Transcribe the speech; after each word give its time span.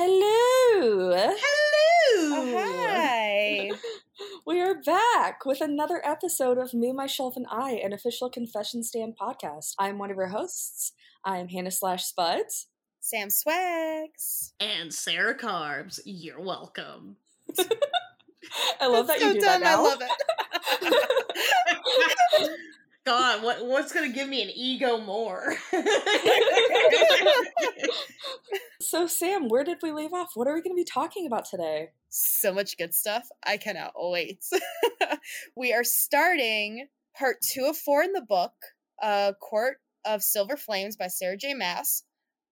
Hello. 0.00 1.10
Hello. 1.10 2.36
Oh, 2.36 2.54
hi. 2.56 3.72
We 4.46 4.60
are 4.60 4.80
back 4.80 5.44
with 5.44 5.60
another 5.60 6.00
episode 6.04 6.56
of 6.56 6.72
Me, 6.72 6.92
Myself, 6.92 7.34
and 7.36 7.46
I, 7.50 7.72
an 7.72 7.92
official 7.92 8.30
confession 8.30 8.84
stand 8.84 9.14
podcast. 9.20 9.74
I'm 9.76 9.98
one 9.98 10.12
of 10.12 10.16
your 10.16 10.28
hosts. 10.28 10.92
I'm 11.24 11.48
Hannah 11.48 11.72
slash 11.72 12.04
Spuds. 12.04 12.68
Sam 13.00 13.28
Swags. 13.28 14.52
And 14.60 14.94
Sarah 14.94 15.36
Carbs, 15.36 15.98
you're 16.04 16.40
welcome. 16.40 17.16
I 18.80 18.86
love 18.86 19.08
that 19.08 19.18
so 19.18 19.26
you 19.26 19.34
do 19.34 19.40
dumb. 19.40 19.62
that 19.62 19.64
now. 19.64 19.80
I 19.80 19.82
love 19.82 20.02
it. 22.42 22.50
God, 23.08 23.42
what 23.42 23.64
what's 23.64 23.92
gonna 23.92 24.10
give 24.10 24.28
me 24.28 24.42
an 24.42 24.50
ego 24.54 24.98
more? 24.98 25.56
So, 28.80 29.06
Sam, 29.06 29.48
where 29.48 29.64
did 29.64 29.78
we 29.82 29.92
leave 29.92 30.14
off? 30.14 30.30
What 30.34 30.48
are 30.48 30.54
we 30.54 30.62
going 30.62 30.74
to 30.74 30.80
be 30.80 30.84
talking 30.84 31.26
about 31.26 31.44
today? 31.44 31.90
so 32.08 32.52
much 32.52 32.78
good 32.78 32.94
stuff. 32.94 33.28
I 33.44 33.56
cannot 33.56 33.92
wait. 33.96 34.44
we 35.56 35.74
are 35.74 35.84
starting 35.84 36.88
part 37.16 37.36
two 37.42 37.66
of 37.66 37.76
four 37.76 38.02
in 38.02 38.12
the 38.12 38.22
book, 38.22 38.52
uh, 39.02 39.32
Court 39.40 39.76
of 40.06 40.22
Silver 40.22 40.56
Flames 40.56 40.96
by 40.96 41.08
Sarah 41.08 41.36
J. 41.36 41.54
Maas. 41.54 42.04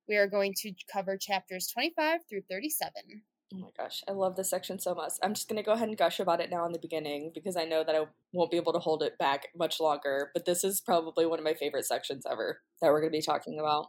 We 0.08 0.16
are 0.16 0.26
going 0.26 0.54
to 0.58 0.72
cover 0.92 1.16
chapters 1.16 1.68
25 1.68 2.20
through 2.28 2.42
37. 2.50 3.22
Oh 3.56 3.60
my 3.60 3.68
gosh, 3.76 4.02
I 4.08 4.12
love 4.12 4.36
this 4.36 4.50
section 4.50 4.78
so 4.78 4.94
much. 4.94 5.12
I'm 5.22 5.32
just 5.34 5.48
going 5.48 5.56
to 5.56 5.62
go 5.62 5.72
ahead 5.72 5.88
and 5.88 5.96
gush 5.96 6.20
about 6.20 6.40
it 6.40 6.50
now 6.50 6.66
in 6.66 6.72
the 6.72 6.78
beginning 6.78 7.30
because 7.34 7.56
I 7.56 7.64
know 7.64 7.82
that 7.84 7.94
I 7.94 8.04
won't 8.32 8.50
be 8.50 8.56
able 8.58 8.72
to 8.74 8.78
hold 8.78 9.02
it 9.02 9.16
back 9.18 9.48
much 9.56 9.80
longer. 9.80 10.30
But 10.34 10.44
this 10.44 10.62
is 10.62 10.80
probably 10.80 11.24
one 11.26 11.38
of 11.38 11.44
my 11.44 11.54
favorite 11.54 11.86
sections 11.86 12.24
ever 12.30 12.60
that 12.82 12.88
we're 12.90 13.00
going 13.00 13.12
to 13.12 13.18
be 13.18 13.22
talking 13.22 13.58
about. 13.58 13.86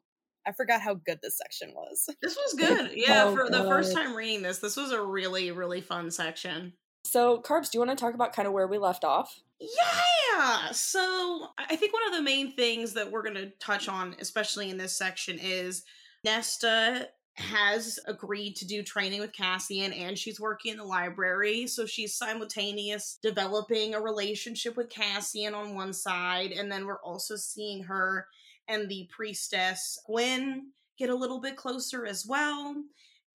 I 0.48 0.54
forgot 0.54 0.80
how 0.80 0.94
good 0.94 1.20
this 1.22 1.38
section 1.38 1.74
was. 1.76 2.10
this 2.22 2.38
was 2.38 2.54
good. 2.58 2.92
Yeah, 2.96 3.26
Oh, 3.26 3.36
for 3.36 3.50
the 3.50 3.66
first 3.66 3.94
time 3.94 4.16
reading 4.16 4.42
this, 4.44 4.60
this 4.60 4.78
was 4.78 4.92
a 4.92 5.02
really, 5.02 5.52
really 5.52 5.82
fun 5.82 6.10
section. 6.10 6.74
So, 7.04 7.42
Carbs, 7.42 7.70
do 7.72 7.78
you 7.78 7.86
want 7.86 7.98
to 7.98 8.02
talk 8.02 8.14
about 8.14 8.34
kind 8.34 8.48
of 8.48 8.54
where 8.54 8.68
we 8.68 8.78
left 8.78 9.04
off? 9.04 9.42
Yeah. 9.60 10.72
So 10.72 11.48
I 11.58 11.66
I 11.72 11.76
think 11.76 11.94
one 11.94 12.06
of 12.08 12.14
the 12.14 12.22
main 12.22 12.52
things 12.54 12.94
that 12.94 13.12
we're 13.12 13.24
going 13.24 13.36
to 13.36 13.50
touch 13.60 13.90
on, 13.90 14.16
especially 14.20 14.70
in 14.70 14.78
this 14.78 14.98
section, 14.98 15.40
is 15.42 15.84
Nesta 16.24 17.10
has 17.38 18.00
agreed 18.08 18.56
to 18.56 18.66
do 18.66 18.82
training 18.82 19.20
with 19.20 19.32
Cassian 19.32 19.94
and 19.94 20.18
she's 20.18 20.40
working 20.40 20.72
in 20.72 20.78
the 20.78 20.84
library. 20.84 21.68
So 21.68 21.86
she's 21.86 22.16
simultaneous 22.16 23.20
developing 23.22 23.94
a 23.94 24.02
relationship 24.02 24.76
with 24.76 24.90
Cassian 24.90 25.54
on 25.54 25.76
one 25.76 25.94
side. 25.94 26.52
And 26.52 26.72
then 26.72 26.86
we're 26.86 27.02
also 27.02 27.36
seeing 27.36 27.84
her 27.84 28.28
and 28.68 28.90
the 28.90 29.08
priestess 29.16 30.00
Gwen 30.08 30.72
get 30.98 31.10
a 31.10 31.16
little 31.16 31.40
bit 31.40 31.56
closer 31.56 32.06
as 32.06 32.26
well. 32.26 32.76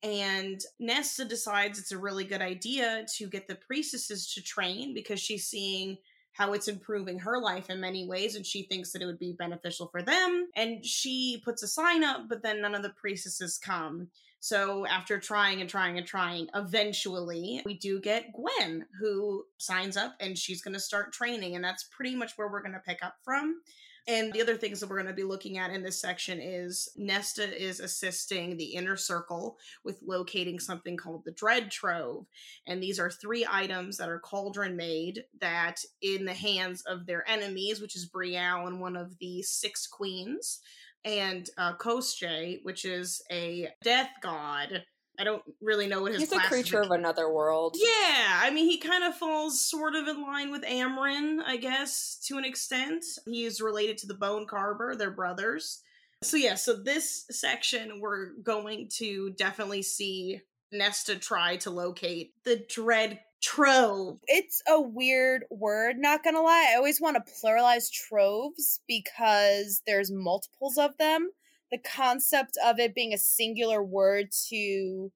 And 0.02 0.60
Nesta 0.80 1.24
decides 1.24 1.78
it's 1.78 1.92
a 1.92 1.98
really 1.98 2.24
good 2.24 2.42
idea 2.42 3.06
to 3.18 3.28
get 3.28 3.46
the 3.46 3.54
priestesses 3.54 4.34
to 4.34 4.42
train 4.42 4.94
because 4.94 5.20
she's 5.20 5.46
seeing 5.46 5.96
how 6.32 6.52
it's 6.52 6.68
improving 6.68 7.18
her 7.18 7.40
life 7.40 7.68
in 7.68 7.80
many 7.80 8.06
ways 8.06 8.34
and 8.34 8.46
she 8.46 8.62
thinks 8.62 8.92
that 8.92 9.02
it 9.02 9.06
would 9.06 9.18
be 9.18 9.32
beneficial 9.32 9.88
for 9.88 10.02
them. 10.02 10.48
And 10.56 10.84
she 10.84 11.40
puts 11.44 11.62
a 11.62 11.68
sign 11.68 12.02
up, 12.02 12.28
but 12.28 12.42
then 12.42 12.60
none 12.60 12.74
of 12.74 12.82
the 12.82 12.90
priestesses 12.90 13.58
come. 13.58 14.08
So 14.40 14.84
after 14.86 15.20
trying 15.20 15.60
and 15.60 15.70
trying 15.70 15.98
and 15.98 16.06
trying, 16.06 16.48
eventually 16.54 17.62
we 17.64 17.74
do 17.78 18.00
get 18.00 18.32
Gwen 18.32 18.86
who 18.98 19.44
signs 19.58 19.96
up 19.96 20.16
and 20.18 20.36
she's 20.36 20.62
going 20.62 20.74
to 20.74 20.80
start 20.80 21.12
training. 21.12 21.54
And 21.54 21.64
that's 21.64 21.84
pretty 21.84 22.16
much 22.16 22.32
where 22.36 22.48
we're 22.48 22.62
going 22.62 22.72
to 22.72 22.80
pick 22.80 23.04
up 23.04 23.14
from. 23.24 23.60
And 24.08 24.32
the 24.32 24.42
other 24.42 24.56
things 24.56 24.80
that 24.80 24.90
we're 24.90 24.96
going 24.96 25.06
to 25.06 25.12
be 25.12 25.22
looking 25.22 25.58
at 25.58 25.70
in 25.70 25.82
this 25.82 26.00
section 26.00 26.40
is 26.40 26.88
Nesta 26.96 27.44
is 27.56 27.78
assisting 27.78 28.56
the 28.56 28.74
inner 28.74 28.96
circle 28.96 29.58
with 29.84 30.00
locating 30.04 30.58
something 30.58 30.96
called 30.96 31.24
the 31.24 31.30
Dread 31.30 31.70
Trove. 31.70 32.26
And 32.66 32.82
these 32.82 32.98
are 32.98 33.10
three 33.10 33.46
items 33.48 33.98
that 33.98 34.08
are 34.08 34.18
cauldron 34.18 34.76
made 34.76 35.22
that, 35.40 35.76
in 36.00 36.24
the 36.24 36.34
hands 36.34 36.82
of 36.82 37.06
their 37.06 37.28
enemies, 37.28 37.80
which 37.80 37.94
is 37.94 38.10
Briallyn 38.10 38.66
and 38.66 38.80
one 38.80 38.96
of 38.96 39.18
the 39.18 39.42
six 39.42 39.86
queens, 39.86 40.60
and 41.04 41.48
uh, 41.58 41.74
Koschei, 41.76 42.58
which 42.62 42.84
is 42.84 43.22
a 43.30 43.68
death 43.82 44.10
god. 44.22 44.84
I 45.18 45.24
don't 45.24 45.42
really 45.60 45.86
know 45.86 46.02
what 46.02 46.12
his 46.12 46.22
He's 46.22 46.32
a 46.32 46.40
creature 46.40 46.80
of 46.80 46.90
another 46.90 47.30
world. 47.30 47.76
yeah, 47.78 48.40
I 48.42 48.50
mean, 48.50 48.68
he 48.68 48.78
kind 48.78 49.04
of 49.04 49.14
falls 49.14 49.60
sort 49.60 49.94
of 49.94 50.08
in 50.08 50.22
line 50.22 50.50
with 50.50 50.62
Amren, 50.62 51.40
I 51.44 51.56
guess, 51.58 52.18
to 52.28 52.38
an 52.38 52.44
extent. 52.44 53.04
He 53.26 53.44
is 53.44 53.60
related 53.60 53.98
to 53.98 54.06
the 54.06 54.14
Bone 54.14 54.46
Carver, 54.46 54.96
they're 54.96 55.10
brothers. 55.10 55.82
So, 56.22 56.36
yeah, 56.36 56.54
so 56.54 56.74
this 56.74 57.26
section, 57.30 58.00
we're 58.00 58.34
going 58.42 58.88
to 58.98 59.30
definitely 59.30 59.82
see 59.82 60.40
Nesta 60.72 61.16
try 61.16 61.56
to 61.58 61.70
locate 61.70 62.32
the 62.44 62.64
Dread 62.68 63.20
Trove. 63.42 64.18
It's 64.26 64.62
a 64.68 64.80
weird 64.80 65.44
word, 65.50 65.98
not 65.98 66.22
gonna 66.22 66.40
lie. 66.40 66.70
I 66.70 66.76
always 66.76 67.00
want 67.00 67.16
to 67.16 67.32
pluralize 67.32 67.90
troves 67.90 68.80
because 68.86 69.82
there's 69.86 70.12
multiples 70.12 70.78
of 70.78 70.96
them. 70.98 71.30
The 71.72 71.78
concept 71.78 72.56
of 72.64 72.78
it 72.78 72.94
being 72.94 73.12
a 73.12 73.18
singular 73.18 73.82
word 73.82 74.28
to 74.50 75.10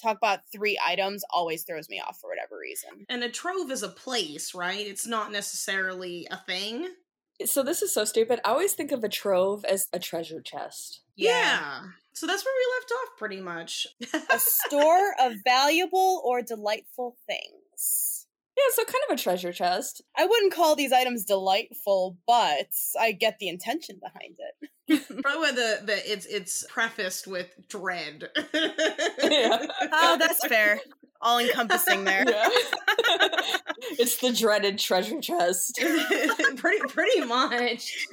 talk 0.00 0.16
about 0.16 0.40
three 0.50 0.78
items 0.84 1.22
always 1.30 1.64
throws 1.64 1.88
me 1.88 2.00
off 2.00 2.18
for 2.20 2.30
whatever 2.30 2.58
reason. 2.58 3.06
And 3.08 3.22
a 3.22 3.28
trove 3.28 3.70
is 3.70 3.82
a 3.82 3.88
place, 3.88 4.54
right? 4.54 4.86
It's 4.86 5.06
not 5.06 5.30
necessarily 5.30 6.26
a 6.30 6.38
thing. 6.38 6.88
So, 7.44 7.62
this 7.62 7.82
is 7.82 7.94
so 7.94 8.04
stupid. 8.04 8.40
I 8.44 8.50
always 8.50 8.72
think 8.72 8.90
of 8.90 9.04
a 9.04 9.08
trove 9.08 9.64
as 9.64 9.86
a 9.92 10.00
treasure 10.00 10.40
chest. 10.40 11.02
Yeah. 11.14 11.82
So 12.18 12.26
that's 12.26 12.44
where 12.44 12.54
we 12.56 12.80
left 12.80 12.92
off, 12.92 13.16
pretty 13.16 13.40
much. 13.40 13.86
a 14.12 14.38
store 14.40 15.14
of 15.20 15.34
valuable 15.44 16.20
or 16.24 16.42
delightful 16.42 17.16
things. 17.28 18.07
Yeah, 18.58 18.74
so 18.74 18.84
kind 18.84 18.96
of 19.08 19.18
a 19.18 19.22
treasure 19.22 19.52
chest. 19.52 20.02
I 20.16 20.26
wouldn't 20.26 20.52
call 20.52 20.74
these 20.74 20.92
items 20.92 21.24
delightful, 21.24 22.16
but 22.26 22.70
I 22.98 23.12
get 23.12 23.38
the 23.38 23.48
intention 23.48 24.00
behind 24.02 24.36
it. 24.38 25.02
Probably 25.22 25.40
why 25.40 25.52
the, 25.52 25.80
the 25.84 26.12
it's 26.12 26.26
it's 26.26 26.66
prefaced 26.68 27.28
with 27.28 27.54
dread. 27.68 28.30
Yeah. 29.22 29.66
Oh, 29.92 30.16
that's 30.18 30.44
fair. 30.48 30.80
All 31.20 31.38
encompassing 31.38 32.04
there. 32.04 32.24
Yeah. 32.28 32.48
it's 33.98 34.16
the 34.16 34.32
dreaded 34.32 34.78
treasure 34.78 35.20
chest. 35.20 35.78
pretty 36.56 36.80
pretty 36.88 37.20
much. 37.24 38.06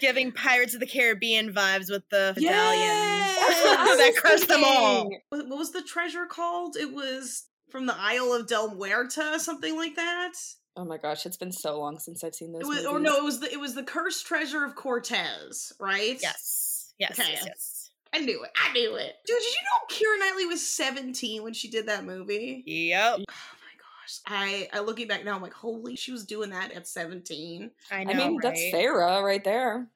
Giving 0.00 0.30
Pirates 0.32 0.74
of 0.74 0.80
the 0.80 0.86
Caribbean 0.86 1.52
vibes 1.52 1.90
with 1.90 2.08
the 2.10 2.32
Yes! 2.36 2.52
medallions. 2.52 3.38
That's 3.38 3.62
that 3.98 4.06
was 4.08 4.18
crushed 4.20 4.48
them 4.48 4.62
all. 4.64 5.10
What 5.30 5.48
what 5.48 5.58
was 5.58 5.72
the 5.72 5.82
treasure 5.82 6.26
called? 6.26 6.76
It 6.76 6.92
was 6.92 7.48
from 7.72 7.86
the 7.86 7.96
Isle 7.98 8.34
of 8.34 8.46
Del 8.46 8.76
Muerta, 8.76 9.38
something 9.38 9.76
like 9.76 9.96
that. 9.96 10.34
Oh 10.76 10.84
my 10.84 10.98
gosh, 10.98 11.26
it's 11.26 11.36
been 11.36 11.52
so 11.52 11.78
long 11.80 11.98
since 11.98 12.22
I've 12.22 12.34
seen 12.34 12.52
was, 12.52 12.86
or 12.86 13.00
no, 13.00 13.16
it 13.16 13.24
was 13.24 13.40
the 13.40 13.52
it 13.52 13.58
was 13.58 13.74
the 13.74 13.82
cursed 13.82 14.26
treasure 14.26 14.64
of 14.64 14.74
Cortez, 14.76 15.72
right? 15.80 16.18
Yes. 16.22 16.92
Yes, 16.98 17.18
Okay. 17.18 17.30
yes, 17.32 17.44
yes. 17.46 17.90
I 18.14 18.18
knew 18.18 18.42
it. 18.44 18.50
I 18.54 18.72
knew 18.72 18.94
it. 18.94 19.14
Dude, 19.26 19.38
did 19.38 19.44
you 19.54 19.60
know 19.64 20.16
Keira 20.16 20.18
Knightley 20.20 20.46
was 20.46 20.64
17 20.66 21.42
when 21.42 21.54
she 21.54 21.68
did 21.68 21.86
that 21.88 22.04
movie? 22.04 22.62
Yep. 22.66 23.14
Oh 23.18 23.18
my 23.18 23.24
gosh. 23.24 24.20
I 24.26 24.68
I 24.72 24.80
looking 24.80 25.08
back 25.08 25.24
now, 25.24 25.34
I'm 25.34 25.42
like, 25.42 25.54
holy, 25.54 25.96
she 25.96 26.12
was 26.12 26.24
doing 26.24 26.50
that 26.50 26.72
at 26.72 26.86
17. 26.86 27.70
I 27.90 28.04
know. 28.04 28.10
I 28.12 28.14
mean, 28.14 28.38
that's 28.42 28.70
Sarah 28.70 29.22
right 29.22 29.42
there. 29.42 29.88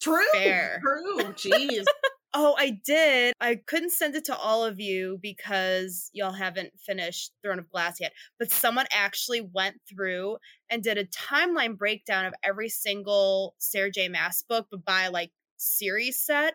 True. 0.00 0.18
Fair. 0.32 0.80
True. 0.82 1.18
Jeez. 1.34 1.84
Oh, 2.32 2.54
I 2.56 2.78
did. 2.84 3.34
I 3.40 3.56
couldn't 3.56 3.90
send 3.90 4.14
it 4.14 4.24
to 4.26 4.36
all 4.36 4.64
of 4.64 4.78
you 4.78 5.18
because 5.20 6.10
y'all 6.12 6.30
haven't 6.30 6.72
finished 6.78 7.32
Throne 7.42 7.58
of 7.58 7.68
Glass 7.68 7.98
yet. 8.00 8.12
But 8.38 8.52
someone 8.52 8.86
actually 8.92 9.40
went 9.40 9.80
through 9.88 10.36
and 10.70 10.80
did 10.82 10.96
a 10.96 11.06
timeline 11.06 11.76
breakdown 11.76 12.26
of 12.26 12.34
every 12.44 12.68
single 12.68 13.56
Sarah 13.58 13.90
J. 13.90 14.08
Maas 14.08 14.44
book, 14.48 14.68
but 14.70 14.84
by 14.84 15.08
like 15.08 15.32
series 15.56 16.20
set. 16.20 16.54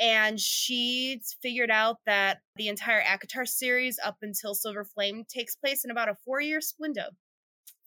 And 0.00 0.40
she 0.40 1.20
figured 1.42 1.70
out 1.70 1.98
that 2.06 2.38
the 2.56 2.68
entire 2.68 3.02
ACOTAR 3.02 3.46
series 3.46 3.98
up 4.04 4.16
until 4.22 4.54
Silver 4.54 4.84
Flame 4.84 5.24
takes 5.28 5.54
place 5.54 5.84
in 5.84 5.90
about 5.90 6.08
a 6.08 6.16
four 6.24 6.40
year 6.40 6.60
window. 6.78 7.10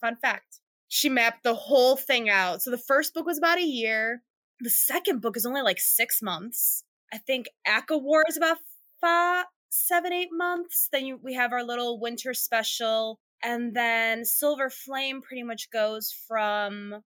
Fun 0.00 0.16
fact. 0.16 0.60
She 0.86 1.08
mapped 1.08 1.42
the 1.42 1.54
whole 1.54 1.96
thing 1.96 2.30
out. 2.30 2.62
So 2.62 2.70
the 2.70 2.78
first 2.78 3.12
book 3.12 3.26
was 3.26 3.38
about 3.38 3.58
a 3.58 3.64
year. 3.64 4.22
The 4.60 4.70
second 4.70 5.20
book 5.20 5.36
is 5.36 5.44
only 5.44 5.62
like 5.62 5.80
six 5.80 6.22
months. 6.22 6.84
I 7.12 7.18
think 7.18 7.46
ACOWAR 7.66 8.22
is 8.28 8.36
about 8.36 8.58
five, 9.00 9.46
seven, 9.70 10.12
eight 10.12 10.30
months. 10.32 10.88
Then 10.92 11.06
you, 11.06 11.18
we 11.22 11.34
have 11.34 11.52
our 11.52 11.64
little 11.64 12.00
winter 12.00 12.34
special, 12.34 13.18
and 13.42 13.74
then 13.74 14.24
Silver 14.24 14.70
Flame 14.70 15.22
pretty 15.22 15.42
much 15.42 15.70
goes 15.70 16.12
from 16.26 17.02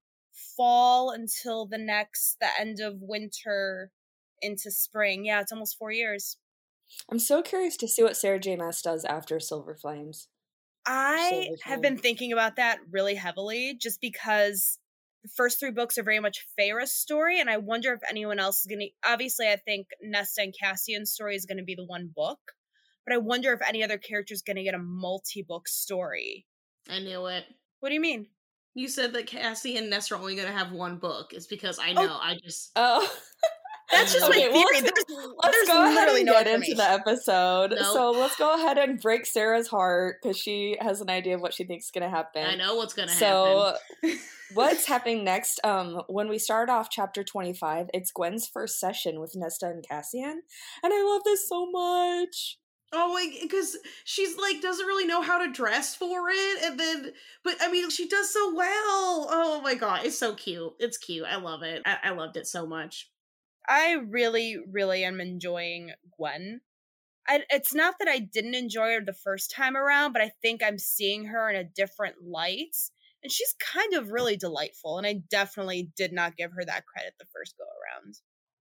fall 0.57 1.11
until 1.11 1.65
the 1.65 1.77
next, 1.77 2.37
the 2.39 2.47
end 2.59 2.79
of 2.79 2.95
winter 2.99 3.91
into 4.41 4.71
spring. 4.71 5.25
Yeah, 5.25 5.41
it's 5.41 5.51
almost 5.51 5.77
four 5.77 5.91
years. 5.91 6.37
I'm 7.09 7.19
so 7.19 7.41
curious 7.41 7.77
to 7.77 7.87
see 7.87 8.03
what 8.03 8.17
Sarah 8.17 8.39
J. 8.39 8.55
Maas 8.55 8.81
does 8.81 9.05
after 9.05 9.39
Silver 9.39 9.75
Flames. 9.75 10.27
I 10.85 11.29
Silver 11.29 11.55
have 11.63 11.81
been 11.81 11.97
thinking 11.97 12.33
about 12.33 12.57
that 12.57 12.79
really 12.91 13.15
heavily 13.15 13.77
just 13.79 14.01
because 14.01 14.79
the 15.23 15.29
first 15.35 15.59
three 15.59 15.71
books 15.71 15.97
are 15.97 16.03
very 16.03 16.19
much 16.19 16.45
Feyre's 16.57 16.93
story, 16.93 17.39
and 17.39 17.49
I 17.49 17.57
wonder 17.57 17.93
if 17.93 18.01
anyone 18.09 18.39
else 18.39 18.59
is 18.59 18.65
going 18.67 18.79
to. 18.79 18.89
Obviously, 19.09 19.47
I 19.47 19.55
think 19.55 19.87
Nesta 20.01 20.41
and 20.41 20.53
Cassian's 20.59 21.11
story 21.13 21.35
is 21.35 21.45
going 21.45 21.57
to 21.57 21.63
be 21.63 21.75
the 21.75 21.85
one 21.85 22.11
book, 22.15 22.39
but 23.05 23.13
I 23.13 23.17
wonder 23.17 23.53
if 23.53 23.61
any 23.67 23.83
other 23.83 23.97
character 23.97 24.33
is 24.33 24.41
going 24.41 24.57
to 24.57 24.63
get 24.63 24.73
a 24.75 24.79
multi-book 24.79 25.67
story. 25.67 26.45
I 26.89 26.99
knew 26.99 27.25
it. 27.27 27.45
What 27.79 27.89
do 27.89 27.95
you 27.95 28.01
mean? 28.01 28.27
You 28.75 28.87
said 28.87 29.13
that 29.13 29.27
Cassie 29.27 29.77
and 29.77 29.89
Ness 29.89 30.11
are 30.11 30.15
only 30.15 30.35
going 30.35 30.47
to 30.47 30.53
have 30.57 30.71
one 30.71 30.97
book. 30.97 31.31
It's 31.33 31.47
because 31.47 31.79
I 31.79 31.91
Oh. 31.91 32.05
know. 32.05 32.17
I 32.21 32.37
just. 32.43 32.71
Oh. 32.75 33.07
That's 33.91 34.13
just 34.13 34.25
Okay, 34.29 34.47
my 34.47 34.53
well, 34.53 34.67
theory. 34.67 34.81
let's- 34.81 35.03
There's, 35.07 35.27
Let's 35.43 35.57
there's 35.57 35.67
go 35.67 35.83
ahead 35.85 36.07
and 36.09 36.25
no 36.25 36.31
get 36.33 36.47
into 36.47 36.73
the 36.75 36.89
episode. 36.89 37.71
Nope. 37.71 37.79
So 37.93 38.11
let's 38.11 38.35
go 38.37 38.55
ahead 38.55 38.77
and 38.77 38.99
break 38.99 39.25
Sarah's 39.25 39.67
heart 39.67 40.17
because 40.21 40.37
she 40.37 40.77
has 40.79 41.01
an 41.01 41.09
idea 41.09 41.35
of 41.35 41.41
what 41.41 41.53
she 41.53 41.63
thinks 41.65 41.85
is 41.85 41.91
going 41.91 42.03
to 42.03 42.09
happen. 42.09 42.43
I 42.45 42.55
know 42.55 42.75
what's 42.75 42.93
going 42.93 43.09
to 43.09 43.13
So 43.13 43.75
happen. 44.01 44.17
So 44.17 44.23
what's 44.53 44.85
happening 44.85 45.23
next? 45.23 45.59
Um, 45.63 46.01
when 46.07 46.29
we 46.29 46.39
start 46.39 46.69
off 46.69 46.89
chapter 46.89 47.23
twenty-five, 47.23 47.87
it's 47.93 48.11
Gwen's 48.11 48.47
first 48.47 48.79
session 48.79 49.19
with 49.19 49.33
Nesta 49.35 49.67
and 49.67 49.85
Cassian, 49.87 50.41
and 50.83 50.93
I 50.93 51.03
love 51.03 51.23
this 51.23 51.47
so 51.47 51.69
much. 51.69 52.57
Oh, 52.95 53.19
because 53.41 53.75
she's 54.05 54.37
like 54.37 54.61
doesn't 54.61 54.85
really 54.85 55.07
know 55.07 55.21
how 55.23 55.43
to 55.43 55.51
dress 55.51 55.95
for 55.95 56.29
it, 56.29 56.63
and 56.63 56.79
then, 56.79 57.11
but 57.43 57.55
I 57.59 57.71
mean, 57.71 57.89
she 57.89 58.07
does 58.07 58.31
so 58.31 58.53
well. 58.55 59.27
Oh 59.31 59.61
my 59.63 59.73
god, 59.75 60.05
it's 60.05 60.17
so 60.17 60.35
cute. 60.35 60.73
It's 60.79 60.97
cute. 60.97 61.25
I 61.29 61.37
love 61.37 61.63
it. 61.63 61.81
I, 61.85 61.97
I 62.03 62.09
loved 62.11 62.37
it 62.37 62.45
so 62.47 62.65
much. 62.67 63.09
I 63.67 63.93
really, 63.93 64.57
really 64.71 65.03
am 65.03 65.19
enjoying 65.21 65.91
Gwen. 66.17 66.61
I, 67.27 67.43
it's 67.49 67.73
not 67.73 67.95
that 67.99 68.09
I 68.09 68.19
didn't 68.19 68.55
enjoy 68.55 68.93
her 68.93 69.01
the 69.05 69.13
first 69.13 69.51
time 69.51 69.77
around, 69.77 70.11
but 70.11 70.21
I 70.21 70.31
think 70.41 70.61
I'm 70.61 70.77
seeing 70.77 71.25
her 71.25 71.49
in 71.49 71.55
a 71.55 71.63
different 71.63 72.15
light. 72.25 72.75
And 73.23 73.31
she's 73.31 73.55
kind 73.59 73.93
of 73.93 74.11
really 74.11 74.35
delightful. 74.35 74.97
And 74.97 75.07
I 75.07 75.21
definitely 75.29 75.91
did 75.95 76.11
not 76.11 76.35
give 76.35 76.51
her 76.51 76.65
that 76.65 76.85
credit 76.85 77.13
the 77.17 77.25
first 77.33 77.55
go 77.57 77.63
around. 77.63 78.15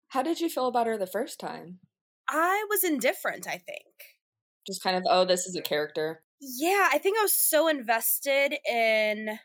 How 0.10 0.22
did 0.22 0.42
you 0.42 0.50
feel 0.50 0.68
about 0.68 0.88
her 0.88 0.98
the 0.98 1.08
first 1.08 1.40
time? 1.40 1.80
I 2.28 2.66
was 2.70 2.84
indifferent, 2.84 3.48
I 3.48 3.58
think. 3.58 3.86
Just 4.68 4.84
kind 4.84 4.98
of, 4.98 5.04
oh, 5.10 5.24
this 5.24 5.46
is 5.46 5.56
a 5.56 5.62
character. 5.62 6.22
Yeah, 6.42 6.90
I 6.92 6.98
think 6.98 7.18
I 7.18 7.22
was 7.22 7.34
so 7.34 7.68
invested 7.68 8.56
in 8.70 9.40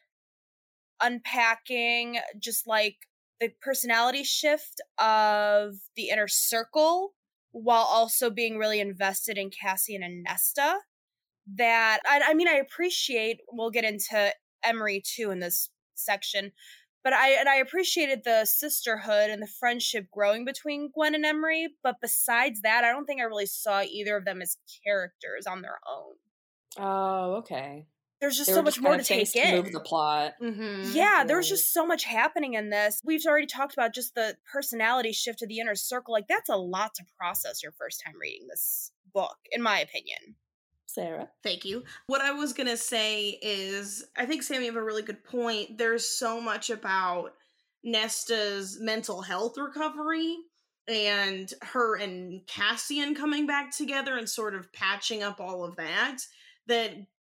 unpacking 1.01 2.19
just 2.39 2.67
like 2.67 2.97
the 3.41 3.51
personality 3.61 4.25
shift 4.25 4.81
of 4.99 5.75
the 5.97 6.09
inner 6.09 6.29
circle 6.29 7.15
while 7.53 7.85
also 7.85 8.31
being 8.31 8.59
really 8.59 8.81
invested 8.81 9.39
in 9.39 9.51
Cassian 9.51 10.03
and 10.03 10.25
Nesta 10.25 10.81
that 11.57 12.01
I, 12.07 12.21
I 12.29 12.35
mean 12.35 12.49
I 12.49 12.55
appreciate 12.55 13.41
we'll 13.51 13.71
get 13.71 13.85
into 13.85 14.33
Emerie 14.65 15.03
too 15.05 15.31
in 15.31 15.41
this 15.41 15.71
section 15.95 16.53
but 17.03 17.13
I 17.13 17.31
and 17.33 17.49
I 17.49 17.57
appreciated 17.57 18.23
the 18.25 18.45
sisterhood 18.47 19.31
and 19.31 19.43
the 19.43 19.47
friendship 19.47 20.07
growing 20.11 20.45
between 20.45 20.91
Gwen 20.93 21.15
and 21.15 21.27
Emerie 21.27 21.69
but 21.83 21.97
besides 22.01 22.63
that 22.63 22.85
I 22.85 22.93
don't 22.93 23.05
think 23.05 23.21
I 23.21 23.25
really 23.25 23.47
saw 23.47 23.83
either 23.83 24.17
of 24.17 24.25
them 24.25 24.41
as 24.43 24.57
characters 24.85 25.47
on 25.47 25.63
their 25.63 25.79
own 25.89 26.15
Oh, 26.77 27.37
okay. 27.37 27.87
There's 28.21 28.37
just 28.37 28.49
They 28.49 28.55
so 28.55 28.63
much 28.63 28.75
just 28.75 28.83
more 28.83 28.95
to 28.95 29.01
of 29.01 29.07
things 29.07 29.33
take 29.33 29.43
to 29.43 29.49
in 29.49 29.57
move 29.57 29.73
the 29.73 29.81
plot. 29.81 30.35
Mm-hmm. 30.43 30.93
yeah, 30.93 31.25
there 31.25 31.37
was 31.37 31.49
just 31.49 31.73
so 31.73 31.87
much 31.87 32.05
happening 32.05 32.55
in 32.55 32.71
this. 32.71 33.01
We've 33.05 33.25
already 33.27 33.47
talked 33.47 33.75
about 33.75 33.95
just 33.95 34.15
the 34.15 34.37
personality 34.51 35.13
shift 35.13 35.43
of 35.43 35.49
the 35.49 35.59
inner 35.59 35.75
circle. 35.75 36.13
Like 36.13 36.29
that's 36.29 36.49
a 36.49 36.57
lot 36.57 36.95
to 36.95 37.05
process 37.19 37.63
your 37.63 37.73
first 37.73 38.03
time 38.05 38.15
reading 38.21 38.47
this 38.49 38.93
book, 39.13 39.37
in 39.53 39.63
my 39.63 39.81
opinion. 39.81 40.37
Sarah. 40.87 41.29
Thank 41.43 41.65
you. 41.65 41.83
What 42.07 42.21
I 42.21 42.33
was 42.33 42.53
going 42.53 42.69
to 42.69 42.77
say 42.77 43.39
is 43.43 44.05
I 44.17 44.27
think 44.27 44.43
Sammy 44.43 44.67
you 44.67 44.73
have 44.73 44.81
a 44.81 44.85
really 44.85 45.03
good 45.03 45.25
point. 45.25 45.77
There's 45.77 46.09
so 46.09 46.41
much 46.41 46.71
about 46.71 47.33
Nesta's 47.85 48.79
mental 48.81 49.21
health 49.21 49.59
recovery 49.59 50.37
and 50.87 51.53
her 51.63 51.97
and 51.97 52.47
Cassian 52.47 53.15
coming 53.15 53.47
back 53.47 53.77
together 53.77 54.17
and 54.17 54.29
sort 54.29 54.55
of 54.55 54.73
patching 54.73 55.23
up 55.23 55.41
all 55.41 55.65
of 55.65 55.77
that 55.77 56.19
that 56.67 56.95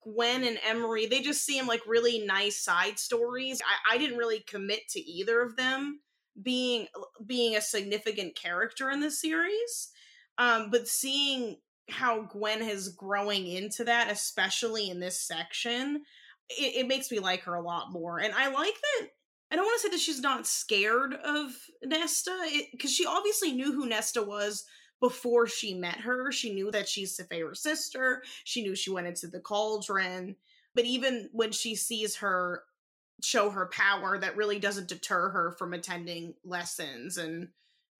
Gwen 0.07 0.45
and 0.45 0.59
Emerie, 0.65 1.07
they 1.07 1.21
just 1.21 1.45
seem 1.45 1.67
like 1.67 1.81
really 1.87 2.25
nice 2.25 2.63
side 2.63 2.99
stories. 2.99 3.61
I, 3.61 3.95
I 3.95 3.99
didn't 3.99 4.19
really 4.19 4.41
commit 4.41 4.89
to 4.91 5.01
either 5.01 5.43
of 5.43 5.57
them 5.57 6.01
being 6.41 6.87
being 7.27 7.57
a 7.57 7.61
significant 7.61 8.37
character 8.37 8.91
in 8.91 9.01
the 9.01 9.11
series. 9.11 9.91
Um, 10.39 10.69
but 10.71 10.87
seeing 10.87 11.57
how 11.89 12.23
Gwen 12.23 12.63
is 12.63 12.91
growing 12.91 13.47
into 13.47 13.85
that, 13.85 14.11
especially 14.11 14.91
in 14.91 15.01
this 15.01 15.21
section, 15.21 16.03
it, 16.51 16.77
it 16.77 16.89
makes 16.89 17.11
me 17.11 17.19
like 17.19 17.43
her 17.43 17.55
a 17.55 17.63
lot 17.63 17.91
more. 17.91 18.21
And 18.21 18.35
I 18.35 18.49
like 18.49 18.75
that. 18.75 19.09
I 19.51 19.57
don't 19.57 19.65
want 19.65 19.81
to 19.81 19.89
say 19.89 19.91
that 19.93 20.01
she's 20.01 20.21
not 20.21 20.47
scared 20.47 21.15
of 21.15 21.53
Nesta, 21.83 22.37
because 22.73 22.93
she 22.93 23.07
obviously 23.07 23.53
knew 23.53 23.73
who 23.73 23.87
Nesta 23.87 24.23
was 24.23 24.65
before 25.01 25.47
she 25.47 25.75
met 25.75 26.01
her. 26.01 26.33
She 26.33 26.55
knew 26.55 26.71
that 26.71 26.89
she's 26.89 27.21
Feyre's 27.31 27.63
sister. 27.63 28.23
She 28.45 28.63
knew 28.63 28.75
she 28.75 28.91
went 28.91 29.07
into 29.07 29.29
the 29.29 29.41
cauldron. 29.41 30.37
But 30.75 30.85
even 30.85 31.29
when 31.33 31.53
she 31.53 31.75
sees 31.75 32.17
her 32.17 32.63
show 33.23 33.51
her 33.51 33.67
power, 33.67 34.19
that 34.19 34.37
really 34.37 34.59
doesn't 34.59 34.89
deter 34.89 35.31
her 35.31 35.55
from 35.59 35.73
attending 35.73 36.35
lessons 36.45 37.17
and 37.17 37.49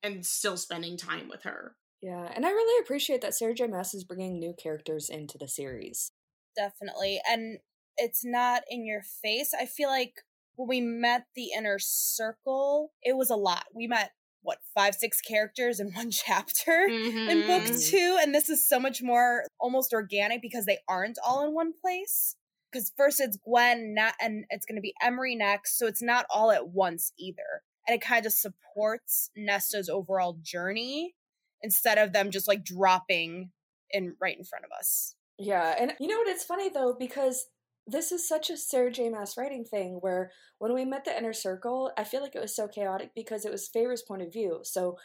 and 0.03 0.25
still 0.25 0.57
spending 0.57 0.97
time 0.97 1.29
with 1.29 1.43
her. 1.43 1.75
Yeah, 2.03 2.31
and 2.35 2.45
I 2.45 2.51
really 2.51 2.85
appreciate 2.85 3.23
that 3.23 3.35
Sarah 3.35 3.55
J. 3.55 3.67
Maas 3.67 3.95
is 3.95 4.05
bringing 4.05 4.39
new 4.39 4.55
characters 4.63 5.09
into 5.09 5.39
the 5.39 5.49
series. 5.49 6.13
Definitely. 6.55 7.21
And 7.29 7.59
it's 7.97 8.25
not 8.25 8.63
in 8.71 8.87
your 8.87 9.03
face. 9.03 9.53
I 9.59 9.67
feel 9.67 9.89
like 9.89 10.13
when 10.57 10.69
we 10.69 10.81
met 10.81 11.25
the 11.35 11.51
inner 11.57 11.79
circle, 11.79 12.93
it 13.03 13.17
was 13.17 13.31
a 13.31 13.37
lot. 13.37 13.65
We 13.75 13.87
met 13.87 14.13
what, 14.47 14.59
five, 14.75 14.95
six 14.95 15.21
characters 15.21 15.81
in 15.81 15.91
one 15.95 16.11
chapter? 16.11 16.89
in 16.89 17.47
book 17.47 17.65
Mhm. 17.65 17.91
two 17.91 18.19
and 18.23 18.35
this 18.35 18.49
is 18.49 18.67
so 18.67 18.79
much 18.79 19.03
more 19.03 19.45
almost 19.59 19.93
organic 19.93 20.41
because 20.41 20.65
they 20.65 20.79
aren't 20.89 21.19
all 21.27 21.45
in 21.47 21.53
one 21.53 21.73
place 21.73 22.37
because 22.71 22.93
first 22.97 23.19
it's 23.21 23.37
gwen 23.37 23.95
not 23.95 24.15
and 24.21 24.45
it's 24.51 24.65
going 24.65 24.77
to 24.77 24.81
be 24.83 24.95
emerie 25.03 25.35
next 25.35 25.77
so 25.79 25.87
it's 25.87 26.03
not 26.03 26.25
all 26.31 26.51
at 26.53 26.69
once 26.69 27.13
either 27.19 27.63
and 27.87 27.95
it 27.97 28.01
kind 28.01 28.25
of 28.27 28.33
supports 28.33 29.31
nesta's 29.37 29.89
overall 29.89 30.39
journey 30.43 31.15
instead 31.63 31.99
of 31.99 32.13
them 32.13 32.31
just 32.31 32.47
like 32.47 32.65
dropping 32.65 33.51
in 33.91 34.15
right 34.21 34.37
in 34.39 34.45
front 34.45 34.65
of 34.65 34.71
us 34.79 35.15
Yeah, 35.39 35.75
and 35.79 35.95
you 36.01 36.07
know 36.09 36.19
what? 36.19 36.29
It's 36.29 36.45
funny 36.45 36.69
though 36.69 36.95
because 36.99 37.47
this 37.87 38.11
is 38.11 38.27
such 38.27 38.51
a 38.51 38.57
Sarah 38.57 38.91
J. 38.91 39.09
Maas 39.09 39.37
writing 39.37 39.65
thing. 39.65 39.99
Where 40.01 40.33
when 40.59 40.75
we 40.75 40.85
met 40.85 41.05
the 41.05 41.17
inner 41.17 41.33
circle, 41.33 41.93
I 41.97 42.05
feel 42.05 42.21
like 42.21 42.35
it 42.35 42.43
was 42.43 42.55
so 42.55 42.67
chaotic 42.67 43.11
because 43.15 43.45
it 43.45 43.53
was 43.53 43.69
Feyre's 43.69 44.03
point 44.03 44.23
of 44.23 44.33
view. 44.33 44.61
So 44.63 44.97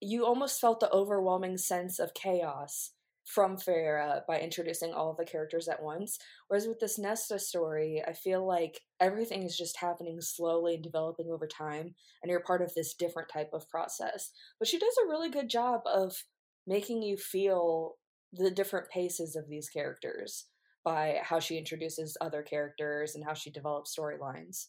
you 0.00 0.26
almost 0.26 0.60
felt 0.60 0.80
the 0.80 0.92
overwhelming 0.92 1.56
sense 1.56 1.98
of 1.98 2.14
chaos 2.14 2.92
from 3.24 3.56
Feyre 3.56 4.18
uh, 4.18 4.20
by 4.28 4.38
introducing 4.38 4.92
all 4.92 5.14
the 5.14 5.24
characters 5.24 5.66
at 5.66 5.82
once. 5.82 6.18
Whereas 6.46 6.68
with 6.68 6.78
this 6.78 6.98
Nesta 6.98 7.38
story, 7.38 8.02
I 8.06 8.12
feel 8.12 8.46
like 8.46 8.82
everything 9.00 9.42
is 9.42 9.56
just 9.56 9.78
happening 9.78 10.20
slowly 10.20 10.74
and 10.74 10.84
developing 10.84 11.30
over 11.30 11.46
time, 11.46 11.94
and 12.22 12.30
you're 12.30 12.40
part 12.40 12.62
of 12.62 12.72
this 12.74 12.94
different 12.94 13.28
type 13.28 13.50
of 13.52 13.68
process. 13.68 14.30
But 14.60 14.68
she 14.68 14.78
does 14.78 14.94
a 15.02 15.08
really 15.08 15.30
good 15.30 15.48
job 15.48 15.80
of 15.86 16.24
making 16.66 17.02
you 17.02 17.16
feel 17.16 17.94
the 18.32 18.50
different 18.50 18.90
paces 18.90 19.34
of 19.34 19.48
these 19.48 19.68
characters 19.68 20.46
by 20.86 21.18
how 21.20 21.40
she 21.40 21.58
introduces 21.58 22.16
other 22.20 22.42
characters 22.42 23.16
and 23.16 23.24
how 23.24 23.34
she 23.34 23.50
develops 23.50 23.94
storylines. 23.94 24.68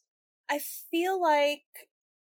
I 0.50 0.60
feel 0.60 1.22
like 1.22 1.62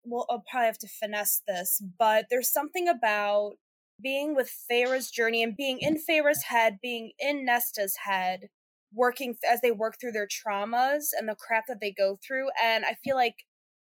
well, 0.06 0.26
I'll 0.30 0.44
probably 0.50 0.68
have 0.68 0.78
to 0.80 0.88
finesse 0.88 1.42
this, 1.48 1.82
but 2.00 2.28
there's 2.30 2.52
something 2.52 2.88
about 2.88 3.56
being 4.02 4.36
with 4.36 4.50
Feyre's 4.50 5.10
journey 5.10 5.44
and 5.44 5.58
being 5.58 5.80
in 5.80 5.98
Feyre's 5.98 6.44
head, 6.44 6.78
being 6.82 7.12
in 7.20 7.44
Nesta's 7.44 7.98
head, 8.06 8.48
working 8.94 9.36
as 9.50 9.60
they 9.62 9.72
work 9.72 9.96
through 10.00 10.14
their 10.14 10.28
traumas 10.28 11.08
and 11.18 11.28
the 11.28 11.36
crap 11.36 11.66
that 11.68 11.80
they 11.82 11.92
go 11.92 12.18
through. 12.26 12.48
And 12.64 12.86
I 12.86 12.96
feel 13.04 13.16
like 13.16 13.36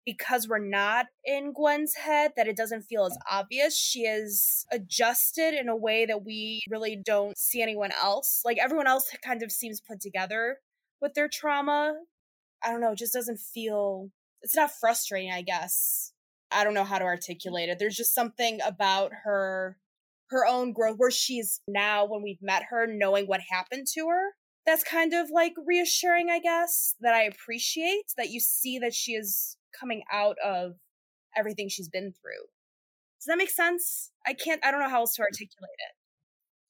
because 0.06 0.48
we're 0.48 0.60
not 0.60 1.08
in 1.24 1.54
Gwen's 1.54 1.96
head, 1.96 2.32
that 2.38 2.48
it 2.48 2.56
doesn't 2.56 2.84
feel 2.84 3.06
as 3.06 3.18
obvious. 3.30 3.78
She 3.78 4.02
is 4.02 4.66
adjusted 4.72 5.54
in 5.54 5.68
a 5.68 5.76
way 5.76 6.06
that 6.06 6.24
we 6.24 6.62
really 6.70 6.96
don't 6.96 7.38
see 7.38 7.62
anyone 7.62 7.92
else. 7.92 8.42
Like 8.46 8.58
everyone 8.58 8.88
else 8.88 9.10
kind 9.24 9.42
of 9.42 9.52
seems 9.52 9.82
put 9.82 10.00
together 10.00 10.60
with 11.02 11.14
their 11.14 11.28
trauma. 11.28 11.94
I 12.64 12.72
don't 12.72 12.82
know, 12.82 12.92
it 12.92 13.00
just 13.00 13.14
doesn't 13.14 13.40
feel 13.40 14.10
it's 14.42 14.56
not 14.56 14.72
frustrating, 14.72 15.32
I 15.32 15.42
guess. 15.42 16.14
I 16.52 16.64
don't 16.64 16.76
know 16.76 16.84
how 16.84 17.00
to 17.00 17.06
articulate 17.06 17.70
it. 17.70 17.80
There's 17.80 17.96
just 17.96 18.14
something 18.14 18.60
about 18.66 19.12
her 19.24 19.78
her 20.30 20.46
own 20.46 20.74
growth 20.74 20.98
where 20.98 21.12
she's 21.12 21.62
now 21.68 22.06
when 22.06 22.24
we've 22.24 22.42
met 22.42 22.64
her 22.70 22.88
knowing 22.88 23.26
what 23.26 23.42
happened 23.52 23.88
to 23.94 24.08
her. 24.08 24.32
That's 24.66 24.84
kind 24.84 25.14
of 25.14 25.30
like 25.30 25.54
reassuring, 25.66 26.30
I 26.32 26.40
guess, 26.40 26.96
that 27.02 27.14
I 27.14 27.24
appreciate 27.24 28.14
that 28.18 28.30
you 28.30 28.40
see 28.40 28.80
that 28.80 28.94
she 28.94 29.12
is 29.14 29.58
coming 29.78 30.04
out 30.12 30.38
of 30.44 30.76
everything 31.36 31.70
she's 31.70 31.90
been 31.90 32.12
through. 32.12 32.48
Does 33.20 33.26
that 33.28 33.38
make 33.38 33.50
sense? 33.50 34.12
I 34.26 34.34
can't 34.34 34.64
I 34.64 34.72
don't 34.72 34.80
know 34.80 34.90
how 34.90 35.02
else 35.02 35.16
to 35.16 35.22
mm. 35.22 35.26
articulate 35.26 35.72
it. 35.80 35.96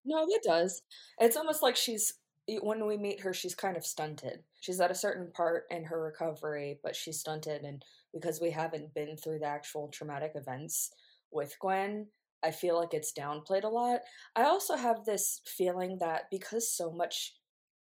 No, 0.06 0.26
it 0.30 0.44
does. 0.44 0.82
It's 1.20 1.38
almost 1.38 1.64
like 1.64 1.76
she's 1.76 2.14
when 2.62 2.86
we 2.86 2.98
meet 2.98 3.22
her, 3.22 3.34
she's 3.34 3.56
kind 3.56 3.76
of 3.76 3.86
stunted. 3.86 4.44
She's 4.62 4.80
at 4.80 4.92
a 4.92 4.96
certain 4.96 5.32
part 5.32 5.64
in 5.72 5.84
her 5.86 6.00
recovery, 6.02 6.80
but 6.84 6.96
she's 6.96 7.20
stunted, 7.20 7.64
and 7.64 7.84
because 8.14 8.40
we 8.40 8.52
haven't 8.52 8.94
been 8.94 9.18
through 9.18 9.40
the 9.40 9.48
actual 9.48 9.88
traumatic 9.88 10.34
events 10.36 10.92
with 11.32 11.56
Gwen, 11.60 12.08
I 12.44 12.52
feel 12.52 12.78
like 12.80 12.94
it's 12.94 13.12
downplayed 13.12 13.64
a 13.64 13.70
lot. 13.70 14.02
I 14.36 14.44
also 14.44 14.76
have 14.76 15.06
this 15.06 15.42
feeling 15.46 15.98
that 16.00 16.26
because 16.30 16.72
so 16.72 16.92
much 16.92 17.34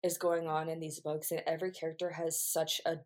is 0.02 0.16
going 0.16 0.46
on 0.46 0.68
in 0.68 0.80
these 0.80 1.00
books 1.00 1.30
and 1.30 1.42
every 1.46 1.70
character 1.70 2.10
has 2.10 2.40
such 2.40 2.80
a 2.86 2.96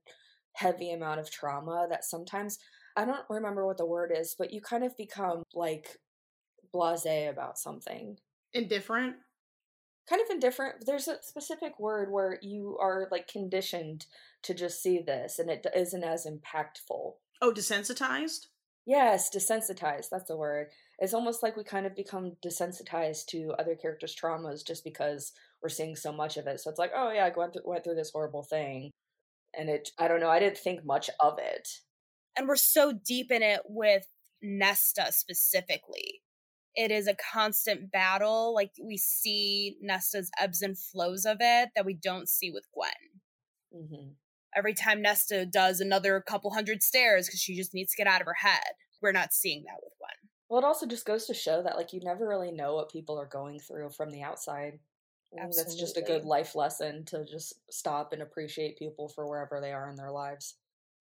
heavy 0.61 0.93
amount 0.93 1.21
of 1.21 1.31
trauma 1.31 1.87
that 1.88 2.05
sometimes 2.05 2.59
I 2.97 3.05
don't 3.05 3.25
remember 3.31 3.67
what 3.67 3.79
the 3.79 3.87
word 3.87 4.12
is, 4.14 4.35
but 4.38 4.52
you 4.52 4.61
kind 4.61 4.85
of 4.85 4.97
become 4.97 5.43
like 5.55 5.97
blasé 6.75 7.31
about 7.31 7.59
something. 7.59 8.19
Indifferent? 8.52 9.17
Kind 10.09 10.23
of 10.23 10.31
indifferent. 10.31 10.85
There's 10.87 11.09
a 11.09 11.23
specific 11.23 11.79
word 11.79 12.11
where 12.11 12.38
you 12.43 12.76
are 12.81 13.09
like 13.11 13.29
conditioned 13.29 14.07
to 14.43 14.55
just 14.55 14.83
see 14.83 15.00
this 15.00 15.38
and 15.38 15.49
it 15.49 15.67
isn't 15.75 16.05
as 16.05 16.26
impactful. 16.26 17.14
Oh, 17.40 17.52
desensitized? 17.55 18.49
Yes, 18.87 19.31
desensitized. 19.35 20.09
That's 20.11 20.29
the 20.29 20.37
word. 20.37 20.69
It's 20.99 21.14
almost 21.14 21.43
like 21.43 21.57
we 21.57 21.64
kind 21.64 21.87
of 21.87 21.95
become 21.95 22.33
desensitized 22.45 23.26
to 23.26 23.55
other 23.59 23.75
characters' 23.75 24.17
traumas 24.17 24.67
just 24.67 24.85
because 24.85 25.33
we're 25.62 25.69
seeing 25.69 25.97
so 25.97 26.12
much 26.12 26.37
of 26.37 26.47
it. 26.47 26.61
So 26.61 26.71
it's 26.71 26.79
like, 26.79 26.93
oh 26.95 27.12
yeah, 27.12 27.25
I 27.25 27.33
went 27.35 27.52
through, 27.52 27.62
went 27.64 27.85
through 27.85 27.95
this 27.95 28.11
horrible 28.12 28.43
thing, 28.43 28.90
and 29.57 29.69
it. 29.69 29.90
I 29.99 30.09
don't 30.09 30.21
know. 30.21 30.30
I 30.30 30.38
didn't 30.38 30.59
think 30.59 30.85
much 30.85 31.11
of 31.21 31.38
it. 31.38 31.69
And 32.37 32.49
we're 32.49 32.57
so 32.57 32.92
deep 32.92 33.30
in 33.30 33.42
it 33.42 33.61
with 33.66 34.07
Nesta 34.42 35.09
specifically. 35.11 36.23
It 36.75 36.90
is 36.90 37.09
a 37.09 37.16
constant 37.33 37.90
battle. 37.90 38.54
Like 38.54 38.73
we 38.83 38.97
see 38.97 39.76
Nesta's 39.80 40.30
ebbs 40.40 40.62
and 40.62 40.78
flows 40.78 41.25
of 41.25 41.38
it 41.40 41.71
that 41.75 41.85
we 41.85 41.95
don't 41.95 42.28
see 42.28 42.50
with 42.50 42.66
Gwen. 42.73 43.83
Mm-hmm 43.83 44.11
every 44.57 44.75
time 44.75 45.02
Nesta 45.02 45.47
does 45.47 45.80
another 45.80 46.21
couple 46.21 46.52
hundred 46.52 46.83
stairs 46.83 47.26
because 47.26 47.40
she 47.40 47.57
just 47.57 47.75
needs 47.75 47.92
to 47.92 47.97
get 47.97 48.07
out 48.07 48.21
of 48.21 48.26
her 48.26 48.35
head. 48.35 48.75
We're 49.00 49.12
not 49.12 49.33
seeing 49.33 49.64
that 49.64 49.80
with 49.83 49.92
Gwen. 49.99 50.30
Well, 50.49 50.61
it 50.61 50.66
also 50.66 50.87
just 50.87 51.07
goes 51.07 51.26
to 51.26 51.35
show 51.35 51.62
that 51.62 51.76
like 51.76 51.92
you 51.92 52.00
never 52.02 52.26
really 52.26 52.52
know 52.52 52.75
what 52.75 52.90
people 52.90 53.19
are 53.19 53.26
going 53.26 53.61
through 53.61 53.90
from 53.90 54.11
the 54.11 54.23
outside. 54.23 54.78
That's 55.33 55.77
just 55.77 55.97
a 55.97 56.03
good 56.03 56.25
life 56.25 56.55
lesson 56.55 57.05
to 57.07 57.25
just 57.25 57.55
stop 57.71 58.13
and 58.13 58.23
appreciate 58.23 58.79
people 58.79 59.09
for 59.09 59.29
wherever 59.29 59.61
they 59.61 59.73
are 59.73 59.89
in 59.89 59.97
their 59.97 60.11
lives. 60.11 60.57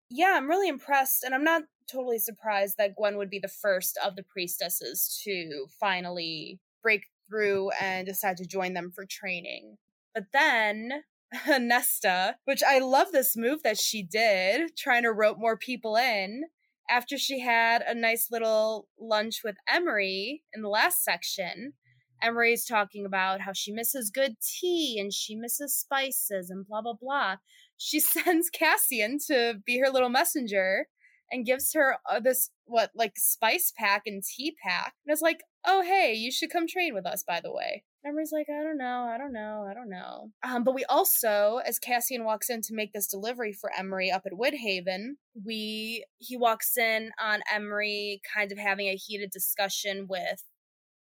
Yeah, 0.09 0.33
I'm 0.35 0.49
really 0.49 0.69
impressed, 0.69 1.23
and 1.23 1.33
I'm 1.33 1.43
not 1.43 1.63
totally 1.91 2.19
surprised 2.19 2.77
that 2.77 2.95
Gwen 2.95 3.17
would 3.17 3.29
be 3.29 3.39
the 3.39 3.47
first 3.47 3.97
of 4.03 4.15
the 4.15 4.23
priestesses 4.23 5.21
to 5.23 5.67
finally 5.79 6.59
break 6.81 7.05
through 7.27 7.71
and 7.81 8.05
decide 8.05 8.37
to 8.37 8.45
join 8.45 8.73
them 8.73 8.91
for 8.91 9.05
training. 9.05 9.77
But 10.13 10.25
then 10.33 11.03
Nesta, 11.47 12.35
which 12.45 12.63
I 12.63 12.79
love 12.79 13.11
this 13.11 13.35
move 13.35 13.63
that 13.63 13.77
she 13.77 14.03
did, 14.03 14.75
trying 14.77 15.03
to 15.03 15.11
rope 15.11 15.37
more 15.37 15.57
people 15.57 15.95
in 15.95 16.43
after 16.89 17.17
she 17.17 17.41
had 17.41 17.81
a 17.81 17.93
nice 17.93 18.29
little 18.31 18.87
lunch 18.99 19.41
with 19.43 19.57
Emerie 19.67 20.43
in 20.53 20.61
the 20.61 20.69
last 20.69 21.03
section. 21.03 21.73
Emerie's 22.21 22.65
talking 22.65 23.05
about 23.05 23.41
how 23.41 23.53
she 23.53 23.71
misses 23.71 24.09
good 24.09 24.35
tea 24.41 24.97
and 24.99 25.13
she 25.13 25.35
misses 25.35 25.75
spices 25.75 26.49
and 26.49 26.67
blah, 26.67 26.81
blah, 26.81 26.93
blah. 26.99 27.35
She 27.77 27.99
sends 28.01 28.49
Cassian 28.49 29.17
to 29.27 29.55
be 29.65 29.79
her 29.79 29.89
little 29.89 30.09
messenger 30.09 30.87
and 31.31 31.45
gives 31.45 31.73
her 31.73 31.97
uh, 32.09 32.19
this, 32.19 32.49
what, 32.65 32.91
like 32.95 33.13
spice 33.17 33.73
pack 33.77 34.03
and 34.05 34.23
tea 34.23 34.55
pack. 34.63 34.93
And 35.05 35.11
it's 35.11 35.21
like, 35.21 35.43
oh, 35.65 35.81
hey, 35.81 36.13
you 36.13 36.31
should 36.31 36.49
come 36.49 36.67
train 36.67 36.93
with 36.93 37.05
us, 37.05 37.23
by 37.27 37.41
the 37.41 37.51
way. 37.51 37.83
Emerie's 38.05 38.31
like, 38.31 38.47
I 38.49 38.63
don't 38.63 38.77
know, 38.77 39.09
I 39.13 39.17
don't 39.17 39.33
know, 39.33 39.67
I 39.69 39.73
don't 39.73 39.89
know. 39.89 40.31
Um, 40.41 40.63
but 40.63 40.73
we 40.73 40.85
also, 40.85 41.59
as 41.65 41.77
Cassian 41.77 42.23
walks 42.23 42.49
in 42.49 42.61
to 42.61 42.73
make 42.73 42.93
this 42.93 43.07
delivery 43.07 43.51
for 43.51 43.69
Emerie 43.77 44.11
up 44.11 44.23
at 44.25 44.31
Windhaven, 44.31 45.15
we 45.45 46.05
he 46.17 46.37
walks 46.37 46.77
in 46.77 47.11
on 47.21 47.41
Emerie 47.53 48.21
kind 48.33 48.51
of 48.51 48.57
having 48.57 48.87
a 48.87 48.95
heated 48.95 49.31
discussion 49.31 50.07
with 50.07 50.43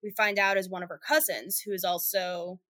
we 0.04 0.12
find 0.12 0.38
out 0.38 0.56
is 0.58 0.68
one 0.68 0.82
of 0.82 0.88
her 0.90 1.00
cousins, 1.06 1.60
who 1.60 1.72
is 1.72 1.82
also 1.82 2.60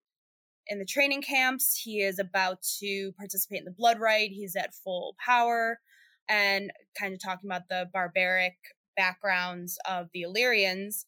in 0.69 0.79
the 0.79 0.87
training 0.87 1.21
camps. 1.21 1.81
He 1.85 2.01
is 2.01 2.19
about 2.19 2.63
to 2.79 3.13
participate 3.19 3.59
in 3.59 3.65
the 3.67 3.71
blood 3.71 4.01
rite. 4.01 4.31
He's 4.31 4.57
at 4.57 4.75
full 4.75 5.17
power 5.25 5.81
and 6.29 6.71
kind 6.99 7.13
of 7.13 7.21
talking 7.23 7.51
about 7.51 7.69
the 7.69 7.91
barbaric 7.93 8.55
backgrounds 8.97 9.77
of 9.87 10.07
the 10.15 10.23
Illyrians 10.23 11.05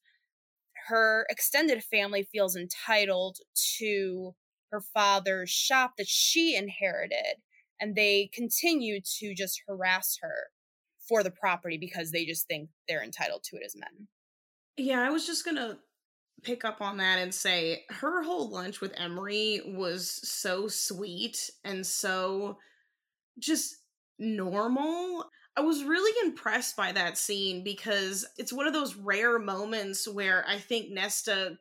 her 0.87 1.26
extended 1.28 1.83
family 1.83 2.23
feels 2.23 2.56
entitled 2.56 3.38
to 3.78 4.35
her 4.71 4.80
father's 4.80 5.50
shop 5.50 5.92
that 5.99 6.09
she 6.09 6.54
inherited 6.54 7.40
and 7.80 7.95
they 7.95 8.30
continue 8.33 9.00
to 9.18 9.35
just 9.35 9.62
harass 9.66 10.18
her 10.23 10.49
for 11.09 11.23
the 11.23 11.30
property 11.30 11.78
because 11.78 12.11
they 12.11 12.25
just 12.25 12.47
think 12.47 12.68
they're 12.88 13.02
entitled 13.02 13.42
to 13.45 13.56
it 13.56 13.62
as 13.64 13.76
men. 13.76 14.09
Yeah, 14.76 15.02
I 15.02 15.11
was 15.11 15.26
just 15.26 15.45
going 15.45 15.56
to 15.56 15.78
pick 16.43 16.64
up 16.64 16.81
on 16.81 16.99
that 16.99 17.19
and 17.19 17.35
say 17.35 17.85
her 17.90 18.23
whole 18.23 18.49
lunch 18.49 18.81
with 18.81 18.99
Emerie 18.99 19.61
was 19.66 20.21
so 20.28 20.69
sweet 20.69 21.50
and 21.64 21.87
so 21.87 22.59
just 23.38 23.76
normal. 24.19 25.31
I 25.57 25.62
was 25.62 25.85
really 25.85 26.28
impressed 26.28 26.76
by 26.76 26.93
that 26.93 27.19
scene 27.19 27.64
because 27.64 28.26
it's 28.37 28.52
one 28.52 28.66
of 28.66 28.73
those 28.75 28.97
rare 28.97 29.38
moments 29.38 30.07
where 30.07 30.45
I 30.47 30.59
think 30.59 30.90
Nesta 30.90 31.59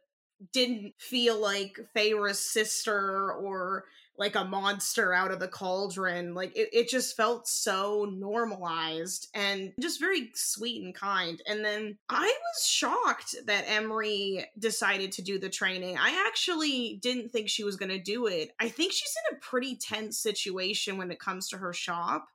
didn't 0.52 0.94
feel 0.98 1.40
like 1.40 1.80
Feyre's 1.94 2.40
sister 2.40 3.32
or 3.32 3.86
like 4.18 4.36
a 4.36 4.46
monster 4.46 5.14
out 5.14 5.32
of 5.32 5.40
the 5.40 5.48
cauldron. 5.48 6.34
Like 6.34 6.56
it, 6.56 6.70
it 6.72 6.90
just 6.90 7.16
felt 7.16 7.48
so 7.48 8.08
normalized 8.12 9.30
and 9.34 9.74
just 9.80 10.00
very 10.00 10.32
sweet 10.36 10.84
and 10.84 10.96
kind. 10.96 11.42
And 11.48 11.64
then 11.64 11.98
I 12.10 12.26
was 12.26 12.68
shocked 12.68 13.36
that 13.46 13.66
Emerie 13.68 14.46
decided 14.58 15.12
to 15.14 15.22
do 15.22 15.40
the 15.40 15.50
training. 15.50 15.98
I 15.98 16.26
actually 16.28 17.00
didn't 17.02 17.30
think 17.30 17.50
she 17.50 17.64
was 17.64 17.76
going 17.76 17.90
to 17.90 18.00
do 18.00 18.28
it. 18.28 18.52
I 18.60 18.70
think 18.70 18.94
she's 18.94 19.16
in 19.30 19.38
a 19.38 19.40
pretty 19.40 19.76
tense 19.76 20.18
situation 20.18 20.98
when 20.98 21.12
it 21.12 21.20
comes 21.20 21.50
to 21.50 21.58
her 21.58 21.74
shop 21.74 22.28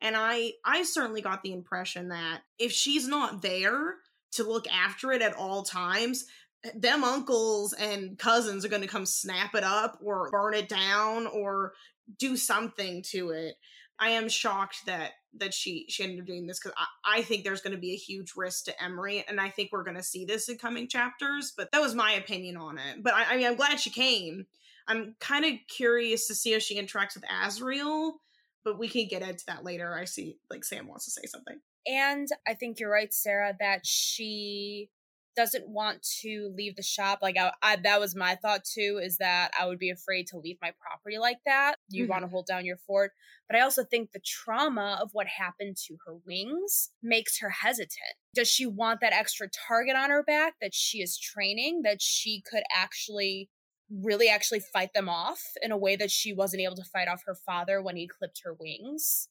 and 0.00 0.14
i 0.16 0.52
i 0.64 0.82
certainly 0.82 1.22
got 1.22 1.42
the 1.42 1.52
impression 1.52 2.08
that 2.08 2.40
if 2.58 2.72
she's 2.72 3.08
not 3.08 3.42
there 3.42 3.94
to 4.32 4.44
look 4.44 4.66
after 4.68 5.12
it 5.12 5.22
at 5.22 5.34
all 5.34 5.62
times 5.62 6.26
them 6.74 7.04
uncles 7.04 7.72
and 7.74 8.18
cousins 8.18 8.64
are 8.64 8.68
going 8.68 8.82
to 8.82 8.88
come 8.88 9.06
snap 9.06 9.54
it 9.54 9.64
up 9.64 9.98
or 10.02 10.30
burn 10.30 10.54
it 10.54 10.68
down 10.68 11.26
or 11.26 11.72
do 12.18 12.36
something 12.36 13.02
to 13.02 13.30
it 13.30 13.54
i 13.98 14.10
am 14.10 14.28
shocked 14.28 14.86
that 14.86 15.12
that 15.36 15.52
she 15.52 15.86
she 15.88 16.02
ended 16.02 16.20
up 16.20 16.26
doing 16.26 16.46
this 16.46 16.58
because 16.58 16.74
I, 17.04 17.18
I 17.18 17.22
think 17.22 17.44
there's 17.44 17.60
going 17.60 17.74
to 17.74 17.80
be 17.80 17.92
a 17.92 17.96
huge 17.96 18.32
risk 18.36 18.64
to 18.66 18.82
emerie 18.82 19.24
and 19.28 19.40
i 19.40 19.48
think 19.48 19.70
we're 19.72 19.84
going 19.84 19.96
to 19.96 20.02
see 20.02 20.24
this 20.24 20.48
in 20.48 20.56
coming 20.56 20.88
chapters 20.88 21.52
but 21.56 21.72
that 21.72 21.80
was 21.80 21.94
my 21.94 22.12
opinion 22.12 22.56
on 22.56 22.78
it 22.78 23.02
but 23.02 23.14
i, 23.14 23.24
I 23.24 23.36
mean 23.36 23.46
i'm 23.46 23.56
glad 23.56 23.80
she 23.80 23.90
came 23.90 24.46
i'm 24.86 25.16
kind 25.20 25.44
of 25.44 25.52
curious 25.68 26.28
to 26.28 26.34
see 26.34 26.52
how 26.52 26.58
she 26.58 26.80
interacts 26.80 27.14
with 27.14 27.24
azriel 27.24 28.12
but 28.66 28.80
we 28.80 28.88
can 28.88 29.06
get 29.06 29.22
into 29.22 29.44
that 29.46 29.64
later. 29.64 29.94
I 29.94 30.04
see 30.04 30.38
like 30.50 30.64
Sam 30.64 30.88
wants 30.88 31.04
to 31.04 31.12
say 31.12 31.22
something. 31.26 31.60
And 31.86 32.26
I 32.48 32.54
think 32.54 32.80
you're 32.80 32.90
right, 32.90 33.14
Sarah, 33.14 33.54
that 33.60 33.86
she 33.86 34.90
doesn't 35.36 35.68
want 35.68 36.02
to 36.22 36.52
leave 36.56 36.76
the 36.76 36.82
shop. 36.82 37.20
Like 37.22 37.36
I, 37.38 37.52
I, 37.62 37.76
that 37.76 38.00
was 38.00 38.16
my 38.16 38.34
thought 38.36 38.64
too, 38.64 38.98
is 39.02 39.18
that 39.18 39.52
I 39.58 39.66
would 39.66 39.78
be 39.78 39.90
afraid 39.90 40.26
to 40.28 40.38
leave 40.38 40.56
my 40.62 40.72
property 40.80 41.18
like 41.18 41.38
that. 41.46 41.76
You 41.88 42.04
mm-hmm. 42.04 42.10
want 42.10 42.22
to 42.24 42.28
hold 42.28 42.46
down 42.46 42.64
your 42.64 42.78
fort. 42.78 43.12
But 43.48 43.56
I 43.56 43.60
also 43.60 43.84
think 43.84 44.10
the 44.10 44.20
trauma 44.24 44.98
of 45.00 45.10
what 45.12 45.26
happened 45.26 45.76
to 45.86 45.96
her 46.06 46.16
wings 46.26 46.90
makes 47.02 47.38
her 47.40 47.50
hesitant. 47.50 48.16
Does 48.34 48.48
she 48.48 48.66
want 48.66 49.00
that 49.00 49.12
extra 49.12 49.48
target 49.68 49.94
on 49.94 50.10
her 50.10 50.24
back 50.24 50.54
that 50.60 50.74
she 50.74 50.98
is 50.98 51.18
training 51.18 51.82
that 51.84 52.02
she 52.02 52.42
could 52.50 52.64
actually 52.74 53.50
really 53.88 54.28
actually 54.28 54.60
fight 54.60 54.92
them 54.94 55.08
off 55.08 55.40
in 55.62 55.70
a 55.70 55.78
way 55.78 55.94
that 55.94 56.10
she 56.10 56.32
wasn't 56.32 56.60
able 56.62 56.74
to 56.74 56.84
fight 56.84 57.08
off 57.08 57.22
her 57.24 57.36
father 57.36 57.80
when 57.80 57.96
he 57.96 58.08
clipped 58.08 58.40
her 58.44 58.52
wings. 58.52 59.28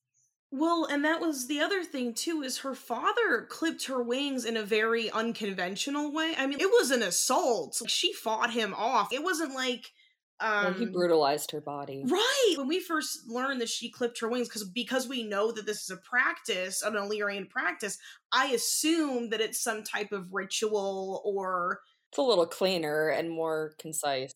Well, 0.51 0.85
and 0.85 1.03
that 1.03 1.19
was 1.19 1.47
the 1.47 1.59
other 1.59 1.83
thing 1.83 2.13
too 2.13 2.41
is 2.41 2.59
her 2.59 2.75
father 2.75 3.45
clipped 3.49 3.85
her 3.87 4.01
wings 4.01 4.45
in 4.45 4.55
a 4.55 4.63
very 4.63 5.09
unconventional 5.11 6.13
way. 6.13 6.33
I 6.37 6.47
mean, 6.47 6.59
it 6.59 6.69
was 6.69 6.91
an 6.91 7.03
assault. 7.03 7.81
She 7.87 8.13
fought 8.13 8.51
him 8.51 8.73
off. 8.73 9.11
It 9.11 9.23
wasn't 9.23 9.53
like 9.53 9.91
um 10.39 10.65
well, 10.65 10.73
he 10.73 10.85
brutalized 10.85 11.51
her 11.51 11.61
body. 11.61 12.03
Right. 12.05 12.53
When 12.57 12.67
we 12.67 12.79
first 12.79 13.27
learned 13.27 13.61
that 13.61 13.69
she 13.69 13.89
clipped 13.89 14.19
her 14.19 14.29
wings 14.29 14.49
cuz 14.49 14.63
because 14.63 15.07
we 15.07 15.23
know 15.23 15.51
that 15.51 15.65
this 15.65 15.83
is 15.83 15.89
a 15.89 15.97
practice, 15.97 16.81
an 16.81 16.95
Illyrian 16.95 17.47
practice, 17.47 17.97
I 18.31 18.47
assume 18.47 19.29
that 19.29 19.41
it's 19.41 19.59
some 19.61 19.83
type 19.83 20.11
of 20.11 20.33
ritual 20.33 21.21
or 21.25 21.81
it's 22.11 22.17
a 22.17 22.21
little 22.21 22.47
cleaner 22.47 23.09
and 23.09 23.29
more 23.29 23.75
concise. 23.77 24.31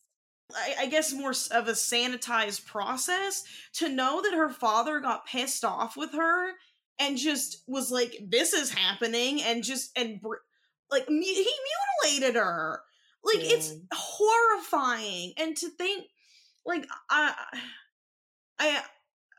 I, 0.56 0.82
I 0.84 0.86
guess 0.86 1.12
more 1.12 1.30
of 1.30 1.68
a 1.68 1.72
sanitized 1.72 2.66
process 2.66 3.44
to 3.74 3.88
know 3.88 4.22
that 4.22 4.34
her 4.34 4.50
father 4.50 5.00
got 5.00 5.26
pissed 5.26 5.64
off 5.64 5.96
with 5.96 6.12
her 6.12 6.52
and 6.98 7.16
just 7.16 7.62
was 7.66 7.90
like 7.90 8.16
this 8.28 8.52
is 8.52 8.70
happening 8.70 9.42
and 9.42 9.64
just 9.64 9.96
and 9.96 10.20
like 10.90 11.06
he 11.08 11.48
mutilated 12.04 12.36
her. 12.36 12.80
Like 13.24 13.44
yeah. 13.44 13.56
it's 13.56 13.74
horrifying. 13.92 15.32
And 15.38 15.56
to 15.56 15.68
think 15.68 16.06
like 16.66 16.86
i 17.08 17.34
i 18.58 18.82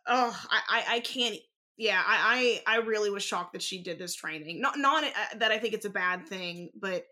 oh 0.08 0.40
i 0.50 0.84
i 0.90 1.00
can't 1.02 1.38
yeah 1.78 2.02
I, 2.04 2.62
I 2.68 2.76
i 2.76 2.80
really 2.80 3.12
was 3.12 3.24
shocked 3.24 3.54
that 3.54 3.62
she 3.62 3.84
did 3.84 4.00
this 4.00 4.16
training. 4.16 4.62
Not 4.62 4.78
not 4.78 5.04
uh, 5.04 5.38
that 5.38 5.52
i 5.52 5.60
think 5.60 5.74
it's 5.74 5.86
a 5.86 5.90
bad 5.92 6.28
thing 6.28 6.72
but 6.76 7.06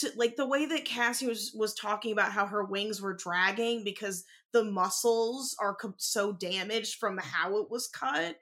to 0.00 0.10
like 0.16 0.36
the 0.36 0.46
way 0.46 0.66
that 0.66 0.84
Cassie 0.84 1.26
was 1.26 1.52
was 1.54 1.74
talking 1.74 2.12
about 2.12 2.32
how 2.32 2.46
her 2.46 2.64
wings 2.64 3.00
were 3.00 3.14
dragging 3.14 3.84
because 3.84 4.24
the 4.52 4.64
muscles 4.64 5.56
are 5.60 5.74
co- 5.74 5.94
so 5.98 6.32
damaged 6.32 6.96
from 6.98 7.18
how 7.18 7.58
it 7.58 7.70
was 7.70 7.88
cut 7.88 8.36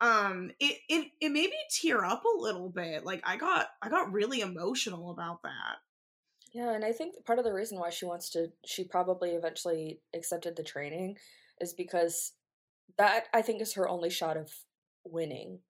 um 0.00 0.50
it, 0.60 0.78
it 0.88 1.08
it 1.20 1.28
made 1.30 1.50
me 1.50 1.56
tear 1.70 2.04
up 2.04 2.24
a 2.24 2.40
little 2.40 2.68
bit 2.68 3.04
like 3.04 3.22
i 3.24 3.36
got 3.36 3.68
i 3.82 3.88
got 3.88 4.12
really 4.12 4.40
emotional 4.40 5.10
about 5.10 5.42
that 5.42 5.76
Yeah, 6.52 6.72
and 6.74 6.84
I 6.84 6.92
think 6.92 7.24
part 7.24 7.38
of 7.38 7.44
the 7.44 7.52
reason 7.52 7.78
why 7.78 7.90
she 7.90 8.04
wants 8.04 8.30
to, 8.30 8.52
she 8.64 8.84
probably 8.84 9.30
eventually 9.30 10.00
accepted 10.14 10.56
the 10.56 10.62
training 10.62 11.16
is 11.60 11.72
because 11.72 12.32
that 12.98 13.26
I 13.32 13.42
think 13.42 13.62
is 13.62 13.74
her 13.74 13.88
only 13.88 14.10
shot 14.10 14.36
of 14.36 14.52
winning. 15.04 15.60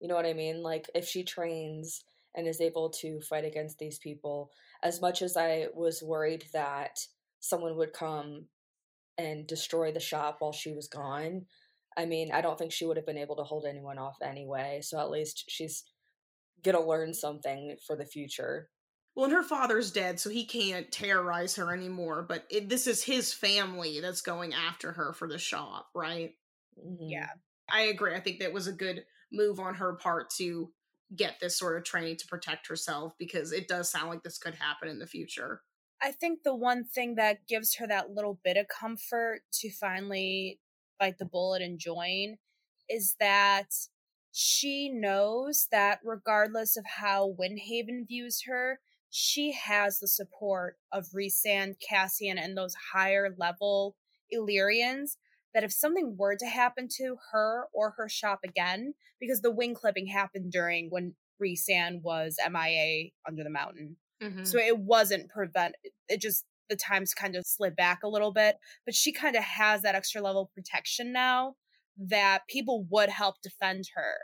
You 0.00 0.08
know 0.08 0.14
what 0.14 0.26
I 0.26 0.34
mean? 0.34 0.62
Like, 0.62 0.90
if 0.94 1.06
she 1.06 1.24
trains 1.24 2.04
and 2.34 2.46
is 2.46 2.60
able 2.60 2.90
to 2.90 3.20
fight 3.22 3.44
against 3.44 3.78
these 3.78 3.98
people, 3.98 4.50
as 4.82 5.00
much 5.00 5.22
as 5.22 5.36
I 5.36 5.68
was 5.74 6.02
worried 6.02 6.44
that 6.52 6.98
someone 7.40 7.76
would 7.76 7.92
come 7.92 8.46
and 9.18 9.46
destroy 9.46 9.92
the 9.92 10.00
shop 10.00 10.36
while 10.40 10.52
she 10.52 10.72
was 10.72 10.88
gone, 10.88 11.46
I 11.96 12.06
mean, 12.06 12.32
I 12.32 12.40
don't 12.40 12.58
think 12.58 12.72
she 12.72 12.86
would 12.86 12.96
have 12.96 13.06
been 13.06 13.18
able 13.18 13.36
to 13.36 13.42
hold 13.44 13.66
anyone 13.66 13.98
off 13.98 14.16
anyway. 14.22 14.80
So 14.82 14.98
at 15.00 15.10
least 15.10 15.44
she's 15.48 15.84
gonna 16.62 16.80
learn 16.84 17.14
something 17.14 17.76
for 17.86 17.96
the 17.96 18.04
future. 18.06 18.70
well 19.14 19.24
and 19.24 19.32
her 19.34 19.42
father's 19.42 19.90
dead 19.92 20.20
so 20.20 20.30
he 20.30 20.44
can't 20.44 20.92
terrorize 20.92 21.56
her 21.56 21.72
anymore 21.72 22.22
but 22.28 22.44
it, 22.50 22.68
this 22.68 22.86
is 22.86 23.02
his 23.02 23.32
family 23.32 23.98
that's 24.00 24.20
going 24.22 24.52
after 24.54 24.92
her 24.92 25.12
for 25.12 25.26
the 25.28 25.38
shop 25.38 25.88
right 25.94 26.34
Mhm. 26.78 26.98
Yeah. 27.00 27.30
i 27.70 27.82
agree 27.82 28.14
i 28.14 28.20
think 28.20 28.40
that 28.40 28.52
was 28.52 28.66
a 28.66 28.72
good 28.72 29.04
move 29.32 29.58
on 29.58 29.74
her 29.74 29.94
part 29.96 30.30
to 30.38 30.72
get 31.16 31.40
this 31.40 31.58
sort 31.58 31.76
of 31.76 31.84
training 31.84 32.16
to 32.16 32.26
protect 32.26 32.66
herself 32.68 33.12
because 33.18 33.52
it 33.52 33.66
does 33.66 33.90
sound 33.90 34.08
like 34.08 34.22
this 34.22 34.38
could 34.38 34.54
happen 34.54 34.88
in 34.88 34.98
the 34.98 35.06
future 35.06 35.62
I 36.02 36.12
think 36.12 36.44
the 36.44 36.54
one 36.54 36.84
thing 36.84 37.16
that 37.16 37.46
gives 37.46 37.74
her 37.76 37.86
that 37.86 38.10
little 38.10 38.38
bit 38.42 38.56
of 38.56 38.68
comfort 38.68 39.42
to 39.54 39.70
finally 39.70 40.58
bite 40.98 41.18
the 41.18 41.26
bullet 41.26 41.60
and 41.60 41.78
join 41.78 42.36
is 42.88 43.16
that 43.20 43.68
she 44.32 44.88
knows 44.88 45.68
that 45.70 46.00
regardless 46.04 46.76
of 46.76 46.84
how 46.86 47.34
Windhaven 47.38 48.06
views 48.06 48.42
her, 48.46 48.80
she 49.10 49.52
has 49.52 49.98
the 49.98 50.08
support 50.08 50.76
of 50.92 51.08
Rhysand, 51.14 51.74
Cassian, 51.86 52.38
and 52.38 52.56
those 52.56 52.74
higher 52.92 53.34
level 53.36 53.96
Illyrians. 54.30 55.18
That 55.54 55.64
if 55.64 55.72
something 55.72 56.16
were 56.16 56.36
to 56.36 56.46
happen 56.46 56.88
to 56.98 57.16
her 57.32 57.64
or 57.72 57.94
her 57.96 58.08
shop 58.08 58.40
again, 58.44 58.94
because 59.20 59.40
the 59.40 59.50
wing 59.50 59.74
clipping 59.74 60.06
happened 60.06 60.52
during 60.52 60.88
when 60.90 61.14
Rhysand 61.42 62.02
was 62.02 62.36
MIA 62.48 63.10
under 63.26 63.42
the 63.42 63.50
mountain, 63.50 63.96
Mm-hmm. 64.22 64.44
so 64.44 64.58
it 64.58 64.76
wasn't 64.78 65.30
prevent 65.30 65.76
it 66.08 66.20
just 66.20 66.44
the 66.68 66.76
times 66.76 67.14
kind 67.14 67.36
of 67.36 67.46
slid 67.46 67.74
back 67.74 68.00
a 68.04 68.08
little 68.08 68.34
bit 68.34 68.56
but 68.84 68.94
she 68.94 69.12
kind 69.14 69.34
of 69.34 69.42
has 69.42 69.80
that 69.80 69.94
extra 69.94 70.20
level 70.20 70.42
of 70.42 70.54
protection 70.54 71.10
now 71.10 71.54
that 71.96 72.40
people 72.46 72.86
would 72.90 73.08
help 73.08 73.36
defend 73.42 73.84
her 73.94 74.16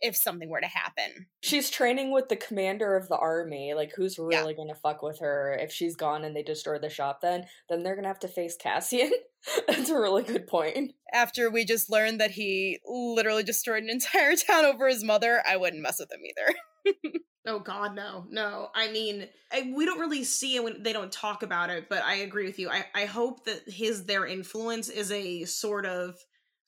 if 0.00 0.16
something 0.16 0.48
were 0.48 0.60
to 0.60 0.66
happen 0.66 1.26
She's 1.42 1.70
training 1.70 2.12
with 2.12 2.28
the 2.28 2.36
commander 2.36 2.96
of 2.96 3.08
the 3.08 3.16
army. 3.16 3.74
Like, 3.74 3.92
who's 3.96 4.18
really 4.18 4.54
gonna 4.54 4.74
fuck 4.74 5.02
with 5.02 5.20
her 5.20 5.56
if 5.58 5.72
she's 5.72 5.96
gone 5.96 6.24
and 6.24 6.36
they 6.36 6.42
destroy 6.42 6.78
the 6.78 6.90
shop? 6.90 7.20
Then, 7.22 7.46
then 7.68 7.82
they're 7.82 7.96
gonna 7.96 8.08
have 8.08 8.20
to 8.20 8.28
face 8.28 8.56
Cassian. 8.56 9.10
That's 9.68 9.88
a 9.88 9.98
really 9.98 10.22
good 10.22 10.46
point. 10.46 10.92
after 11.12 11.50
we 11.50 11.64
just 11.64 11.90
learned 11.90 12.20
that 12.20 12.32
he 12.32 12.78
literally 12.86 13.42
destroyed 13.42 13.82
an 13.82 13.90
entire 13.90 14.36
town 14.46 14.64
over 14.66 14.86
his 14.88 15.02
mother 15.02 15.42
i 15.48 15.56
wouldn't 15.56 15.82
mess 15.82 15.98
with 15.98 16.12
him 16.12 16.20
either 16.24 17.10
Oh 17.46 17.58
God, 17.58 17.94
no, 17.94 18.26
no. 18.28 18.68
I 18.74 18.92
mean, 18.92 19.26
I, 19.50 19.72
we 19.74 19.86
don't 19.86 19.98
really 19.98 20.24
see 20.24 20.56
it 20.56 20.62
when 20.62 20.82
they 20.82 20.92
don't 20.92 21.10
talk 21.10 21.42
about 21.42 21.70
it, 21.70 21.88
but 21.88 22.02
I 22.04 22.16
agree 22.16 22.44
with 22.44 22.58
you. 22.58 22.68
I, 22.68 22.84
I 22.94 23.06
hope 23.06 23.46
that 23.46 23.62
his 23.66 24.04
their 24.04 24.26
influence 24.26 24.90
is 24.90 25.10
a 25.10 25.46
sort 25.46 25.86
of 25.86 26.16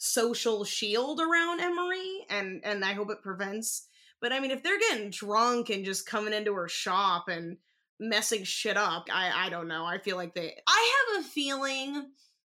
social 0.02 0.64
shield 0.64 1.20
around 1.20 1.60
Emerie, 1.60 2.26
and 2.28 2.60
and 2.64 2.84
I 2.84 2.92
hope 2.92 3.10
it 3.10 3.22
prevents. 3.22 3.86
But 4.20 4.32
I 4.32 4.40
mean, 4.40 4.50
if 4.50 4.62
they're 4.62 4.78
getting 4.78 5.10
drunk 5.10 5.70
and 5.70 5.84
just 5.84 6.06
coming 6.06 6.34
into 6.34 6.54
her 6.54 6.68
shop 6.68 7.28
and 7.28 7.56
messing 8.00 8.42
shit 8.42 8.76
up, 8.76 9.06
I 9.12 9.46
I 9.46 9.48
don't 9.48 9.68
know. 9.68 9.84
I 9.84 9.98
feel 9.98 10.16
like 10.16 10.34
they. 10.34 10.54
I 10.66 11.04
have 11.14 11.24
a 11.24 11.28
feeling 11.28 12.10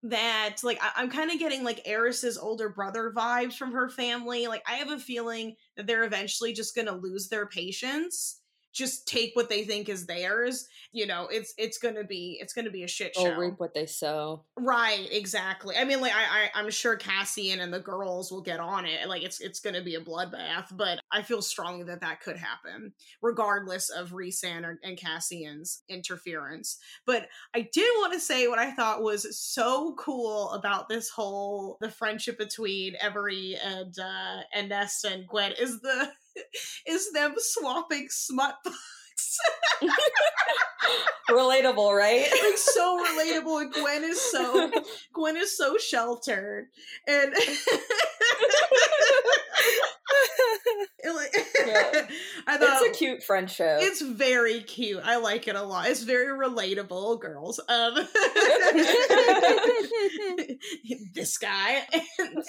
that 0.03 0.57
like 0.63 0.79
I, 0.81 0.91
I'm 0.95 1.09
kind 1.11 1.29
of 1.29 1.37
getting 1.37 1.63
like 1.63 1.87
Eris's 1.87 2.37
older 2.37 2.69
brother 2.69 3.13
vibes 3.15 3.53
from 3.53 3.73
her 3.73 3.89
family. 3.89 4.47
Like 4.47 4.63
I 4.67 4.75
have 4.75 4.89
a 4.89 4.99
feeling 4.99 5.55
that 5.77 5.85
they're 5.85 6.03
eventually 6.03 6.51
just 6.51 6.75
gonna 6.75 6.97
lose 6.97 7.27
their 7.27 7.45
patience, 7.45 8.41
just 8.75 9.07
take 9.07 9.31
what 9.35 9.49
they 9.49 9.63
think 9.63 9.87
is 9.87 10.05
theirs. 10.05 10.67
You 10.91 11.07
know, 11.07 11.27
it's 11.31 11.53
it's 11.57 11.77
gonna 11.77 12.03
be 12.03 12.37
it's 12.41 12.53
gonna 12.53 12.69
be 12.69 12.83
a 12.83 12.87
shit 12.87 13.15
show. 13.15 13.23
They'll 13.23 13.37
reap 13.37 13.55
what 13.57 13.73
they 13.73 13.85
sow. 13.85 14.43
Right, 14.57 15.07
exactly. 15.11 15.75
I 15.77 15.85
mean, 15.85 16.01
like 16.01 16.13
I, 16.13 16.49
I 16.53 16.59
I'm 16.59 16.69
sure 16.69 16.95
Cassian 16.97 17.61
and 17.61 17.73
the 17.73 17.79
girls 17.79 18.31
will 18.31 18.41
get 18.41 18.59
on 18.59 18.85
it. 18.85 19.07
Like 19.07 19.23
it's 19.23 19.39
it's 19.39 19.59
gonna 19.59 19.81
be 19.81 19.95
a 19.95 20.01
bloodbath, 20.01 20.75
but 20.75 20.99
I 21.11 21.21
feel 21.21 21.41
strongly 21.41 21.85
that 21.85 22.01
that 22.01 22.21
could 22.21 22.37
happen, 22.37 22.93
regardless 23.21 23.89
of 23.89 24.11
Rhysand 24.11 24.65
or- 24.65 24.79
and 24.83 24.97
Cassian's 24.97 25.83
interference. 25.89 26.77
But 27.05 27.27
I 27.55 27.69
did 27.73 27.89
want 27.97 28.13
to 28.13 28.19
say 28.19 28.47
what 28.47 28.59
I 28.59 28.71
thought 28.71 29.01
was 29.01 29.37
so 29.37 29.95
cool 29.97 30.51
about 30.51 30.89
this 30.89 31.09
whole 31.09 31.77
the 31.79 31.89
friendship 31.89 32.37
between 32.37 32.95
Emerie 32.95 33.57
and 33.63 33.97
uh 33.97 34.41
and 34.53 34.69
Nesta 34.69 35.09
and 35.13 35.27
Gwen 35.27 35.53
is 35.59 35.79
the 35.79 36.11
is 36.87 37.11
them 37.11 37.33
swapping 37.37 38.07
smut 38.09 38.55
books. 38.63 39.39
Relatable, 41.29 41.95
right? 41.97 42.27
like 42.29 42.57
so 42.57 43.03
relatable 43.03 43.61
and 43.61 43.73
Gwen 43.73 44.03
is 44.03 44.21
so 44.21 44.71
Gwen 45.13 45.37
is 45.37 45.57
so 45.57 45.77
sheltered 45.77 46.67
and 47.07 47.33
Yeah. 51.65 52.07
I 52.47 52.57
thought 52.57 52.81
it's 52.81 52.95
a 52.95 52.97
cute 52.97 53.23
friendship. 53.23 53.79
it's 53.81 54.01
very 54.01 54.61
cute. 54.61 55.01
I 55.03 55.17
like 55.17 55.47
it 55.47 55.55
a 55.55 55.63
lot. 55.63 55.87
It's 55.87 56.03
very 56.03 56.37
relatable, 56.37 57.19
girls. 57.19 57.59
Um, 57.67 57.95
this 61.13 61.37
guy, 61.37 61.83
and, 62.19 62.43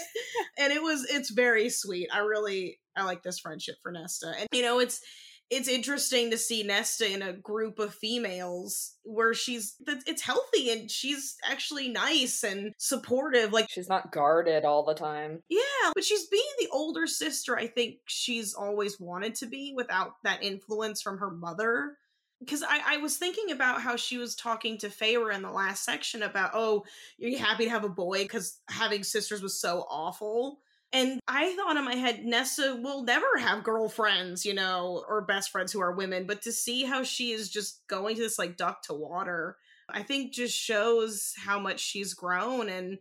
and 0.58 0.72
it 0.72 0.82
was 0.82 1.06
it's 1.08 1.30
very 1.30 1.70
sweet. 1.70 2.08
I 2.12 2.18
really 2.18 2.78
I 2.96 3.04
like 3.04 3.22
this 3.22 3.38
friendship 3.38 3.76
for 3.82 3.92
Nesta, 3.92 4.32
and 4.38 4.48
you 4.52 4.62
know 4.62 4.78
it's 4.80 5.00
it's 5.48 5.68
interesting 5.68 6.30
to 6.30 6.38
see 6.38 6.64
Nesta 6.64 7.12
in 7.12 7.22
a 7.22 7.32
group 7.32 7.78
of 7.78 7.94
females 7.94 8.94
where 9.04 9.32
she's 9.32 9.76
it's 9.86 10.22
healthy 10.22 10.70
and 10.70 10.90
she's 10.90 11.36
actually 11.48 11.88
nice 11.88 12.42
and 12.42 12.72
supportive. 12.78 13.52
Like 13.52 13.68
She's 13.70 13.88
not 13.88 14.10
guarded 14.10 14.64
all 14.64 14.84
the 14.84 14.94
time. 14.94 15.42
yeah, 15.48 15.92
but 15.94 16.04
she's 16.04 16.26
being 16.26 16.42
the 16.58 16.68
older 16.72 17.06
sister 17.06 17.56
I 17.56 17.68
think 17.68 17.98
she's 18.06 18.54
always 18.54 18.98
wanted 18.98 19.36
to 19.36 19.46
be 19.46 19.72
without 19.76 20.14
that 20.24 20.42
influence 20.42 21.00
from 21.00 21.18
her 21.18 21.30
mother. 21.30 21.96
Because 22.40 22.62
I, 22.62 22.80
I 22.86 22.96
was 22.98 23.16
thinking 23.16 23.50
about 23.50 23.80
how 23.80 23.96
she 23.96 24.18
was 24.18 24.34
talking 24.34 24.76
to 24.78 24.88
Feyre 24.88 25.34
in 25.34 25.40
the 25.40 25.50
last 25.50 25.84
section 25.84 26.22
about, 26.22 26.50
oh, 26.52 26.84
you're 27.16 27.38
happy 27.38 27.64
to 27.64 27.70
have 27.70 27.84
a 27.84 27.88
boy 27.88 28.24
because 28.24 28.58
having 28.68 29.04
sisters 29.04 29.40
was 29.40 29.58
so 29.58 29.86
awful. 29.88 30.58
And 30.96 31.20
I 31.28 31.54
thought 31.54 31.76
in 31.76 31.84
my 31.84 31.94
head, 31.94 32.24
Nessa 32.24 32.74
will 32.74 33.02
never 33.02 33.36
have 33.38 33.62
girlfriends, 33.62 34.46
you 34.46 34.54
know, 34.54 35.04
or 35.06 35.20
best 35.20 35.50
friends 35.50 35.70
who 35.70 35.80
are 35.82 35.92
women. 35.92 36.26
But 36.26 36.40
to 36.42 36.52
see 36.52 36.84
how 36.84 37.02
she 37.02 37.32
is 37.32 37.50
just 37.50 37.86
going 37.86 38.16
to 38.16 38.22
this 38.22 38.38
like 38.38 38.56
duck 38.56 38.80
to 38.84 38.94
water, 38.94 39.58
I 39.90 40.02
think 40.02 40.32
just 40.32 40.56
shows 40.56 41.34
how 41.36 41.58
much 41.58 41.80
she's 41.80 42.14
grown 42.14 42.70
and 42.70 42.98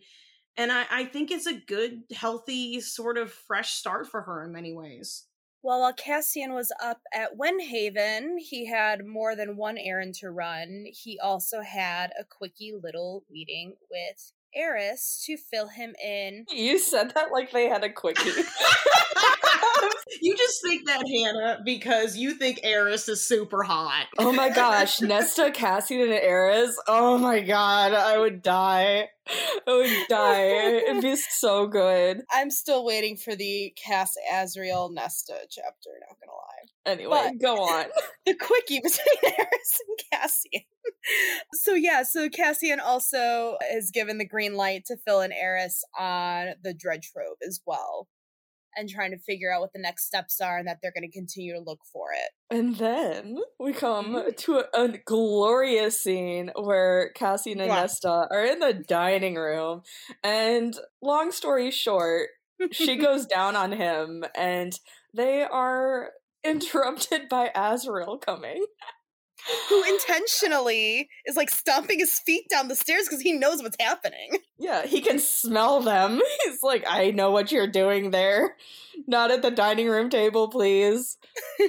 and 0.57 0.71
I, 0.71 0.85
I 0.89 1.05
think 1.05 1.31
it's 1.31 1.47
a 1.47 1.53
good, 1.53 2.03
healthy, 2.13 2.79
sort 2.79 3.17
of 3.17 3.31
fresh 3.31 3.71
start 3.71 4.07
for 4.07 4.21
her 4.21 4.43
in 4.43 4.53
many 4.53 4.73
ways. 4.73 5.25
Well, 5.63 5.81
while 5.81 5.93
Cassian 5.93 6.53
was 6.53 6.71
up 6.81 7.01
at 7.13 7.37
Windhaven, 7.37 8.35
he 8.39 8.65
had 8.65 9.05
more 9.05 9.35
than 9.35 9.57
one 9.57 9.77
errand 9.77 10.15
to 10.15 10.31
run. 10.31 10.85
He 10.93 11.19
also 11.19 11.61
had 11.61 12.11
a 12.19 12.23
quickie 12.23 12.73
little 12.81 13.25
meeting 13.29 13.75
with 13.89 14.31
Eris 14.55 15.23
to 15.25 15.37
fill 15.37 15.67
him 15.67 15.95
in. 16.03 16.45
You 16.49 16.79
said 16.79 17.13
that 17.15 17.31
like 17.31 17.51
they 17.51 17.67
had 17.67 17.83
a 17.83 17.89
quickie. 17.91 18.29
you 20.21 20.35
just 20.37 20.61
think 20.63 20.85
that, 20.87 21.03
Hannah, 21.07 21.59
because 21.65 22.17
you 22.17 22.35
think 22.35 22.59
Eris 22.63 23.07
is 23.09 23.25
super 23.25 23.63
hot. 23.63 24.07
oh 24.17 24.31
my 24.31 24.49
gosh, 24.49 25.01
Nesta, 25.01 25.51
Cassian, 25.51 26.01
and 26.01 26.11
Eris. 26.11 26.77
Oh 26.87 27.17
my 27.17 27.41
god, 27.41 27.93
I 27.93 28.17
would 28.17 28.41
die. 28.41 29.09
I 29.67 29.73
would 29.73 30.07
die. 30.07 30.45
It'd 30.87 31.01
be 31.01 31.15
so 31.15 31.65
good. 31.67 32.21
I'm 32.31 32.51
still 32.51 32.85
waiting 32.85 33.17
for 33.17 33.35
the 33.35 33.73
Cass 33.75 34.13
Azriel 34.31 34.93
Nesta 34.93 35.33
chapter, 35.49 35.89
not 36.07 36.17
gonna 36.19 36.31
lie. 36.31 36.51
Anyway, 36.85 37.31
But- 37.39 37.41
go 37.41 37.55
on. 37.63 37.85
the 38.25 38.35
quickie 38.35 38.79
between 38.81 39.17
Eris 39.23 39.81
and 39.87 39.99
Cassian. 40.11 40.61
so 41.53 41.73
yeah, 41.73 42.03
so 42.03 42.29
Cassian 42.29 42.79
also 42.79 43.57
is 43.73 43.89
given 43.91 44.19
the 44.19 44.27
green 44.27 44.53
light 44.55 44.85
to 44.85 44.97
fill 44.97 45.21
in 45.21 45.31
Eris 45.31 45.83
on 45.97 46.49
the 46.63 46.73
Dread 46.75 47.01
Trove 47.01 47.37
as 47.47 47.61
well. 47.65 48.07
And 48.77 48.89
trying 48.89 49.11
to 49.11 49.17
figure 49.17 49.53
out 49.53 49.61
what 49.61 49.73
the 49.73 49.79
next 49.79 50.05
steps 50.05 50.41
are 50.41 50.57
and 50.57 50.67
that 50.67 50.79
they're 50.81 50.91
going 50.91 51.09
to 51.09 51.17
continue 51.17 51.53
to 51.53 51.59
look 51.59 51.79
for 51.93 52.07
it. 52.13 52.31
And 52.55 52.75
then 52.75 53.37
we 53.59 53.71
come 53.73 54.13
Mhm. 54.15 54.35
to 54.37 54.57
a, 54.59 54.65
a 54.83 54.87
glorious 55.05 56.01
scene 56.01 56.51
where 56.55 57.11
Cassie 57.15 57.51
and 57.53 57.61
Yeah. 57.61 57.67
Nesta 57.81 58.27
are 58.29 58.45
in 58.45 58.59
the 58.59 58.73
dining 58.73 59.35
room. 59.35 59.83
And 60.23 60.77
long 61.01 61.31
story 61.31 61.71
short, 61.71 62.29
she 62.71 62.95
goes 62.97 63.25
down 63.25 63.55
on 63.55 63.71
him 63.71 64.25
and 64.35 64.77
they 65.13 65.41
are 65.43 66.11
interrupted 66.43 67.27
by 67.29 67.49
Azriel 67.55 68.19
coming. 68.21 68.65
Who 69.69 69.83
intentionally 69.87 71.09
is 71.25 71.35
like 71.35 71.49
stomping 71.49 71.99
his 71.99 72.19
feet 72.19 72.45
down 72.49 72.67
the 72.67 72.75
stairs 72.75 73.03
because 73.07 73.21
he 73.21 73.33
knows 73.33 73.61
what's 73.61 73.77
happening. 73.79 74.37
Yeah, 74.57 74.85
he 74.85 75.01
can 75.01 75.19
smell 75.19 75.81
them. 75.81 76.21
He's 76.45 76.63
like, 76.63 76.85
I 76.87 77.11
know 77.11 77.31
what 77.31 77.51
you're 77.51 77.67
doing 77.67 78.11
there. 78.11 78.55
Not 79.05 79.29
at 79.29 79.41
the 79.41 79.51
dining 79.51 79.89
room 79.89 80.09
table, 80.09 80.47
please. 80.47 81.17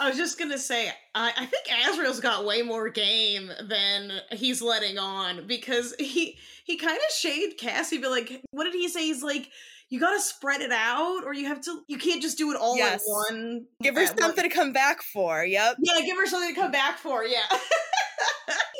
I 0.00 0.08
was 0.08 0.16
just 0.16 0.38
gonna 0.38 0.56
say, 0.56 0.88
I, 1.14 1.32
I 1.36 1.44
think 1.44 1.66
Azriel's 1.68 2.20
got 2.20 2.46
way 2.46 2.62
more 2.62 2.88
game 2.88 3.50
than 3.68 4.20
he's 4.30 4.62
letting 4.62 4.96
on 4.96 5.46
because 5.46 5.94
he 5.98 6.38
he 6.64 6.78
kind 6.78 6.96
of 6.96 7.14
shade 7.14 7.58
Cassie, 7.58 7.98
but 7.98 8.10
like, 8.10 8.40
what 8.50 8.64
did 8.64 8.72
he 8.72 8.88
say? 8.88 9.02
He's 9.02 9.22
like, 9.22 9.50
you 9.92 10.00
gotta 10.00 10.20
spread 10.20 10.62
it 10.62 10.72
out, 10.72 11.22
or 11.26 11.34
you 11.34 11.46
have 11.48 11.60
to, 11.60 11.82
you 11.86 11.98
can't 11.98 12.22
just 12.22 12.38
do 12.38 12.50
it 12.50 12.56
all 12.56 12.78
Yes. 12.78 13.02
at 13.02 13.10
one. 13.34 13.66
Give 13.82 13.94
her 13.94 14.00
at 14.00 14.08
one- 14.08 14.18
something 14.18 14.42
to 14.42 14.48
come 14.48 14.72
back 14.72 15.02
for. 15.02 15.44
Yep. 15.44 15.76
Yeah, 15.80 16.00
give 16.00 16.16
her 16.16 16.24
something 16.26 16.54
to 16.54 16.58
come 16.58 16.70
back 16.70 16.96
for. 16.98 17.24
Yeah. 17.26 17.42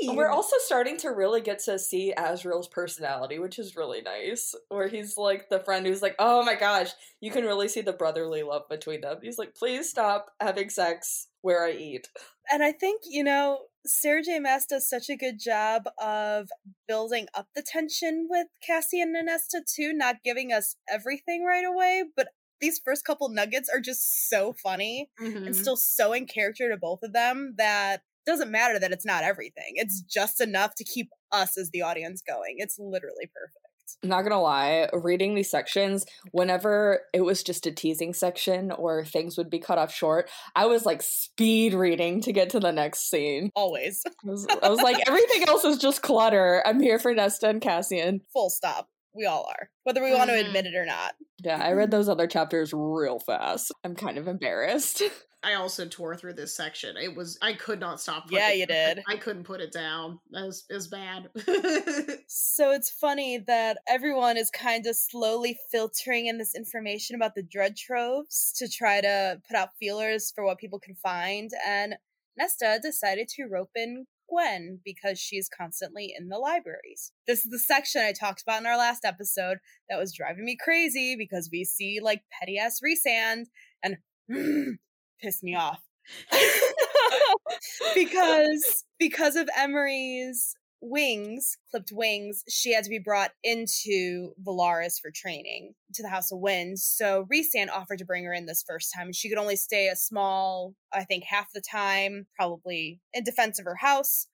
We're 0.04 0.30
also 0.30 0.56
starting 0.64 0.96
to 0.98 1.10
really 1.10 1.42
get 1.42 1.58
to 1.64 1.78
see 1.78 2.12
Azriel's 2.16 2.66
personality, 2.66 3.38
which 3.38 3.58
is 3.58 3.76
really 3.76 4.00
nice. 4.00 4.54
Where 4.68 4.88
he's 4.88 5.16
like 5.18 5.48
the 5.50 5.60
friend 5.60 5.86
who's 5.86 6.00
like, 6.02 6.16
oh 6.18 6.42
my 6.44 6.54
gosh, 6.54 6.88
you 7.20 7.30
can 7.30 7.44
really 7.44 7.68
see 7.68 7.82
the 7.82 7.92
brotherly 7.92 8.42
love 8.42 8.62
between 8.70 9.02
them. 9.02 9.18
He's 9.22 9.38
like, 9.38 9.54
please 9.54 9.88
stop 9.90 10.32
having 10.40 10.70
sex 10.70 11.28
where 11.42 11.64
I 11.64 11.72
eat. 11.72 12.08
And 12.50 12.62
I 12.64 12.72
think, 12.72 13.02
you 13.04 13.22
know, 13.22 13.60
Sarah 13.84 14.22
J. 14.22 14.38
Maas 14.38 14.66
does 14.66 14.88
such 14.88 15.08
a 15.08 15.16
good 15.16 15.38
job 15.40 15.84
of 15.98 16.48
building 16.86 17.26
up 17.34 17.48
the 17.54 17.62
tension 17.62 18.28
with 18.30 18.46
Cassie 18.64 19.00
and 19.00 19.12
Nesta 19.12 19.60
too, 19.66 19.92
not 19.92 20.22
giving 20.24 20.52
us 20.52 20.76
everything 20.88 21.44
right 21.44 21.64
away, 21.64 22.04
but 22.16 22.28
these 22.60 22.78
first 22.78 23.04
couple 23.04 23.28
nuggets 23.28 23.68
are 23.68 23.80
just 23.80 24.28
so 24.28 24.52
funny 24.52 25.10
Mhm. 25.18 25.46
and 25.46 25.56
still 25.56 25.76
so 25.76 26.12
in 26.12 26.26
character 26.26 26.68
to 26.68 26.76
both 26.76 27.02
of 27.02 27.12
them 27.12 27.54
that 27.58 28.02
doesn't 28.24 28.52
matter 28.52 28.78
that 28.78 28.92
it's 28.92 29.04
not 29.04 29.24
everything. 29.24 29.72
It's 29.74 30.00
just 30.00 30.40
enough 30.40 30.76
to 30.76 30.84
keep 30.84 31.10
us 31.32 31.58
as 31.58 31.70
the 31.70 31.82
audience 31.82 32.22
going. 32.22 32.56
It's 32.58 32.78
literally 32.78 33.26
perfect. 33.26 33.66
I'm 34.02 34.08
not 34.08 34.22
gonna 34.22 34.40
lie, 34.40 34.88
reading 34.92 35.34
these 35.34 35.50
sections, 35.50 36.04
whenever 36.32 37.00
it 37.12 37.20
was 37.22 37.42
just 37.42 37.66
a 37.66 37.72
teasing 37.72 38.14
section 38.14 38.72
or 38.72 39.04
things 39.04 39.36
would 39.36 39.50
be 39.50 39.58
cut 39.58 39.78
off 39.78 39.92
short, 39.92 40.30
I 40.56 40.66
was 40.66 40.84
like 40.84 41.02
speed 41.02 41.74
reading 41.74 42.20
to 42.22 42.32
get 42.32 42.50
to 42.50 42.60
the 42.60 42.72
next 42.72 43.10
scene. 43.10 43.50
Always. 43.54 44.02
I 44.06 44.10
was, 44.24 44.46
I 44.62 44.68
was 44.68 44.80
like, 44.82 44.96
everything 45.06 45.48
else 45.48 45.64
is 45.64 45.78
just 45.78 46.02
clutter. 46.02 46.62
I'm 46.66 46.80
here 46.80 46.98
for 46.98 47.14
Nesta 47.14 47.48
and 47.48 47.60
Cassian. 47.60 48.22
Full 48.32 48.50
stop. 48.50 48.88
We 49.14 49.26
all 49.26 49.46
are. 49.48 49.68
Whether 49.84 50.02
we 50.02 50.12
want 50.14 50.30
to 50.30 50.36
Mhm. 50.36 50.46
admit 50.46 50.66
it 50.66 50.74
or 50.74 50.86
not. 50.86 51.14
Yeah, 51.44 51.62
I 51.62 51.72
read 51.72 51.90
those 51.90 52.08
other 52.08 52.26
chapters 52.26 52.72
real 52.72 53.18
fast. 53.18 53.72
I'm 53.84 53.94
kind 53.94 54.16
of 54.18 54.26
embarrassed. 54.28 55.02
I 55.44 55.54
also 55.54 55.86
tore 55.88 56.14
through 56.16 56.34
this 56.34 56.54
section. 56.56 56.96
It 56.96 57.16
was 57.16 57.36
I 57.42 57.54
could 57.54 57.80
not 57.80 58.00
stop. 58.00 58.30
Yeah, 58.30 58.46
putting- 58.46 58.60
you 58.60 58.66
did. 58.66 59.02
I 59.08 59.16
couldn't 59.16 59.42
put 59.42 59.60
it 59.60 59.72
down. 59.72 60.20
That 60.30 60.46
was, 60.46 60.64
it 60.70 60.74
was 60.74 60.86
bad. 60.88 61.28
So 62.34 62.70
it's 62.70 62.90
funny 62.90 63.38
that 63.46 63.78
everyone 63.88 64.36
is 64.36 64.50
kind 64.50 64.86
of 64.86 64.96
slowly 64.96 65.58
filtering 65.70 66.26
in 66.26 66.38
this 66.38 66.54
information 66.54 67.14
about 67.16 67.34
the 67.34 67.42
dread 67.42 67.76
troves 67.76 68.52
to 68.56 68.68
try 68.68 69.00
to 69.02 69.40
put 69.46 69.56
out 69.56 69.70
feelers 69.78 70.32
for 70.34 70.44
what 70.44 70.58
people 70.58 70.78
can 70.78 70.94
find. 70.94 71.50
And 71.66 71.96
Nesta 72.38 72.78
decided 72.82 73.28
to 73.36 73.44
rope 73.44 73.70
in 73.74 74.06
Gwen 74.32 74.80
because 74.84 75.18
she's 75.18 75.48
constantly 75.48 76.14
in 76.16 76.28
the 76.28 76.38
libraries. 76.38 77.12
This 77.26 77.44
is 77.44 77.50
the 77.50 77.58
section 77.58 78.02
I 78.02 78.12
talked 78.12 78.42
about 78.42 78.60
in 78.60 78.66
our 78.66 78.78
last 78.78 79.04
episode 79.04 79.58
that 79.88 79.98
was 79.98 80.14
driving 80.14 80.44
me 80.44 80.56
crazy 80.56 81.16
because 81.16 81.50
we 81.52 81.64
see 81.64 82.00
like 82.02 82.22
petty 82.40 82.58
ass 82.58 82.80
Rhysand 82.80 83.46
and 83.82 83.98
piss 85.20 85.42
me 85.42 85.54
off. 85.54 85.80
because 87.94 88.84
because 88.98 89.36
of 89.36 89.48
Emerie's 89.56 90.54
wings, 90.82 91.56
clipped 91.70 91.92
wings, 91.92 92.42
she 92.48 92.74
had 92.74 92.84
to 92.84 92.90
be 92.90 92.98
brought 92.98 93.30
into 93.42 94.32
Velaris 94.44 95.00
for 95.00 95.10
training 95.14 95.74
to 95.94 96.02
the 96.02 96.08
House 96.08 96.32
of 96.32 96.40
Winds. 96.40 96.84
So 96.84 97.26
Rhysand 97.32 97.70
offered 97.70 97.98
to 98.00 98.04
bring 98.04 98.24
her 98.24 98.32
in 98.32 98.46
this 98.46 98.64
first 98.66 98.92
time, 98.94 99.12
she 99.12 99.28
could 99.28 99.38
only 99.38 99.56
stay 99.56 99.88
a 99.88 99.96
small, 99.96 100.74
I 100.92 101.04
think, 101.04 101.24
half 101.24 101.52
the 101.52 101.62
time, 101.62 102.26
probably 102.36 103.00
in 103.14 103.24
defense 103.24 103.58
of 103.58 103.64
her 103.64 103.76
house 103.76 104.26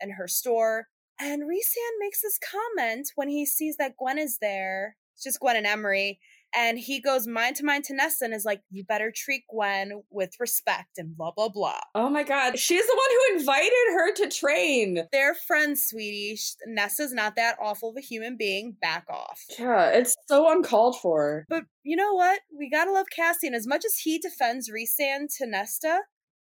and 0.00 0.12
her 0.12 0.28
store. 0.28 0.88
And 1.18 1.42
Rhysand 1.42 1.98
makes 1.98 2.20
this 2.20 2.38
comment 2.38 3.12
when 3.14 3.28
he 3.28 3.46
sees 3.46 3.76
that 3.78 3.96
Gwen 3.96 4.18
is 4.18 4.38
there. 4.40 4.96
It's 5.14 5.24
just 5.24 5.40
Gwen 5.40 5.56
and 5.56 5.66
Emerie. 5.66 6.18
And 6.56 6.78
he 6.78 7.00
goes 7.00 7.26
mind 7.26 7.56
to 7.56 7.64
mind 7.64 7.84
to 7.84 7.94
Nesta 7.94 8.24
and 8.24 8.34
is 8.34 8.44
like, 8.44 8.62
You 8.70 8.84
better 8.84 9.12
treat 9.14 9.42
Gwen 9.50 10.02
with 10.10 10.30
respect 10.38 10.98
and 10.98 11.16
blah, 11.16 11.32
blah, 11.32 11.48
blah. 11.48 11.80
Oh 11.94 12.08
my 12.08 12.22
god, 12.22 12.58
she's 12.58 12.86
the 12.86 12.96
one 12.96 13.10
who 13.10 13.38
invited 13.38 13.92
her 13.92 14.14
to 14.14 14.28
train. 14.28 15.04
They're 15.12 15.34
friends, 15.34 15.86
sweetie. 15.88 16.38
Nesta's 16.66 17.12
not 17.12 17.36
that 17.36 17.56
awful 17.60 17.90
of 17.90 17.96
a 17.96 18.00
human 18.00 18.36
being. 18.36 18.76
Back 18.80 19.04
off. 19.08 19.40
Yeah, 19.58 19.88
it's 19.90 20.14
so 20.28 20.50
uncalled 20.50 20.98
for. 21.00 21.44
But 21.48 21.64
you 21.82 21.96
know 21.96 22.14
what? 22.14 22.40
We 22.56 22.70
gotta 22.70 22.92
love 22.92 23.06
Cassian. 23.14 23.54
As 23.54 23.66
much 23.66 23.84
as 23.84 23.98
he 23.98 24.18
defends 24.18 24.70
Rhysand 24.70 25.28
to 25.38 25.46
Nesta, 25.46 26.00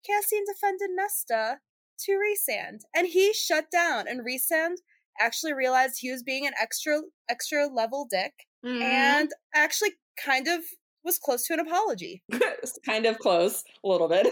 Cassian 0.06 0.44
defended 0.46 0.90
Nesta 0.94 1.58
to 2.00 2.12
Rhysand. 2.12 2.80
And 2.94 3.08
he 3.08 3.32
shut 3.32 3.70
down. 3.70 4.06
And 4.08 4.20
Rhysand 4.20 4.76
actually 5.18 5.52
realized 5.52 5.94
he 5.98 6.10
was 6.10 6.22
being 6.22 6.46
an 6.46 6.52
extra 6.60 7.00
extra 7.28 7.66
level 7.66 8.06
dick 8.10 8.32
Mhm. 8.64 8.82
and 8.82 9.30
actually 9.54 9.92
kind 10.22 10.46
of 10.48 10.60
was 11.02 11.18
close 11.18 11.46
to 11.46 11.54
an 11.54 11.60
apology. 11.60 12.22
kind 12.86 13.06
of 13.06 13.18
close, 13.18 13.64
a 13.82 13.88
little 13.88 14.06
bit. 14.08 14.26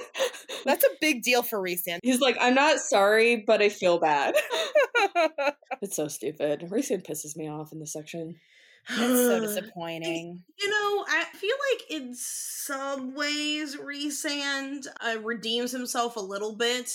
That's 0.66 0.84
a 0.84 0.90
big 1.00 1.22
deal 1.22 1.42
for 1.42 1.58
Rhysand. 1.58 2.00
He's 2.02 2.20
like, 2.20 2.36
I'm 2.38 2.54
not 2.54 2.78
sorry, 2.80 3.42
but 3.46 3.62
I 3.62 3.70
feel 3.70 3.98
bad. 3.98 4.34
it's 5.82 5.96
so 5.96 6.08
stupid. 6.08 6.60
Rhysand 6.68 7.06
pisses 7.06 7.36
me 7.36 7.48
off 7.48 7.72
in 7.72 7.80
this 7.80 7.92
section. 7.92 8.36
It's 8.90 8.96
so 8.98 9.40
disappointing. 9.40 10.42
You 10.58 10.70
know, 10.70 11.04
I 11.08 11.24
feel 11.34 11.56
like 11.72 11.90
in 11.90 12.14
some 12.14 13.14
ways, 13.14 13.76
Rhysand 13.76 14.86
uh, 15.02 15.18
redeems 15.20 15.72
himself 15.72 16.16
a 16.16 16.20
little 16.20 16.56
bit 16.56 16.90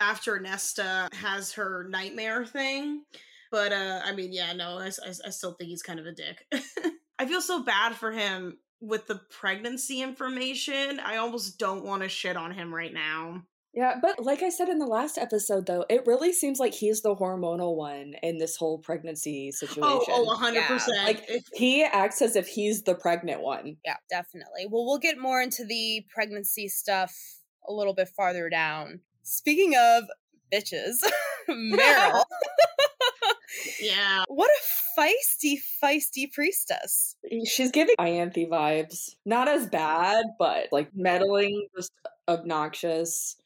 after 0.00 0.38
Nesta 0.40 1.08
has 1.12 1.52
her 1.52 1.86
nightmare 1.88 2.44
thing. 2.44 3.04
But, 3.50 3.72
uh, 3.72 4.00
I 4.04 4.14
mean, 4.14 4.32
yeah, 4.32 4.52
no, 4.52 4.78
I, 4.78 4.86
I, 4.86 5.12
I 5.26 5.30
still 5.30 5.52
think 5.52 5.70
he's 5.70 5.82
kind 5.82 5.98
of 5.98 6.06
a 6.06 6.12
dick. 6.12 6.46
I 7.18 7.26
feel 7.26 7.40
so 7.40 7.62
bad 7.62 7.94
for 7.94 8.12
him 8.12 8.58
with 8.80 9.06
the 9.06 9.20
pregnancy 9.30 10.00
information. 10.02 11.00
I 11.00 11.16
almost 11.16 11.58
don't 11.58 11.84
want 11.84 12.02
to 12.02 12.08
shit 12.08 12.36
on 12.36 12.52
him 12.52 12.74
right 12.74 12.92
now. 12.92 13.42
Yeah, 13.72 13.96
but 14.02 14.24
like 14.24 14.42
I 14.42 14.48
said 14.48 14.68
in 14.68 14.78
the 14.78 14.86
last 14.86 15.16
episode, 15.16 15.66
though, 15.66 15.84
it 15.88 16.04
really 16.04 16.32
seems 16.32 16.58
like 16.58 16.74
he's 16.74 17.02
the 17.02 17.14
hormonal 17.14 17.76
one 17.76 18.14
in 18.22 18.38
this 18.38 18.56
whole 18.56 18.78
pregnancy 18.78 19.52
situation. 19.52 19.82
Oh, 19.82 20.04
oh, 20.08 20.36
100%. 20.36 20.54
Yeah, 20.54 21.04
like 21.04 21.24
he 21.54 21.84
acts 21.84 22.20
as 22.20 22.34
if 22.34 22.48
he's 22.48 22.82
the 22.82 22.96
pregnant 22.96 23.42
one. 23.42 23.76
Yeah, 23.84 23.96
definitely. 24.10 24.66
Well, 24.68 24.86
we'll 24.86 24.98
get 24.98 25.18
more 25.18 25.40
into 25.40 25.64
the 25.64 26.04
pregnancy 26.12 26.66
stuff 26.66 27.14
a 27.68 27.72
little 27.72 27.94
bit 27.94 28.08
farther 28.08 28.48
down. 28.48 29.00
Speaking 29.30 29.74
of 29.76 30.04
bitches, 30.52 30.96
Merrill. 31.48 32.24
yeah. 33.80 34.24
what 34.26 34.50
a 34.50 35.00
feisty, 35.00 35.58
feisty 35.82 36.32
priestess. 36.32 37.14
She's 37.46 37.70
giving 37.70 37.94
Ianthe 37.98 38.48
vibes. 38.48 39.14
Not 39.24 39.46
as 39.46 39.68
bad, 39.68 40.26
but 40.38 40.66
like 40.72 40.90
meddling, 40.94 41.68
just 41.76 41.92
obnoxious, 42.28 43.36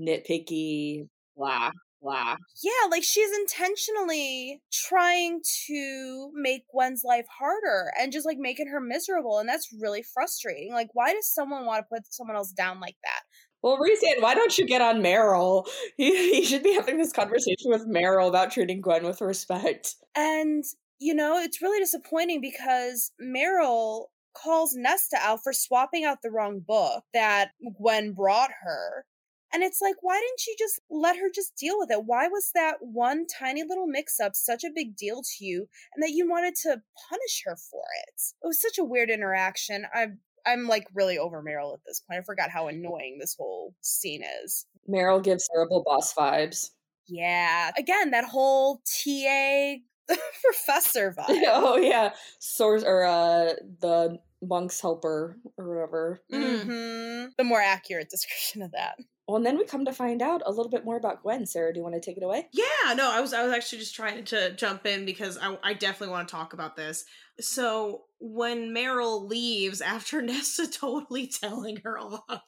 nitpicky, 0.00 1.08
blah, 1.36 1.72
blah. 2.00 2.36
Yeah, 2.62 2.88
like 2.90 3.04
she's 3.04 3.30
intentionally 3.38 4.62
trying 4.72 5.42
to 5.66 6.30
make 6.34 6.62
Gwen's 6.72 7.02
life 7.04 7.26
harder 7.38 7.92
and 8.00 8.12
just 8.12 8.26
like 8.26 8.38
making 8.38 8.68
her 8.68 8.80
miserable. 8.80 9.38
And 9.38 9.48
that's 9.48 9.74
really 9.78 10.02
frustrating. 10.02 10.72
Like, 10.72 10.88
why 10.94 11.12
does 11.12 11.32
someone 11.32 11.66
want 11.66 11.84
to 11.84 11.94
put 11.94 12.12
someone 12.12 12.36
else 12.36 12.52
down 12.52 12.80
like 12.80 12.96
that? 13.04 13.20
Well, 13.62 13.78
Rhysand, 13.78 14.22
why 14.22 14.34
don't 14.34 14.56
you 14.56 14.66
get 14.66 14.82
on 14.82 15.02
Merrill? 15.02 15.66
He, 15.96 16.34
he 16.34 16.44
should 16.44 16.62
be 16.62 16.74
having 16.74 16.98
this 16.98 17.12
conversation 17.12 17.70
with 17.70 17.86
Merrill 17.86 18.28
about 18.28 18.52
treating 18.52 18.80
Gwen 18.80 19.04
with 19.04 19.20
respect. 19.20 19.96
And, 20.14 20.64
you 20.98 21.14
know, 21.14 21.38
it's 21.38 21.60
really 21.60 21.80
disappointing 21.80 22.40
because 22.40 23.12
Merrill 23.18 24.10
calls 24.36 24.74
Nesta 24.74 25.16
out 25.20 25.40
for 25.42 25.52
swapping 25.52 26.04
out 26.04 26.18
the 26.22 26.30
wrong 26.30 26.60
book 26.60 27.04
that 27.12 27.50
Gwen 27.80 28.12
brought 28.12 28.50
her. 28.62 29.04
And 29.52 29.62
it's 29.62 29.80
like, 29.80 29.96
why 30.02 30.20
didn't 30.20 30.46
you 30.46 30.54
just 30.58 30.80
let 30.90 31.16
her 31.16 31.30
just 31.34 31.56
deal 31.56 31.78
with 31.78 31.90
it? 31.90 32.04
Why 32.04 32.28
was 32.28 32.50
that 32.54 32.76
one 32.80 33.26
tiny 33.26 33.64
little 33.66 33.86
mix 33.86 34.20
up 34.20 34.36
such 34.36 34.62
a 34.62 34.70
big 34.74 34.94
deal 34.94 35.22
to 35.22 35.44
you 35.44 35.68
and 35.94 36.02
that 36.02 36.12
you 36.12 36.28
wanted 36.28 36.54
to 36.62 36.82
punish 37.08 37.42
her 37.46 37.56
for 37.56 37.84
it? 38.06 38.20
It 38.42 38.46
was 38.46 38.60
such 38.60 38.78
a 38.78 38.84
weird 38.84 39.08
interaction. 39.08 39.86
I'm 39.94 40.20
I'm 40.46 40.66
like 40.66 40.86
really 40.94 41.18
over 41.18 41.42
Merrill 41.42 41.74
at 41.74 41.80
this 41.86 42.00
point. 42.00 42.20
I 42.20 42.24
forgot 42.24 42.50
how 42.50 42.68
annoying 42.68 43.18
this 43.20 43.36
whole 43.38 43.74
scene 43.80 44.22
is. 44.44 44.66
Merrill 44.86 45.20
gives 45.20 45.48
terrible 45.52 45.82
boss 45.84 46.14
vibes. 46.14 46.70
Yeah. 47.06 47.70
Again, 47.78 48.10
that 48.10 48.24
whole 48.24 48.82
TA 48.84 49.74
professor 50.44 51.12
vibe. 51.18 51.42
oh 51.46 51.76
yeah. 51.76 52.12
Source 52.38 52.82
or 52.84 53.04
uh 53.04 53.52
the 53.80 54.18
monk's 54.42 54.80
helper 54.80 55.36
or 55.56 55.68
whatever. 55.68 56.20
Mm-hmm. 56.32 57.30
The 57.36 57.44
more 57.44 57.60
accurate 57.60 58.08
description 58.10 58.62
of 58.62 58.72
that. 58.72 58.96
Well, 59.26 59.36
and 59.36 59.44
then 59.44 59.58
we 59.58 59.64
come 59.66 59.84
to 59.84 59.92
find 59.92 60.22
out 60.22 60.42
a 60.46 60.50
little 60.50 60.70
bit 60.70 60.86
more 60.86 60.96
about 60.96 61.22
Gwen. 61.22 61.44
Sarah, 61.44 61.70
do 61.72 61.78
you 61.78 61.84
want 61.84 61.94
to 61.94 62.00
take 62.00 62.16
it 62.16 62.22
away? 62.22 62.48
Yeah, 62.50 62.94
no, 62.94 63.10
I 63.10 63.20
was 63.20 63.34
I 63.34 63.42
was 63.42 63.52
actually 63.52 63.80
just 63.80 63.94
trying 63.94 64.24
to 64.24 64.54
jump 64.54 64.86
in 64.86 65.04
because 65.04 65.36
I 65.36 65.58
I 65.62 65.74
definitely 65.74 66.12
want 66.12 66.28
to 66.28 66.32
talk 66.32 66.54
about 66.54 66.76
this. 66.76 67.04
So 67.38 68.04
when 68.20 68.72
Merrill 68.72 69.26
leaves 69.26 69.80
after 69.80 70.20
Nessa 70.22 70.70
totally 70.70 71.26
telling 71.26 71.76
her 71.84 71.98
off, 71.98 72.42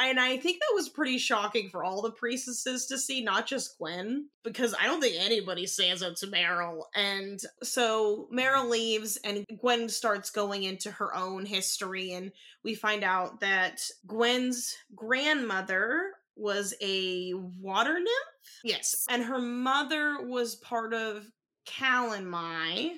and 0.00 0.18
I 0.18 0.36
think 0.36 0.60
that 0.60 0.74
was 0.74 0.88
pretty 0.88 1.18
shocking 1.18 1.68
for 1.70 1.84
all 1.84 2.02
the 2.02 2.10
priestesses 2.10 2.86
to 2.86 2.98
see, 2.98 3.22
not 3.22 3.46
just 3.46 3.78
Gwen, 3.78 4.28
because 4.42 4.74
I 4.78 4.86
don't 4.86 5.00
think 5.00 5.16
anybody 5.18 5.66
stands 5.66 6.02
up 6.02 6.16
to 6.16 6.26
Merrill. 6.26 6.88
And 6.94 7.40
so 7.62 8.26
Merrill 8.30 8.68
leaves, 8.68 9.16
and 9.24 9.44
Gwen 9.60 9.88
starts 9.88 10.30
going 10.30 10.64
into 10.64 10.90
her 10.90 11.14
own 11.14 11.46
history, 11.46 12.12
and 12.12 12.32
we 12.64 12.74
find 12.74 13.04
out 13.04 13.40
that 13.40 13.80
Gwen's 14.06 14.74
grandmother 14.94 16.10
was 16.36 16.74
a 16.82 17.32
water 17.34 17.94
nymph. 17.94 18.60
Yes, 18.64 19.04
and 19.08 19.22
her 19.22 19.38
mother 19.38 20.18
was 20.26 20.56
part 20.56 20.92
of 20.92 21.30
Calanmai. 21.66 22.96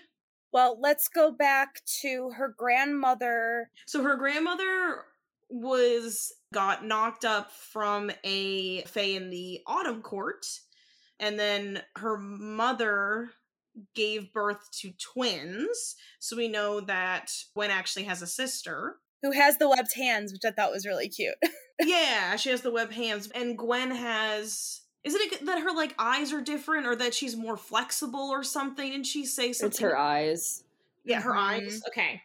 Well, 0.53 0.79
let's 0.81 1.09
go 1.09 1.31
back 1.31 1.83
to 2.03 2.31
her 2.37 2.55
grandmother. 2.57 3.71
So 3.87 4.03
her 4.03 4.17
grandmother 4.17 5.03
was 5.49 6.33
got 6.53 6.85
knocked 6.85 7.25
up 7.25 7.53
from 7.53 8.11
a 8.25 8.83
fae 8.83 9.03
in 9.03 9.31
the 9.31 9.61
autumn 9.67 10.03
court 10.03 10.47
and 11.21 11.39
then 11.39 11.83
her 11.97 12.17
mother 12.19 13.31
gave 13.95 14.33
birth 14.33 14.71
to 14.81 14.93
twins. 14.93 15.97
So 16.19 16.37
we 16.37 16.49
know 16.49 16.81
that 16.81 17.31
gwen 17.55 17.71
actually 17.71 18.05
has 18.05 18.23
a 18.23 18.27
sister. 18.27 18.97
Who 19.23 19.33
has 19.33 19.59
the 19.59 19.69
webbed 19.69 19.95
hands 19.95 20.33
which 20.33 20.43
i 20.47 20.51
thought 20.51 20.73
was 20.73 20.87
really 20.87 21.09
cute. 21.09 21.35
Yeah 21.83 22.37
she 22.37 22.49
has 22.49 22.63
the 22.63 22.71
webbed 22.71 22.95
hands 22.95 23.31
and 23.35 23.59
gwen 23.59 23.91
has 23.91 24.81
isn't 25.07 25.21
it 25.33 25.47
that 25.47 25.61
her 25.61 25.73
like 25.73 25.95
eyes 25.99 26.33
are 26.33 26.41
different 26.43 26.87
or 26.87 26.95
that 26.97 27.15
she's 27.15 27.37
more 27.37 27.57
flexible 27.57 28.29
or 28.29 28.43
something 28.43 28.93
and 28.95 29.07
she 29.07 29.25
say 29.25 29.53
something 29.53 29.71
It's 29.71 29.79
her 29.79 29.97
eyes. 29.97 30.65
yeah 31.05 31.21
her 31.23 31.33
Mhm. 31.33 31.39
eyes 31.39 31.83
okay 31.89 32.21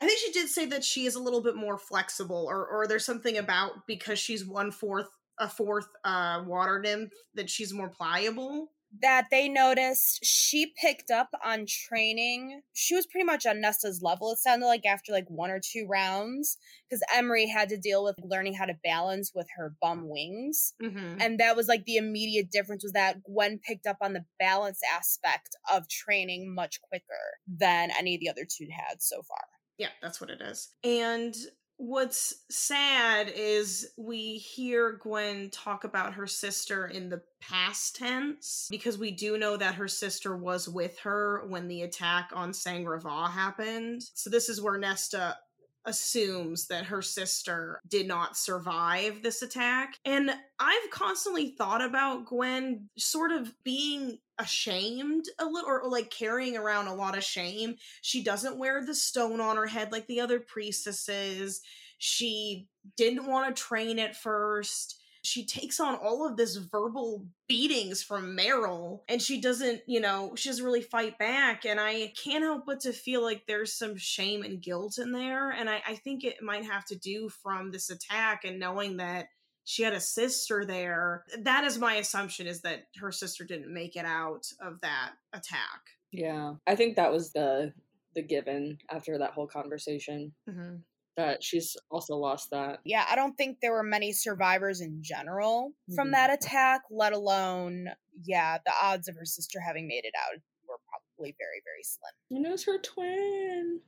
i 0.00 0.06
think 0.06 0.18
she 0.18 0.32
did 0.32 0.48
say 0.48 0.64
that 0.66 0.82
she 0.84 1.04
is 1.06 1.16
a 1.16 1.20
little 1.20 1.40
bit 1.42 1.56
more 1.56 1.76
flexible 1.78 2.46
or 2.48 2.66
or 2.66 2.86
there's 2.86 3.04
something 3.04 3.36
about 3.38 3.86
because 3.86 4.18
she's 4.18 4.44
one 4.44 4.70
fourth 4.70 5.08
a 5.38 5.48
fourth 5.48 5.88
uh 6.04 6.42
water 6.46 6.78
nymph 6.80 7.12
that 7.34 7.50
she's 7.50 7.72
more 7.72 7.88
pliable 7.88 8.70
that 9.00 9.28
they 9.30 9.48
noticed 9.48 10.24
she 10.24 10.72
picked 10.80 11.10
up 11.10 11.30
on 11.44 11.64
training. 11.66 12.60
She 12.72 12.94
was 12.94 13.06
pretty 13.06 13.24
much 13.24 13.46
on 13.46 13.60
Nesta's 13.60 14.02
level, 14.02 14.32
it 14.32 14.38
sounded 14.38 14.66
like, 14.66 14.84
after 14.84 15.12
like 15.12 15.28
one 15.28 15.50
or 15.50 15.60
two 15.60 15.86
rounds, 15.88 16.58
because 16.88 17.02
Emery 17.14 17.48
had 17.48 17.68
to 17.70 17.78
deal 17.78 18.04
with 18.04 18.16
learning 18.22 18.54
how 18.54 18.66
to 18.66 18.78
balance 18.84 19.32
with 19.34 19.46
her 19.56 19.74
bum 19.80 20.08
wings. 20.08 20.74
mm-hmm. 20.82 21.20
And 21.20 21.40
that 21.40 21.56
was 21.56 21.68
like 21.68 21.84
the 21.84 21.96
immediate 21.96 22.50
difference 22.50 22.82
was 22.82 22.92
that 22.92 23.22
Gwen 23.22 23.58
picked 23.66 23.86
up 23.86 23.98
on 24.02 24.12
the 24.12 24.24
balance 24.38 24.80
aspect 24.94 25.56
of 25.72 25.88
training 25.88 26.54
much 26.54 26.80
quicker 26.82 27.38
than 27.46 27.90
any 27.98 28.14
of 28.14 28.20
the 28.20 28.28
other 28.28 28.44
two 28.44 28.66
had 28.70 29.00
so 29.00 29.22
far. 29.22 29.44
Yeah, 29.78 29.88
that's 30.02 30.20
what 30.20 30.30
it 30.30 30.40
is. 30.40 30.68
And 30.84 31.34
what's 31.82 32.32
sad 32.48 33.32
is 33.34 33.88
we 33.98 34.36
hear 34.36 34.92
Gwen 35.02 35.50
talk 35.50 35.82
about 35.82 36.14
her 36.14 36.28
sister 36.28 36.86
in 36.86 37.08
the 37.08 37.20
past 37.40 37.96
tense 37.96 38.68
because 38.70 38.98
we 38.98 39.10
do 39.10 39.36
know 39.36 39.56
that 39.56 39.74
her 39.74 39.88
sister 39.88 40.36
was 40.36 40.68
with 40.68 40.96
her 41.00 41.44
when 41.48 41.66
the 41.66 41.82
attack 41.82 42.30
on 42.32 42.52
Sangravah 42.52 43.28
happened. 43.32 44.04
So 44.14 44.30
this 44.30 44.48
is 44.48 44.62
where 44.62 44.78
Nesta 44.78 45.36
assumes 45.84 46.66
that 46.68 46.84
her 46.86 47.02
sister 47.02 47.80
did 47.88 48.06
not 48.06 48.36
survive 48.36 49.22
this 49.22 49.42
attack. 49.42 49.98
And 50.04 50.30
I've 50.58 50.90
constantly 50.90 51.54
thought 51.58 51.82
about 51.82 52.26
Gwen 52.26 52.88
sort 52.96 53.32
of 53.32 53.52
being 53.64 54.18
ashamed 54.38 55.26
a 55.38 55.44
little 55.44 55.68
or, 55.68 55.88
like 55.88 56.10
carrying 56.10 56.56
around 56.56 56.86
a 56.86 56.94
lot 56.94 57.16
of 57.16 57.24
shame. 57.24 57.76
She 58.00 58.22
doesn't 58.22 58.58
wear 58.58 58.84
the 58.84 58.94
stone 58.94 59.40
on 59.40 59.56
her 59.56 59.66
head 59.66 59.92
like 59.92 60.06
the 60.06 60.20
other 60.20 60.40
priestesses. 60.40 61.60
She 61.98 62.68
didn't 62.96 63.26
want 63.26 63.54
to 63.54 63.62
train 63.62 63.98
at 63.98 64.16
first. 64.16 65.01
She 65.22 65.44
takes 65.44 65.78
on 65.78 65.94
all 65.94 66.26
of 66.26 66.36
this 66.36 66.56
verbal 66.56 67.24
beatings 67.48 68.02
from 68.02 68.34
Merrill 68.34 69.04
and 69.08 69.22
she 69.22 69.40
doesn't, 69.40 69.82
you 69.86 70.00
know, 70.00 70.34
she 70.34 70.48
doesn't 70.48 70.64
really 70.64 70.82
fight 70.82 71.18
back. 71.18 71.64
And 71.64 71.78
I 71.78 72.12
can't 72.22 72.42
help 72.42 72.66
but 72.66 72.80
to 72.80 72.92
feel 72.92 73.22
like 73.22 73.46
there's 73.46 73.72
some 73.72 73.96
shame 73.96 74.42
and 74.42 74.60
guilt 74.60 74.98
in 74.98 75.12
there. 75.12 75.50
And 75.50 75.70
I, 75.70 75.82
I 75.86 75.94
think 75.94 76.24
it 76.24 76.42
might 76.42 76.64
have 76.64 76.84
to 76.86 76.96
do 76.96 77.28
from 77.28 77.70
this 77.70 77.88
attack 77.90 78.44
and 78.44 78.58
knowing 78.58 78.96
that 78.96 79.28
she 79.64 79.84
had 79.84 79.92
a 79.92 80.00
sister 80.00 80.64
there. 80.64 81.24
That 81.38 81.64
is 81.64 81.78
my 81.78 81.94
assumption 81.94 82.46
is 82.46 82.62
that 82.62 82.88
her 83.00 83.12
sister 83.12 83.44
didn't 83.44 83.72
make 83.72 83.94
it 83.94 84.04
out 84.04 84.46
of 84.60 84.80
that 84.80 85.12
attack. 85.32 85.80
Yeah. 86.10 86.54
I 86.66 86.74
think 86.74 86.96
that 86.96 87.12
was 87.12 87.32
the 87.32 87.72
the 88.14 88.22
given 88.22 88.78
after 88.90 89.18
that 89.18 89.32
whole 89.32 89.46
conversation. 89.46 90.32
Mm-hmm. 90.48 90.76
That 91.16 91.42
she's 91.44 91.76
also 91.90 92.16
lost 92.16 92.48
that. 92.52 92.80
Yeah, 92.84 93.04
I 93.08 93.16
don't 93.16 93.34
think 93.36 93.58
there 93.60 93.72
were 93.72 93.82
many 93.82 94.12
survivors 94.12 94.80
in 94.80 95.02
general 95.02 95.74
from 95.94 96.08
Mhm. 96.08 96.12
that 96.12 96.32
attack, 96.32 96.80
let 96.90 97.12
alone, 97.12 97.88
yeah, 98.24 98.58
the 98.64 98.72
odds 98.80 99.08
of 99.08 99.16
her 99.16 99.26
sister 99.26 99.60
having 99.60 99.86
made 99.86 100.04
it 100.06 100.14
out 100.16 100.40
were 100.66 100.78
probably 100.88 101.32
very, 101.38 101.60
very 101.64 101.82
slim. 101.82 102.12
And 102.30 102.46
it 102.46 102.50
was 102.50 102.64
her 102.64 102.78
twin. 102.78 103.82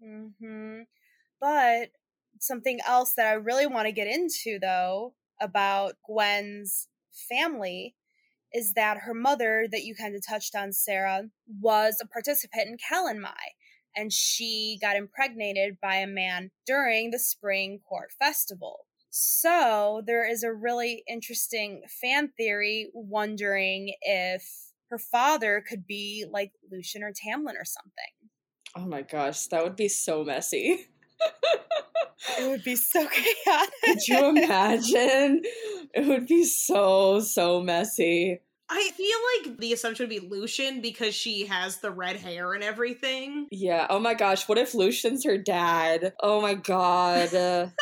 hmm 0.00 0.82
But 1.40 1.90
something 2.38 2.80
else 2.86 3.14
that 3.14 3.26
I 3.26 3.32
really 3.32 3.66
want 3.66 3.86
to 3.86 3.92
get 3.92 4.06
into, 4.06 4.58
though, 4.60 5.14
about 5.40 5.96
Gwen's 6.04 6.88
family 7.28 7.96
is 8.52 8.74
that 8.74 8.98
her 8.98 9.14
mother, 9.14 9.66
that 9.70 9.82
you 9.84 9.94
kind 9.94 10.14
of 10.14 10.22
touched 10.26 10.54
on, 10.54 10.72
Sarah, 10.72 11.30
was 11.60 11.98
a 12.00 12.06
participant 12.06 12.68
in 12.68 12.76
Calanmai, 12.78 13.54
and 13.96 14.12
she 14.12 14.78
got 14.80 14.96
impregnated 14.96 15.78
by 15.80 15.96
a 15.96 16.06
man 16.06 16.50
during 16.66 17.10
the 17.10 17.18
spring 17.18 17.80
court 17.88 18.12
festival. 18.18 18.86
So 19.10 20.02
there 20.06 20.28
is 20.28 20.42
a 20.42 20.52
really 20.52 21.02
interesting 21.08 21.82
fan 21.88 22.30
theory 22.36 22.90
wondering 22.94 23.94
if 24.02 24.44
her 24.88 24.98
father 24.98 25.64
could 25.66 25.86
be 25.86 26.24
like 26.30 26.52
Lucien 26.70 27.02
or 27.02 27.12
Tamlin 27.12 27.54
or 27.54 27.64
something. 27.64 28.30
Oh 28.76 28.86
my 28.86 29.02
gosh, 29.02 29.46
that 29.46 29.64
would 29.64 29.76
be 29.76 29.88
so 29.88 30.24
messy. 30.24 30.86
It 32.38 32.48
would 32.48 32.62
be 32.62 32.76
so 32.76 33.06
chaotic. 33.44 33.74
Could 33.84 34.08
you 34.08 34.26
imagine? 34.26 35.42
It 35.94 36.06
would 36.06 36.26
be 36.26 36.44
so, 36.44 37.20
so 37.20 37.60
messy. 37.60 38.40
I 38.72 38.90
feel 38.96 39.50
like 39.50 39.58
the 39.58 39.72
assumption 39.72 40.04
would 40.04 40.10
be 40.10 40.20
Lucien 40.20 40.80
because 40.80 41.12
she 41.12 41.46
has 41.46 41.78
the 41.78 41.90
red 41.90 42.16
hair 42.16 42.54
and 42.54 42.62
everything. 42.62 43.48
Yeah. 43.50 43.88
Oh 43.90 43.98
my 43.98 44.14
gosh. 44.14 44.48
What 44.48 44.58
if 44.58 44.74
Lucien's 44.74 45.24
her 45.24 45.36
dad? 45.36 46.12
Oh 46.22 46.40
my 46.40 46.54
god. 46.54 47.30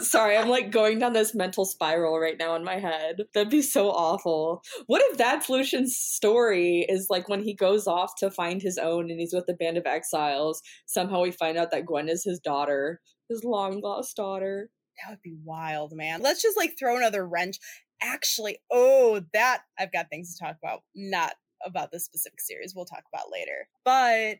Sorry, 0.00 0.36
I'm 0.36 0.48
like 0.48 0.70
going 0.70 0.98
down 0.98 1.14
this 1.14 1.34
mental 1.34 1.64
spiral 1.64 2.18
right 2.18 2.38
now 2.38 2.54
in 2.54 2.64
my 2.64 2.78
head. 2.78 3.22
That'd 3.32 3.50
be 3.50 3.62
so 3.62 3.90
awful. 3.90 4.62
What 4.86 5.02
if 5.10 5.16
that's 5.16 5.48
Lucien's 5.48 5.96
story? 5.96 6.84
Is 6.86 7.08
like 7.08 7.28
when 7.30 7.42
he 7.42 7.54
goes 7.54 7.86
off 7.86 8.14
to 8.16 8.30
find 8.30 8.60
his 8.60 8.76
own 8.76 9.10
and 9.10 9.18
he's 9.18 9.32
with 9.32 9.46
the 9.46 9.54
band 9.54 9.78
of 9.78 9.86
exiles. 9.86 10.62
Somehow 10.84 11.22
we 11.22 11.30
find 11.30 11.56
out 11.56 11.70
that 11.70 11.86
Gwen 11.86 12.08
is 12.08 12.24
his 12.24 12.40
daughter, 12.40 13.00
his 13.30 13.42
long 13.42 13.80
lost 13.80 14.16
daughter. 14.16 14.70
That 15.02 15.10
would 15.10 15.22
be 15.22 15.36
wild, 15.44 15.94
man. 15.94 16.22
Let's 16.22 16.42
just 16.42 16.56
like 16.56 16.78
throw 16.78 16.96
another 16.96 17.26
wrench. 17.26 17.58
Actually, 18.02 18.58
oh, 18.70 19.22
that 19.32 19.62
I've 19.78 19.92
got 19.92 20.10
things 20.10 20.34
to 20.34 20.44
talk 20.44 20.56
about. 20.62 20.82
Not 20.94 21.34
about 21.64 21.90
this 21.90 22.04
specific 22.04 22.40
series. 22.40 22.74
We'll 22.74 22.84
talk 22.84 23.04
about 23.12 23.32
later. 23.32 23.68
But 23.84 24.38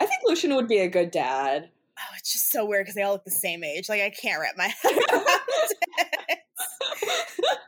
I 0.00 0.06
think 0.06 0.22
Lucien 0.24 0.54
would 0.54 0.68
be 0.68 0.78
a 0.78 0.88
good 0.88 1.10
dad. 1.10 1.70
oh, 1.98 2.14
it's 2.16 2.32
just 2.32 2.50
so 2.50 2.64
weird 2.66 2.84
because 2.84 2.94
they 2.94 3.02
all 3.02 3.12
look 3.12 3.24
the 3.24 3.30
same 3.30 3.64
age. 3.64 3.88
Like 3.88 4.02
I 4.02 4.10
can't 4.10 4.40
wrap 4.40 4.56
my 4.56 4.68
head 4.82 4.92
around 5.12 5.26
it. 6.28 6.38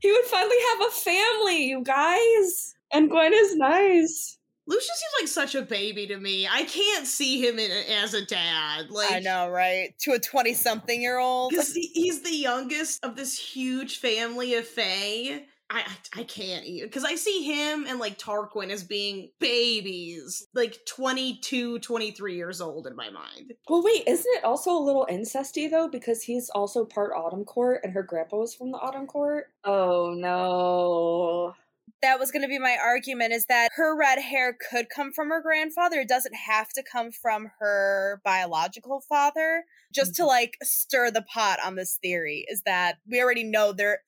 he 0.00 0.12
would 0.12 0.24
finally 0.26 0.56
have 0.70 0.88
a 0.88 0.90
family, 0.90 1.64
you 1.66 1.82
guys. 1.82 2.74
And 2.92 3.10
Gwen 3.10 3.32
is 3.34 3.56
nice. 3.56 4.35
Lucien 4.66 4.96
seems 4.96 5.12
like 5.20 5.28
such 5.28 5.54
a 5.54 5.62
baby 5.62 6.06
to 6.08 6.18
me. 6.18 6.46
I 6.46 6.64
can't 6.64 7.06
see 7.06 7.46
him 7.46 7.58
in, 7.58 7.70
as 7.70 8.14
a 8.14 8.24
dad. 8.24 8.90
Like 8.90 9.12
I 9.12 9.20
know, 9.20 9.48
right? 9.48 9.94
To 10.00 10.12
a 10.12 10.18
20 10.18 10.54
something 10.54 11.00
year 11.00 11.18
old. 11.18 11.50
because 11.50 11.72
he, 11.72 11.90
he's 11.94 12.22
the 12.22 12.34
youngest 12.34 13.04
of 13.04 13.16
this 13.16 13.38
huge 13.38 13.98
family 13.98 14.54
of 14.54 14.66
Fae. 14.66 15.44
I 15.68 15.80
I, 15.80 16.20
I 16.20 16.22
can't 16.24 16.64
because 16.64 17.04
I 17.04 17.16
see 17.16 17.42
him 17.42 17.86
and 17.88 17.98
like 17.98 18.18
Tarquin 18.18 18.70
as 18.70 18.84
being 18.84 19.30
babies, 19.40 20.46
like 20.54 20.78
22, 20.86 21.80
23 21.80 22.36
years 22.36 22.60
old 22.60 22.86
in 22.86 22.94
my 22.94 23.10
mind. 23.10 23.54
Well, 23.68 23.82
wait, 23.82 24.04
isn't 24.06 24.36
it 24.36 24.44
also 24.44 24.70
a 24.70 24.78
little 24.78 25.06
incesty 25.10 25.68
though? 25.68 25.88
Because 25.88 26.22
he's 26.22 26.50
also 26.50 26.84
part 26.84 27.12
Autumn 27.16 27.44
Court, 27.44 27.80
and 27.82 27.92
her 27.92 28.02
grandpa 28.02 28.38
was 28.38 28.54
from 28.54 28.70
the 28.70 28.78
Autumn 28.78 29.06
Court. 29.06 29.46
Oh 29.64 30.14
no! 30.16 31.54
That 32.02 32.18
was 32.18 32.30
going 32.30 32.42
to 32.42 32.48
be 32.48 32.58
my 32.58 32.76
argument 32.82 33.32
is 33.32 33.46
that 33.46 33.70
her 33.76 33.96
red 33.98 34.20
hair 34.20 34.56
could 34.70 34.86
come 34.94 35.12
from 35.12 35.30
her 35.30 35.40
grandfather. 35.40 36.00
It 36.00 36.08
doesn't 36.08 36.34
have 36.34 36.68
to 36.74 36.82
come 36.82 37.10
from 37.10 37.48
her 37.58 38.20
biological 38.24 39.00
father. 39.08 39.64
Just 39.94 40.14
to 40.16 40.22
mm-hmm. 40.22 40.28
like 40.28 40.56
stir 40.62 41.10
the 41.10 41.22
pot 41.22 41.58
on 41.64 41.74
this 41.74 41.98
theory 42.02 42.44
is 42.48 42.62
that 42.66 42.96
we 43.10 43.22
already 43.22 43.44
know 43.44 43.72
there 43.72 44.00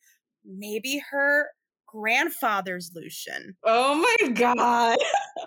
maybe 0.45 1.03
her 1.11 1.49
grandfather's 1.87 2.93
Lucien. 2.95 3.57
Oh 3.65 3.95
my 3.95 4.29
god! 4.31 4.99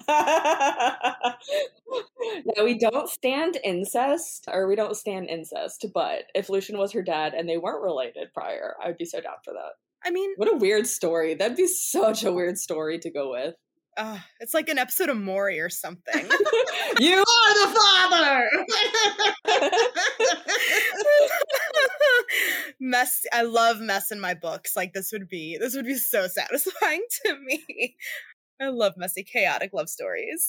now 2.45 2.63
we 2.63 2.77
don't 2.77 3.09
stand 3.09 3.57
incest, 3.63 4.45
or 4.51 4.67
we 4.67 4.75
don't 4.75 4.97
stand 4.97 5.29
incest. 5.29 5.85
But 5.93 6.23
if 6.35 6.49
Lucien 6.49 6.77
was 6.77 6.91
her 6.93 7.03
dad 7.03 7.33
and 7.33 7.47
they 7.47 7.57
weren't 7.57 7.83
related 7.83 8.33
prior, 8.33 8.75
I 8.83 8.87
would 8.87 8.97
be 8.97 9.05
so 9.05 9.21
down 9.21 9.35
for 9.43 9.53
that. 9.53 9.73
I 10.03 10.11
mean, 10.11 10.31
What 10.35 10.51
a 10.51 10.57
weird 10.57 10.87
story. 10.87 11.33
That'd 11.35 11.57
be 11.57 11.67
such 11.67 12.23
a 12.23 12.31
weird 12.31 12.57
story 12.57 12.99
to 12.99 13.11
go 13.11 13.31
with. 13.31 13.55
uh, 13.97 14.17
it's 14.39 14.53
like 14.53 14.69
an 14.69 14.77
episode 14.77 15.09
of 15.09 15.17
Maury 15.17 15.59
or 15.59 15.69
something. 15.69 16.25
you 16.99 17.19
are 17.19 17.67
the 17.67 17.79
father. 17.79 18.49
mess 22.79 23.21
I 23.33 23.43
love 23.43 23.79
mess 23.79 24.11
in 24.11 24.19
my 24.19 24.33
books. 24.33 24.75
Like 24.75 24.93
this 24.93 25.11
would 25.11 25.27
be 25.27 25.57
this 25.59 25.75
would 25.75 25.85
be 25.85 25.95
so 25.95 26.27
satisfying 26.27 27.03
to 27.25 27.37
me. 27.39 27.95
I 28.61 28.67
love 28.69 28.93
messy 28.95 29.23
chaotic 29.23 29.71
love 29.73 29.89
stories. 29.89 30.47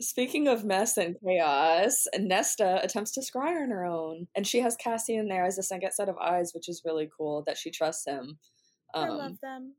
Speaking 0.00 0.48
of 0.48 0.64
mess 0.64 0.96
and 0.96 1.16
chaos, 1.22 2.06
Nesta 2.18 2.80
attempts 2.82 3.12
to 3.12 3.20
scry 3.20 3.62
on 3.62 3.68
her 3.70 3.84
own, 3.84 4.26
and 4.34 4.46
she 4.46 4.60
has 4.60 4.74
Cassian 4.76 5.28
there 5.28 5.44
as 5.44 5.58
a 5.58 5.62
second 5.62 5.92
set 5.92 6.08
of 6.08 6.16
eyes, 6.16 6.52
which 6.54 6.66
is 6.66 6.80
really 6.84 7.10
cool 7.14 7.42
that 7.46 7.58
she 7.58 7.70
trusts 7.70 8.06
him. 8.06 8.38
I 8.96 9.08
Um, 9.08 9.16
love 9.18 9.40
them. 9.40 9.74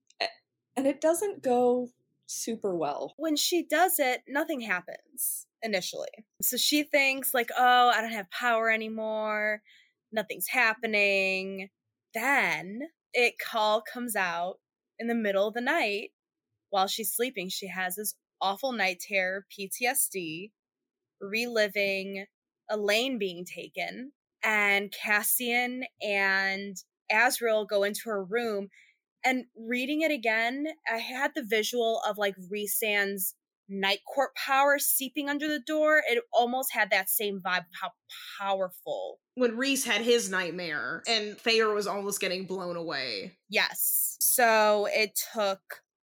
and 0.76 0.86
it 0.86 1.02
doesn't 1.02 1.42
go 1.42 1.90
super 2.28 2.76
well. 2.76 3.14
When 3.18 3.36
she 3.36 3.64
does 3.64 3.98
it, 4.00 4.22
nothing 4.28 4.62
happens 4.62 5.48
initially. 5.64 6.10
So 6.42 6.56
she 6.58 6.84
thinks 6.84 7.34
like, 7.34 7.50
"Oh, 7.58 7.90
I 7.90 8.00
don't 8.02 8.12
have 8.12 8.30
power 8.30 8.70
anymore. 8.70 9.64
Nothing's 10.12 10.48
happening." 10.50 11.70
Then 12.14 12.92
it 13.14 13.40
call 13.40 13.82
comes 13.82 14.16
out 14.16 14.60
in 15.00 15.08
the 15.08 15.16
middle 15.16 15.48
of 15.48 15.54
the 15.56 15.62
night 15.62 16.14
while 16.70 16.88
she's 16.88 17.14
sleeping. 17.14 17.50
She 17.50 17.68
has 17.68 17.96
this 17.96 18.16
awful 18.42 18.72
night 18.72 19.00
terror, 19.00 19.48
PTSD, 19.50 20.52
reliving 21.20 22.28
Elain 22.70 23.18
being 23.18 23.46
taken, 23.46 24.12
and 24.44 24.92
Cassian 24.92 25.86
and 26.02 26.78
Azriel 27.12 27.68
go 27.68 27.84
into 27.84 28.10
her 28.10 28.24
room 28.24 28.70
and 29.24 29.46
reading 29.58 30.02
it 30.02 30.12
again, 30.12 30.68
I 30.92 30.98
had 30.98 31.32
the 31.36 31.44
visual 31.44 32.02
of 32.08 32.18
like 32.18 32.36
Rhysand's 32.52 33.36
night 33.70 34.00
court 34.14 34.30
power 34.36 34.80
seeping 34.80 35.28
under 35.30 35.48
the 35.48 35.60
door. 35.60 36.02
It 36.10 36.24
almost 36.34 36.70
had 36.74 36.90
that 36.92 37.10
same 37.10 37.42
vibe 37.46 37.60
of 37.60 37.66
how 37.82 37.92
powerful. 38.40 39.20
when 39.36 39.58
Rhys 39.58 39.86
had 39.86 40.02
his 40.02 40.30
nightmare 40.30 41.04
and 41.08 41.38
Feyre 41.38 41.74
was 41.74 41.86
almost 41.88 42.20
getting 42.22 42.46
blown 42.46 42.76
away. 42.78 43.38
Yes. 43.50 44.16
So 44.22 44.88
it 44.92 45.20
took 45.34 45.60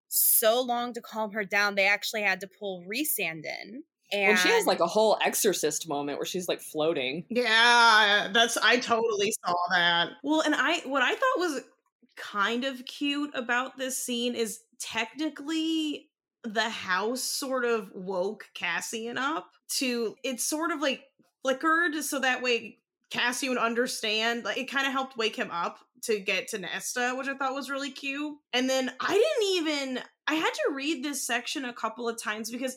so 0.08 0.60
long 0.60 0.92
to 0.92 1.00
calm 1.00 1.32
her 1.32 1.44
down. 1.44 1.74
They 1.74 1.86
actually 1.86 2.22
had 2.22 2.40
to 2.42 2.48
pull 2.58 2.84
Rhysand 2.86 3.44
in. 3.44 3.82
And 4.12 4.28
When 4.28 4.36
she 4.36 4.50
has 4.50 4.66
like 4.66 4.80
a 4.80 4.86
whole 4.86 5.18
exorcist 5.24 5.88
moment 5.88 6.18
where 6.18 6.26
she's 6.26 6.46
like 6.46 6.60
floating. 6.60 7.24
Yeah, 7.30 8.28
that's 8.32 8.56
I 8.58 8.76
totally 8.78 9.32
saw 9.44 9.54
that. 9.72 10.10
Well, 10.22 10.42
and 10.42 10.54
I 10.54 10.80
what 10.80 11.02
I 11.02 11.14
thought 11.14 11.38
was 11.38 11.62
kind 12.16 12.64
of 12.64 12.84
cute 12.86 13.30
about 13.34 13.76
this 13.76 13.98
scene 13.98 14.34
is 14.34 14.60
technically 14.78 16.08
the 16.44 16.68
house 16.68 17.22
sort 17.22 17.64
of 17.64 17.90
woke 17.94 18.46
Cassian 18.54 19.16
up 19.16 19.50
to 19.68 20.14
it's 20.22 20.44
sort 20.44 20.70
of 20.70 20.80
like 20.80 21.02
flickered 21.42 21.94
so 22.02 22.20
that 22.20 22.42
way 22.42 22.78
Cassian 23.10 23.58
understand. 23.58 24.44
Like 24.44 24.58
it 24.58 24.70
kind 24.70 24.86
of 24.86 24.92
helped 24.92 25.16
wake 25.16 25.36
him 25.36 25.50
up 25.50 25.78
to 26.02 26.18
get 26.18 26.48
to 26.48 26.58
Nesta, 26.58 27.14
which 27.16 27.28
I 27.28 27.34
thought 27.34 27.54
was 27.54 27.70
really 27.70 27.90
cute. 27.90 28.36
And 28.52 28.68
then 28.68 28.90
I 29.00 29.12
didn't 29.12 29.56
even 29.56 30.00
I 30.26 30.34
had 30.34 30.50
to 30.50 30.74
read 30.74 31.02
this 31.02 31.26
section 31.26 31.64
a 31.64 31.72
couple 31.72 32.08
of 32.08 32.20
times 32.20 32.50
because 32.50 32.76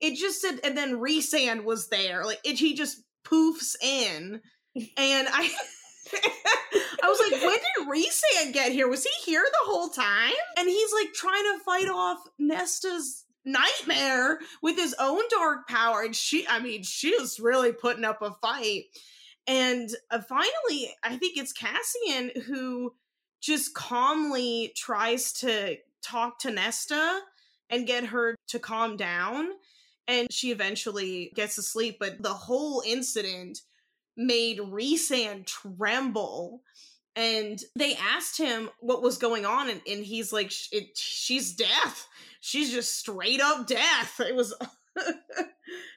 it 0.00 0.16
just 0.16 0.40
said 0.40 0.60
and 0.62 0.76
then 0.76 1.00
Rhysand 1.00 1.64
was 1.64 1.88
there. 1.88 2.24
Like 2.24 2.40
it 2.44 2.58
he 2.58 2.74
just 2.74 3.02
poofs 3.24 3.74
in. 3.82 4.40
And 4.76 5.28
I 5.30 5.50
I 7.02 7.08
was 7.08 7.20
like, 7.20 7.42
when 7.42 7.58
did 7.58 7.88
Rhysand 7.88 8.52
get 8.52 8.72
here? 8.72 8.88
Was 8.88 9.04
he 9.04 9.30
here 9.30 9.44
the 9.44 9.70
whole 9.70 9.88
time? 9.88 10.32
And 10.56 10.68
he's 10.68 10.92
like 10.92 11.12
trying 11.12 11.44
to 11.44 11.64
fight 11.64 11.88
off 11.88 12.18
Nesta's 12.38 13.24
nightmare 13.44 14.38
with 14.62 14.76
his 14.76 14.94
own 14.98 15.22
dark 15.30 15.68
power. 15.68 16.02
And 16.02 16.14
she, 16.14 16.46
I 16.48 16.60
mean, 16.60 16.82
she 16.82 17.16
was 17.18 17.40
really 17.40 17.72
putting 17.72 18.04
up 18.04 18.22
a 18.22 18.32
fight. 18.42 18.84
And 19.46 19.90
uh, 20.10 20.20
finally, 20.20 20.90
I 21.02 21.16
think 21.16 21.36
it's 21.36 21.52
Cassian 21.52 22.30
who 22.46 22.94
just 23.40 23.74
calmly 23.74 24.72
tries 24.76 25.32
to 25.34 25.76
talk 26.02 26.38
to 26.40 26.50
Nesta 26.50 27.20
and 27.70 27.86
get 27.86 28.04
her 28.06 28.36
to 28.48 28.58
calm 28.58 28.96
down. 28.96 29.48
And 30.06 30.30
she 30.32 30.50
eventually 30.50 31.32
gets 31.34 31.54
to 31.54 31.62
sleep. 31.62 31.96
But 31.98 32.22
the 32.22 32.34
whole 32.34 32.82
incident 32.86 33.60
made 34.20 34.58
Rhysand 34.58 35.46
tremble. 35.46 36.62
And 37.16 37.60
they 37.74 37.96
asked 37.96 38.38
him 38.38 38.70
what 38.78 39.02
was 39.02 39.18
going 39.18 39.44
on, 39.44 39.68
and, 39.68 39.80
and 39.88 40.04
he's 40.04 40.32
like, 40.32 40.52
it, 40.70 40.96
"She's 40.96 41.52
death. 41.54 42.06
She's 42.40 42.70
just 42.70 42.96
straight 42.96 43.40
up 43.40 43.66
death." 43.66 44.20
It 44.20 44.34
was, 44.36 44.54
it 44.96 45.16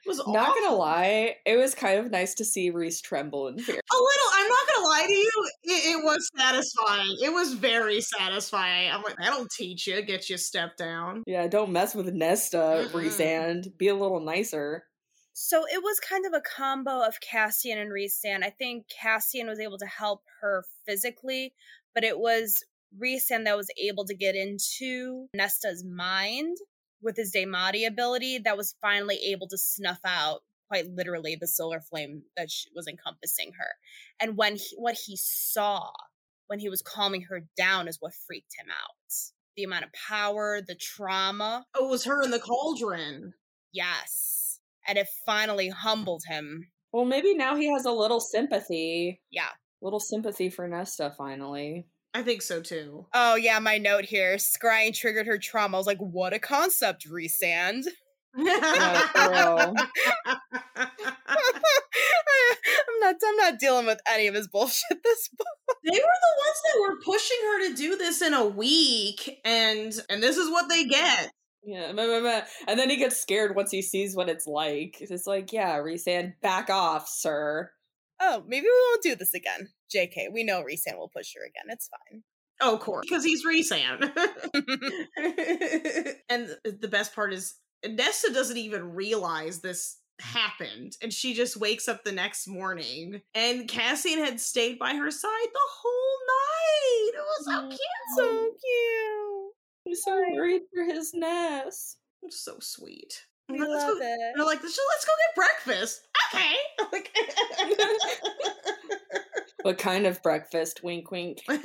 was 0.08 0.18
Not 0.26 0.50
awful. 0.50 0.62
gonna 0.64 0.76
lie, 0.76 1.36
it 1.46 1.56
was 1.56 1.76
kind 1.76 2.00
of 2.00 2.10
nice 2.10 2.34
to 2.36 2.46
see 2.46 2.72
Rhys 2.72 3.00
tremble 3.00 3.48
in 3.48 3.60
fear. 3.60 3.76
A 3.76 3.96
little. 3.96 4.30
I'm 4.34 4.48
not 4.48 4.74
gonna 4.74 4.88
lie 4.88 5.06
to 5.08 5.14
you. 5.14 5.32
It, 5.64 5.96
it 6.00 6.04
was 6.04 6.30
satisfying. 6.36 7.18
It 7.22 7.32
was 7.32 7.54
very 7.54 8.02
satisfying. 8.02 8.92
I'm 8.92 9.04
like, 9.04 9.16
that'll 9.18 9.48
teach 9.56 9.86
you, 9.86 10.02
get 10.02 10.30
you 10.30 10.36
a 10.36 10.40
step 10.40 10.78
down. 10.78 11.24
Yeah, 11.28 11.48
don't 11.48 11.72
mess 11.72 11.94
with 11.94 12.12
Nesta, 12.12 12.88
Mm-mm. 12.88 12.92
Rhysand. 12.92 13.78
Be 13.78 13.90
a 13.90 13.96
little 13.96 14.20
nicer. 14.20 14.84
So 15.34 15.66
it 15.66 15.82
was 15.84 16.00
kind 16.00 16.26
of 16.26 16.34
a 16.34 16.42
combo 16.42 17.06
of 17.06 17.20
Cassian 17.20 17.80
and 17.80 17.92
Rhysand. 17.92 18.44
I 18.44 18.52
think 18.52 18.86
Cassian 18.88 19.48
was 19.48 19.60
able 19.60 19.80
to 19.80 19.86
help 19.86 20.22
her 20.42 20.64
physically, 20.86 21.54
but 21.96 22.04
it 22.04 22.20
was 22.20 22.64
Rhysand 23.02 23.46
that 23.46 23.58
was 23.58 23.70
able 23.82 24.06
to 24.06 24.14
get 24.14 24.36
into 24.36 25.28
Nesta's 25.36 25.84
mind 25.84 26.58
with 27.02 27.18
his 27.18 27.34
Daemati 27.36 27.88
ability 27.88 28.40
that 28.40 28.58
was 28.58 28.76
finally 28.82 29.18
able 29.32 29.48
to 29.48 29.58
snuff 29.58 30.00
out 30.06 30.42
quite 30.68 30.88
literally 30.88 31.36
the 31.36 31.48
silver 31.48 31.82
flame 31.82 32.24
that 32.38 32.50
was 32.76 32.88
encompassing 32.88 33.52
her. 33.58 33.76
And 34.20 34.38
when 34.38 34.56
he, 34.56 34.76
what 34.78 34.96
he 35.06 35.18
saw 35.18 35.90
when 36.48 36.60
he 36.60 36.70
was 36.70 36.82
calming 36.82 37.24
her 37.24 37.42
down 37.58 37.88
is 37.88 37.98
what 38.00 38.14
freaked 38.14 38.54
him 38.58 38.68
out. 38.70 39.14
The 39.56 39.64
amount 39.64 39.86
of 39.86 39.94
power, 39.94 40.62
the 40.62 40.76
trauma. 40.76 41.66
Oh, 41.76 41.88
it 41.88 41.90
was 41.90 42.06
her 42.06 42.22
in 42.24 42.32
the 42.32 42.40
cauldron. 42.40 43.34
Yes. 43.72 44.43
And 44.88 44.98
it 44.98 45.08
finally 45.26 45.70
humbled 45.70 46.24
him. 46.28 46.68
Well, 46.92 47.06
maybe 47.06 47.34
now 47.36 47.56
he 47.56 47.72
has 47.72 47.86
a 47.86 47.92
little 47.92 48.20
sympathy. 48.20 49.22
Yeah. 49.32 49.50
Little 49.82 50.00
sympathy 50.00 50.50
for 50.50 50.68
Nesta 50.68 51.14
finally. 51.18 51.88
I 52.14 52.22
think 52.22 52.42
so 52.42 52.62
too. 52.62 53.08
Oh 53.14 53.36
yeah, 53.36 53.60
my 53.60 53.78
note 53.80 54.06
here. 54.06 54.36
Scrying 54.36 54.96
triggered 54.96 55.26
her 55.26 55.40
trauma. 55.40 55.78
I 55.78 55.80
was 55.80 55.88
like, 55.88 55.98
what 55.98 56.34
a 56.34 56.40
concept, 56.40 57.08
Rhysand. 57.10 57.86
girl. 58.36 59.74
I'm 62.94 63.00
not 63.00 63.16
I'm 63.26 63.36
not 63.38 63.60
dealing 63.60 63.86
with 63.86 64.00
any 64.08 64.28
of 64.28 64.36
his 64.36 64.48
bullshit 64.48 65.04
this 65.04 65.30
book. 65.30 65.48
they 65.84 65.92
were 65.92 65.98
the 65.98 66.44
ones 66.46 66.62
that 66.64 66.82
were 66.82 67.02
pushing 67.02 67.38
her 67.44 67.70
to 67.70 67.76
do 67.76 67.98
this 67.98 68.22
in 68.22 68.34
a 68.34 68.46
week, 68.46 69.40
and 69.44 69.94
and 70.10 70.22
this 70.22 70.38
is 70.38 70.50
what 70.50 70.70
they 70.70 70.86
get. 70.86 71.32
Yeah, 71.66 71.94
meh, 71.94 72.08
meh, 72.08 72.20
meh. 72.20 72.42
and 72.68 72.78
then 72.78 72.90
he 72.90 72.98
gets 72.98 73.20
scared 73.20 73.56
once 73.56 73.72
he 73.72 73.82
sees 73.82 74.16
what 74.16 74.30
it's 74.30 74.48
like. 74.48 74.98
It's 75.00 75.26
like, 75.26 75.54
yeah, 75.54 75.78
Rhysand, 75.78 76.34
back 76.42 76.70
off, 76.70 77.08
sir. 77.08 77.72
Oh, 78.20 78.44
maybe 78.48 78.66
we 78.66 78.88
won't 78.90 79.04
do 79.04 79.16
this 79.16 79.34
again. 79.34 79.70
JK, 79.94 80.34
we 80.34 80.44
know 80.44 80.64
Rhysand 80.64 80.98
will 80.98 81.10
push 81.10 81.34
her 81.36 81.46
again. 81.46 81.66
It's 81.70 81.90
fine. 81.90 82.24
Oh, 82.62 82.76
of 82.76 82.82
course, 82.82 83.06
because 83.08 83.24
he's 83.24 83.46
Resan. 83.46 84.02
and 86.30 86.56
the 86.64 86.88
best 86.88 87.16
part 87.16 87.34
is 87.34 87.56
Nesta 87.86 88.32
doesn't 88.32 88.58
even 88.58 88.94
realize 88.94 89.60
this 89.60 89.98
happened 90.20 90.96
and 91.02 91.12
she 91.12 91.34
just 91.34 91.58
wakes 91.58 91.88
up 91.88 92.04
the 92.04 92.12
next 92.12 92.48
morning 92.48 93.20
and 93.34 93.68
Cassian 93.68 94.20
had 94.20 94.40
stayed 94.40 94.78
by 94.78 94.94
her 94.94 95.10
side 95.12 95.50
the 95.54 95.60
whole 95.82 96.20
night. 96.28 97.14
It 97.14 97.18
was 97.18 97.46
so 97.46 97.56
oh, 97.56 97.70
cute. 97.70 97.80
So 98.16 98.52
cute. 98.62 99.33
He's 99.86 100.04
so 100.04 100.24
worried 100.32 100.64
for 100.74 100.84
his 100.84 101.14
nest. 101.14 101.98
So 102.30 102.58
sweet. 102.60 103.26
We 103.50 103.60
Let's 103.60 103.84
love 103.84 104.00
go- 104.00 104.06
it. 104.06 104.34
They're 104.36 104.46
like, 104.46 104.64
let's 104.64 104.80
let's 104.90 105.06
go 105.06 105.12
get 105.20 105.36
breakfast. 105.36 106.08
Okay. 106.34 106.54
Like 106.92 107.10
What 109.64 109.78
kind 109.78 110.06
of 110.06 110.22
breakfast? 110.22 110.84
Wink, 110.84 111.10
wink. 111.10 111.40
I'm 111.50 111.60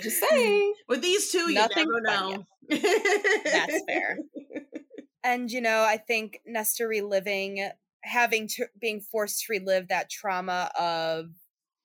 just 0.00 0.22
mm, 0.22 0.28
saying. 0.30 0.74
With 0.88 1.02
these 1.02 1.30
two, 1.30 1.50
you 1.50 1.54
Nothing 1.54 1.86
never 1.86 2.00
know. 2.00 2.46
That's 2.70 3.82
fair. 3.86 4.18
And 5.22 5.50
you 5.50 5.60
know, 5.60 5.82
I 5.82 5.98
think 5.98 6.40
Nesta 6.46 6.88
reliving, 6.88 7.68
having 8.02 8.48
to 8.48 8.66
being 8.80 9.00
forced 9.00 9.44
to 9.44 9.52
relive 9.52 9.88
that 9.88 10.08
trauma 10.10 10.70
of 10.78 11.26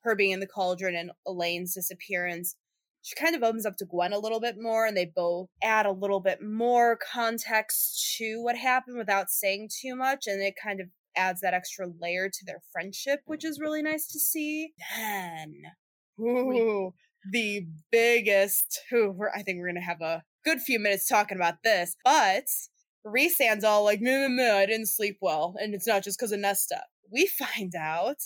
her 0.03 0.15
being 0.15 0.31
in 0.31 0.39
the 0.39 0.47
cauldron 0.47 0.95
and 0.95 1.11
Elain's 1.27 1.73
disappearance, 1.73 2.55
she 3.01 3.15
kind 3.15 3.35
of 3.35 3.43
opens 3.43 3.65
up 3.65 3.77
to 3.77 3.85
Gwyn 3.85 4.13
a 4.13 4.19
little 4.19 4.39
bit 4.39 4.55
more, 4.59 4.85
and 4.85 4.95
they 4.95 5.11
both 5.13 5.47
add 5.63 5.85
a 5.85 5.91
little 5.91 6.19
bit 6.19 6.41
more 6.41 6.97
context 6.97 8.15
to 8.17 8.41
what 8.41 8.57
happened 8.57 8.97
without 8.97 9.29
saying 9.29 9.69
too 9.81 9.95
much, 9.95 10.27
and 10.27 10.41
it 10.41 10.55
kind 10.61 10.81
of 10.81 10.87
adds 11.15 11.41
that 11.41 11.53
extra 11.53 11.87
layer 11.99 12.29
to 12.29 12.45
their 12.45 12.61
friendship, 12.71 13.21
which 13.25 13.43
is 13.43 13.59
really 13.59 13.81
nice 13.81 14.07
to 14.07 14.19
see. 14.19 14.73
Then, 14.95 15.53
ooh, 16.19 16.93
the 17.31 17.67
biggest. 17.91 18.81
Ooh, 18.93 19.17
I 19.33 19.43
think 19.43 19.59
we're 19.59 19.67
gonna 19.67 19.81
have 19.81 20.01
a 20.01 20.23
good 20.43 20.59
few 20.59 20.79
minutes 20.79 21.07
talking 21.07 21.37
about 21.37 21.63
this, 21.63 21.95
but 22.03 22.45
Rhysand's 23.03 23.63
all 23.63 23.83
like, 23.83 24.01
no, 24.01 24.27
no, 24.27 24.57
I 24.57 24.65
didn't 24.65 24.87
sleep 24.87 25.17
well, 25.21 25.55
and 25.59 25.73
it's 25.73 25.87
not 25.87 26.03
just 26.03 26.19
because 26.19 26.31
of 26.31 26.39
Nesta. 26.39 26.83
We 27.11 27.27
find 27.27 27.73
out 27.75 28.17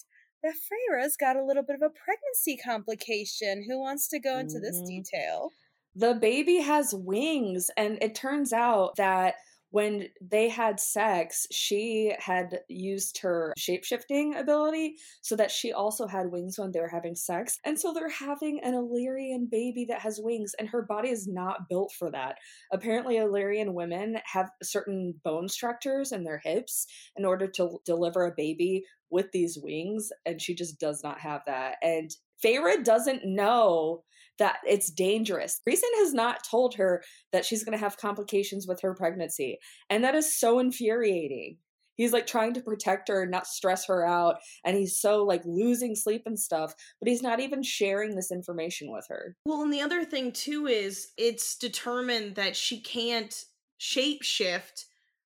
that 0.44 0.56
Feyre's 0.56 1.18
got 1.18 1.36
a 1.38 1.44
little 1.44 1.64
bit 1.64 1.76
of 1.76 1.82
a 1.82 1.90
pregnancy 1.90 2.58
complication. 2.58 3.66
Who 3.70 3.80
wants 3.80 4.08
to 4.10 4.20
go 4.20 4.38
into 4.40 4.60
this 4.60 4.82
Mhm. 4.82 4.82
detail? 4.82 5.54
The 5.96 6.16
baby 6.16 6.58
has 6.60 6.94
wings, 6.94 7.72
and 7.78 7.98
it 8.02 8.16
turns 8.16 8.54
out 8.54 8.96
that 8.98 9.36
when 9.74 10.08
they 10.22 10.50
had 10.50 10.80
sex, 10.80 11.48
she 11.52 12.14
had 12.20 12.60
used 12.70 13.18
her 13.18 13.52
shapeshifting 13.58 14.40
ability 14.40 14.98
so 15.24 15.36
that 15.36 15.50
she 15.50 15.74
also 15.74 16.06
had 16.06 16.32
wings 16.32 16.60
when 16.60 16.72
they 16.72 16.80
were 16.80 16.88
having 16.88 17.16
sex. 17.16 17.58
And 17.66 17.80
so 17.80 17.92
they're 17.92 18.08
having 18.08 18.60
an 18.64 18.76
Illyrian 18.76 19.48
baby 19.50 19.84
that 19.86 20.02
has 20.02 20.20
wings, 20.22 20.54
and 20.60 20.70
her 20.70 20.84
body 20.84 21.10
is 21.10 21.28
not 21.28 21.68
built 21.70 21.92
for 21.98 22.12
that. 22.12 22.36
Apparently, 22.72 23.18
Illyrian 23.18 23.74
women 23.74 24.18
have 24.32 24.52
certain 24.62 25.16
bone 25.24 25.50
structures 25.50 26.12
in 26.12 26.24
their 26.24 26.38
hips 26.44 26.86
in 27.16 27.26
order 27.26 27.48
to 27.48 27.80
deliver 27.84 28.28
a 28.28 28.36
baby 28.38 28.84
with 29.10 29.32
these 29.32 29.58
wings, 29.60 30.12
and 30.28 30.40
she 30.40 30.54
just 30.54 30.80
does 30.80 31.02
not 31.04 31.20
have 31.20 31.42
that. 31.48 31.78
And 31.82 32.12
Feyre 32.44 32.84
doesn't 32.84 33.26
know 33.26 34.04
that 34.40 34.58
it's 34.66 34.92
dangerous. 34.92 35.62
Rhysand 35.68 35.96
has 35.98 36.14
not 36.14 36.44
told 36.44 36.76
her 36.76 37.04
that 37.32 37.46
she's 37.46 37.64
going 37.64 37.78
to 37.78 37.84
have 37.84 37.98
complications 37.98 38.68
with 38.68 38.82
her 38.82 38.96
pregnancy. 38.96 39.60
And 39.90 40.04
that 40.04 40.16
is 40.16 40.38
so 40.40 40.60
infuriating. 40.60 41.58
He's 41.96 42.14
like 42.14 42.26
trying 42.26 42.54
to 42.56 42.62
protect 42.62 43.08
her 43.10 43.22
and 43.22 43.32
not 43.32 43.46
stress 43.46 43.86
her 43.86 44.06
out. 44.06 44.38
And 44.66 44.76
he's 44.76 45.00
so 45.00 45.24
like 45.24 45.44
losing 45.46 45.96
sleep 45.96 46.24
and 46.26 46.40
stuff, 46.40 46.74
but 47.00 47.08
he's 47.08 47.22
not 47.22 47.40
even 47.40 47.62
sharing 47.62 48.16
this 48.16 48.32
information 48.32 48.92
with 48.92 49.06
her. 49.10 49.36
Well, 49.46 49.62
and 49.62 49.72
the 49.72 49.82
other 49.82 50.04
thing 50.04 50.32
too 50.32 50.66
is 50.66 51.10
it's 51.18 51.56
determined 51.56 52.36
that 52.36 52.56
she 52.56 52.82
can't 52.82 53.46
shapeshift 53.80 54.86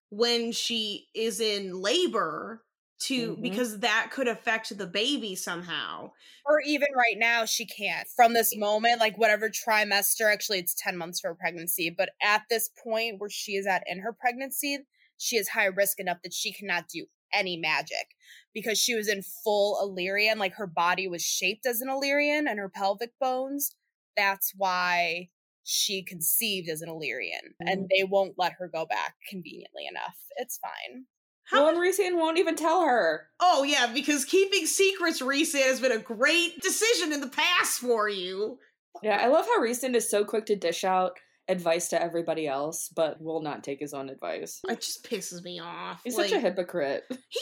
when 0.09 0.51
she 0.51 1.07
is 1.15 1.39
in 1.39 1.82
labor 1.82 2.63
to 3.00 3.36
Mhm. 3.36 3.41
because 3.41 3.80
that 3.80 4.10
could 4.12 4.28
affect 4.28 4.76
the 4.78 4.88
baby 4.88 5.36
somehow. 5.36 6.12
Or 6.45 6.62
even 6.62 6.88
right 6.95 7.18
now, 7.18 7.45
she 7.45 7.66
can't. 7.66 8.08
From 8.10 8.34
this 8.34 8.56
moment, 8.56 9.00
like 9.00 9.18
whatever 9.18 9.50
trimester, 9.50 10.32
actually, 10.32 10.60
it's 10.60 10.74
10 10.74 10.98
months 10.98 11.20
for 11.20 11.32
a 11.32 11.36
pregnancy, 11.36 11.89
but 11.89 12.10
at 12.22 12.43
this 12.50 12.70
point 12.84 13.20
where 13.20 13.30
she 13.30 13.56
is 13.56 13.68
at 13.68 13.84
in 13.88 14.00
her 14.00 14.14
pregnancy, 14.14 14.80
she 15.18 15.38
is 15.38 15.50
high 15.50 15.66
risk 15.66 16.00
enough 16.00 16.22
that 16.24 16.34
she 16.34 16.52
cannot 16.52 16.88
do 16.88 17.08
any 17.34 17.58
magic 17.58 18.16
because 18.54 18.80
she 18.80 18.95
was 18.95 19.08
in 19.08 19.22
full 19.22 19.78
Illyrian, 19.82 20.39
like 20.39 20.54
her 20.54 20.68
body 20.68 21.08
was 21.08 21.24
shaped 21.24 21.66
as 21.66 21.82
an 21.82 21.89
Illyrian 21.89 22.48
and 22.48 22.58
her 22.60 22.70
pelvic 22.70 23.12
bones. 23.20 23.76
That's 24.16 24.54
why 24.56 25.30
she 25.64 26.02
conceived 26.02 26.70
as 26.70 26.82
an 26.82 26.88
Illyrian, 26.89 27.54
and 27.60 27.89
they 27.89 28.06
won't 28.06 28.36
let 28.38 28.54
her 28.54 28.70
go 28.70 28.86
back 28.86 29.16
conveniently 29.30 29.86
enough. 29.86 30.18
It's 30.38 30.58
fine. 30.58 31.08
How 31.50 31.64
well, 31.64 31.70
and 31.70 31.78
Rhysand 31.78 32.18
won't 32.18 32.38
even 32.38 32.56
tell 32.56 32.84
her. 32.84 33.28
Oh 33.39 33.64
yeah, 33.64 33.88
because 33.93 34.26
keeping 34.26 34.66
secrets, 34.66 35.22
Risa, 35.22 35.62
has 35.62 35.80
been 35.80 35.93
a 35.93 35.98
great 35.98 36.62
decision 36.62 37.14
in 37.14 37.22
the 37.22 37.30
past 37.30 37.80
for 37.80 38.10
you. 38.10 38.60
Yeah, 39.02 39.20
I 39.22 39.28
love 39.28 39.45
how 39.45 39.62
Rhysand 39.62 39.95
is 39.95 40.10
so 40.10 40.26
quick 40.26 40.45
to 40.48 40.56
dish 40.56 40.84
out 40.84 41.18
advice 41.50 41.89
to 41.89 42.02
everybody 42.02 42.48
else, 42.48 42.89
but 42.95 43.22
will 43.22 43.41
not 43.41 43.64
take 43.64 43.80
his 43.80 43.93
own 43.93 44.10
advice. 44.10 44.60
It 44.68 44.82
just 44.82 45.04
pisses 45.04 45.43
me 45.43 45.60
off. 45.60 46.02
He's 46.04 46.18
like, 46.18 46.30
such 46.30 46.38
a 46.38 46.41
hypocrite. 46.41 47.06
He 47.30 47.39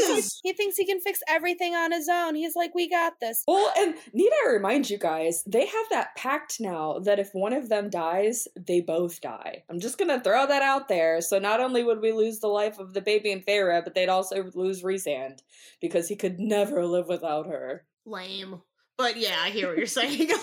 is. 0.12 0.40
He 0.42 0.52
thinks 0.52 0.76
he 0.76 0.86
can 0.86 1.00
fix 1.00 1.20
everything 1.28 1.74
on 1.74 1.92
his 1.92 2.08
own. 2.08 2.34
He's 2.34 2.54
like, 2.56 2.74
we 2.74 2.88
got 2.88 3.14
this. 3.20 3.42
Well, 3.46 3.72
and 3.76 3.94
need 4.12 4.30
I 4.46 4.52
remind 4.52 4.90
you 4.90 4.98
guys, 4.98 5.42
they 5.46 5.66
have 5.66 5.86
that 5.90 6.14
pact 6.16 6.60
now 6.60 6.98
that 7.00 7.18
if 7.18 7.30
one 7.32 7.52
of 7.52 7.68
them 7.68 7.90
dies, 7.90 8.46
they 8.56 8.80
both 8.80 9.20
die. 9.20 9.64
I'm 9.68 9.80
just 9.80 9.98
gonna 9.98 10.20
throw 10.20 10.46
that 10.46 10.62
out 10.62 10.88
there. 10.88 11.20
So 11.20 11.38
not 11.38 11.60
only 11.60 11.82
would 11.82 12.00
we 12.00 12.12
lose 12.12 12.38
the 12.38 12.48
life 12.48 12.78
of 12.78 12.94
the 12.94 13.00
baby 13.00 13.32
and 13.32 13.44
Feyre, 13.44 13.82
but 13.82 13.94
they'd 13.94 14.08
also 14.08 14.50
lose 14.54 14.82
Rhysand 14.82 15.40
because 15.80 16.08
he 16.08 16.16
could 16.16 16.38
never 16.38 16.84
live 16.86 17.08
without 17.08 17.46
her. 17.46 17.84
Lame. 18.04 18.62
But 18.98 19.16
yeah, 19.16 19.36
I 19.40 19.50
hear 19.50 19.68
what 19.68 19.78
you're 19.78 19.86
saying. 19.86 20.28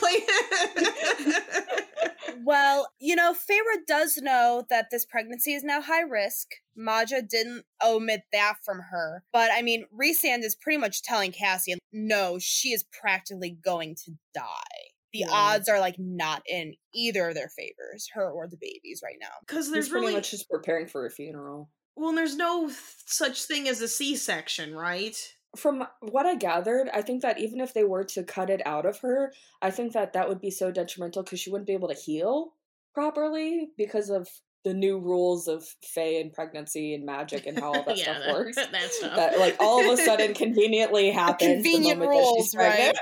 Well, 2.43 2.89
you 2.99 3.15
know, 3.15 3.33
Feyre 3.33 3.79
does 3.87 4.17
know 4.17 4.65
that 4.69 4.87
this 4.91 5.05
pregnancy 5.05 5.53
is 5.53 5.63
now 5.63 5.81
high 5.81 6.01
risk. 6.01 6.49
Madja 6.77 7.27
didn't 7.27 7.63
omit 7.83 8.21
that 8.33 8.55
from 8.63 8.79
her. 8.91 9.23
But 9.33 9.49
I 9.51 9.61
mean, 9.63 9.85
Rhysand 9.91 10.43
is 10.43 10.55
pretty 10.55 10.77
much 10.77 11.01
telling 11.01 11.31
Cassian, 11.31 11.79
no, 11.91 12.37
she 12.39 12.69
is 12.69 12.83
practically 12.91 13.57
going 13.63 13.95
to 14.05 14.11
die. 14.33 14.43
The 15.13 15.19
Yeah. 15.19 15.31
odds 15.31 15.69
are 15.69 15.79
like 15.79 15.95
not 15.97 16.43
in 16.47 16.75
either 16.93 17.29
of 17.29 17.35
their 17.35 17.49
favors, 17.49 18.09
her 18.13 18.29
or 18.29 18.47
the 18.47 18.57
babies 18.59 19.01
right 19.03 19.17
now. 19.19 19.29
Because 19.47 19.65
He's 19.67 19.73
there's 19.73 19.89
pretty 19.89 20.05
really 20.07 20.15
much 20.17 20.29
just 20.31 20.49
preparing 20.49 20.87
for 20.87 21.05
a 21.07 21.09
funeral. 21.09 21.71
well, 21.95 22.13
there's 22.13 22.35
no 22.35 22.67
th- 22.67 22.77
such 23.07 23.45
thing 23.45 23.67
as 23.69 23.81
a 23.81 23.87
C-section, 23.87 24.75
right? 24.75 25.15
From 25.55 25.85
what 26.01 26.25
I 26.25 26.35
gathered, 26.35 26.89
I 26.93 27.01
think 27.01 27.21
that 27.21 27.39
even 27.39 27.59
if 27.59 27.73
they 27.73 27.83
were 27.83 28.03
to 28.05 28.23
cut 28.23 28.49
it 28.49 28.61
out 28.65 28.85
of 28.85 28.99
her, 28.99 29.33
I 29.61 29.71
think 29.71 29.93
that 29.93 30.13
that 30.13 30.27
would 30.29 30.41
be 30.41 30.51
so 30.51 30.71
detrimental 30.71 31.23
because 31.23 31.39
she 31.39 31.49
wouldn't 31.49 31.67
be 31.67 31.73
able 31.73 31.87
to 31.89 31.93
heal 31.93 32.53
properly 32.93 33.69
because 33.77 34.09
of 34.09 34.27
the 34.65 34.73
new 34.73 34.97
rules 34.99 35.47
of 35.47 35.63
Fae 35.83 36.19
and 36.19 36.33
pregnancy 36.33 36.95
and 36.95 37.05
magic 37.05 37.45
and 37.45 37.57
how 37.57 37.71
all 37.71 37.83
that 37.87 37.97
Yeah, 37.97 38.17
stuff 38.17 38.33
works. 38.33 38.55
That 38.71 38.91
stuff. 38.91 39.15
that 39.15 39.39
like 39.39 39.55
all 39.59 39.87
of 39.87 39.97
a 39.99 40.01
sudden 40.01 40.33
conveniently 40.35 41.11
happens 41.11 41.63
the 41.63 41.79
moment 41.79 42.11
that 42.11 42.25
she's 42.35 42.53
rules, 42.53 42.55
right? 42.55 42.77
pregnant. 42.77 42.97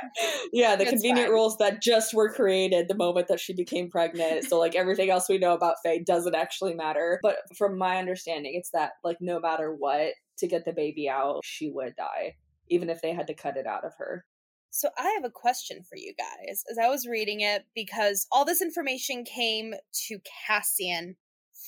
Yeah, 0.52 0.76
the 0.76 0.84
It's 0.84 0.92
convenient 0.92 1.28
fine. 1.30 1.34
rules 1.34 1.58
that 1.58 1.82
just 1.82 2.14
were 2.14 2.32
created 2.34 2.90
the 2.90 2.96
moment 2.96 3.30
that 3.30 3.40
she 3.40 3.54
became 3.54 3.90
pregnant. 3.90 4.44
So 4.44 4.60
like 4.60 4.76
everything 4.76 5.10
else 5.10 5.30
we 5.30 5.38
know 5.38 5.54
about 5.54 5.76
Fae 5.84 6.00
doesn't 6.06 6.36
actually 6.36 6.76
matter. 6.76 7.20
But 7.24 7.38
from 7.58 7.78
my 7.78 7.98
understanding, 7.98 8.54
it's 8.56 8.72
that 8.72 8.92
like 9.04 9.18
no 9.22 9.40
matter 9.40 9.74
what, 9.74 10.14
to 10.40 10.48
get 10.48 10.66
the 10.66 10.74
baby 10.74 11.08
out, 11.08 11.42
she 11.44 11.72
would 11.72 11.96
die. 11.96 12.36
Even 12.74 12.90
if 12.90 13.02
they 13.02 13.14
had 13.14 13.28
to 13.28 13.34
cut 13.34 13.58
it 13.58 13.68
out 13.68 13.86
of 13.86 13.94
her. 13.98 14.26
So 14.72 14.90
I 14.98 15.12
have 15.16 15.24
a 15.24 15.30
question 15.30 15.84
for 15.88 15.96
you 15.96 16.14
guys 16.18 16.64
as 16.70 16.80
I 16.80 16.90
was 16.90 17.06
reading 17.06 17.42
it 17.42 17.66
because 17.76 18.26
all 18.32 18.44
this 18.44 18.62
information 18.62 19.24
came 19.24 19.76
to 20.08 20.18
Cassian 20.48 21.16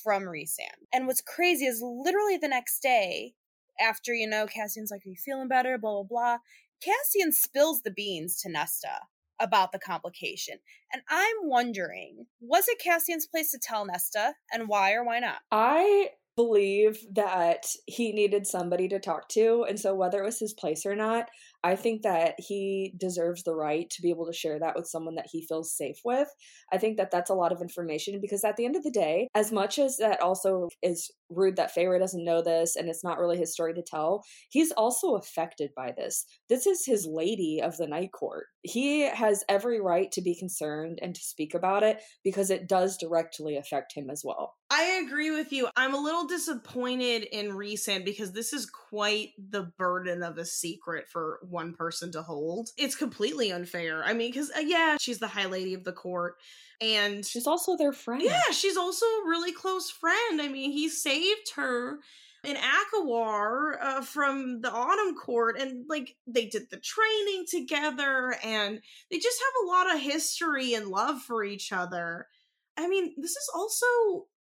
from 0.02 0.24
Rhysand. 0.24 0.88
And 0.92 1.06
what's 1.06 1.20
crazy 1.20 1.66
is 1.66 1.80
literally 1.80 2.36
the 2.36 2.48
next 2.48 2.80
day, 2.80 3.34
after, 3.80 4.12
you 4.12 4.28
know, 4.28 4.46
Cassian's 4.46 4.90
like, 4.90 5.02
Are 5.06 5.10
you 5.10 5.16
feeling 5.16 5.48
better? 5.48 5.78
Blah, 5.78 6.02
blah, 6.02 6.02
blah. 6.02 6.38
Cassian 6.82 7.32
spills 7.32 7.82
the 7.82 7.90
beans 7.90 8.40
to 8.42 8.50
Nesta 8.50 9.06
about 9.40 9.72
the 9.72 9.78
complication. 9.78 10.58
And 10.92 11.02
I'm 11.08 11.36
wondering, 11.42 12.26
was 12.40 12.68
it 12.68 12.82
Cassian's 12.82 13.26
place 13.26 13.50
to 13.52 13.58
tell 13.62 13.84
Nesta 13.84 14.34
and 14.52 14.68
why 14.68 14.92
or 14.92 15.04
why 15.04 15.18
not? 15.20 15.38
I 15.50 16.10
believe 16.36 17.04
that 17.14 17.66
he 17.86 18.12
needed 18.12 18.46
somebody 18.46 18.88
to 18.88 18.98
talk 19.00 19.28
to. 19.30 19.64
And 19.68 19.78
so, 19.80 19.94
whether 19.94 20.22
it 20.22 20.26
was 20.26 20.38
his 20.38 20.54
place 20.54 20.86
or 20.86 20.94
not, 20.94 21.28
I 21.64 21.76
think 21.76 22.02
that 22.02 22.34
he 22.38 22.94
deserves 22.96 23.42
the 23.42 23.54
right 23.54 23.88
to 23.90 24.02
be 24.02 24.10
able 24.10 24.26
to 24.26 24.32
share 24.32 24.58
that 24.58 24.76
with 24.76 24.86
someone 24.86 25.16
that 25.16 25.28
he 25.30 25.46
feels 25.46 25.76
safe 25.76 26.00
with. 26.04 26.28
I 26.72 26.78
think 26.78 26.96
that 26.96 27.10
that's 27.10 27.30
a 27.30 27.34
lot 27.34 27.52
of 27.52 27.60
information 27.60 28.20
because 28.20 28.44
at 28.44 28.56
the 28.56 28.64
end 28.64 28.76
of 28.76 28.82
the 28.82 28.90
day, 28.90 29.28
as 29.34 29.52
much 29.52 29.78
as 29.78 29.96
that 29.98 30.20
also 30.20 30.68
is 30.82 31.10
rude 31.28 31.56
that 31.56 31.74
Feyre 31.74 31.98
doesn't 31.98 32.24
know 32.24 32.42
this 32.42 32.76
and 32.76 32.88
it's 32.88 33.02
not 33.02 33.18
really 33.18 33.36
his 33.36 33.52
story 33.52 33.74
to 33.74 33.82
tell, 33.82 34.22
he's 34.50 34.72
also 34.72 35.14
affected 35.14 35.70
by 35.76 35.92
this. 35.96 36.24
This 36.48 36.66
is 36.66 36.84
his 36.86 37.06
lady 37.06 37.60
of 37.62 37.76
the 37.76 37.86
night 37.86 38.12
court. 38.12 38.46
He 38.62 39.02
has 39.02 39.44
every 39.48 39.80
right 39.80 40.10
to 40.12 40.22
be 40.22 40.34
concerned 40.34 40.98
and 41.02 41.14
to 41.14 41.20
speak 41.20 41.54
about 41.54 41.82
it 41.82 42.00
because 42.24 42.50
it 42.50 42.68
does 42.68 42.96
directly 42.96 43.56
affect 43.56 43.94
him 43.94 44.10
as 44.10 44.22
well. 44.24 44.54
I 44.70 45.02
agree 45.04 45.30
with 45.30 45.52
you. 45.52 45.68
I'm 45.76 45.94
a 45.94 46.00
little 46.00 46.26
disappointed 46.26 47.24
in 47.30 47.50
Rhysand 47.50 48.04
because 48.04 48.32
this 48.32 48.52
is 48.52 48.66
quite 48.66 49.30
the 49.38 49.70
burden 49.78 50.24
of 50.24 50.38
a 50.38 50.44
secret 50.44 51.06
for 51.08 51.38
one 51.50 51.74
person 51.74 52.12
to 52.12 52.22
hold. 52.22 52.70
It's 52.76 52.94
completely 52.94 53.52
unfair. 53.52 54.04
I 54.04 54.12
mean, 54.12 54.30
because, 54.30 54.50
uh, 54.50 54.60
yeah, 54.60 54.96
she's 55.00 55.18
the 55.18 55.28
high 55.28 55.46
lady 55.46 55.74
of 55.74 55.84
the 55.84 55.92
court. 55.92 56.36
And 56.80 57.24
she's 57.24 57.46
also 57.46 57.76
their 57.76 57.92
friend. 57.92 58.22
Yeah, 58.22 58.50
she's 58.52 58.76
also 58.76 59.06
a 59.06 59.28
really 59.28 59.52
close 59.52 59.90
friend. 59.90 60.42
I 60.42 60.48
mean, 60.48 60.72
he 60.72 60.88
saved 60.88 61.52
her 61.56 62.00
in 62.44 62.56
ACOWAR 62.56 63.78
uh, 63.80 64.02
from 64.02 64.60
the 64.60 64.70
Autumn 64.70 65.16
Court, 65.16 65.58
and 65.58 65.84
like 65.88 66.16
they 66.26 66.46
did 66.46 66.70
the 66.70 66.76
training 66.76 67.44
together, 67.48 68.36
and 68.44 68.80
they 69.10 69.18
just 69.18 69.40
have 69.40 69.64
a 69.64 69.68
lot 69.68 69.94
of 69.94 70.00
history 70.00 70.74
and 70.74 70.88
love 70.88 71.20
for 71.22 71.42
each 71.42 71.72
other. 71.72 72.28
I 72.76 72.88
mean, 72.88 73.14
this 73.16 73.32
is 73.32 73.50
also 73.54 73.86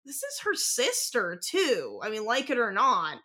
this 0.04 0.22
is 0.22 0.40
her 0.44 0.54
sister 0.54 1.40
too. 1.42 2.00
I 2.02 2.10
mean, 2.10 2.24
like 2.24 2.50
it 2.50 2.58
or 2.58 2.72
not. 2.72 3.18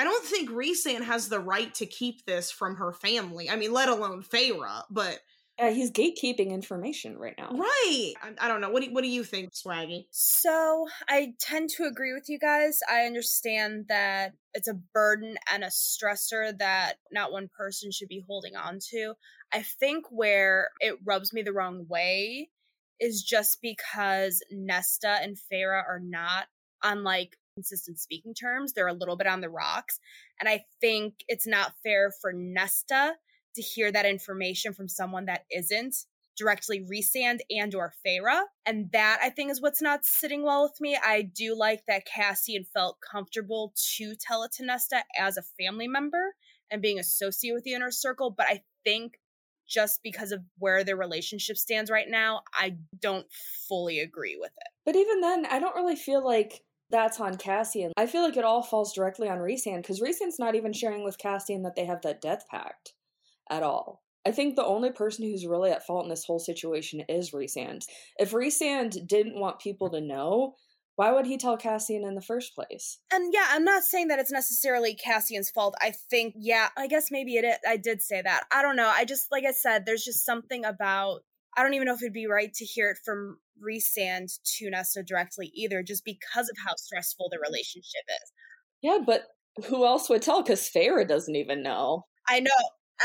I 0.00 0.04
don't 0.04 0.24
think 0.24 0.48
Rhysand 0.48 1.02
has 1.02 1.28
the 1.28 1.40
right 1.40 1.74
to 1.74 1.84
keep 1.84 2.24
this 2.24 2.50
from 2.50 2.76
her 2.76 2.90
family. 2.90 3.50
I 3.50 3.56
mean, 3.56 3.74
let 3.74 3.90
alone 3.90 4.22
Feyre, 4.22 4.84
but 4.88 5.20
yeah, 5.58 5.68
he's 5.68 5.90
gatekeeping 5.90 6.48
information 6.48 7.18
right 7.18 7.34
now. 7.36 7.50
Right. 7.50 8.14
I, 8.22 8.32
I, 8.40 8.48
don't 8.48 8.62
know. 8.62 8.70
What 8.70 8.82
do, 8.82 8.94
what 8.94 9.02
do 9.04 9.10
you 9.10 9.24
think, 9.24 9.52
Swaggy? 9.52 10.06
So 10.10 10.86
I 11.06 11.34
tend 11.38 11.68
to 11.76 11.84
agree 11.84 12.14
with 12.14 12.30
you 12.30 12.38
guys. 12.38 12.78
I 12.90 13.02
understand 13.02 13.88
that 13.90 14.32
it's 14.54 14.68
a 14.68 14.80
burden 14.94 15.36
and 15.52 15.64
a 15.64 15.66
stressor 15.66 16.56
that 16.56 16.94
not 17.12 17.30
one 17.30 17.50
person 17.54 17.92
should 17.92 18.08
be 18.08 18.24
holding 18.26 18.56
on 18.56 18.78
to. 18.92 19.12
I 19.52 19.60
think 19.60 20.06
where 20.10 20.70
it 20.80 20.94
rubs 21.04 21.34
me 21.34 21.42
the 21.42 21.52
wrong 21.52 21.84
way 21.90 22.48
is 22.98 23.22
just 23.22 23.58
because 23.60 24.42
Nesta 24.50 25.18
and 25.20 25.36
Feyre 25.36 25.82
are 25.86 26.00
not 26.02 26.46
on 26.82 27.04
like 27.04 27.36
consistent 27.60 27.98
speaking 27.98 28.32
terms. 28.32 28.72
They're 28.72 28.88
a 28.88 28.94
little 28.94 29.16
bit 29.16 29.26
on 29.26 29.42
the 29.42 29.50
rocks. 29.50 30.00
And 30.38 30.48
I 30.48 30.64
think 30.80 31.14
it's 31.28 31.46
not 31.46 31.74
fair 31.82 32.10
for 32.20 32.32
Nesta 32.32 33.14
to 33.54 33.62
hear 33.62 33.92
that 33.92 34.06
information 34.06 34.72
from 34.72 34.88
someone 34.88 35.26
that 35.26 35.44
isn't 35.50 36.06
directly 36.38 36.80
Rhysand 36.80 37.40
and 37.50 37.74
or 37.74 37.92
Feyre. 38.06 38.44
And 38.64 38.90
that 38.92 39.18
I 39.22 39.28
think 39.28 39.50
is 39.50 39.60
what's 39.60 39.82
not 39.82 40.06
sitting 40.06 40.42
well 40.42 40.62
with 40.62 40.80
me. 40.80 40.96
I 40.96 41.22
do 41.22 41.54
like 41.54 41.82
that 41.86 42.06
Cassian 42.06 42.64
felt 42.72 42.96
comfortable 43.00 43.74
to 43.96 44.14
tell 44.14 44.42
it 44.44 44.52
to 44.52 44.64
Nesta 44.64 45.02
as 45.18 45.36
a 45.36 45.42
family 45.62 45.88
member 45.88 46.34
and 46.70 46.80
being 46.80 46.98
associated 46.98 47.56
with 47.56 47.64
the 47.64 47.74
inner 47.74 47.90
circle, 47.90 48.30
but 48.30 48.46
I 48.46 48.62
think 48.84 49.18
just 49.68 50.00
because 50.02 50.32
of 50.32 50.40
where 50.58 50.82
their 50.82 50.96
relationship 50.96 51.56
stands 51.56 51.90
right 51.90 52.08
now, 52.08 52.42
I 52.52 52.76
don't 53.00 53.26
fully 53.68 54.00
agree 54.00 54.36
with 54.38 54.50
it. 54.56 54.68
But 54.84 54.96
even 54.96 55.20
then, 55.20 55.46
I 55.46 55.60
don't 55.60 55.76
really 55.76 55.96
feel 55.96 56.24
like 56.24 56.62
that's 56.90 57.20
on 57.20 57.36
Cassian. 57.36 57.92
I 57.96 58.06
feel 58.06 58.22
like 58.22 58.36
it 58.36 58.44
all 58.44 58.62
falls 58.62 58.92
directly 58.92 59.28
on 59.28 59.38
Rhysand 59.38 59.78
because 59.78 60.00
Rhysand's 60.00 60.38
not 60.38 60.54
even 60.54 60.72
sharing 60.72 61.04
with 61.04 61.18
Cassian 61.18 61.62
that 61.62 61.76
they 61.76 61.84
have 61.84 62.02
that 62.02 62.20
death 62.20 62.44
pact 62.50 62.94
at 63.50 63.62
all. 63.62 64.02
I 64.26 64.32
think 64.32 64.54
the 64.54 64.64
only 64.64 64.90
person 64.90 65.24
who's 65.24 65.46
really 65.46 65.70
at 65.70 65.86
fault 65.86 66.04
in 66.04 66.10
this 66.10 66.24
whole 66.24 66.38
situation 66.38 67.02
is 67.08 67.30
Rhysand. 67.30 67.84
If 68.18 68.32
Rhysand 68.32 69.06
didn't 69.06 69.40
want 69.40 69.60
people 69.60 69.90
to 69.90 70.00
know, 70.00 70.56
why 70.96 71.12
would 71.12 71.24
he 71.24 71.38
tell 71.38 71.56
Cassian 71.56 72.04
in 72.04 72.14
the 72.14 72.20
first 72.20 72.54
place? 72.54 72.98
And 73.10 73.32
yeah, 73.32 73.46
I'm 73.48 73.64
not 73.64 73.84
saying 73.84 74.08
that 74.08 74.18
it's 74.18 74.30
necessarily 74.30 74.94
Cassian's 74.94 75.48
fault. 75.48 75.74
I 75.80 75.94
think, 76.10 76.34
yeah, 76.36 76.68
I 76.76 76.88
guess 76.88 77.06
maybe 77.10 77.36
it. 77.36 77.58
I 77.66 77.78
did 77.78 78.02
say 78.02 78.20
that. 78.20 78.42
I 78.52 78.60
don't 78.60 78.76
know. 78.76 78.92
I 78.94 79.06
just, 79.06 79.28
like 79.32 79.44
I 79.46 79.52
said, 79.52 79.86
there's 79.86 80.04
just 80.04 80.26
something 80.26 80.64
about. 80.66 81.20
I 81.56 81.62
don't 81.62 81.74
even 81.74 81.86
know 81.86 81.94
if 81.94 82.02
it'd 82.02 82.12
be 82.12 82.26
right 82.26 82.52
to 82.52 82.64
hear 82.64 82.90
it 82.90 82.98
from 83.04 83.38
Rhysand 83.60 84.38
to 84.58 84.70
Nesta 84.70 85.02
directly 85.02 85.52
either, 85.54 85.82
just 85.82 86.04
because 86.04 86.48
of 86.48 86.56
how 86.64 86.74
stressful 86.76 87.28
the 87.30 87.38
relationship 87.38 88.04
is. 88.08 88.32
Yeah, 88.82 88.98
but 89.04 89.24
who 89.66 89.84
else 89.84 90.08
would 90.08 90.22
tell? 90.22 90.42
Because 90.42 90.70
Feyre 90.70 91.06
doesn't 91.06 91.36
even 91.36 91.62
know. 91.62 92.06
I 92.28 92.40
know 92.40 92.50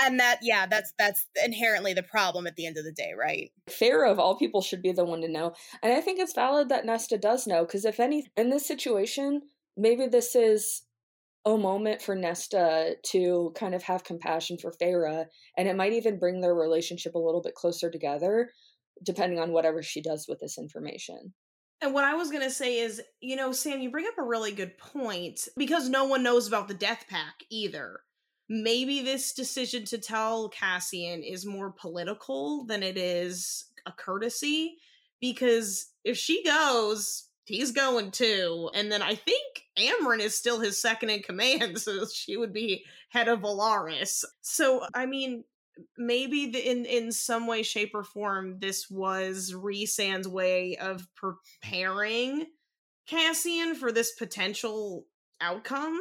and 0.04 0.20
that 0.20 0.40
yeah 0.42 0.66
that's 0.66 0.94
that's 0.98 1.28
inherently 1.44 1.94
the 1.94 2.04
problem 2.04 2.48
at 2.48 2.56
the 2.56 2.66
end 2.66 2.78
of 2.78 2.84
the 2.84 2.92
day 2.92 3.14
right 3.18 3.52
Feyre 3.70 4.10
of 4.10 4.20
all 4.20 4.38
people 4.38 4.62
should 4.62 4.82
be 4.82 4.92
the 4.92 5.06
one 5.06 5.22
to 5.22 5.28
know 5.28 5.54
and 5.82 5.94
i 5.94 6.02
think 6.02 6.20
it's 6.20 6.34
valid 6.34 6.70
that 6.70 6.86
nesta 6.86 7.18
does 7.18 7.48
know 7.48 7.66
because 7.66 7.86
if 7.86 8.00
any 8.00 8.28
in 8.36 8.50
this 8.50 8.68
situation 8.68 9.42
maybe 9.78 10.08
this 10.08 10.36
is 10.36 10.84
a 11.46 11.58
moment 11.58 12.02
for 12.02 12.16
nesta 12.16 12.96
to 13.04 13.54
kind 13.56 13.76
of 13.76 13.84
have 13.84 14.04
compassion 14.04 14.58
for 14.58 14.72
Feyre, 14.72 15.26
and 15.56 15.68
it 15.68 15.76
might 15.76 15.94
even 15.94 16.18
bring 16.18 16.42
their 16.42 16.56
relationship 16.56 17.14
a 17.14 17.20
little 17.20 17.42
bit 17.42 17.54
closer 17.54 17.92
together 17.92 18.50
depending 19.04 19.40
on 19.40 19.52
whatever 19.52 19.84
she 19.84 20.02
does 20.02 20.28
with 20.28 20.40
this 20.40 20.58
information 20.58 21.34
and 21.82 21.94
what 21.94 22.06
I 22.06 22.16
was 22.16 22.32
going 22.32 22.42
to 22.42 22.50
say 22.50 22.80
is, 22.80 23.02
you 23.20 23.36
know, 23.36 23.52
Sam, 23.52 23.82
you 23.82 23.92
bring 23.92 24.08
up 24.08 24.18
a 24.18 24.24
really 24.24 24.54
good 24.54 24.78
point 24.78 25.46
because 25.58 25.90
no 25.90 26.06
one 26.06 26.24
knows 26.24 26.48
about 26.48 26.70
the 26.70 26.74
death 26.74 27.04
pack 27.10 27.34
either 27.50 28.00
maybe 28.50 29.02
this 29.02 29.34
decision 29.34 29.86
to 29.86 29.98
tell 29.98 30.50
Cassian 30.50 31.24
is 31.24 31.46
more 31.46 31.72
political 31.72 32.66
than 32.66 32.84
it 32.84 32.98
is 32.98 33.66
a 33.86 33.92
courtesy 33.92 34.78
because 35.20 35.88
if 36.04 36.18
she 36.18 36.44
goes, 36.44 37.28
he's 37.46 37.72
going 37.72 38.12
too. 38.12 38.70
And 38.74 38.92
then 38.92 39.02
I 39.02 39.16
think 39.16 39.64
Amren 39.78 40.20
is 40.20 40.36
still 40.36 40.60
his 40.60 40.80
second 40.80 41.10
in 41.10 41.22
command, 41.22 41.80
so 41.80 42.06
she 42.06 42.38
would 42.38 42.54
be 42.54 42.84
head 43.10 43.28
of 43.28 43.42
Velaris. 43.42 44.24
So, 44.42 44.86
I 44.94 45.06
mean, 45.06 45.44
maybe 45.98 46.52
the, 46.52 46.60
in 46.60 46.86
in 46.86 47.12
some 47.12 47.48
way 47.48 47.64
shape 47.64 47.92
or 47.94 48.04
form 48.04 48.60
this 48.60 48.90
was 48.90 49.54
Rhysand's 49.54 50.28
way 50.28 50.78
of 50.78 51.08
preparing 51.16 52.46
Cassian 53.08 53.76
for 53.76 53.92
this 53.92 54.14
potential 54.14 55.06
outcome 55.42 56.00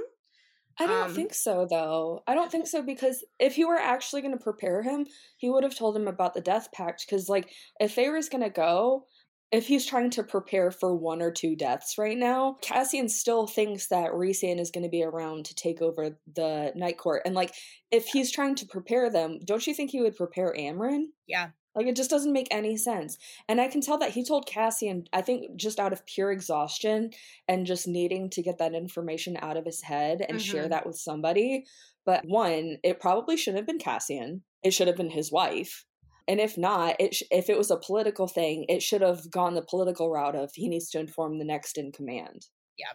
I 0.79 0.87
don't 0.87 1.11
um, 1.11 1.15
think 1.15 1.35
so, 1.35 1.67
though. 1.71 2.23
I 2.27 2.35
don't 2.35 2.51
think 2.51 2.67
so 2.67 2.83
because 2.83 3.25
if 3.39 3.55
he 3.55 3.65
were 3.65 3.79
actually 3.79 4.23
going 4.23 4.37
to 4.37 4.43
prepare 4.43 4.83
him, 4.83 5.07
he 5.37 5.49
would 5.49 5.63
have 5.63 5.77
told 5.77 5.97
him 5.97 6.09
about 6.09 6.35
the 6.35 6.41
death 6.41 6.73
pact. 6.73 7.07
Because, 7.07 7.29
like, 7.29 7.51
if 7.79 7.93
Feyre's 7.93 8.29
going 8.29 8.43
to 8.43 8.51
go, 8.51 9.07
if 9.53 9.67
he's 9.67 9.87
trying 9.87 10.11
to 10.11 10.23
prepare 10.23 10.71
for 10.71 10.95
one 10.95 11.23
or 11.23 11.31
two 11.31 11.55
deaths 11.55 11.97
right 11.99 12.17
now, 12.17 12.57
Cassian 12.61 13.09
still 13.09 13.47
thinks 13.47 13.89
that 13.89 14.11
Rhysand 14.13 14.59
is 14.61 14.71
going 14.71 14.85
to 14.85 14.91
be 14.91 15.05
around 15.05 15.45
to 15.47 15.55
take 15.55 15.81
over 15.81 16.19
the 16.35 16.73
Night 16.75 16.99
Court. 16.99 17.23
And, 17.25 17.35
like, 17.35 17.55
if 17.91 18.07
he's 18.07 18.33
trying 18.33 18.57
to 18.57 18.67
prepare 18.67 19.11
them, 19.11 19.39
don't 19.45 19.67
you 19.67 19.75
think 19.75 19.91
he 19.91 20.01
would 20.01 20.17
prepare 20.17 20.55
Amren? 20.59 21.05
Yeah. 21.27 21.51
Like 21.75 21.87
it 21.87 21.97
just 21.97 22.11
doesn't 22.11 22.33
make 22.33 22.49
any 22.51 22.77
sense. 22.77 23.19
And 23.49 23.61
I 23.61 23.69
can 23.69 23.81
tell 23.81 23.99
that 23.99 24.13
he 24.13 24.25
told 24.25 24.47
Cassian, 24.47 25.05
I 25.13 25.23
think 25.23 25.57
just 25.57 25.81
out 25.81 25.93
of 25.93 26.07
pure 26.07 26.31
exhaustion 26.31 27.11
and 27.49 27.67
just 27.67 27.89
needing 27.89 28.31
to 28.31 28.43
get 28.43 28.59
that 28.59 28.75
information 28.75 29.37
out 29.41 29.57
of 29.57 29.65
his 29.65 29.83
head 29.83 30.25
and 30.29 30.39
mm-hmm. 30.39 30.53
share 30.53 30.69
that 30.69 30.87
with 30.87 30.97
somebody. 30.97 31.65
But 32.07 32.25
one, 32.27 32.77
it 32.85 33.01
probably 33.01 33.37
shouldn't 33.37 33.59
have 33.59 33.67
been 33.67 33.79
Cassian. 33.79 34.43
It 34.63 34.73
should 34.73 34.87
have 34.87 34.97
been 34.97 35.11
his 35.11 35.33
wife. 35.33 35.85
And 36.27 36.41
if 36.41 36.57
not, 36.57 36.97
it 37.01 37.15
sh- 37.15 37.23
if 37.31 37.51
it 37.51 37.59
was 37.59 37.71
a 37.71 37.77
political 37.77 38.27
thing, 38.27 38.65
it 38.69 38.83
should 38.83 39.03
have 39.03 39.31
gone 39.31 39.55
the 39.55 39.63
political 39.63 40.11
route 40.11 40.35
of 40.37 40.51
he 40.55 40.69
needs 40.69 40.91
to 40.91 41.01
inform 41.01 41.39
the 41.39 41.45
next 41.45 41.77
in 41.79 41.93
command. 41.93 42.47
Yeah. 42.79 42.93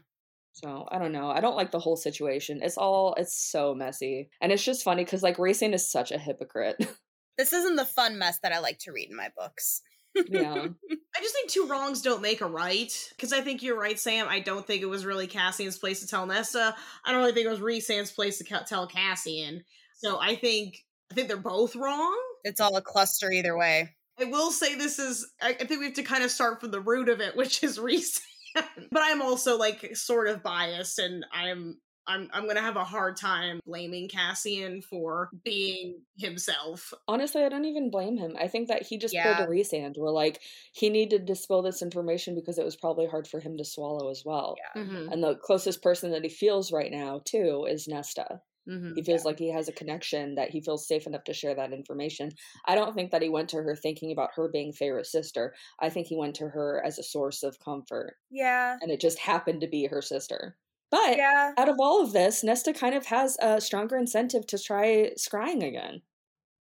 So 0.54 0.88
I 0.92 1.00
don't 1.00 1.12
know. 1.12 1.30
I 1.30 1.40
don't 1.40 1.56
like 1.56 1.72
the 1.72 1.80
whole 1.80 1.96
situation. 1.96 2.60
It's 2.62 2.78
all 2.78 3.14
it's 3.18 3.38
so 3.52 3.74
messy, 3.76 4.30
and 4.42 4.52
it's 4.52 4.64
just 4.64 4.84
funny 4.84 5.04
because 5.06 5.24
like 5.24 5.38
Rhysand 5.38 5.74
is 5.74 5.90
such 5.90 6.12
a 6.12 6.18
hypocrite. 6.18 6.78
This 7.38 7.54
isn't 7.54 7.78
the 7.78 7.86
fun 7.86 8.20
mess 8.20 8.38
that 8.40 8.52
I 8.52 8.60
like 8.60 8.80
to 8.80 8.92
read 8.92 9.10
in 9.10 9.16
my 9.16 9.30
books. 9.38 9.82
yeah. 10.14 10.56
I 11.16 11.22
just 11.22 11.34
think 11.34 11.50
two 11.50 11.68
wrongs 11.68 12.02
don't 12.02 12.22
make 12.22 12.42
a 12.42 12.48
right. 12.48 12.92
Because 13.12 13.32
I 13.32 13.40
think 13.40 13.64
you're 13.64 13.80
right, 13.80 13.98
Sam. 13.98 14.28
I 14.28 14.42
don't 14.42 14.68
think 14.68 14.82
it 14.82 14.90
was 14.90 15.06
really 15.06 15.26
Cassian's 15.26 15.78
place 15.78 16.02
to 16.02 16.08
tell 16.08 16.26
Nesta. 16.26 16.76
I 17.06 17.12
don't 17.14 17.22
really 17.22 17.32
think 17.32 17.46
it 17.46 17.50
was 17.50 17.62
Rhysand's 17.62 18.12
place 18.12 18.40
to 18.40 18.44
ca- 18.44 18.66
tell 18.68 18.88
Cassian. 18.88 19.64
So 19.96 20.20
I 20.20 20.36
think 20.36 20.84
I 21.10 21.16
think 21.16 21.30
they're 21.30 21.38
both 21.38 21.78
wrong. 21.78 22.18
It's 22.44 22.60
all 22.60 22.76
a 22.76 22.82
cluster 22.82 23.32
either 23.32 23.58
way. 23.58 23.90
I 24.20 24.26
will 24.26 24.52
say 24.52 24.76
this 24.76 25.00
is 25.00 25.32
I, 25.42 25.50
I 25.50 25.66
think 25.66 25.80
we 25.80 25.86
have 25.86 25.94
to 25.96 26.04
kind 26.04 26.24
of 26.24 26.32
start 26.32 26.60
from 26.60 26.72
the 26.72 26.82
root 26.82 27.10
of 27.10 27.22
it, 27.22 27.36
which 27.36 27.64
is 27.64 27.80
Rhysand. 27.80 28.22
but 28.56 29.02
I'm 29.04 29.22
also 29.22 29.58
like 29.58 29.96
sort 29.96 30.28
of 30.28 30.44
biased 30.44 31.00
and 31.00 31.26
I'm 31.32 31.78
I'm 32.10 32.28
I'm 32.34 32.48
gonna 32.48 32.62
have 32.62 32.76
a 32.76 32.84
hard 32.84 33.16
time 33.16 33.60
blaming 33.66 34.10
Cassian 34.10 34.82
for 34.82 35.30
being 35.46 36.02
himself. 36.18 36.92
Honestly, 37.08 37.44
I 37.44 37.50
don't 37.50 37.66
even 37.66 37.92
blame 37.92 38.18
him. 38.18 38.36
I 38.40 38.48
think 38.48 38.68
that 38.68 38.82
he 38.82 38.98
just 38.98 39.14
yeah. 39.14 39.36
pulled 39.36 39.48
a 39.48 39.52
Rhysand 39.52 39.98
where 39.98 40.12
like 40.12 40.42
he 40.74 40.90
needed 40.90 41.28
to 41.28 41.36
spill 41.36 41.62
this 41.62 41.84
information 41.84 42.34
because 42.34 42.58
it 42.58 42.66
was 42.66 42.76
probably 42.76 43.06
hard 43.06 43.28
for 43.28 43.40
him 43.40 43.58
to 43.58 43.64
swallow 43.64 44.10
as 44.10 44.24
well. 44.26 44.56
Yeah. 44.76 44.82
Mm-hmm. 44.82 45.12
And 45.12 45.24
the 45.24 45.36
closest 45.36 45.84
person 45.84 46.12
that 46.12 46.24
he 46.24 46.30
feels 46.30 46.72
right 46.72 46.92
now 46.92 47.22
too 47.24 47.68
is 47.70 47.88
Nesta. 47.88 48.42
Mhm. 48.70 48.96
He 48.96 49.04
feels 49.04 49.26
like 49.26 49.40
he 49.40 49.50
has 49.52 49.68
a 49.70 49.74
connection 49.74 50.36
that 50.36 50.50
he 50.52 50.62
feels 50.62 50.88
safe 50.88 51.08
enough 51.08 51.24
to 51.26 51.34
share 51.34 51.56
that 51.56 51.74
information. 51.74 52.32
I 52.66 52.76
don't 52.76 52.94
think 52.94 53.12
that 53.12 53.22
he 53.22 53.30
went 53.30 53.50
to 53.52 53.64
her 53.64 53.76
thinking 53.76 54.12
about 54.12 54.32
her 54.36 54.50
being 54.50 54.74
Feyre's 54.74 55.12
sister. 55.12 55.56
I 55.80 55.90
think 55.90 56.08
he 56.08 56.18
went 56.18 56.36
to 56.38 56.50
her 56.50 56.84
as 56.86 57.00
a 57.00 57.04
source 57.04 57.44
of 57.44 57.60
comfort, 57.60 58.18
Yeah. 58.30 58.80
and 58.82 58.92
it 58.92 59.00
just 59.02 59.20
happened 59.20 59.62
to 59.62 59.68
be 59.68 59.86
her 59.88 60.02
sister. 60.02 60.58
But 60.92 61.22
Yeah. 61.22 61.56
out 61.58 61.70
of 61.70 61.78
all 61.80 62.04
of 62.04 62.14
this, 62.14 62.44
Nesta 62.44 62.74
kind 62.74 62.96
of 62.96 63.08
has 63.08 63.38
a 63.42 63.62
stronger 63.62 63.98
incentive 63.98 64.48
to 64.48 64.60
try 64.60 65.12
scrying 65.18 65.66
again 65.68 66.04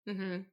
Mhm. 0.07 0.47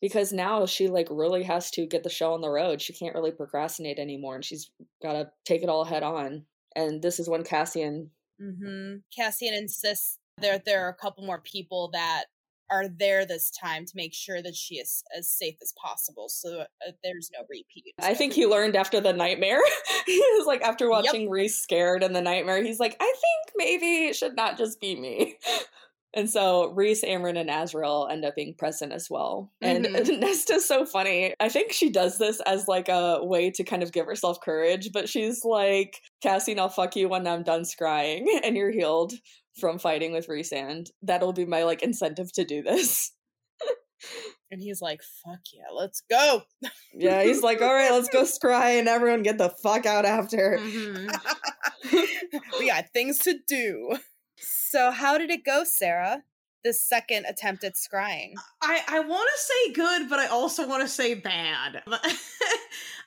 because 0.00 0.32
now 0.32 0.66
she 0.66 0.88
like 0.88 1.08
really 1.10 1.42
has 1.42 1.70
to 1.72 1.86
get 1.86 2.02
the 2.04 2.10
show 2.10 2.32
on 2.32 2.40
the 2.40 2.50
road. 2.50 2.80
She 2.80 2.92
can't 2.92 3.14
really 3.14 3.32
procrastinate 3.32 3.98
anymore, 3.98 4.34
and 4.36 4.44
she's 4.44 4.70
got 5.02 5.12
to 5.14 5.32
take 5.44 5.62
it 5.62 5.68
all 5.68 5.84
head 5.84 6.02
on. 6.02 6.46
And 6.76 7.02
this 7.02 7.18
is 7.18 7.28
when 7.28 7.42
Cassian 7.44 8.12
hmm 8.38 8.98
Cassian 9.14 9.54
insists 9.54 10.17
there 10.40 10.60
there 10.64 10.84
are 10.86 10.90
a 10.90 10.94
couple 10.94 11.24
more 11.24 11.40
people 11.40 11.90
that 11.92 12.24
are 12.70 12.88
there 12.88 13.24
this 13.24 13.50
time 13.50 13.86
to 13.86 13.92
make 13.94 14.12
sure 14.12 14.42
that 14.42 14.54
she 14.54 14.74
is 14.76 15.02
as 15.16 15.30
safe 15.30 15.56
as 15.62 15.72
possible, 15.82 16.28
so 16.28 16.60
uh, 16.60 16.90
there's 17.02 17.30
no 17.32 17.44
repeat. 17.48 17.94
I 17.98 18.14
think 18.14 18.32
he 18.32 18.46
learned 18.46 18.76
after 18.76 19.00
the 19.00 19.12
nightmare. 19.12 19.60
he 20.06 20.18
was 20.36 20.46
like, 20.46 20.60
after 20.62 20.84
Yep. 20.84 20.90
watching 20.90 21.30
Rhys 21.30 21.56
scared 21.56 22.02
in 22.02 22.12
the 22.12 22.20
nightmare, 22.20 22.62
he's 22.62 22.78
like, 22.80 22.96
I 23.00 23.04
think 23.04 23.54
maybe 23.56 24.06
it 24.08 24.16
should 24.16 24.36
not 24.36 24.58
just 24.58 24.80
be 24.80 24.96
me. 24.96 25.38
And 26.14 26.28
so 26.28 26.72
Rhys, 26.74 27.02
Amren, 27.02 27.38
and 27.38 27.50
Azriel 27.50 28.10
end 28.10 28.24
up 28.24 28.34
being 28.34 28.54
present 28.56 28.92
as 28.92 29.08
well. 29.10 29.52
And 29.60 29.84
Mhm. 29.84 30.20
Nesta's 30.22 30.64
so 30.66 30.86
funny. 30.86 31.34
I 31.38 31.48
think 31.48 31.72
she 31.72 31.90
does 31.90 32.18
this 32.18 32.40
as 32.46 32.66
like 32.66 32.88
a 32.88 33.18
way 33.22 33.50
to 33.50 33.62
kind 33.64 33.82
of 33.82 33.92
give 33.92 34.06
herself 34.06 34.40
courage, 34.42 34.90
but 34.92 35.08
she's 35.08 35.44
like, 35.44 36.00
Cassie, 36.22 36.58
I'll 36.58 36.70
fuck 36.70 36.96
you 36.96 37.08
when 37.08 37.26
I'm 37.26 37.42
done 37.42 37.62
scrying 37.62 38.24
and 38.42 38.56
you're 38.56 38.70
healed 38.72 39.12
from 39.60 39.78
fighting 39.78 40.12
with 40.12 40.28
Rhys 40.28 40.50
and 40.52 40.90
that'll 41.02 41.32
be 41.34 41.44
my 41.44 41.64
like 41.64 41.82
incentive 41.82 42.32
to 42.34 42.44
do 42.44 42.62
this. 42.62 43.12
and 44.50 44.62
he's 44.62 44.80
like, 44.80 45.02
"Fuck 45.24 45.40
yeah, 45.52 45.64
let's 45.74 46.02
go." 46.08 46.42
Yeah, 46.94 47.22
he's 47.24 47.42
like, 47.42 47.60
all 47.60 47.74
right, 47.74 47.90
let's 47.90 48.08
go 48.08 48.22
scry 48.22 48.78
and 48.78 48.88
everyone 48.88 49.22
get 49.24 49.36
the 49.36 49.50
fuck 49.62 49.84
out 49.84 50.04
after. 50.06 50.58
Mhm. 50.58 51.12
we 52.58 52.66
got 52.68 52.86
things 52.94 53.18
to 53.18 53.36
do. 53.46 53.96
So, 54.40 54.90
how 54.90 55.18
did 55.18 55.30
it 55.30 55.44
go, 55.44 55.64
Sarah? 55.64 56.22
The 56.64 56.72
second 56.72 57.24
attempt 57.26 57.64
at 57.64 57.74
scrying. 57.74 58.32
I 58.60 58.82
I 58.88 59.00
want 59.00 59.28
to 59.32 59.40
say 59.40 59.72
good, 59.74 60.08
but 60.10 60.18
I 60.18 60.26
also 60.26 60.66
want 60.68 60.82
to 60.82 60.88
say 60.88 61.14
bad. 61.14 61.82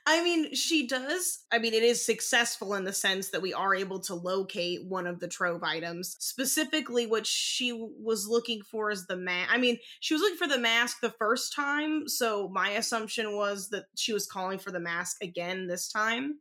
I 0.05 0.23
mean, 0.23 0.55
she 0.55 0.87
does. 0.87 1.43
I 1.51 1.59
mean, 1.59 1.73
it 1.73 1.83
is 1.83 2.03
successful 2.03 2.73
in 2.73 2.85
the 2.85 2.93
sense 2.93 3.29
that 3.29 3.41
we 3.41 3.53
are 3.53 3.75
able 3.75 3.99
to 4.01 4.15
locate 4.15 4.83
one 4.85 5.05
of 5.05 5.19
the 5.19 5.27
trove 5.27 5.63
items. 5.63 6.15
Specifically, 6.19 7.05
what 7.05 7.27
she 7.27 7.71
was 7.71 8.27
looking 8.27 8.63
for 8.63 8.89
is 8.89 9.05
the 9.05 9.15
mask. 9.15 9.51
I 9.53 9.57
mean, 9.57 9.77
she 9.99 10.15
was 10.15 10.21
looking 10.21 10.37
for 10.37 10.47
the 10.47 10.57
mask 10.57 11.01
the 11.01 11.13
first 11.19 11.53
time, 11.53 12.07
so 12.07 12.49
my 12.49 12.71
assumption 12.71 13.35
was 13.35 13.69
that 13.69 13.85
she 13.95 14.11
was 14.11 14.25
calling 14.25 14.57
for 14.57 14.71
the 14.71 14.79
mask 14.79 15.17
again 15.21 15.67
this 15.67 15.87
time. 15.91 16.39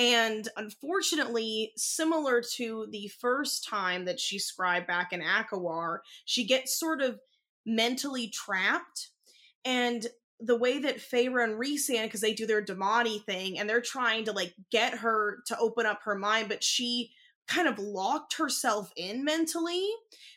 And 0.00 0.48
unfortunately, 0.56 1.72
similar 1.76 2.42
to 2.54 2.86
the 2.90 3.08
first 3.20 3.68
time 3.68 4.06
that 4.06 4.18
she 4.18 4.38
scribed 4.38 4.86
back 4.86 5.12
in 5.12 5.20
ACOWAR, 5.20 5.98
she 6.24 6.46
gets 6.46 6.80
sort 6.80 7.02
of 7.02 7.20
mentally 7.66 8.28
trapped. 8.28 9.10
And 9.62 10.06
the 10.40 10.56
way 10.56 10.78
that 10.78 11.00
Feyre 11.00 11.44
and 11.44 11.60
Rhysand, 11.60 12.04
because 12.04 12.22
they 12.22 12.32
do 12.32 12.46
their 12.46 12.64
Daemati 12.64 13.22
thing, 13.22 13.58
and 13.58 13.68
they're 13.68 13.82
trying 13.82 14.24
to 14.24 14.32
like 14.32 14.54
get 14.72 14.94
her 14.94 15.42
to 15.48 15.58
open 15.58 15.84
up 15.84 16.00
her 16.04 16.14
mind, 16.14 16.48
but 16.48 16.64
she 16.64 17.10
kind 17.46 17.68
of 17.68 17.78
locked 17.78 18.38
herself 18.38 18.90
in 18.96 19.22
mentally 19.22 19.86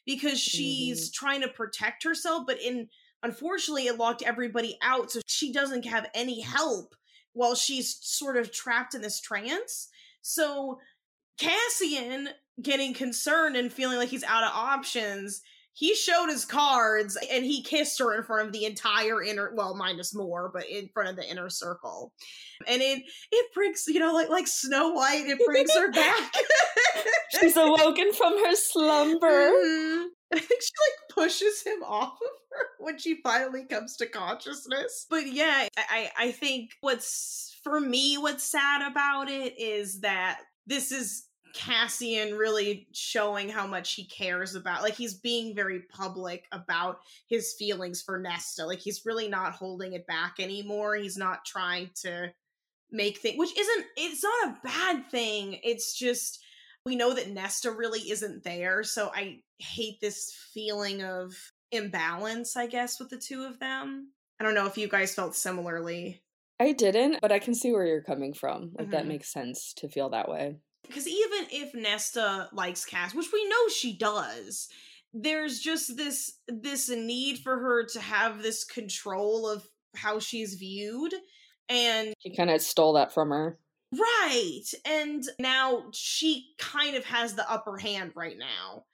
because 0.05 0.41
she's 0.41 1.07
mm-hmm. 1.07 1.25
trying 1.25 1.41
to 1.41 1.47
protect 1.47 2.03
herself, 2.03 2.43
but 2.45 2.61
in 2.61 2.89
unfortunately 3.21 3.87
it 3.87 3.97
locked 3.97 4.23
everybody 4.23 4.77
out, 4.81 5.09
so 5.09 5.21
she 5.25 5.53
doesn't 5.53 5.85
have 5.85 6.09
any 6.13 6.41
help 6.41 6.95
while 7.33 7.55
she's 7.55 7.97
sort 8.01 8.37
of 8.37 8.51
trapped 8.51 8.95
in 8.95 9.01
this 9.01 9.19
trance. 9.19 9.89
So 10.21 10.79
Cassian 11.37 12.29
getting 12.61 12.93
concerned 12.93 13.55
and 13.55 13.71
feeling 13.73 13.97
like 13.97 14.09
he's 14.09 14.23
out 14.23 14.43
of 14.43 14.51
options, 14.53 15.41
he 15.73 15.95
showed 15.95 16.27
his 16.27 16.45
cards 16.45 17.17
and 17.31 17.43
he 17.43 17.63
kissed 17.63 17.97
her 17.99 18.15
in 18.15 18.23
front 18.23 18.45
of 18.47 18.53
the 18.53 18.65
entire 18.65 19.23
inner 19.23 19.51
well, 19.55 19.75
minus 19.75 20.13
more, 20.13 20.51
but 20.53 20.69
in 20.69 20.87
front 20.93 21.09
of 21.09 21.15
the 21.15 21.27
inner 21.27 21.49
circle. 21.49 22.13
And 22.67 22.81
it 22.81 23.01
it 23.31 23.53
brings, 23.55 23.85
you 23.87 23.99
know, 23.99 24.13
like 24.13 24.29
like 24.29 24.47
Snow 24.47 24.89
White, 24.91 25.25
it 25.25 25.39
brings 25.45 25.73
her 25.73 25.91
back. 25.91 26.33
She's 27.39 27.57
awoken 27.57 28.13
from 28.13 28.37
her 28.37 28.55
slumber. 28.55 29.49
Mhm. 29.49 30.05
I 30.33 30.39
think 30.39 30.61
she 30.61 30.71
like 30.89 31.15
pushes 31.15 31.63
him 31.63 31.83
off 31.83 32.13
of 32.13 32.27
her 32.51 32.65
when 32.79 32.97
she 32.97 33.21
finally 33.21 33.65
comes 33.65 33.95
to 33.97 34.07
consciousness. 34.07 35.05
But 35.09 35.31
yeah, 35.31 35.67
I, 35.77 36.11
I 36.17 36.31
think 36.31 36.71
what's 36.81 37.57
for 37.63 37.79
me 37.79 38.17
what's 38.17 38.43
sad 38.43 38.89
about 38.89 39.29
it 39.29 39.59
is 39.59 40.01
that 40.01 40.41
this 40.65 40.91
is 40.91 41.27
Cassian 41.53 42.35
really 42.35 42.87
showing 42.93 43.47
how 43.47 43.67
much 43.67 43.93
he 43.93 44.05
cares 44.05 44.55
about 44.55 44.81
like 44.81 44.95
he's 44.95 45.13
being 45.13 45.55
very 45.55 45.81
public 45.81 46.45
about 46.51 46.97
his 47.27 47.53
feelings 47.53 48.01
for 48.01 48.19
Nesta. 48.19 48.65
Like 48.65 48.79
he's 48.79 49.05
really 49.05 49.27
not 49.27 49.53
holding 49.53 49.93
it 49.93 50.07
back 50.07 50.35
anymore. 50.39 50.95
He's 50.95 51.17
not 51.17 51.45
trying 51.45 51.91
to 52.01 52.33
make 52.91 53.17
things 53.17 53.39
which 53.39 53.57
isn't 53.57 53.85
it's 53.97 54.23
not 54.23 54.49
a 54.49 54.57
bad 54.63 55.09
thing. 55.11 55.59
It's 55.63 55.93
just 55.97 56.42
we 56.85 56.95
know 56.95 57.13
that 57.13 57.29
Nesta 57.29 57.71
really 57.71 58.01
isn't 58.11 58.43
there, 58.43 58.83
so 58.83 59.09
I 59.13 59.39
hate 59.59 59.99
this 60.01 60.35
feeling 60.53 61.03
of 61.03 61.33
imbalance, 61.71 62.57
I 62.57 62.67
guess, 62.67 62.99
with 62.99 63.09
the 63.09 63.17
two 63.17 63.43
of 63.43 63.59
them. 63.59 64.11
I 64.39 64.43
don't 64.43 64.55
know 64.55 64.67
if 64.67 64.77
you 64.77 64.87
guys 64.87 65.15
felt 65.15 65.35
similarly. 65.35 66.21
I 66.59 66.73
didn't, 66.73 67.19
but 67.21 67.31
I 67.31 67.39
can 67.39 67.55
see 67.55 67.71
where 67.71 67.85
you're 67.85 68.03
coming 68.03 68.33
from. 68.33 68.73
Like 68.77 68.91
that 68.91 69.05
Mhm. 69.05 69.09
makes 69.09 69.31
sense 69.31 69.73
to 69.77 69.89
feel 69.89 70.09
that 70.09 70.29
way. 70.29 70.57
Because 70.83 71.07
even 71.07 71.47
if 71.51 71.73
Nesta 71.73 72.49
likes 72.51 72.83
Cass, 72.85 73.13
which 73.15 73.31
we 73.31 73.47
know 73.47 73.67
she 73.69 73.97
does, 73.97 74.67
there's 75.13 75.59
just 75.59 75.95
this 75.95 76.39
this 76.47 76.89
need 76.89 77.39
for 77.39 77.57
her 77.59 77.85
to 77.85 78.01
have 78.01 78.41
this 78.43 78.63
control 78.65 79.47
of 79.47 79.67
how 79.95 80.19
she's 80.19 80.55
viewed. 80.55 81.13
And 81.69 82.13
He 82.19 82.35
kind 82.35 82.49
of 82.49 82.61
stole 82.61 82.93
that 82.93 83.13
from 83.13 83.29
her. 83.29 83.57
Right. 83.99 84.63
And 84.85 85.23
now 85.39 85.85
she 85.93 86.53
kind 86.57 86.95
of 86.95 87.05
has 87.05 87.33
the 87.33 87.49
upper 87.49 87.77
hand 87.77 88.11
right 88.15 88.37
now. 88.37 88.85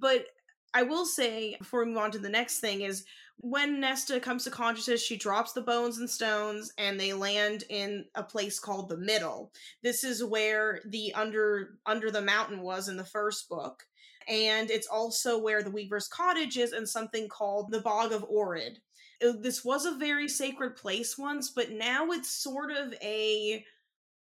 But 0.00 0.26
I 0.74 0.82
will 0.82 1.06
say, 1.06 1.56
before 1.58 1.84
we 1.84 1.90
move 1.90 1.98
on 1.98 2.10
to 2.12 2.18
the 2.18 2.28
next 2.28 2.60
thing, 2.60 2.82
is 2.82 3.04
when 3.38 3.80
Nesta 3.80 4.18
comes 4.20 4.44
to 4.44 4.50
consciousness, 4.50 5.02
she 5.02 5.16
drops 5.16 5.52
the 5.52 5.62
bones 5.62 5.98
and 5.98 6.10
stones 6.10 6.72
and 6.76 6.98
they 6.98 7.12
land 7.12 7.64
in 7.70 8.04
a 8.14 8.22
place 8.22 8.58
called 8.58 8.88
the 8.88 8.96
middle. 8.96 9.52
This 9.82 10.02
is 10.02 10.24
where 10.24 10.80
the 10.86 11.14
under 11.14 11.78
under 11.86 12.10
the 12.10 12.22
mountain 12.22 12.60
was 12.62 12.88
in 12.88 12.96
the 12.96 13.04
first 13.04 13.48
book. 13.48 13.84
And 14.28 14.70
it's 14.70 14.88
also 14.88 15.38
where 15.38 15.62
the 15.62 15.70
Weaver's 15.70 16.08
Cottage 16.08 16.58
is 16.58 16.72
and 16.72 16.86
something 16.86 17.28
called 17.28 17.70
the 17.70 17.80
Bog 17.80 18.12
of 18.12 18.28
Oorid. 18.28 18.78
This 19.20 19.64
was 19.64 19.86
a 19.86 19.96
very 19.96 20.28
sacred 20.28 20.76
place 20.76 21.16
once, 21.16 21.50
but 21.50 21.70
now 21.70 22.10
it's 22.10 22.30
sort 22.30 22.70
of 22.70 22.92
a 23.02 23.64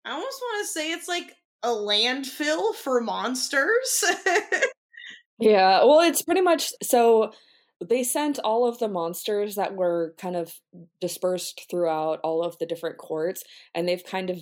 I 0.06 0.12
almost 0.12 0.42
want 0.42 0.66
to 0.66 0.72
say 0.72 0.92
it's 0.92 1.08
like 1.08 1.36
a 1.64 1.70
landfill 1.70 2.74
for 2.76 3.02
monsters. 3.02 4.04
Yeah, 5.40 5.84
well, 5.86 6.02
it's 6.02 6.22
pretty 6.22 6.42
much 6.42 6.72
so 6.84 7.32
they 7.88 8.04
sent 8.04 8.40
all 8.40 8.68
of 8.68 8.78
the 8.80 8.90
monsters 8.90 9.56
that 9.56 9.76
were 9.76 10.14
kind 10.18 10.36
of 10.36 10.54
dispersed 11.00 11.66
throughout 11.70 12.20
all 12.24 12.44
of 12.44 12.58
the 12.60 12.66
different 12.66 12.98
courts, 12.98 13.44
and 13.74 13.88
they've 13.88 14.04
kind 14.04 14.30
of 14.30 14.40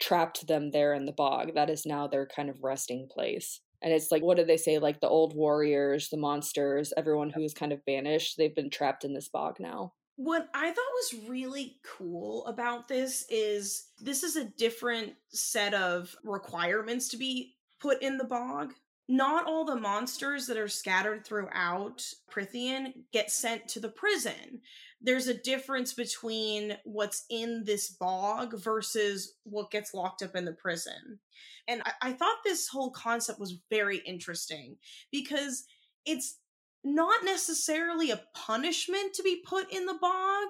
trapped 0.00 0.46
them 0.46 0.70
there 0.70 0.94
in 0.94 1.04
the 1.04 1.12
bog. 1.12 1.54
That 1.54 1.68
is 1.68 1.84
now 1.84 2.06
their 2.06 2.26
kind 2.26 2.48
of 2.48 2.62
resting 2.62 3.06
place. 3.10 3.60
And 3.82 3.92
it's 3.92 4.10
like, 4.10 4.22
what 4.22 4.38
do 4.38 4.44
they 4.44 4.56
say? 4.56 4.78
Like 4.78 5.00
the 5.00 5.08
old 5.08 5.34
warriors, 5.36 6.08
the 6.08 6.16
monsters, 6.16 6.92
everyone 6.96 7.30
who 7.30 7.42
was 7.42 7.54
kind 7.54 7.72
of 7.72 7.84
banished, 7.84 8.36
they've 8.38 8.54
been 8.54 8.70
trapped 8.70 9.04
in 9.04 9.12
this 9.12 9.28
bog 9.28 9.56
now. 9.60 9.92
What 10.22 10.50
I 10.52 10.66
thought 10.66 10.76
was 10.76 11.28
really 11.30 11.78
cool 11.82 12.44
about 12.44 12.88
this 12.88 13.24
is 13.30 13.86
this 13.98 14.22
is 14.22 14.36
a 14.36 14.44
different 14.44 15.14
set 15.30 15.72
of 15.72 16.14
requirements 16.24 17.08
to 17.08 17.16
be 17.16 17.54
put 17.80 18.02
in 18.02 18.18
the 18.18 18.24
bog. 18.24 18.74
Not 19.08 19.46
all 19.46 19.64
the 19.64 19.80
monsters 19.80 20.46
that 20.46 20.58
are 20.58 20.68
scattered 20.68 21.24
throughout 21.24 22.04
Prythian 22.30 22.92
get 23.14 23.30
sent 23.30 23.66
to 23.68 23.80
the 23.80 23.88
prison. 23.88 24.60
There's 25.00 25.26
a 25.26 25.32
difference 25.32 25.94
between 25.94 26.76
what's 26.84 27.24
in 27.30 27.64
this 27.64 27.88
bog 27.88 28.60
versus 28.60 29.36
what 29.44 29.70
gets 29.70 29.94
locked 29.94 30.22
up 30.22 30.36
in 30.36 30.44
the 30.44 30.52
prison. 30.52 31.18
And 31.66 31.80
I, 31.86 32.10
I 32.10 32.12
thought 32.12 32.44
this 32.44 32.68
whole 32.68 32.90
concept 32.90 33.40
was 33.40 33.56
very 33.70 34.02
interesting 34.04 34.76
because 35.10 35.64
it's 36.04 36.40
not 36.84 37.24
necessarily 37.24 38.10
a 38.10 38.22
punishment 38.34 39.14
to 39.14 39.22
be 39.22 39.42
put 39.46 39.72
in 39.72 39.86
the 39.86 39.98
bog 40.00 40.48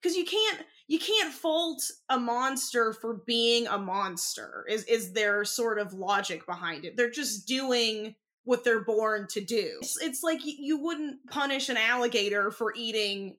because 0.00 0.16
you 0.16 0.24
can't 0.24 0.60
you 0.86 0.98
can't 0.98 1.32
fault 1.32 1.82
a 2.08 2.18
monster 2.18 2.92
for 2.92 3.22
being 3.26 3.66
a 3.66 3.78
monster 3.78 4.64
is 4.68 4.84
is 4.84 5.12
their 5.12 5.44
sort 5.44 5.78
of 5.78 5.92
logic 5.92 6.46
behind 6.46 6.84
it 6.84 6.96
they're 6.96 7.10
just 7.10 7.48
doing 7.48 8.14
what 8.44 8.64
they're 8.64 8.84
born 8.84 9.26
to 9.30 9.40
do. 9.40 9.78
It's, 9.80 10.00
it's 10.00 10.22
like 10.22 10.40
you 10.42 10.78
wouldn't 10.78 11.26
punish 11.30 11.68
an 11.68 11.76
alligator 11.76 12.50
for 12.50 12.72
eating 12.76 13.36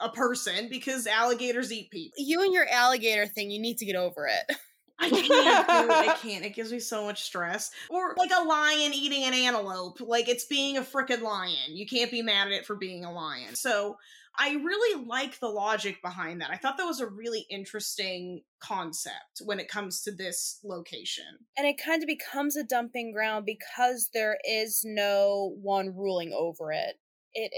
a 0.00 0.08
person 0.08 0.68
because 0.70 1.06
alligators 1.06 1.72
eat 1.72 1.90
people. 1.90 2.14
You 2.18 2.42
and 2.42 2.52
your 2.52 2.68
alligator 2.68 3.26
thing, 3.26 3.50
you 3.50 3.60
need 3.60 3.78
to 3.78 3.86
get 3.86 3.96
over 3.96 4.26
it. 4.26 4.56
I 4.98 5.10
can't 5.10 5.26
do 5.26 5.32
it. 5.32 6.08
I 6.08 6.16
can't. 6.22 6.44
It 6.44 6.54
gives 6.54 6.72
me 6.72 6.80
so 6.80 7.04
much 7.04 7.22
stress. 7.22 7.70
Or 7.90 8.14
like 8.16 8.30
a 8.34 8.44
lion 8.44 8.92
eating 8.94 9.24
an 9.24 9.34
antelope. 9.34 10.00
Like 10.00 10.28
it's 10.28 10.44
being 10.44 10.76
a 10.76 10.82
freaking 10.82 11.22
lion. 11.22 11.76
You 11.76 11.86
can't 11.86 12.10
be 12.10 12.22
mad 12.22 12.48
at 12.48 12.52
it 12.52 12.66
for 12.66 12.76
being 12.76 13.04
a 13.04 13.12
lion. 13.12 13.54
So 13.54 13.96
I 14.36 14.54
really 14.54 15.04
like 15.04 15.38
the 15.38 15.48
logic 15.48 16.02
behind 16.02 16.40
that. 16.40 16.50
I 16.50 16.56
thought 16.56 16.76
that 16.78 16.86
was 16.86 17.00
a 17.00 17.06
really 17.06 17.46
interesting 17.50 18.42
concept 18.58 19.42
when 19.44 19.60
it 19.60 19.68
comes 19.68 20.02
to 20.02 20.12
this 20.12 20.58
location. 20.64 21.24
And 21.56 21.66
it 21.66 21.80
kind 21.82 22.02
of 22.02 22.08
becomes 22.08 22.56
a 22.56 22.64
dumping 22.64 23.12
ground 23.12 23.46
because 23.46 24.10
there 24.12 24.38
is 24.48 24.82
no 24.84 25.54
one 25.60 25.94
ruling 25.94 26.32
over 26.32 26.72
it. 26.72 26.96
It 27.34 27.52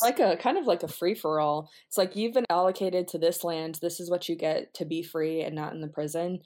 Mm-hmm. 0.00 0.06
like 0.06 0.18
a 0.20 0.36
kind 0.40 0.56
of 0.58 0.66
like 0.66 0.82
a 0.82 0.88
free 0.88 1.14
for 1.14 1.40
all. 1.40 1.70
It's 1.88 1.98
like 1.98 2.16
you've 2.16 2.34
been 2.34 2.46
allocated 2.50 3.08
to 3.08 3.18
this 3.18 3.44
land. 3.44 3.78
This 3.82 4.00
is 4.00 4.10
what 4.10 4.28
you 4.28 4.34
get 4.36 4.72
to 4.74 4.84
be 4.84 5.02
free 5.02 5.42
and 5.42 5.54
not 5.54 5.72
in 5.74 5.80
the 5.80 5.88
prison. 5.88 6.40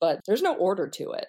But 0.00 0.20
there's 0.26 0.42
no 0.42 0.54
order 0.56 0.88
to 0.88 1.12
it. 1.12 1.26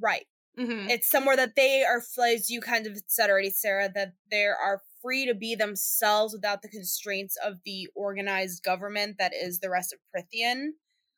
right. 0.00 0.24
Mm-hmm. 0.58 0.90
It's 0.90 1.08
somewhere 1.08 1.36
that 1.36 1.54
they 1.54 1.84
are, 1.84 2.02
as 2.26 2.50
you 2.50 2.60
kind 2.60 2.86
of 2.88 2.98
said 3.06 3.30
already, 3.30 3.50
Sarah, 3.50 3.90
that 3.94 4.14
they 4.28 4.44
are 4.46 4.80
free 5.00 5.24
to 5.26 5.34
be 5.34 5.54
themselves 5.54 6.32
without 6.34 6.62
the 6.62 6.68
constraints 6.68 7.36
of 7.44 7.58
the 7.64 7.86
organized 7.94 8.64
government 8.64 9.18
that 9.20 9.32
is 9.32 9.60
the 9.60 9.70
rest 9.70 9.92
of 9.92 10.00
Prythian. 10.12 10.70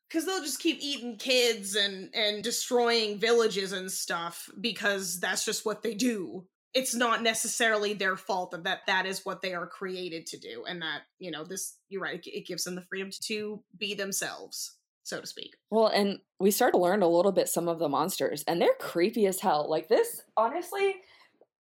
because 0.07 0.25
they'll 0.27 0.43
just 0.43 0.59
keep 0.59 0.77
eating 0.81 1.15
kids 1.17 1.75
and 1.75 2.13
and 2.13 2.43
destroying 2.43 3.17
villages 3.17 3.71
and 3.71 3.91
stuff 3.91 4.47
because 4.59 5.19
that's 5.19 5.43
just 5.43 5.65
what 5.65 5.81
they 5.81 5.95
do 5.95 6.45
it's 6.73 6.95
not 6.95 7.21
necessarily 7.21 7.93
their 7.93 8.15
fault 8.15 8.51
that 8.51 8.63
that, 8.63 8.79
that 8.87 9.05
is 9.05 9.25
what 9.25 9.41
they 9.41 9.53
are 9.53 9.67
created 9.67 10.25
to 10.25 10.37
do 10.37 10.63
and 10.67 10.81
that 10.81 11.01
you 11.19 11.31
know 11.31 11.43
this 11.43 11.77
you're 11.89 12.01
right 12.01 12.25
it, 12.25 12.45
gives 12.45 12.63
them 12.63 12.75
the 12.75 12.81
freedom 12.81 13.09
to, 13.09 13.19
to 13.21 13.63
be 13.77 13.93
themselves 13.93 14.77
so 15.03 15.19
to 15.19 15.27
speak 15.27 15.55
Well, 15.69 15.87
and 15.87 16.19
we 16.39 16.51
start 16.51 16.73
to 16.73 16.79
learn 16.79 17.01
a 17.01 17.07
little 17.07 17.31
bit 17.31 17.49
some 17.49 17.67
of 17.67 17.79
the 17.79 17.89
monsters, 17.89 18.43
and 18.47 18.61
they're 18.61 18.69
creepy 18.79 19.25
as 19.25 19.39
hell. 19.39 19.69
Like 19.69 19.87
this, 19.87 20.21
honestly, 20.37 20.95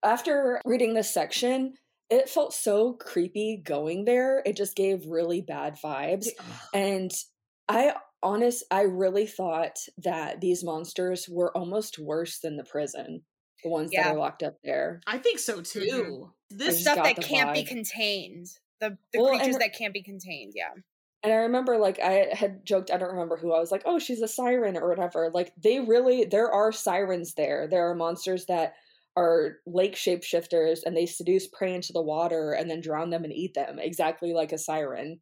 after 0.02 0.61
reading 0.64 0.94
this 0.94 1.12
section, 1.12 1.74
it 2.11 2.28
felt 2.28 2.52
so 2.52 2.94
creepy 2.94 3.62
going 3.64 4.04
there. 4.04 4.42
It 4.44 4.56
just 4.56 4.76
gave 4.76 5.06
really 5.06 5.40
bad 5.40 5.76
vibes. 5.82 6.26
And 6.74 7.11
I 7.68 7.94
honest 8.22 8.64
I 8.70 8.82
really 8.82 9.26
thought 9.26 9.78
that 9.98 10.40
these 10.40 10.64
monsters 10.64 11.28
were 11.28 11.56
almost 11.56 11.98
worse 11.98 12.38
than 12.40 12.56
the 12.56 12.64
prison. 12.64 13.22
The 13.62 13.68
ones 13.70 13.90
Yeah. 13.92 14.04
that 14.04 14.14
are 14.14 14.18
locked 14.18 14.42
up 14.42 14.56
there. 14.64 15.00
i 15.06 15.18
think 15.18 15.38
so 15.38 15.61
too 15.61 16.32
this 16.50 16.80
Stuff 16.80 16.96
that 17.04 17.20
can't 17.22 17.54
be 17.54 17.62
contained. 17.64 18.48
The, 18.80 18.98
the 19.12 19.20
Well, 19.20 19.28
creatures 19.30 19.54
and- 19.54 19.62
that 19.62 19.74
can't 19.76 19.94
be 19.94 20.02
contained, 20.02 20.52
yeah. 20.56 20.72
And 21.22 21.32
I 21.32 21.36
remember 21.36 21.76
like 21.76 22.00
I 22.00 22.28
had 22.32 22.64
joked, 22.64 22.90
I 22.90 22.96
don't 22.96 23.11
remember 23.11 23.36
who 23.36 23.52
I 23.52 23.61
was 23.61 23.70
like, 23.70 23.82
oh, 23.84 23.98
she's 23.98 24.22
a 24.22 24.26
siren 24.26 24.76
or 24.76 24.88
whatever. 24.88 25.30
Like 25.32 25.52
they 25.62 25.78
really 25.80 26.24
there 26.24 26.50
are 26.50 26.72
sirens 26.72 27.34
there. 27.34 27.68
There 27.70 27.88
are 27.90 27.94
monsters 27.94 28.46
that 28.46 28.72
are 29.16 29.58
lake 29.66 29.96
shapeshifters 29.96 30.80
and 30.84 30.96
they 30.96 31.04
seduce 31.06 31.46
prey 31.46 31.74
into 31.74 31.92
the 31.92 32.00
water 32.02 32.52
and 32.52 32.70
then 32.70 32.80
drown 32.80 33.11
them 33.11 33.22
and 33.24 33.32
eat 33.32 33.52
them, 33.54 33.78
exactly 33.78 34.32
like 34.32 34.50
a 34.50 34.58
siren. 34.58 35.20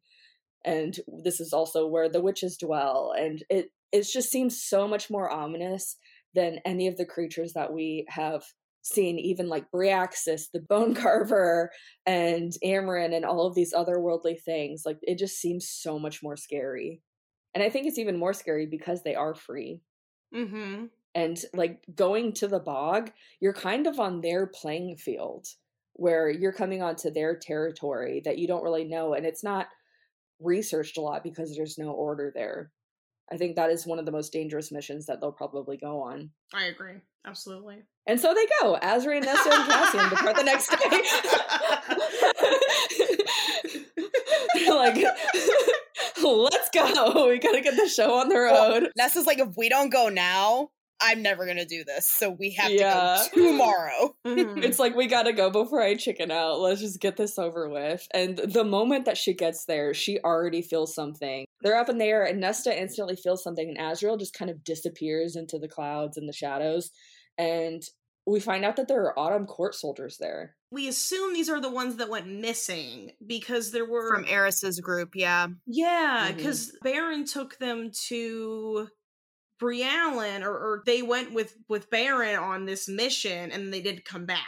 And 0.63 0.97
this 1.23 1.39
is 1.39 1.51
also 1.53 1.85
where 1.85 2.07
the 2.09 2.21
witches 2.21 2.55
dwell. 2.57 3.13
And 3.17 3.43
it 3.49 3.71
it 3.91 4.03
just 4.11 4.31
seems 4.31 4.63
so 4.63 4.87
much 4.87 5.09
more 5.09 5.29
ominous 5.29 5.97
than 6.35 6.59
any 6.65 6.87
of 6.87 6.97
the 6.97 7.05
creatures 7.05 7.53
that 7.53 7.73
we 7.73 8.05
have 8.09 8.43
seen, 8.81 9.19
even 9.19 9.49
like 9.49 9.71
Bryaxis, 9.71 10.49
the 10.51 10.59
bone 10.59 10.93
carver, 10.95 11.71
and 12.05 12.51
Amren 12.63 13.15
and 13.15 13.25
all 13.25 13.45
of 13.45 13.55
these 13.55 13.73
otherworldly 13.73 14.41
things. 14.41 14.83
Like 14.85 14.97
it 15.01 15.17
just 15.17 15.39
seems 15.39 15.67
so 15.67 15.99
much 15.99 16.21
more 16.23 16.37
scary. 16.37 17.01
And 17.53 17.63
I 17.63 17.69
think 17.69 17.87
it's 17.87 17.97
even 17.97 18.17
more 18.17 18.33
scary 18.33 18.65
because 18.65 19.03
they 19.03 19.15
are 19.15 19.33
free. 19.33 19.81
mm-hmm 20.33 20.85
And 21.15 21.39
like 21.53 21.83
going 21.95 22.33
to 22.33 22.47
the 22.47 22.59
bog, 22.59 23.11
you're 23.39 23.53
kind 23.53 23.87
of 23.87 23.99
on 23.99 24.21
their 24.21 24.47
playing 24.47 24.97
field 24.97 25.47
where 25.93 26.29
you're 26.29 26.53
coming 26.53 26.81
onto 26.81 27.11
their 27.11 27.35
territory 27.35 28.21
that 28.23 28.37
you 28.37 28.47
don't 28.47 28.63
really 28.63 28.85
know. 28.85 29.13
And 29.13 29.25
it's 29.25 29.43
not 29.43 29.67
researched 30.39 30.97
a 30.97 31.01
lot 31.01 31.23
because 31.23 31.55
there's 31.55 31.77
no 31.77 31.91
order 31.91 32.31
there. 32.33 32.71
I 33.31 33.37
think 33.37 33.55
that 33.55 33.69
is 33.69 33.85
one 33.85 33.99
of 33.99 34.05
the 34.05 34.11
most 34.11 34.31
dangerous 34.33 34.71
missions 34.71 35.05
that 35.05 35.21
they'll 35.21 35.31
probably 35.31 35.77
go 35.77 36.01
on. 36.01 36.31
i 36.53 36.65
agree 36.65 36.95
absolutely 37.27 37.83
And 38.07 38.19
so 38.19 38.33
they 38.33 38.45
go. 38.61 38.77
Azri 38.81 39.17
and 39.17 39.25
Nesta 39.25 39.49
and 39.53 39.69
Cassian 39.69 40.09
depart 40.09 40.35
the 40.35 40.43
next 40.43 40.69
day. 40.71 40.77
They're 44.55 44.73
like, 44.75 44.95
let's 46.23 46.69
go. 46.73 47.27
We 47.29 47.39
gotta 47.39 47.61
get 47.61 47.75
the 47.75 47.87
show 47.87 48.15
on 48.15 48.29
the 48.29 48.37
road. 48.39 48.89
Nesta's 48.97 49.27
like, 49.27 49.39
if 49.39 49.55
we 49.57 49.69
don't 49.69 49.89
go 49.91 50.09
now, 50.09 50.69
I'm 51.01 51.21
never 51.21 51.45
gonna 51.45 51.65
do 51.65 51.83
this. 51.83 52.07
So 52.09 52.29
we 52.29 52.51
have 52.51 52.71
Yeah. 52.71 53.23
to 53.31 53.35
go 53.35 53.45
tomorrow. 53.51 54.15
Mhm. 54.25 54.63
It's 54.63 54.79
like 54.79 54.95
we 54.95 55.07
gotta 55.07 55.33
go 55.33 55.49
before 55.49 55.81
I 55.81 55.95
chicken 55.95 56.31
out. 56.31 56.59
Let's 56.59 56.81
just 56.81 56.99
get 56.99 57.15
this 57.17 57.39
over 57.39 57.69
with. 57.69 58.07
And 58.13 58.37
the 58.37 58.63
moment 58.63 59.05
that 59.05 59.17
she 59.17 59.33
gets 59.33 59.65
there, 59.65 59.93
she 59.93 60.19
already 60.19 60.61
feels 60.61 60.93
something. 60.93 61.45
They're 61.61 61.77
up 61.79 61.89
in 61.89 61.97
the 61.97 62.05
air, 62.05 62.23
and 62.23 62.39
Nesta 62.39 62.77
instantly 62.77 63.15
feels 63.15 63.43
something, 63.43 63.67
and 63.69 63.77
Azriel 63.77 64.19
just 64.19 64.33
kind 64.33 64.51
of 64.51 64.63
disappears 64.63 65.35
into 65.35 65.57
the 65.59 65.67
clouds 65.67 66.17
and 66.17 66.27
the 66.27 66.33
shadows. 66.33 66.91
And 67.37 67.81
we 68.25 68.39
find 68.39 68.63
out 68.63 68.75
that 68.75 68.87
there 68.87 69.01
are 69.03 69.17
autumn 69.17 69.45
court 69.47 69.73
soldiers 69.75 70.17
there. 70.19 70.55
we 70.71 70.87
assume 70.87 71.33
these 71.33 71.49
are 71.49 71.59
the 71.59 71.71
ones 71.71 71.95
that 71.95 72.09
went 72.09 72.27
missing 72.27 73.11
because 73.25 73.71
there 73.71 73.85
were 73.89 74.13
From 74.13 74.25
Eris's 74.25 74.79
group, 74.79 75.15
yeah. 75.15 75.47
Yeah, 75.65 76.31
because 76.35 76.71
Beron 76.83 77.25
took 77.25 77.57
them 77.57 77.89
to 78.09 78.87
Briallyn, 79.59 80.41
or, 80.43 80.51
or 80.51 80.83
they 80.85 81.01
went 81.01 81.33
with 81.33 81.55
with 81.67 81.89
Beron 81.89 82.35
on 82.35 82.65
this 82.65 82.87
mission, 82.87 83.51
and 83.51 83.73
they 83.73 83.81
did 83.81 84.05
come 84.05 84.25
back. 84.25 84.39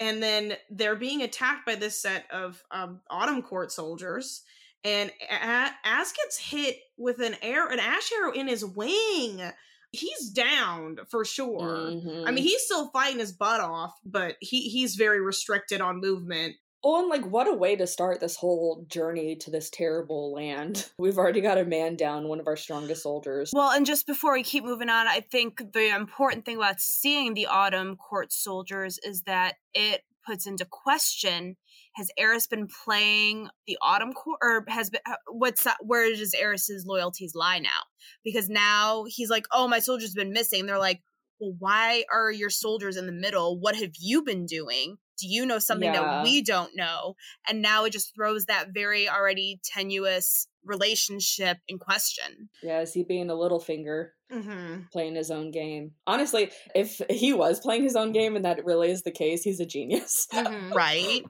And 0.00 0.22
then 0.22 0.54
they're 0.70 0.96
being 0.96 1.22
attacked 1.22 1.64
by 1.66 1.76
this 1.76 2.00
set 2.02 2.26
of 2.32 2.62
um, 2.70 3.00
Autumn 3.08 3.42
Court 3.42 3.70
soldiers, 3.70 4.42
and 4.82 5.10
A- 5.30 5.70
Az 5.84 6.12
gets 6.12 6.38
hit 6.38 6.78
with 6.96 7.20
an 7.20 7.36
arrow, 7.42 7.70
an 7.70 7.78
ash 7.78 8.10
arrow 8.12 8.32
in 8.32 8.48
his 8.48 8.64
wing. 8.64 9.40
He's 9.92 10.30
downed 10.30 11.00
for 11.08 11.24
sure. 11.24 11.60
I 11.88 11.92
Mhm. 11.92 12.34
mean, 12.34 12.42
he's 12.42 12.62
still 12.64 12.90
fighting 12.90 13.20
his 13.20 13.32
butt 13.32 13.60
off, 13.60 13.94
but 14.04 14.36
he 14.40 14.68
he's 14.68 14.96
very 14.96 15.20
restricted 15.20 15.80
on 15.80 16.00
movement. 16.00 16.56
Well, 16.84 17.00
and 17.00 17.08
like, 17.08 17.24
what 17.24 17.48
a 17.48 17.54
way 17.54 17.76
to 17.76 17.86
start 17.86 18.20
this 18.20 18.36
whole 18.36 18.84
journey 18.88 19.36
to 19.36 19.50
this 19.50 19.70
terrible 19.70 20.34
land. 20.34 20.90
We've 20.98 21.16
already 21.16 21.40
got 21.40 21.56
a 21.56 21.64
man 21.64 21.96
down, 21.96 22.28
one 22.28 22.40
of 22.40 22.46
our 22.46 22.56
strongest 22.56 23.02
soldiers. 23.02 23.50
Well, 23.54 23.70
and 23.70 23.86
just 23.86 24.06
before 24.06 24.34
we 24.34 24.42
keep 24.42 24.64
moving 24.64 24.90
on, 24.90 25.08
I 25.08 25.20
think 25.20 25.72
the 25.72 25.94
important 25.94 26.44
thing 26.44 26.56
about 26.56 26.80
seeing 26.80 27.32
the 27.32 27.46
Autumn 27.46 27.96
Court 27.96 28.32
soldiers 28.32 28.98
is 29.02 29.22
that 29.22 29.54
it 29.72 30.02
puts 30.26 30.46
into 30.46 30.64
question 30.64 31.56
has 31.94 32.10
Eris 32.18 32.46
been 32.46 32.66
playing 32.84 33.48
the 33.66 33.78
Autumn 33.80 34.12
Court, 34.12 34.38
or 34.42 34.64
has 34.68 34.90
been 34.90 35.00
uh, 35.06 35.14
what's 35.28 35.66
where 35.80 36.10
does 36.10 36.34
Eris's 36.34 36.84
loyalties 36.86 37.34
lie 37.34 37.60
now? 37.60 37.82
Because 38.24 38.48
now 38.48 39.04
he's 39.08 39.30
like, 39.30 39.46
oh, 39.52 39.68
my 39.68 39.78
soldiers 39.78 40.12
been 40.12 40.32
missing. 40.32 40.66
They're 40.66 40.78
like, 40.78 41.02
well, 41.38 41.54
why 41.58 42.04
are 42.12 42.32
your 42.32 42.50
soldiers 42.50 42.96
in 42.96 43.06
the 43.06 43.12
middle? 43.12 43.58
What 43.60 43.76
have 43.76 43.92
you 43.98 44.22
been 44.22 44.46
doing? 44.46 44.96
Do 45.18 45.28
you 45.28 45.46
know 45.46 45.58
something 45.58 45.92
Yeah. 45.92 46.00
that 46.00 46.24
we 46.24 46.42
don't 46.42 46.74
know? 46.74 47.14
And 47.48 47.62
now 47.62 47.84
it 47.84 47.90
just 47.92 48.14
throws 48.14 48.46
that 48.46 48.68
very 48.74 49.08
already 49.08 49.60
tenuous 49.64 50.46
relationship 50.64 51.58
in 51.68 51.78
question. 51.78 52.48
Yeah, 52.62 52.80
is 52.80 52.92
he 52.92 53.04
being 53.04 53.30
a 53.30 53.34
Littlefinger, 53.34 54.08
Mm-hmm. 54.32 54.82
playing 54.92 55.14
his 55.14 55.30
own 55.30 55.50
game? 55.50 55.92
Honestly, 56.06 56.50
if 56.74 57.00
he 57.10 57.32
was 57.32 57.60
playing 57.60 57.84
his 57.84 57.94
own 57.96 58.12
game 58.12 58.34
and 58.36 58.44
that 58.44 58.64
really 58.64 58.90
is 58.90 59.02
the 59.02 59.10
case, 59.12 59.42
he's 59.42 59.60
a 59.60 59.66
genius. 59.66 60.26
Mm-hmm. 60.32 60.72
Right? 60.72 61.22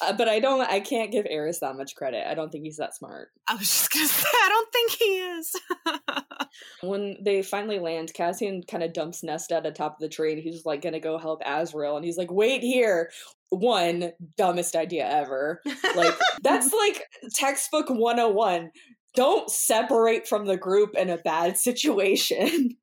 Uh, 0.00 0.12
but 0.12 0.28
I 0.28 0.40
don't, 0.40 0.60
I 0.60 0.80
can't 0.80 1.10
give 1.10 1.26
Eris 1.28 1.60
that 1.60 1.76
much 1.76 1.94
credit. 1.94 2.28
I 2.28 2.34
don't 2.34 2.50
think 2.50 2.64
he's 2.64 2.76
that 2.76 2.94
smart. 2.94 3.28
I 3.48 3.54
was 3.54 3.68
just 3.68 3.90
gonna 3.92 4.06
say, 4.08 4.28
I 4.32 4.48
don't 4.48 4.72
think 4.72 4.92
he 4.92 5.04
is. 5.04 5.56
When 6.80 7.16
they 7.20 7.42
finally 7.42 7.78
land, 7.78 8.14
Cassian 8.14 8.62
kind 8.62 8.82
of 8.82 8.92
dumps 8.92 9.22
Nesta 9.22 9.56
at 9.56 9.62
the 9.62 9.70
top 9.70 9.94
of 9.94 10.00
the 10.00 10.08
tree 10.08 10.32
and 10.32 10.42
he's 10.42 10.64
like 10.64 10.82
gonna 10.82 11.00
go 11.00 11.18
help 11.18 11.42
Azriel. 11.42 11.96
And 11.96 12.04
he's 12.04 12.16
like, 12.16 12.30
wait 12.30 12.62
here. 12.62 13.10
One, 13.50 14.12
dumbest 14.36 14.74
idea 14.74 15.08
ever. 15.08 15.60
Like, 15.94 16.14
that's 16.42 16.72
like 16.72 17.02
textbook 17.34 17.88
101. 17.88 18.70
Don't 19.14 19.50
separate 19.50 20.26
from 20.26 20.46
the 20.46 20.56
group 20.56 20.96
in 20.96 21.10
a 21.10 21.18
bad 21.18 21.56
situation. 21.56 22.76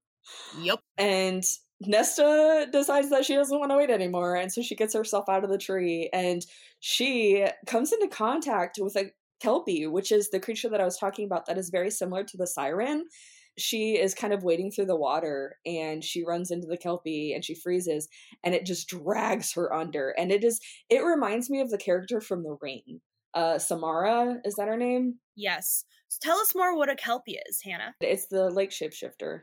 yep. 0.60 0.80
and 0.98 1.44
Nesta 1.88 2.68
decides 2.72 3.10
that 3.10 3.26
she 3.26 3.36
doesn't 3.36 3.58
want 3.60 3.72
to 3.72 3.78
wait 3.78 3.90
anymore, 3.90 4.36
and 4.36 4.52
so 4.52 4.62
she 4.62 4.76
gets 4.76 4.94
herself 4.94 5.30
out 5.30 5.44
of 5.44 5.50
the 5.50 5.58
tree, 5.58 6.10
and 6.14 6.46
she 6.80 7.46
comes 7.68 7.92
into 7.92 8.08
contact 8.08 8.78
with 8.82 8.96
a 8.96 9.12
kelpie, 9.42 9.88
which 9.88 10.12
is 10.12 10.30
the 10.30 10.40
creature 10.40 10.70
that 10.70 10.82
I 10.82 10.86
was 10.86 10.98
talking 10.98 11.26
about 11.26 11.46
that 11.48 11.58
is 11.58 11.70
very 11.70 11.92
similar 11.92 12.24
to 12.24 12.38
the 12.38 12.48
siren. 12.48 13.06
she 13.58 13.98
is 14.00 14.16
kind 14.16 14.34
of 14.34 14.44
wading 14.44 14.72
through 14.72 14.86
the 14.88 14.96
water 14.96 15.58
and 15.66 16.04
she 16.04 16.24
runs 16.26 16.50
into 16.50 16.66
the 16.68 16.78
kelpie 16.78 17.34
and 17.34 17.46
she 17.46 17.54
freezes 17.54 18.08
and 18.44 18.56
it 18.56 18.66
just 18.66 18.88
drags 18.88 19.54
her 19.54 19.72
under 19.72 20.10
and 20.18 20.32
it 20.32 20.44
is 20.44 20.60
it 20.90 21.04
reminds 21.04 21.50
me 21.52 21.62
of 21.62 21.70
the 21.70 21.78
character 21.78 22.20
from 22.20 22.42
the 22.44 22.58
ring. 22.62 23.00
Uh 23.36 23.60
samara 23.60 24.38
is 24.44 24.56
that 24.56 24.68
her 24.68 24.78
name? 24.78 25.20
Yes. 25.36 25.86
So 26.08 26.18
tell 26.22 26.38
us 26.40 26.56
more 26.56 26.76
what 26.76 26.90
a 26.90 26.96
kelpie 26.96 27.38
is 27.48 27.62
hannah. 27.62 27.94
It's 28.02 28.28
the 28.28 28.50
lake 28.50 28.72
shapeshifter 28.72 29.42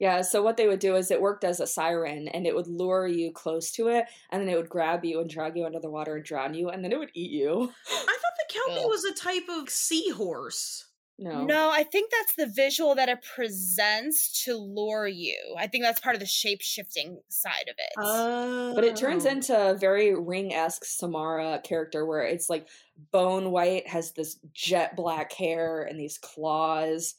yeah, 0.00 0.22
so 0.22 0.42
what 0.42 0.56
they 0.56 0.66
would 0.66 0.78
do 0.78 0.96
is 0.96 1.10
it 1.10 1.20
worked 1.20 1.44
as 1.44 1.60
a 1.60 1.66
siren 1.66 2.28
and 2.28 2.46
it 2.46 2.54
would 2.54 2.66
lure 2.66 3.06
you 3.06 3.32
close 3.32 3.70
to 3.72 3.88
it 3.88 4.06
and 4.30 4.40
then 4.40 4.48
it 4.48 4.56
would 4.56 4.68
grab 4.68 5.04
you 5.04 5.20
and 5.20 5.28
drag 5.28 5.56
you 5.56 5.64
under 5.64 5.80
the 5.80 5.90
water 5.90 6.16
and 6.16 6.24
drown 6.24 6.54
you 6.54 6.68
and 6.68 6.84
then 6.84 6.92
it 6.92 6.98
would 6.98 7.10
eat 7.14 7.30
you. 7.30 7.72
I 7.90 8.18
thought 8.20 8.38
the 8.38 8.52
kelpie 8.52 8.84
Ugh. 8.84 8.90
was 8.90 9.04
a 9.04 9.14
type 9.14 9.48
of 9.48 9.68
seahorse. 9.68 10.88
No. 11.20 11.44
No, 11.44 11.70
I 11.70 11.82
think 11.82 12.12
that's 12.12 12.34
the 12.36 12.46
visual 12.46 12.94
that 12.94 13.08
it 13.08 13.24
presents 13.34 14.44
to 14.44 14.54
lure 14.54 15.08
you. 15.08 15.36
I 15.58 15.66
think 15.66 15.82
that's 15.82 15.98
part 15.98 16.14
of 16.14 16.20
the 16.20 16.26
shape 16.26 16.62
shifting 16.62 17.18
side 17.28 17.68
of 17.68 17.74
it. 17.76 17.92
Oh. 17.98 18.72
But 18.74 18.84
it 18.84 18.94
turns 18.94 19.26
oh. 19.26 19.30
into 19.30 19.70
a 19.70 19.74
very 19.74 20.14
ring 20.14 20.54
esque 20.54 20.84
Samara 20.84 21.60
character 21.64 22.06
where 22.06 22.22
it's 22.22 22.48
like 22.48 22.68
bone 23.10 23.50
white, 23.50 23.88
has 23.88 24.12
this 24.12 24.38
jet 24.52 24.94
black 24.94 25.32
hair 25.32 25.82
and 25.82 25.98
these 25.98 26.18
claws. 26.18 27.16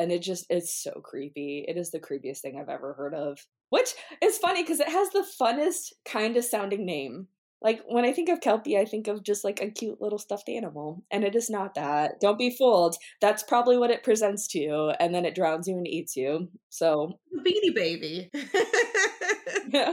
And 0.00 0.10
it 0.10 0.22
just, 0.22 0.46
it's 0.48 0.82
so 0.82 0.92
creepy. 1.04 1.64
It 1.68 1.76
is 1.76 1.90
the 1.90 2.00
creepiest 2.00 2.38
thing 2.38 2.58
I've 2.58 2.68
ever 2.68 2.94
heard 2.94 3.14
of. 3.14 3.38
Which 3.68 3.94
is 4.22 4.38
funny 4.38 4.62
because 4.62 4.80
it 4.80 4.88
has 4.88 5.10
the 5.10 5.26
funnest, 5.40 5.92
kind 6.04 6.36
of 6.36 6.44
sounding 6.44 6.84
name. 6.86 7.28
Like 7.62 7.82
when 7.86 8.06
I 8.06 8.12
think 8.12 8.30
of 8.30 8.40
Kelpie, 8.40 8.78
I 8.78 8.86
think 8.86 9.06
of 9.06 9.22
just 9.22 9.44
like 9.44 9.60
a 9.60 9.70
cute 9.70 10.00
little 10.00 10.18
stuffed 10.18 10.48
animal, 10.48 11.04
and 11.10 11.24
it 11.24 11.36
is 11.36 11.50
not 11.50 11.74
that. 11.74 12.18
Don't 12.18 12.38
be 12.38 12.56
fooled. 12.56 12.96
That's 13.20 13.42
probably 13.42 13.76
what 13.76 13.90
it 13.90 14.02
presents 14.02 14.48
to 14.48 14.58
you, 14.58 14.90
and 14.98 15.14
then 15.14 15.26
it 15.26 15.34
drowns 15.34 15.68
you 15.68 15.76
and 15.76 15.86
eats 15.86 16.16
you. 16.16 16.48
So, 16.70 17.18
Beanie 17.46 17.74
Baby. 17.74 18.30
yeah. 19.68 19.92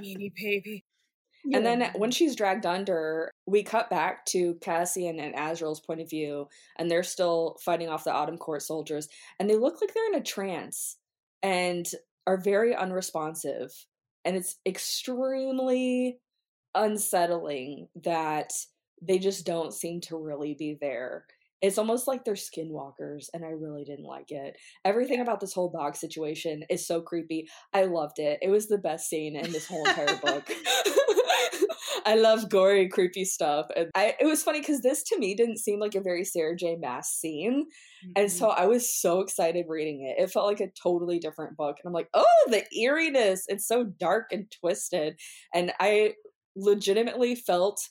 Beanie 0.00 0.32
Baby. 0.34 0.84
And 1.52 1.66
then 1.66 1.90
when 1.96 2.10
she's 2.10 2.36
dragged 2.36 2.66
under, 2.66 3.30
we 3.46 3.62
cut 3.62 3.90
back 3.90 4.24
to 4.26 4.54
Cassian 4.60 5.18
and 5.18 5.34
Azriel's 5.34 5.80
point 5.80 6.00
of 6.00 6.08
view, 6.08 6.48
and 6.76 6.90
they're 6.90 7.02
still 7.02 7.56
fighting 7.64 7.88
off 7.88 8.04
the 8.04 8.12
Autumn 8.12 8.38
Court 8.38 8.62
soldiers, 8.62 9.08
and 9.38 9.50
they 9.50 9.56
look 9.56 9.80
like 9.80 9.92
they're 9.92 10.12
in 10.12 10.20
a 10.20 10.22
trance 10.22 10.98
and 11.42 11.90
are 12.26 12.36
very 12.36 12.74
unresponsive. 12.74 13.72
And 14.24 14.36
it's 14.36 14.56
extremely 14.64 16.18
unsettling 16.74 17.88
that 18.04 18.52
they 19.02 19.18
just 19.18 19.44
don't 19.44 19.74
seem 19.74 20.00
to 20.02 20.16
really 20.16 20.54
be 20.54 20.78
there. 20.80 21.26
It's 21.60 21.78
almost 21.78 22.08
like 22.08 22.24
they're 22.24 22.34
skinwalkers, 22.34 23.28
and 23.34 23.44
I 23.44 23.50
really 23.50 23.84
didn't 23.84 24.04
like 24.04 24.30
it. 24.30 24.56
Everything 24.84 25.20
about 25.20 25.40
this 25.40 25.52
whole 25.52 25.70
dog 25.70 25.94
situation 25.96 26.64
is 26.68 26.86
so 26.86 27.00
creepy. 27.00 27.48
I 27.72 27.84
loved 27.84 28.18
it. 28.18 28.40
It 28.42 28.48
was 28.48 28.68
the 28.68 28.78
best 28.78 29.08
scene 29.08 29.36
in 29.36 29.52
this 29.52 29.68
whole 29.68 29.84
entire 29.86 30.16
book. 30.16 30.50
I 32.06 32.16
love 32.16 32.48
gory, 32.48 32.88
creepy 32.88 33.24
stuff. 33.24 33.66
And 33.76 33.90
I, 33.94 34.14
it 34.20 34.26
was 34.26 34.42
funny 34.42 34.60
because 34.60 34.80
this 34.80 35.02
to 35.04 35.18
me 35.18 35.34
didn't 35.34 35.58
seem 35.58 35.80
like 35.80 35.94
a 35.94 36.00
very 36.00 36.24
Sarah 36.24 36.56
J. 36.56 36.76
Maas 36.80 37.08
scene. 37.08 37.64
Mm-hmm. 37.64 38.12
And 38.16 38.30
so 38.30 38.50
I 38.50 38.66
was 38.66 38.92
so 38.92 39.20
excited 39.20 39.66
reading 39.68 40.02
it. 40.02 40.22
It 40.22 40.30
felt 40.30 40.46
like 40.46 40.60
a 40.60 40.70
totally 40.82 41.18
different 41.18 41.56
book. 41.56 41.76
And 41.82 41.88
I'm 41.88 41.94
like, 41.94 42.08
oh, 42.14 42.48
the 42.48 42.64
eeriness. 42.76 43.44
It's 43.48 43.66
so 43.66 43.84
dark 43.84 44.32
and 44.32 44.50
twisted. 44.60 45.18
And 45.54 45.72
I 45.80 46.14
legitimately 46.56 47.34
felt 47.34 47.88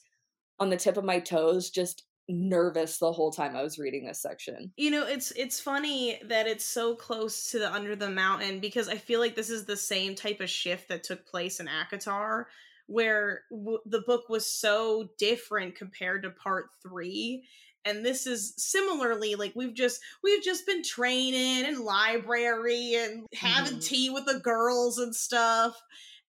on 0.60 0.70
the 0.70 0.78
tip 0.78 0.98
of 0.98 1.04
my 1.04 1.20
toes 1.20 1.70
just 1.70 2.04
nervous 2.30 2.98
the 2.98 3.12
whole 3.12 3.32
time 3.32 3.56
I 3.56 3.64
was 3.64 3.78
reading 3.78 4.06
this 4.06 4.22
section. 4.22 4.72
You 4.78 4.92
know, 4.92 5.06
it's 5.06 5.32
it's 5.32 5.60
funny 5.60 6.20
that 6.28 6.48
it's 6.48 6.64
so 6.64 6.96
close 6.96 7.52
to 7.52 7.60
the 7.60 7.72
Under 7.72 7.96
the 7.96 8.10
Mountain 8.10 8.60
because 8.60 8.88
I 8.88 8.96
feel 8.96 9.20
like 9.20 9.36
this 9.36 9.50
is 9.50 9.66
the 9.66 9.78
same 9.78 10.16
type 10.16 10.40
of 10.40 10.50
shift 10.50 10.88
that 10.90 11.04
took 11.04 11.26
place 11.26 11.60
in 11.60 11.68
ACOTAR 11.68 12.46
where 12.92 13.44
w- 13.50 13.80
the 13.86 14.02
book 14.02 14.30
was 14.30 14.46
so 14.46 15.10
different 15.18 15.76
compared 15.76 16.24
to 16.24 16.30
part 16.30 16.70
3 16.82 17.44
and 17.84 18.06
this 18.06 18.28
is 18.28 18.54
similarly 18.58 19.36
like 19.36 19.54
we've 19.56 19.74
just 19.74 20.02
we've 20.24 20.44
just 20.44 20.68
been 20.68 20.84
training 20.84 21.66
and 21.66 21.80
library 21.80 22.96
and 22.96 23.26
having 23.34 23.74
mm-hmm. 23.74 23.80
tea 23.80 24.10
with 24.10 24.26
the 24.26 24.40
girls 24.40 25.00
and 25.00 25.16
stuff 25.16 25.82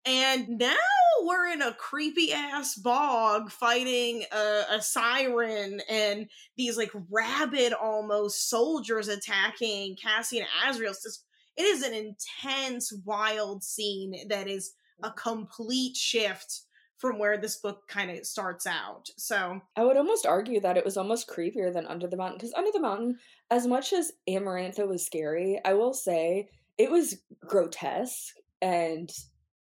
and 0.05 0.49
now 0.49 0.75
we're 1.23 1.49
in 1.49 1.63
a 1.63 1.75
creepy 1.75 2.33
ass 2.33 2.75
bog 2.75 3.51
fighting 3.51 4.25
a, 4.33 4.63
a, 4.73 4.83
siren 4.83 5.81
and 5.89 6.29
these 6.57 6.77
like 6.77 6.91
rabid 7.09 7.73
almost 7.73 8.51
soldiers 8.51 9.07
attacking 9.07 9.97
Cassie 9.97 10.41
and 10.41 10.49
Azriel. 10.65 10.91
It's 10.91 11.05
just, 11.05 11.25
it 11.57 11.63
is 11.63 11.83
an 11.83 11.95
intense, 11.95 12.93
wild 13.05 13.63
scene 13.63 14.29
that 14.29 14.49
is 14.49 14.73
a 15.03 15.11
complete 15.11 15.97
shift 15.97 16.63
from 17.03 17.19
where 17.19 17.37
this 17.37 17.57
book 17.57 17.89
kind 17.89 18.11
of 18.11 18.25
starts 18.25 18.65
out. 18.67 19.09
So 19.17 19.61
I 19.77 19.85
would 19.85 19.97
almost 19.97 20.25
argue 20.25 20.61
that 20.61 20.77
it 20.77 20.85
was 20.85 20.97
almost 20.97 21.29
creepier 21.29 21.73
than 21.73 21.87
Under 21.87 22.07
the 22.07 22.17
Mountain 22.17 22.39
because 22.39 22.55
Under 22.55 22.71
the 22.73 22.81
Mountain, 22.81 23.19
as 23.51 23.67
much 23.67 23.93
as 23.93 24.13
Amarantha 24.29 24.87
was 24.87 25.05
scary, 25.05 25.61
I 25.65 25.75
will 25.75 25.95
say 25.95 26.49
it 26.79 26.91
was 26.91 27.17
grotesque 27.45 28.35
and 28.61 29.13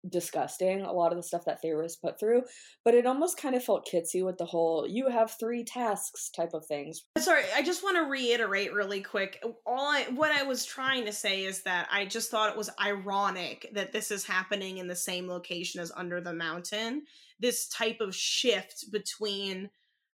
disgusting 0.10 0.82
a 0.82 0.92
lot 0.92 1.12
of 1.12 1.18
the 1.18 1.24
stuff 1.24 1.46
that 1.46 1.62
Feyre 1.64 1.88
put 2.02 2.20
through, 2.20 2.44
but 2.84 2.94
it 2.94 3.06
almost 3.06 3.38
kind 3.38 3.56
of 3.56 3.64
felt 3.64 3.88
kitsy 3.92 4.26
with 4.26 4.38
the 4.38 4.46
whole 4.46 4.88
you 4.88 5.10
have 5.10 5.36
three 5.40 5.64
tasks 5.64 6.30
type 6.30 6.54
of 6.54 6.66
things. 6.66 7.04
Uh, 7.16 7.22
sorry, 7.22 7.44
I 7.56 7.62
just 7.62 7.84
want 7.84 7.98
to 7.98 8.10
reiterate 8.10 8.74
really 8.74 9.02
quick. 9.02 9.40
Uh, 9.44 9.50
all 9.66 9.88
I 9.88 10.04
what 10.16 10.32
I 10.32 10.44
was 10.44 10.66
trying 10.66 11.06
to 11.06 11.14
say 11.14 11.44
is 11.44 11.64
that 11.64 11.88
I 11.92 12.06
just 12.06 12.32
thought 12.32 12.52
it 12.52 12.58
was 12.58 12.70
ironic 12.80 13.70
that 13.74 13.92
this 13.92 14.12
is 14.12 14.26
happening 14.26 14.78
in 14.78 14.88
the 14.88 14.96
same 14.96 15.28
location 15.28 15.82
as 15.82 15.92
Under 15.96 16.22
the 16.22 16.34
Mountain. 16.34 17.04
This 17.40 17.68
type 17.68 18.02
of 18.02 18.16
shift 18.16 18.92
between 18.92 19.70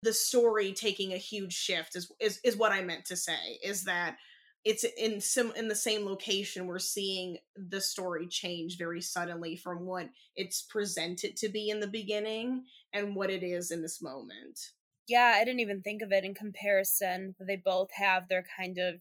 the 0.03 0.13
story 0.13 0.73
taking 0.73 1.13
a 1.13 1.19
huge 1.19 1.55
shift 1.55 1.97
is 1.97 2.11
is, 2.21 2.41
is 2.45 2.57
what 2.57 2.73
I 2.73 2.83
meant 2.83 3.07
to 3.07 3.17
say 3.17 3.59
is 3.65 3.85
that 3.85 4.17
it's 4.65 4.85
in 4.97 5.21
sim 5.21 5.53
in 5.57 5.69
the 5.69 5.75
same 5.75 6.05
location 6.05 6.67
we're 6.67 6.79
seeing 6.79 7.39
the 7.57 7.81
story 7.81 8.27
change 8.27 8.79
very 8.79 9.01
suddenly 9.01 9.57
from 9.57 9.85
what 9.87 10.09
it's 10.37 10.63
presented 10.63 11.37
to 11.37 11.49
be 11.49 11.69
in 11.69 11.81
the 11.81 11.87
beginning 11.87 12.65
and 12.93 13.17
what 13.17 13.31
it 13.31 13.43
is 13.43 13.71
in 13.71 13.83
this 13.83 14.01
moment. 14.01 14.59
Yeah 15.09 15.35
i 15.37 15.45
didn't 15.45 15.61
even 15.61 15.83
think 15.83 16.03
of 16.03 16.13
it 16.13 16.25
in 16.25 16.35
comparison 16.35 17.35
they 17.41 17.57
both 17.57 17.91
have 17.93 18.29
their 18.29 18.45
kind 18.57 18.79
of 18.79 19.01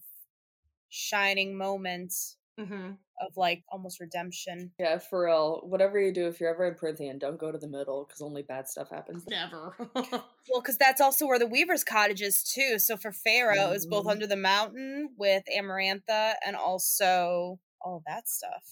shining 0.90 1.56
moments 1.56 2.38
mm-hmm. 2.66 2.92
of 3.26 3.38
like 3.38 3.64
almost 3.70 4.00
redemption. 4.00 4.72
Yeah, 4.80 4.98
for 4.98 5.26
real. 5.26 5.62
Whatever 5.64 6.00
you 6.00 6.14
do, 6.14 6.28
if 6.28 6.40
you're 6.40 6.54
ever 6.54 6.68
in 6.68 6.76
Prythian, 6.76 7.20
don't 7.20 7.40
go 7.40 7.52
to 7.52 7.58
the 7.58 7.68
middle 7.68 8.06
because 8.06 8.22
only 8.22 8.42
bad 8.42 8.68
stuff 8.68 8.90
happens. 8.90 9.26
Never. 9.30 9.76
well, 9.96 10.62
because 10.62 10.78
that's 10.78 11.02
also 11.02 11.26
where 11.26 11.40
the 11.40 11.48
Weaver's 11.48 11.84
cottage 11.84 12.22
is 12.22 12.44
too. 12.44 12.80
So 12.80 12.98
for 12.98 13.12
Feyre, 13.12 13.56
mm-hmm. 13.56 13.70
it 13.70 13.74
was 13.74 13.86
both 13.86 14.02
mm-hmm. 14.02 14.10
under 14.10 14.28
the 14.28 14.36
mountain 14.36 15.10
with 15.18 15.44
Amarantha 15.56 16.34
and 16.46 16.56
also 16.56 17.60
all 17.82 18.04
that 18.08 18.28
stuff. 18.28 18.64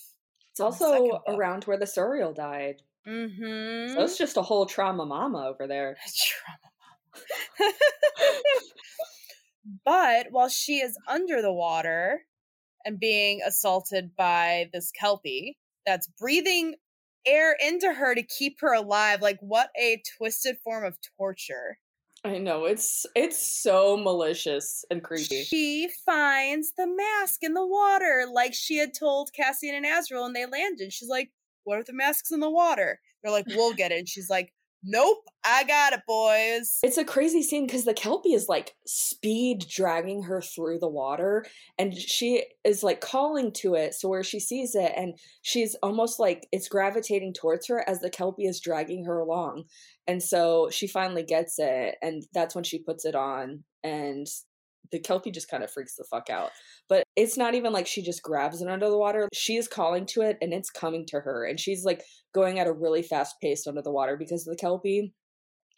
It's 0.52 0.60
also 0.60 1.22
around 1.28 1.64
where 1.64 1.78
the 1.78 1.86
Suriel 1.86 2.36
died. 2.36 2.82
Mm-hmm. 3.08 3.94
So 3.94 4.04
it's 4.04 4.18
just 4.18 4.38
a 4.38 4.42
whole 4.42 4.66
trauma 4.66 5.06
mama 5.06 5.48
over 5.48 5.68
there. 5.68 5.96
Trauma 6.16 6.60
mama. 7.62 7.74
but 9.86 10.28
while 10.32 10.50
she 10.50 10.80
is 10.80 10.98
under 11.08 11.42
the 11.42 11.54
water, 11.54 12.22
and 12.86 13.00
being 13.00 13.42
assaulted 13.46 14.16
by 14.16 14.70
this 14.74 14.92
kelpie 14.92 15.58
that's 15.86 16.08
breathing 16.20 16.76
air 17.26 17.56
into 17.66 17.94
her 17.94 18.16
to 18.16 18.24
keep 18.24 18.58
her 18.62 18.74
alive. 18.74 19.22
Like 19.22 19.40
what 19.42 19.70
a 19.80 20.02
twisted 20.18 20.58
form 20.64 20.86
of 20.86 20.98
torture. 21.18 21.78
I 22.24 22.38
know 22.38 22.66
it's 22.66 23.06
it's 23.16 23.62
so 23.64 23.96
malicious 23.96 24.84
and 24.92 25.02
creepy. 25.02 25.44
She 25.44 25.90
finds 26.06 26.74
the 26.78 26.88
mask 26.88 27.44
in 27.44 27.54
the 27.54 27.66
water, 27.66 28.26
like 28.32 28.54
she 28.54 28.78
had 28.78 28.94
told 28.94 29.32
Cassian 29.34 29.74
and 29.74 29.86
Azriel, 29.86 30.26
and 30.26 30.36
they 30.36 30.46
landed. 30.46 30.92
She's 30.92 31.08
like, 31.08 31.32
"What 31.64 31.80
if 31.80 31.86
the 31.86 31.94
mask's 31.94 32.32
in 32.32 32.42
the 32.42 32.50
water?" 32.50 33.00
They're 33.24 33.32
like, 33.32 33.46
"We'll 33.48 33.74
get 33.74 33.94
it." 33.94 34.00
And 34.00 34.10
she's 34.10 34.30
like, 34.30 34.52
Nope, 34.82 35.26
I 35.44 35.66
got 35.66 35.92
it, 35.92 36.02
boys. 36.08 36.80
It's 36.84 36.98
a 36.98 37.04
crazy 37.04 37.44
scene 37.44 37.66
because 37.66 37.84
the 37.84 37.94
Kelpie 37.94 38.34
is 38.34 38.48
like 38.48 38.76
speed 38.88 39.66
dragging 39.68 40.24
her 40.24 40.42
through 40.42 40.80
the 40.80 40.88
water, 40.88 41.46
and 41.78 41.94
she 41.98 42.46
is 42.64 42.82
like 42.82 43.02
calling 43.02 43.52
to 43.54 43.76
it. 43.76 43.94
So 43.94 44.08
where 44.08 44.24
she 44.24 44.40
sees 44.40 44.76
it, 44.76 44.94
and 44.96 45.18
she's 45.42 45.76
almost 45.84 46.18
like 46.18 46.48
it's 46.54 46.70
gravitating 46.70 47.34
towards 47.34 47.68
her 47.68 47.88
as 47.90 48.00
the 48.00 48.10
Kelpie 48.10 48.46
is 48.46 48.62
dragging 48.62 49.04
her 49.04 49.20
along. 49.20 49.66
And 50.08 50.24
so 50.24 50.70
she 50.72 50.88
finally 50.88 51.24
gets 51.24 51.60
it, 51.60 51.96
and 52.02 52.24
that's 52.34 52.56
when 52.56 52.64
she 52.64 52.80
puts 52.80 53.04
it 53.04 53.16
on, 53.16 53.66
and 53.84 54.28
the 54.92 55.00
Kelpie 55.00 55.32
just 55.32 55.50
kind 55.50 55.64
of 55.64 55.72
freaks 55.72 55.96
the 55.96 56.04
fuck 56.10 56.30
out. 56.30 56.52
But 56.88 57.04
it's 57.16 57.38
not 57.38 57.54
even 57.56 57.74
like 57.74 57.88
she 57.88 58.02
just 58.02 58.24
grabs 58.24 58.62
it 58.62 58.68
under 58.68 58.90
the 58.90 58.98
water. 58.98 59.28
She 59.34 59.56
is 59.58 59.68
calling 59.68 60.06
to 60.08 60.22
it 60.22 60.38
and 60.42 60.54
it's 60.54 60.70
coming 60.70 61.06
to 61.10 61.20
her. 61.20 61.46
And 61.46 61.60
she's 61.60 61.84
like 61.86 62.02
going 62.34 62.60
at 62.60 62.68
a 62.68 62.74
really 62.74 63.04
fast 63.04 63.36
pace 63.42 63.68
under 63.68 63.82
the 63.82 63.92
water 63.92 64.18
because 64.18 64.48
of 64.48 64.52
the 64.56 64.60
Kelpie. 64.60 65.14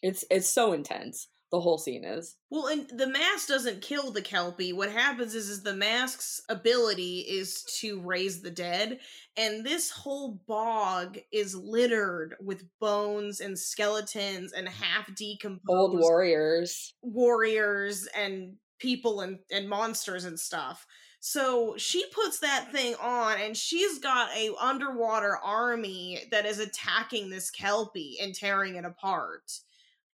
It's 0.01 0.23
it's 0.31 0.49
so 0.49 0.71
intense. 0.73 1.27
the 1.51 1.59
whole 1.59 1.77
scene 1.77 2.03
is. 2.05 2.37
Well, 2.49 2.67
and 2.67 2.89
the 2.97 3.07
mask 3.07 3.49
doesn't 3.49 3.81
kill 3.81 4.11
the 4.11 4.21
kelpie. 4.21 4.71
What 4.73 4.89
happens 4.91 5.35
is, 5.35 5.49
is 5.49 5.63
the 5.63 5.73
mask's 5.75 6.41
ability 6.49 7.19
is 7.29 7.63
to 7.81 8.01
raise 8.01 8.41
the 8.41 8.51
dead, 8.51 8.99
and 9.37 9.65
this 9.65 9.91
whole 9.91 10.39
bog 10.47 11.19
is 11.31 11.53
littered 11.53 12.35
with 12.41 12.63
bones 12.79 13.41
and 13.41 13.59
skeletons 13.59 14.53
and 14.53 14.67
half 14.69 15.13
decomposed 15.15 15.61
Old 15.69 15.99
warriors. 15.99 16.93
warriors 17.01 18.07
and 18.15 18.55
people 18.81 19.21
and, 19.21 19.39
and 19.51 19.69
monsters 19.69 20.25
and 20.25 20.39
stuff. 20.39 20.85
So 21.19 21.75
she 21.77 22.03
puts 22.07 22.39
that 22.39 22.71
thing 22.71 22.95
on 22.99 23.39
and 23.39 23.55
she's 23.55 23.99
got 23.99 24.35
a 24.35 24.51
underwater 24.59 25.37
army 25.37 26.23
that 26.31 26.47
is 26.47 26.57
attacking 26.59 27.29
this 27.29 27.51
kelpie 27.51 28.17
and 28.19 28.33
tearing 28.33 28.75
it 28.75 28.85
apart. 28.85 29.51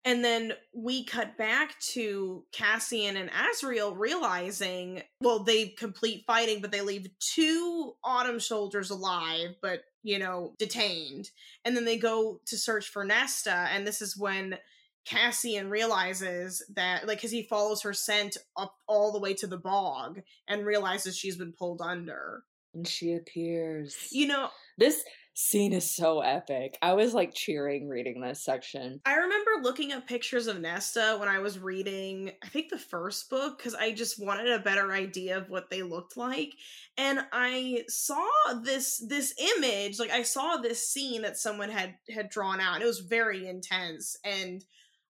And 0.05 0.25
then 0.25 0.53
we 0.73 1.05
cut 1.05 1.37
back 1.37 1.79
to 1.93 2.45
Cassian 2.53 3.17
and 3.17 3.31
Azriel 3.31 3.97
realizing, 3.97 5.03
well, 5.21 5.41
they 5.41 5.69
complete 5.69 6.25
fighting, 6.27 6.61
but 6.61 6.71
they 6.71 6.81
leave 6.81 7.09
two 7.19 7.95
Autumn 8.05 8.39
soldiers 8.39 8.91
alive, 8.91 9.57
but, 9.61 9.83
you 10.05 10.21
know, 10.21 10.55
detained. 10.59 11.31
And 11.65 11.77
then 11.77 11.85
they 11.85 11.99
go 11.99 12.41
to 12.47 12.57
search 12.57 12.89
for 12.89 13.05
Nesta. 13.05 13.69
And 13.73 13.85
this 13.85 14.01
is 14.01 14.17
when 14.17 14.59
Cassian 15.07 15.71
realizes 15.71 16.65
that, 16.75 17.07
like, 17.07 17.19
because 17.19 17.31
he 17.31 17.43
follows 17.43 17.83
her 17.83 17.93
scent 17.93 18.37
up 18.57 18.75
all 18.87 19.13
the 19.13 19.21
way 19.21 19.35
to 19.35 19.47
the 19.47 19.57
bog 19.57 20.21
and 20.49 20.67
realizes 20.67 21.17
she's 21.17 21.37
been 21.37 21.53
pulled 21.53 21.81
under. 21.81 22.43
And 22.75 22.87
she 22.87 23.15
appears. 23.15 23.97
You 24.11 24.27
know, 24.27 24.49
this 24.77 25.03
scene 25.33 25.73
is 25.73 25.95
so 25.95 26.21
epic. 26.21 26.79
I 26.81 26.95
was 26.95 27.15
like 27.15 27.35
cheering 27.35 27.89
reading 27.89 28.21
this 28.21 28.43
section. 28.43 29.01
I 29.05 29.15
remember 29.15 29.51
looking 29.63 29.93
up 29.93 30.07
pictures 30.07 30.47
of 30.47 30.61
Nesta 30.61 31.17
when 31.21 31.29
I 31.29 31.39
was 31.39 31.59
reading, 31.59 32.33
I 32.43 32.49
think 32.49 32.71
the 32.71 32.79
first 32.79 33.31
book, 33.31 33.59
because 33.59 33.75
I 33.75 33.93
just 33.93 34.23
wanted 34.23 34.51
a 34.51 34.59
better 34.59 34.93
idea 34.93 35.37
of 35.37 35.51
what 35.51 35.71
they 35.71 35.83
looked 35.83 36.17
like. 36.17 36.55
And 36.97 37.21
I 37.33 37.85
saw 37.89 38.27
this 38.63 39.03
this 39.07 39.35
image, 39.57 39.99
like 39.99 40.11
I 40.11 40.23
saw 40.23 40.57
this 40.57 40.89
scene 40.89 41.23
that 41.23 41.37
someone 41.37 41.71
had 41.71 41.95
had 42.15 42.31
drawn 42.31 42.61
out, 42.61 42.75
and 42.75 42.83
it 42.83 42.87
was 42.87 43.01
very 43.01 43.47
intense. 43.47 44.17
And 44.25 44.65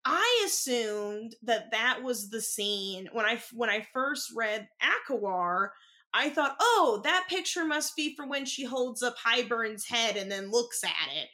I 0.09 0.43
assumed 0.45 1.35
that 1.43 1.71
that 1.71 2.01
was 2.01 2.29
the 2.29 2.39
scene 2.39 3.09
when 3.11 3.25
I 3.25 3.41
when 3.53 3.69
I 3.69 3.85
first 3.93 4.31
read 4.33 4.69
ACOWAR. 4.81 5.69
I 6.13 6.29
thought, 6.29 6.55
oh, 6.61 7.01
that 7.03 7.25
picture 7.29 7.65
must 7.65 7.93
be 7.97 8.15
for 8.15 8.25
when 8.25 8.45
she 8.45 8.63
holds 8.63 9.03
up 9.03 9.17
Hybern's 9.17 9.85
head 9.85 10.15
and 10.15 10.31
then 10.31 10.49
looks 10.49 10.81
at 10.85 11.13
it. 11.13 11.27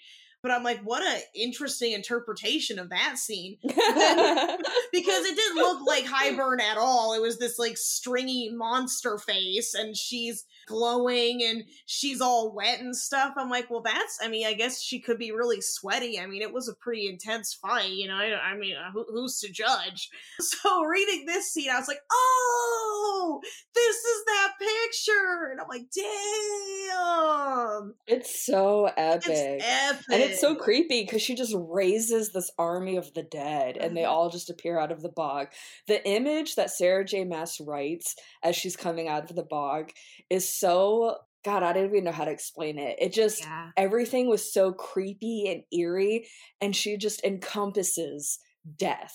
But 0.44 0.52
I'm 0.52 0.64
like, 0.64 0.82
what 0.82 1.02
an 1.02 1.22
interesting 1.34 1.94
interpretation 1.94 2.78
of 2.78 2.90
that 2.90 3.18
scene. 3.18 3.58
because 3.64 5.26
it 5.26 5.36
didn't 5.36 5.56
look 5.56 5.88
like 5.88 6.06
Hybern 6.06 6.62
at 6.62 6.78
all. 6.78 7.14
It 7.14 7.22
was 7.22 7.40
this 7.40 7.58
like 7.58 7.78
stringy 7.78 8.52
monster 8.54 9.18
face, 9.18 9.74
and 9.74 9.96
she's 9.96 10.46
glowing 10.68 11.44
and 11.44 11.64
she's 11.86 12.22
all 12.22 12.54
wet 12.54 12.80
and 12.80 12.96
stuff. 12.96 13.34
I'm 13.38 13.50
like, 13.50 13.70
well, 13.70 13.82
that's, 13.82 14.20
I 14.22 14.28
mean, 14.28 14.46
I 14.46 14.54
guess 14.54 14.82
she 14.82 15.00
could 15.00 15.18
be 15.18 15.32
really 15.32 15.62
sweaty. 15.62 16.20
I 16.20 16.26
mean, 16.26 16.42
it 16.42 16.54
was 16.54 16.68
a 16.68 16.76
pretty 16.76 17.08
intense 17.08 17.54
fight, 17.54 17.90
you 17.90 18.08
know. 18.08 18.16
I, 18.16 18.52
I 18.52 18.58
mean, 18.58 18.76
uh, 18.76 18.92
who, 18.92 19.06
who's 19.10 19.40
to 19.40 19.52
judge? 19.52 20.10
So 20.64 20.84
reading 20.84 21.26
this 21.26 21.52
scene, 21.52 21.70
I 21.70 21.80
was 21.80 21.88
like, 21.88 22.02
oh, 22.12 23.42
this 23.74 23.96
is 23.96 24.26
that 24.26 24.52
picture. 24.60 25.50
And 25.52 25.60
I'm 25.60 25.68
like, 25.68 25.88
damn. 25.94 27.94
It's 28.08 28.46
so 28.46 28.90
epic. 28.98 29.30
It's 29.30 29.66
epic. 29.66 30.06
And 30.12 30.22
it's 30.22 30.33
so 30.40 30.56
creepy 30.56 31.04
because 31.04 31.22
she 31.22 31.36
just 31.36 31.54
raises 31.58 32.32
this 32.32 32.52
army 32.58 32.96
of 32.98 33.14
the 33.14 33.24
dead 33.24 33.78
and 33.78 33.96
they 33.96 34.04
Mhm. 34.04 34.10
all 34.10 34.30
just 34.30 34.50
appear 34.50 34.80
out 34.80 34.92
of 34.92 35.02
the 35.02 35.10
bog. 35.10 35.48
The 35.88 36.06
image 36.08 36.56
that 36.56 36.72
Sarah 36.72 37.06
J. 37.06 37.24
Maas 37.26 37.60
writes 37.60 38.16
as 38.44 38.56
she's 38.56 38.76
coming 38.76 39.08
out 39.08 39.30
of 39.30 39.36
the 39.36 39.44
bog 39.44 39.92
is 40.30 40.52
so 40.54 41.18
God, 41.44 41.62
I 41.62 41.74
don't 41.74 41.88
even 41.90 42.06
know 42.06 42.14
how 42.14 42.24
to 42.24 42.32
explain 42.32 42.80
it. 42.80 42.96
It 43.00 43.12
just 43.12 43.42
Yeah. 43.42 43.72
everything 43.76 44.30
was 44.30 44.54
so 44.54 44.72
creepy 44.72 45.50
and 45.50 45.64
eerie, 45.78 46.26
and 46.62 46.74
she 46.74 46.96
just 46.96 47.22
encompasses 47.26 48.40
death. 48.78 49.14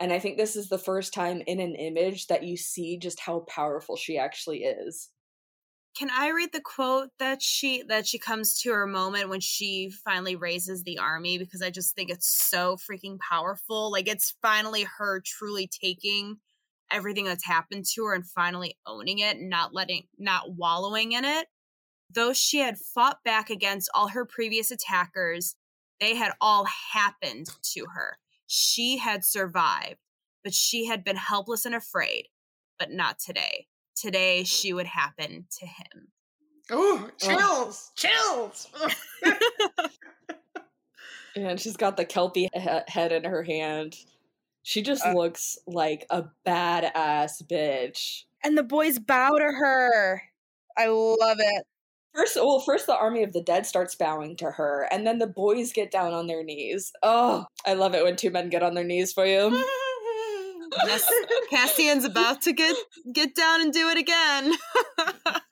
And 0.00 0.12
I 0.12 0.18
think 0.18 0.36
this 0.36 0.56
is 0.56 0.68
the 0.68 0.78
first 0.78 1.14
time 1.14 1.42
in 1.46 1.60
an 1.60 1.76
image 1.76 2.26
that 2.26 2.42
you 2.42 2.56
see 2.56 2.98
just 2.98 3.20
how 3.20 3.40
powerful 3.48 3.96
she 3.96 4.18
actually 4.18 4.64
is. 4.64 5.10
Can 5.96 6.10
I 6.10 6.30
read 6.30 6.50
the 6.52 6.60
quote 6.60 7.10
that 7.20 7.40
she 7.40 7.84
that 7.84 8.06
she 8.06 8.18
comes 8.18 8.58
to 8.60 8.72
her 8.72 8.86
moment 8.86 9.28
when 9.28 9.38
she 9.38 9.90
finally 10.04 10.34
raises 10.34 10.82
the 10.82 10.98
army 10.98 11.38
because 11.38 11.62
I 11.62 11.70
just 11.70 11.94
think 11.94 12.10
it's 12.10 12.26
so 12.26 12.76
freaking 12.76 13.18
powerful. 13.20 13.92
Like 13.92 14.08
it's 14.08 14.34
finally 14.42 14.86
her 14.98 15.22
truly 15.24 15.68
taking 15.68 16.38
everything 16.90 17.24
that's 17.26 17.44
happened 17.46 17.84
to 17.94 18.06
her 18.06 18.14
and 18.14 18.26
finally 18.28 18.76
owning 18.86 19.20
it, 19.20 19.40
not 19.40 19.72
letting 19.72 20.04
not 20.18 20.54
wallowing 20.56 21.12
in 21.12 21.24
it. 21.24 21.46
Though 22.10 22.32
she 22.32 22.58
had 22.58 22.76
fought 22.78 23.18
back 23.24 23.48
against 23.48 23.88
all 23.94 24.08
her 24.08 24.24
previous 24.24 24.72
attackers, 24.72 25.54
they 26.00 26.16
had 26.16 26.32
all 26.40 26.66
happened 26.92 27.46
to 27.74 27.86
her. 27.94 28.18
She 28.48 28.98
had 28.98 29.24
survived, 29.24 30.00
but 30.42 30.54
she 30.54 30.86
had 30.86 31.04
been 31.04 31.16
helpless 31.16 31.64
and 31.64 31.74
afraid, 31.74 32.28
but 32.80 32.90
not 32.90 33.20
today 33.20 33.68
today 33.94 34.44
she 34.44 34.72
would 34.72 34.86
happen 34.86 35.46
to 35.58 35.66
him. 35.66 36.08
Oh, 36.70 37.10
chills, 37.18 37.90
chills. 37.96 38.68
And 41.36 41.58
she's 41.58 41.76
got 41.76 41.96
the 41.96 42.04
Kelpie 42.04 42.48
he- 42.54 42.60
head 42.86 43.10
in 43.10 43.24
her 43.24 43.42
hand. 43.42 43.96
She 44.62 44.82
just 44.82 45.04
Uh. 45.04 45.14
looks 45.14 45.58
like 45.66 46.06
a 46.10 46.26
badass 46.46 47.42
bitch. 47.50 48.22
And 48.44 48.56
the 48.56 48.62
boys 48.62 48.98
bow 49.00 49.36
to 49.38 49.44
her. 49.44 50.22
I 50.78 50.86
love 50.86 51.38
it. 51.40 51.64
First, 52.14 52.36
well, 52.36 52.60
first 52.60 52.86
the 52.86 52.94
army 52.96 53.24
of 53.24 53.32
the 53.32 53.42
dead 53.42 53.66
starts 53.66 53.96
bowing 53.96 54.36
to 54.36 54.52
her, 54.52 54.86
and 54.92 55.04
then 55.04 55.18
the 55.18 55.26
boys 55.26 55.72
get 55.72 55.90
down 55.90 56.12
on 56.12 56.28
their 56.28 56.44
knees. 56.44 56.92
Oh, 57.02 57.46
I 57.66 57.74
love 57.74 57.96
it 57.96 58.04
when 58.04 58.14
two 58.14 58.30
men 58.30 58.48
get 58.48 58.62
on 58.62 58.74
their 58.74 58.84
knees 58.84 59.12
for 59.12 59.26
you. 59.26 59.50
Yes, 60.86 61.08
Cassian's 61.50 62.04
about 62.04 62.42
to 62.42 62.52
get 62.52 62.74
get 63.12 63.34
down 63.34 63.60
and 63.62 63.72
do 63.72 63.88
it 63.88 63.98
again. 63.98 64.54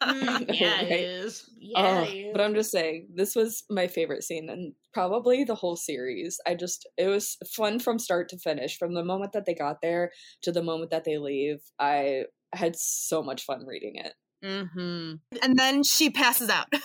Mm, 0.02 0.52
yeah, 0.60 0.74
Right. 0.78 0.90
it 0.90 1.00
is. 1.00 1.48
Yeah, 1.60 1.78
Oh, 2.00 2.02
it 2.02 2.08
is. 2.12 2.32
but 2.32 2.40
I'm 2.40 2.54
just 2.56 2.72
saying, 2.72 3.06
this 3.14 3.36
was 3.36 3.62
my 3.70 3.86
favorite 3.86 4.24
scene 4.24 4.48
and 4.50 4.72
probably 4.92 5.44
the 5.44 5.54
whole 5.54 5.76
series. 5.76 6.40
I 6.44 6.56
just, 6.56 6.88
it 6.98 7.06
was 7.06 7.36
fun 7.54 7.78
from 7.78 8.00
start 8.00 8.28
to 8.30 8.38
finish. 8.38 8.76
From 8.78 8.94
the 8.94 9.04
moment 9.04 9.32
that 9.32 9.46
they 9.46 9.54
got 9.54 9.80
there 9.80 10.10
to 10.42 10.50
the 10.50 10.62
moment 10.62 10.90
that 10.90 11.04
they 11.04 11.18
leave, 11.18 11.58
I 11.78 12.24
had 12.52 12.74
so 12.76 13.22
much 13.22 13.44
fun 13.44 13.64
reading 13.64 13.94
it. 13.94 14.12
hmm 14.44 15.14
And 15.40 15.56
then 15.56 15.84
she 15.84 16.10
passes 16.10 16.50
out. 16.50 16.66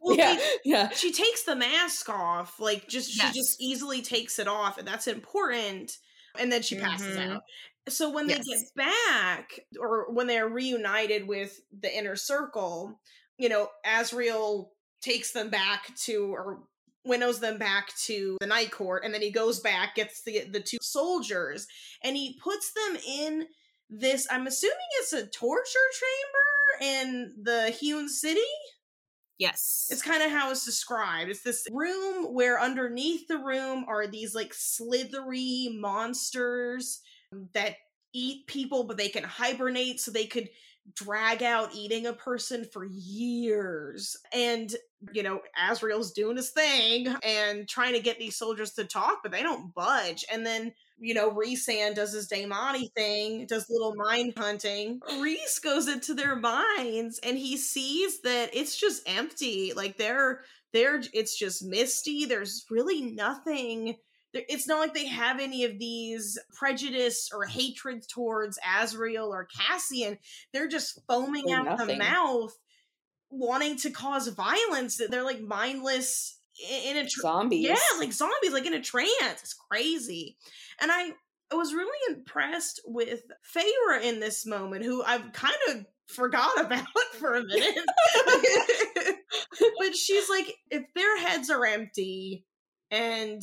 Well, 0.00 0.16
yeah, 0.16 0.34
they- 0.36 0.58
yeah. 0.64 0.88
she 0.90 1.12
takes 1.12 1.42
the 1.42 1.56
mask 1.56 2.08
off 2.08 2.58
like 2.60 2.88
just 2.88 3.10
she 3.10 3.20
just 3.32 3.60
easily 3.60 4.00
takes 4.00 4.38
it 4.38 4.46
off 4.48 4.78
and 4.78 4.86
that's 4.88 5.06
important 5.08 5.92
and 6.40 6.50
then 6.52 6.62
she 6.62 6.76
passes 6.76 7.16
Mhm. 7.16 7.30
out. 7.32 7.42
So 7.88 8.10
when 8.10 8.26
they 8.26 8.34
get 8.34 8.62
back 8.74 9.60
or 9.78 10.12
when 10.12 10.26
they're 10.26 10.48
reunited 10.48 11.28
with 11.28 11.60
the 11.72 11.94
inner 11.96 12.16
circle 12.16 13.00
you 13.38 13.48
know 13.48 13.68
Azriel 13.84 14.70
takes 15.02 15.32
them 15.32 15.50
back 15.50 15.94
to 16.04 16.32
or 16.34 16.62
winnows 17.04 17.38
them 17.38 17.58
back 17.58 17.94
to 17.96 18.36
the 18.40 18.46
night 18.46 18.70
court 18.72 19.04
and 19.04 19.14
then 19.14 19.22
he 19.22 19.30
goes 19.30 19.60
back 19.60 19.94
gets 19.94 20.22
the 20.22 20.44
the 20.50 20.60
two 20.60 20.78
soldiers 20.80 21.66
and 22.02 22.16
he 22.16 22.40
puts 22.42 22.72
them 22.72 22.96
in 23.06 23.46
this 23.88 24.26
i'm 24.30 24.46
assuming 24.48 24.76
it's 24.98 25.12
a 25.12 25.26
torture 25.28 25.78
chamber 26.80 26.96
in 26.98 27.34
the 27.40 27.70
hewn 27.70 28.08
city 28.08 28.40
yes. 29.38 29.88
it's 29.90 30.02
kind 30.02 30.22
of 30.22 30.30
how 30.30 30.50
it's 30.50 30.64
described. 30.64 31.30
It's 31.30 31.42
this 31.42 31.66
room 31.70 32.34
where 32.34 32.60
underneath 32.60 33.28
the 33.28 33.38
room 33.38 33.84
are 33.88 34.06
these 34.06 34.34
like 34.34 34.52
slithery 34.54 35.76
monsters 35.78 37.00
that 37.54 37.76
eat 38.12 38.46
people, 38.46 38.84
but 38.84 38.96
they 38.96 39.08
can 39.08 39.24
hibernate 39.24 40.00
so 40.00 40.10
they 40.10 40.26
could 40.26 40.48
drag 40.94 41.42
out 41.42 41.74
eating 41.74 42.06
a 42.06 42.12
person 42.12 42.64
for 42.64 42.84
years. 42.84 44.16
And, 44.32 44.74
you 45.12 45.22
know, 45.22 45.40
Azriel's 45.60 46.12
doing 46.12 46.36
his 46.36 46.50
thing 46.50 47.08
and 47.22 47.68
trying 47.68 47.94
to 47.94 48.00
get 48.00 48.18
these 48.18 48.36
soldiers 48.36 48.72
to 48.72 48.84
talk, 48.84 49.18
but 49.22 49.32
they 49.32 49.42
don't 49.42 49.74
budge. 49.74 50.24
And 50.32 50.46
then 50.46 50.72
you 50.98 51.14
know, 51.14 51.30
Rhysand 51.30 51.94
does 51.94 52.12
his 52.12 52.28
Daemati 52.28 52.92
thing, 52.94 53.46
does 53.46 53.68
little 53.68 53.94
mind 53.94 54.34
hunting. 54.36 55.00
Rhys 55.20 55.58
goes 55.58 55.88
into 55.88 56.14
their 56.14 56.36
minds 56.36 57.20
and 57.22 57.36
he 57.36 57.56
sees 57.56 58.20
that 58.22 58.50
it's 58.54 58.76
just 58.76 59.02
empty. 59.06 59.72
Like 59.74 59.96
they're 59.98 60.40
they're 60.72 61.02
it's 61.12 61.38
just 61.38 61.64
misty. 61.64 62.24
There's 62.24 62.64
really 62.70 63.02
nothing. 63.02 63.96
It's 64.32 64.68
not 64.68 64.80
like 64.80 64.94
they 64.94 65.06
have 65.06 65.40
any 65.40 65.64
of 65.64 65.78
these 65.78 66.38
prejudice 66.54 67.30
or 67.32 67.44
hatred 67.44 68.06
towards 68.08 68.58
Azriel 68.58 69.28
or 69.28 69.46
Cassian. 69.46 70.18
They're 70.52 70.68
just 70.68 71.00
foaming 71.08 71.46
They're 71.46 71.60
out 71.60 71.78
the 71.78 71.96
mouth, 71.96 72.54
wanting 73.30 73.76
to 73.78 73.90
cause 73.90 74.28
violence. 74.28 75.00
They're 75.08 75.24
like 75.24 75.40
mindless 75.40 76.35
in, 76.86 76.96
a 76.96 77.02
tr- 77.08 77.20
Zombies. 77.20 77.66
yeah, 77.68 77.76
like 77.98 78.12
zombies, 78.12 78.52
like 78.52 78.66
in 78.66 78.74
a 78.74 78.82
trance. 78.82 79.10
It's 79.42 79.54
crazy. 79.70 80.36
And 80.80 80.90
I 80.92 81.12
I 81.52 81.54
was 81.54 81.72
really 81.74 82.14
impressed 82.16 82.80
with 82.86 83.20
Feyre 83.54 84.02
in 84.02 84.18
this 84.20 84.44
moment, 84.46 84.84
who 84.84 85.02
I've 85.04 85.32
kind 85.32 85.54
of 85.70 85.86
forgot 86.08 86.60
about 86.64 86.86
for 87.18 87.36
a 87.36 87.44
minute. 87.44 87.84
but 89.78 89.94
she's 89.96 90.28
like, 90.28 90.54
if 90.70 90.82
their 90.94 91.18
heads 91.20 91.50
are 91.50 91.64
empty 91.64 92.44
and 92.90 93.42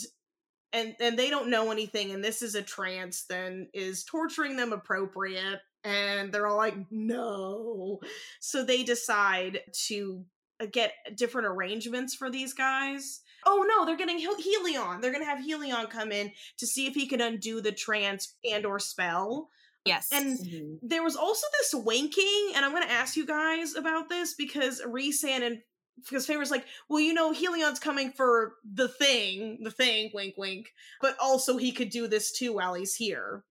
and 0.72 0.96
and 1.00 1.18
they 1.20 1.30
don't 1.30 1.50
know 1.50 1.72
anything 1.72 2.12
and 2.12 2.24
this 2.24 2.42
is 2.42 2.56
a 2.56 2.62
trance, 2.62 3.26
then 3.30 3.68
is 3.74 4.04
torturing 4.04 4.58
them 4.58 4.74
appropriate? 4.74 5.60
And 5.86 6.32
they're 6.32 6.48
all 6.48 6.56
like, 6.58 6.78
no. 6.92 8.00
So 8.40 8.64
they 8.64 8.84
decide 8.84 9.60
to 9.88 10.24
get 10.68 10.94
different 11.16 11.48
arrangements 11.48 12.16
for 12.16 12.30
these 12.30 12.54
guys. 12.54 13.22
Oh 13.46 13.66
no, 13.68 13.86
they're 13.86 13.98
getting 13.98 14.20
Hel- 14.20 14.38
Helion. 14.38 15.02
They're 15.02 15.12
gonna 15.12 15.26
have 15.26 15.44
Helion 15.46 15.90
come 15.90 16.12
in 16.12 16.32
to 16.58 16.68
see 16.68 16.88
if 16.88 16.94
he 16.94 17.08
can 17.08 17.22
undo 17.22 17.62
the 17.62 17.72
trance 17.72 18.36
and 18.50 18.66
or 18.66 18.80
spell. 18.80 19.50
Yes. 19.86 20.10
And 20.14 20.40
Mhm. 20.40 20.80
there 20.82 21.04
was 21.04 21.18
also 21.18 21.46
this 21.60 21.74
winking, 21.74 22.52
and 22.56 22.64
I'm 22.64 22.72
going 22.72 22.84
to 22.84 22.90
ask 22.92 23.18
you 23.18 23.26
guys 23.26 23.76
about 23.76 24.08
this 24.08 24.34
because 24.34 24.82
Rhysand 24.82 25.42
and 25.46 25.62
because 26.06 26.26
Feyre's 26.26 26.52
like, 26.52 26.66
well, 26.88 27.02
you 27.02 27.14
know, 27.14 27.34
Helion's 27.34 27.80
coming 27.80 28.14
for 28.14 28.56
the 28.64 28.88
thing, 28.88 29.60
the 29.62 29.72
thing, 29.72 30.10
wink, 30.14 30.36
wink, 30.38 30.74
but 31.02 31.18
also 31.22 31.58
he 31.58 31.74
could 31.74 31.90
do 31.90 32.08
this 32.08 32.32
too 32.32 32.54
while 32.54 32.74
he's 32.76 32.96
here. 32.96 33.44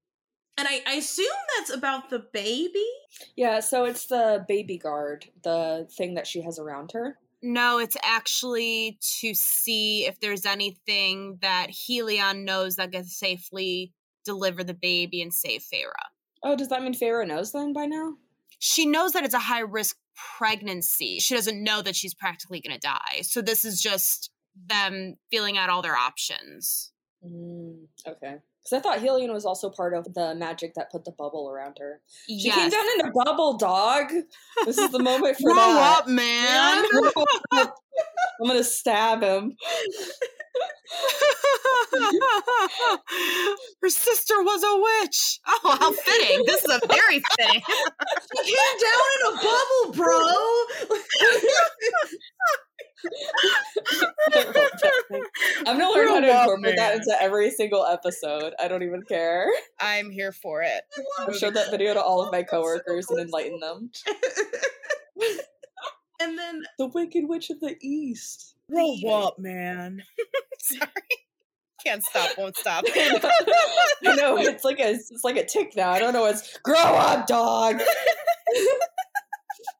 And 0.58 0.68
I, 0.68 0.82
I 0.86 0.94
assume 0.94 1.26
that's 1.58 1.72
about 1.72 2.10
the 2.10 2.24
baby. 2.32 2.86
Yeah, 3.36 3.60
so 3.60 3.84
it's 3.84 4.06
the 4.06 4.44
baby 4.46 4.78
guard, 4.78 5.26
the 5.42 5.88
thing 5.90 6.14
that 6.14 6.26
she 6.26 6.42
has 6.42 6.58
around 6.58 6.92
her. 6.92 7.18
No, 7.42 7.78
it's 7.78 7.96
actually 8.04 8.98
to 9.20 9.34
see 9.34 10.06
if 10.06 10.20
there's 10.20 10.46
anything 10.46 11.38
that 11.42 11.68
Helion 11.70 12.44
knows 12.44 12.76
that 12.76 12.92
can 12.92 13.04
safely 13.04 13.92
deliver 14.24 14.62
the 14.62 14.74
baby 14.74 15.22
and 15.22 15.34
save 15.34 15.62
Feyre. 15.62 15.90
Oh, 16.44 16.54
does 16.54 16.68
that 16.68 16.82
mean 16.82 16.94
Feyre 16.94 17.26
knows 17.26 17.52
then 17.52 17.72
by 17.72 17.86
now? 17.86 18.14
She 18.58 18.86
knows 18.86 19.12
that 19.12 19.24
it's 19.24 19.34
a 19.34 19.40
high 19.40 19.60
risk 19.60 19.96
pregnancy. 20.38 21.18
She 21.18 21.34
doesn't 21.34 21.62
know 21.62 21.82
that 21.82 21.96
she's 21.96 22.14
practically 22.14 22.60
going 22.60 22.78
to 22.78 22.80
die. 22.80 23.22
So 23.22 23.42
this 23.42 23.64
is 23.64 23.80
just 23.80 24.30
them 24.68 25.16
feeling 25.30 25.58
out 25.58 25.70
all 25.70 25.82
their 25.82 25.96
options. 25.96 26.92
Mm, 27.24 27.86
okay. 28.06 28.36
Because 28.62 28.78
I 28.78 28.80
thought 28.80 29.00
Helion 29.00 29.32
was 29.32 29.44
also 29.44 29.68
part 29.70 29.92
of 29.92 30.14
the 30.14 30.36
magic 30.36 30.74
that 30.74 30.90
put 30.92 31.04
the 31.04 31.10
bubble 31.10 31.50
around 31.50 31.78
her. 31.80 32.00
She 32.28 32.48
came 32.48 32.70
down 32.70 32.84
in 33.00 33.06
a 33.06 33.10
bubble, 33.10 33.56
dog. 33.58 34.12
This 34.64 34.78
is 34.78 34.90
the 34.90 35.00
moment 35.02 35.36
for 35.36 35.42
Grow 35.54 35.56
that. 35.56 35.98
up, 36.00 36.08
man. 36.08 36.84
Grow. 36.90 37.10
I'm 37.52 38.46
gonna 38.46 38.62
stab 38.62 39.22
him. 39.22 39.56
Her 43.82 43.88
sister 43.88 44.42
was 44.42 44.62
a 44.62 45.02
witch. 45.02 45.40
Oh, 45.48 45.76
how 45.80 45.92
fitting. 45.92 46.44
This 46.46 46.64
is 46.64 46.70
a 46.70 46.80
very 46.86 47.20
fitting. 47.36 47.62
He 48.44 48.54
came 48.54 48.78
down 48.80 49.06
in 49.16 49.22
a 49.26 49.36
bubble, 49.42 49.92
bro. 49.94 50.18
I'm 55.66 55.78
gonna 55.78 55.90
learn 55.90 56.08
how 56.08 56.20
to 56.20 56.28
incorporate 56.28 56.76
that 56.76 56.96
into 56.96 57.16
every 57.20 57.50
single 57.50 57.84
episode. 57.84 58.54
I 58.58 58.68
don't 58.68 58.82
even 58.82 59.02
care. 59.02 59.46
I'm 59.80 60.10
here 60.10 60.32
for 60.32 60.62
it. 60.62 60.82
I've 61.18 61.36
showed 61.36 61.54
that 61.54 61.70
video 61.70 61.94
to 61.94 62.02
all 62.02 62.22
of 62.22 62.32
my 62.32 62.42
coworkers 62.42 63.08
and 63.10 63.20
enlightened 63.20 63.62
them. 63.62 63.90
and 66.20 66.38
then 66.38 66.62
The 66.78 66.86
Wicked 66.88 67.28
Witch 67.28 67.50
of 67.50 67.60
the 67.60 67.76
East. 67.80 68.54
Grow 68.70 68.94
up, 69.10 69.38
man. 69.38 70.02
Sorry. 70.60 70.88
Can't 71.84 72.02
stop, 72.04 72.38
won't 72.38 72.56
stop. 72.56 72.84
I 72.86 74.14
know 74.14 74.38
it's 74.38 74.64
like 74.64 74.78
a 74.78 74.90
it's 74.90 75.24
like 75.24 75.36
a 75.36 75.44
tick 75.44 75.72
now. 75.76 75.90
I 75.90 75.98
don't 75.98 76.12
know. 76.12 76.26
It's 76.26 76.56
grow 76.58 76.76
up, 76.76 77.26
dog. 77.26 77.82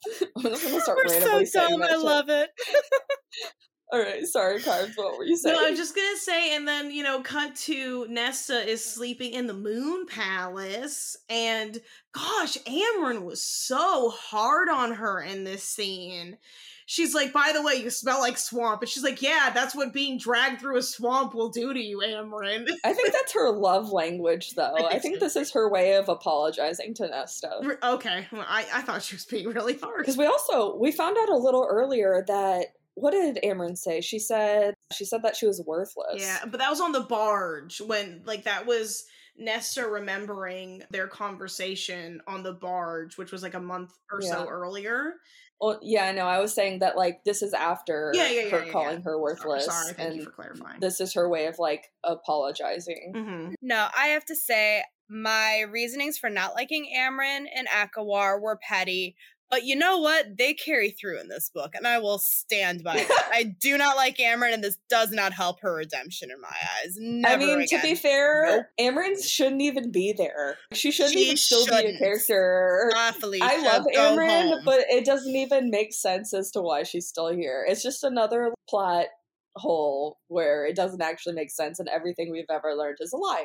I'm 0.36 0.42
just 0.42 0.64
gonna 0.64 0.80
start 0.80 0.98
We're 1.04 1.12
randomly 1.12 1.46
so 1.46 1.68
dumb. 1.68 1.82
I 1.82 1.96
love 1.96 2.28
it. 2.28 2.50
All 3.92 4.00
right, 4.00 4.24
sorry, 4.24 4.58
Carbs. 4.58 4.96
What 4.96 5.18
were 5.18 5.24
you 5.24 5.36
saying? 5.36 5.54
No, 5.54 5.66
I'm 5.66 5.76
just 5.76 5.94
gonna 5.94 6.16
say, 6.16 6.56
and 6.56 6.66
then 6.66 6.90
you 6.90 7.02
know, 7.02 7.20
cut 7.20 7.54
to 7.56 8.06
Nesta 8.08 8.66
is 8.66 8.82
sleeping 8.82 9.34
in 9.34 9.46
the 9.46 9.54
Moon 9.54 10.06
Palace, 10.06 11.16
and 11.28 11.78
gosh, 12.12 12.56
Amren 12.64 13.24
was 13.24 13.44
so 13.44 14.08
hard 14.08 14.70
on 14.70 14.92
her 14.94 15.20
in 15.20 15.44
this 15.44 15.64
scene. 15.64 16.38
She's 16.86 17.14
like, 17.14 17.32
"By 17.32 17.52
the 17.54 17.62
way, 17.62 17.74
you 17.74 17.90
smell 17.90 18.20
like 18.20 18.38
swamp," 18.38 18.82
and 18.82 18.88
she's 18.88 19.02
like, 19.02 19.22
"Yeah, 19.22 19.50
that's 19.54 19.74
what 19.74 19.92
being 19.92 20.18
dragged 20.18 20.60
through 20.60 20.78
a 20.78 20.82
swamp 20.82 21.34
will 21.34 21.50
do 21.50 21.72
to 21.72 21.80
you, 21.80 21.98
Amren." 21.98 22.66
I 22.84 22.92
think 22.92 23.12
that's 23.12 23.32
her 23.32 23.50
love 23.50 23.90
language, 23.90 24.50
though. 24.56 24.74
I 24.76 24.96
I 24.96 24.98
think 24.98 25.16
so. 25.16 25.20
this 25.20 25.36
is 25.36 25.52
her 25.52 25.70
way 25.70 25.94
of 25.94 26.08
apologizing 26.08 26.94
to 26.94 27.08
Nesta. 27.08 27.78
Okay, 27.82 28.26
well, 28.32 28.46
I 28.48 28.66
I 28.72 28.82
thought 28.82 29.02
she 29.02 29.14
was 29.14 29.24
being 29.24 29.48
really 29.48 29.78
hard. 29.78 29.98
Because 29.98 30.16
we 30.16 30.26
also 30.26 30.76
we 30.76 30.92
found 30.92 31.16
out 31.18 31.28
a 31.28 31.36
little 31.36 31.66
earlier 31.68 32.24
that 32.26 32.66
what 32.94 33.12
did 33.12 33.38
Amren 33.42 33.76
say? 33.76 34.00
She 34.00 34.18
said 34.18 34.74
she 34.92 35.04
said 35.04 35.22
that 35.22 35.36
she 35.36 35.46
was 35.46 35.62
worthless. 35.66 36.20
Yeah, 36.20 36.38
but 36.46 36.60
that 36.60 36.70
was 36.70 36.80
on 36.80 36.92
the 36.92 37.00
barge 37.00 37.80
when 37.80 38.22
like 38.24 38.44
that 38.44 38.66
was 38.66 39.04
Nesta 39.36 39.86
remembering 39.86 40.82
their 40.90 41.08
conversation 41.08 42.20
on 42.26 42.42
the 42.42 42.52
barge, 42.52 43.16
which 43.16 43.32
was 43.32 43.42
like 43.42 43.54
a 43.54 43.60
month 43.60 43.92
or 44.10 44.20
so 44.22 44.46
earlier. 44.48 45.14
Well, 45.60 45.78
yeah, 45.82 46.10
no, 46.12 46.26
I 46.26 46.40
was 46.40 46.52
saying 46.52 46.80
that 46.80 46.96
like 46.96 47.22
this 47.24 47.40
is 47.42 47.54
after 47.54 48.12
Yeah, 48.14 48.28
yeah, 48.28 48.40
yeah, 48.42 48.50
her 48.50 48.64
yeah, 48.64 48.72
calling 48.72 48.96
yeah. 48.96 49.02
her 49.04 49.20
worthless, 49.20 49.66
Sorry, 49.66 49.94
thank 49.94 50.08
and 50.08 50.18
you 50.18 50.24
for 50.24 50.30
clarifying. 50.32 50.80
this 50.80 51.00
is 51.00 51.14
her 51.14 51.28
way 51.28 51.46
of 51.46 51.58
like 51.58 51.92
apologizing. 52.04 53.12
hmm 53.14 53.54
No, 53.62 53.88
I 53.96 54.08
have 54.08 54.24
to 54.26 54.34
say 54.36 54.82
my 55.08 55.60
reasonings 55.60 56.18
for 56.18 56.30
not 56.30 56.54
liking 56.54 56.92
Amren 56.96 57.44
and 57.54 57.68
ACOWAR 57.68 58.40
were 58.40 58.58
petty. 58.66 59.14
But 59.52 59.64
you 59.64 59.76
know 59.76 59.98
what? 59.98 60.38
They 60.38 60.54
carry 60.54 60.92
through 60.92 61.20
in 61.20 61.28
this 61.28 61.50
book, 61.54 61.74
and 61.74 61.86
I 61.86 61.98
will 61.98 62.16
stand 62.16 62.82
by 62.82 62.96
it. 62.96 63.06
I 63.30 63.54
do 63.60 63.76
not 63.76 63.96
like 63.96 64.16
Amren, 64.16 64.54
and 64.54 64.64
this 64.64 64.78
does 64.88 65.10
not 65.10 65.34
help 65.34 65.60
her 65.60 65.74
redemption 65.74 66.30
in 66.30 66.40
my 66.40 66.48
eyes. 66.48 66.96
Never 66.98 67.34
I 67.34 67.36
mean, 67.36 67.60
again. 67.60 67.80
to 67.80 67.86
be 67.86 67.94
fair, 67.94 68.64
Nope. 68.80 68.94
Amren 68.96 69.22
shouldn't 69.22 69.60
even 69.60 69.92
be 69.92 70.14
there. 70.16 70.56
She 70.72 70.90
shouldn't 70.90 71.12
She 71.12 71.24
even 71.26 71.36
still 71.36 71.66
be 71.66 71.74
a 71.74 71.98
character. 71.98 72.90
Felicia, 73.20 73.44
I 73.44 73.58
love 73.58 73.84
Amren, 73.94 74.64
but 74.64 74.80
it 74.88 75.04
doesn't 75.04 75.36
even 75.36 75.68
make 75.68 75.92
sense 75.92 76.32
as 76.32 76.50
to 76.52 76.62
why 76.62 76.82
she's 76.82 77.06
still 77.06 77.28
here. 77.28 77.66
It's 77.68 77.82
just 77.82 78.04
another 78.04 78.54
plot 78.70 79.08
hole 79.56 80.18
where 80.28 80.64
it 80.64 80.76
doesn't 80.76 81.02
actually 81.02 81.34
make 81.34 81.50
sense, 81.50 81.78
and 81.78 81.90
everything 81.90 82.32
we've 82.32 82.46
ever 82.50 82.74
learned 82.74 82.96
is 83.00 83.12
a 83.12 83.18
lie. 83.18 83.44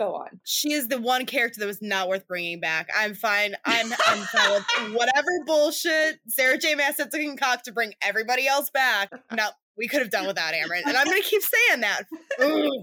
Go 0.00 0.14
on. 0.14 0.40
she 0.44 0.72
is 0.72 0.88
the 0.88 0.98
one 0.98 1.26
character 1.26 1.60
that 1.60 1.66
was 1.66 1.82
not 1.82 2.08
worth 2.08 2.26
bringing 2.26 2.58
back. 2.58 2.88
I'm 2.96 3.12
fine. 3.14 3.54
I'm 3.66 3.92
I'm 4.06 4.22
fine 4.24 4.52
with 4.52 4.94
whatever 4.94 5.28
bullshit 5.44 6.20
Sarah 6.26 6.56
J. 6.56 6.74
Maas 6.74 6.96
had 6.96 7.10
to 7.10 7.18
concoct 7.18 7.66
to 7.66 7.72
bring 7.72 7.92
everybody 8.00 8.48
else 8.48 8.70
back. 8.70 9.12
No, 9.30 9.48
we 9.76 9.88
could 9.88 10.00
have 10.00 10.10
done 10.10 10.26
without 10.26 10.54
Amren, 10.54 10.80
and 10.86 10.96
I'm 10.96 11.04
gonna 11.04 11.20
keep 11.20 11.42
saying 11.42 11.82
that. 11.82 12.04
Ooh, 12.42 12.82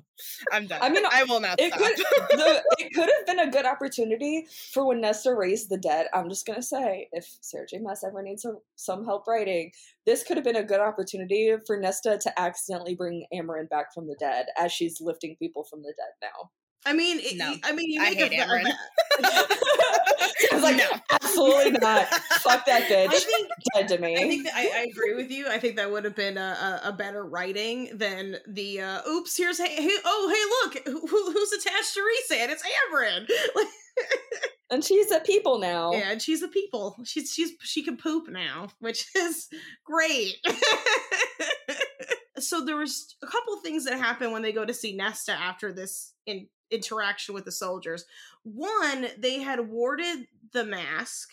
I'm 0.51 0.67
done. 0.67 0.79
I 0.79 0.89
mean, 0.89 1.05
I 1.11 1.23
will 1.23 1.39
not 1.39 1.59
It 1.59 1.73
stop. 1.73 1.81
could, 1.81 1.97
the, 2.39 2.63
it 2.77 2.93
could 2.93 3.09
have 3.09 3.25
been 3.25 3.39
a 3.39 3.49
good 3.51 3.65
opportunity 3.65 4.45
for 4.71 4.85
when 4.87 5.01
Nesta 5.01 5.33
raised 5.33 5.69
the 5.71 5.77
dead. 5.77 6.05
I'm 6.13 6.29
just 6.29 6.45
gonna 6.45 6.61
say, 6.61 7.09
if 7.13 7.27
Sarah 7.41 7.65
J. 7.67 7.79
Maas 7.79 8.03
ever 8.03 8.21
needs 8.21 8.43
some, 8.43 8.59
some 8.75 9.05
help 9.05 9.25
writing, 9.27 9.71
this 10.05 10.21
could 10.21 10.37
have 10.37 10.43
been 10.43 10.55
a 10.55 10.63
good 10.63 10.81
opportunity 10.81 11.51
for 11.65 11.77
Nesta 11.79 12.19
to 12.21 12.39
accidentally 12.39 12.93
bring 12.93 13.25
Amren 13.33 13.67
back 13.69 13.91
from 13.91 14.05
the 14.07 14.15
dead 14.19 14.45
as 14.55 14.71
she's 14.71 15.01
lifting 15.01 15.35
people 15.37 15.63
from 15.63 15.81
the 15.81 15.93
dead 15.97 16.13
now. 16.21 16.51
I 16.85 16.93
mean, 16.93 17.19
it, 17.19 17.37
No. 17.37 17.53
I 17.63 17.73
mean, 17.73 17.91
you 17.91 18.01
I 18.01 18.11
make 18.11 18.31
hate 18.31 18.39
a, 18.39 18.45
I 19.23 20.49
was 20.53 20.63
like, 20.63 20.77
No. 20.77 20.89
absolutely 21.11 21.71
not. 21.71 22.07
Fuck 22.07 22.65
that 22.65 22.83
bitch. 22.89 23.07
I 23.09 23.19
think 23.19 23.47
Dead 23.75 23.87
to 23.89 23.97
me. 23.99 24.15
I 24.15 24.27
think 24.27 24.43
that 24.45 24.53
I, 24.55 24.71
I 24.81 24.87
agree 24.89 25.15
with 25.15 25.29
you. 25.31 25.47
I 25.49 25.59
think 25.59 25.75
that 25.75 25.91
would 25.91 26.05
have 26.05 26.15
been 26.15 26.37
a, 26.37 26.81
a, 26.83 26.89
a 26.89 26.93
better 26.93 27.25
writing 27.25 27.89
than 27.97 28.37
the 28.47 28.81
uh, 28.81 29.01
"Oops, 29.09 29.35
here's 29.35 29.57
hey, 29.57 29.75
hey 29.81 29.97
oh 30.05 30.71
hey 30.73 30.91
look 30.93 31.01
who, 31.09 31.31
who's 31.31 31.51
attached 31.51 31.93
to 31.95 31.99
Rhysand? 31.99 32.49
It's 32.49 32.63
Amren." 32.63 33.27
Like, 33.55 33.67
and 34.69 34.83
she's 34.83 35.11
a 35.11 35.19
people 35.21 35.57
now. 35.59 35.91
yeah, 35.91 36.11
and 36.11 36.21
she's 36.21 36.43
a 36.43 36.47
people. 36.47 36.95
She's 37.03 37.31
she's 37.33 37.51
she 37.61 37.83
can 37.83 37.97
poop 37.97 38.29
now, 38.29 38.67
which 38.79 39.05
is 39.15 39.47
great. 39.85 40.35
so 42.39 42.63
there 42.63 42.77
was 42.77 43.15
a 43.23 43.27
couple 43.27 43.57
things 43.61 43.85
that 43.85 43.97
happen 43.97 44.31
when 44.31 44.41
they 44.43 44.51
go 44.51 44.63
to 44.65 44.73
see 44.73 44.95
Nesta 44.95 45.31
after 45.33 45.73
this 45.73 46.13
in, 46.25 46.47
interaction 46.71 47.33
with 47.35 47.45
the 47.45 47.51
soldiers. 47.51 48.05
One, 48.43 49.07
they 49.17 49.39
had 49.39 49.69
warded 49.69 50.27
the 50.53 50.63
mask 50.65 51.29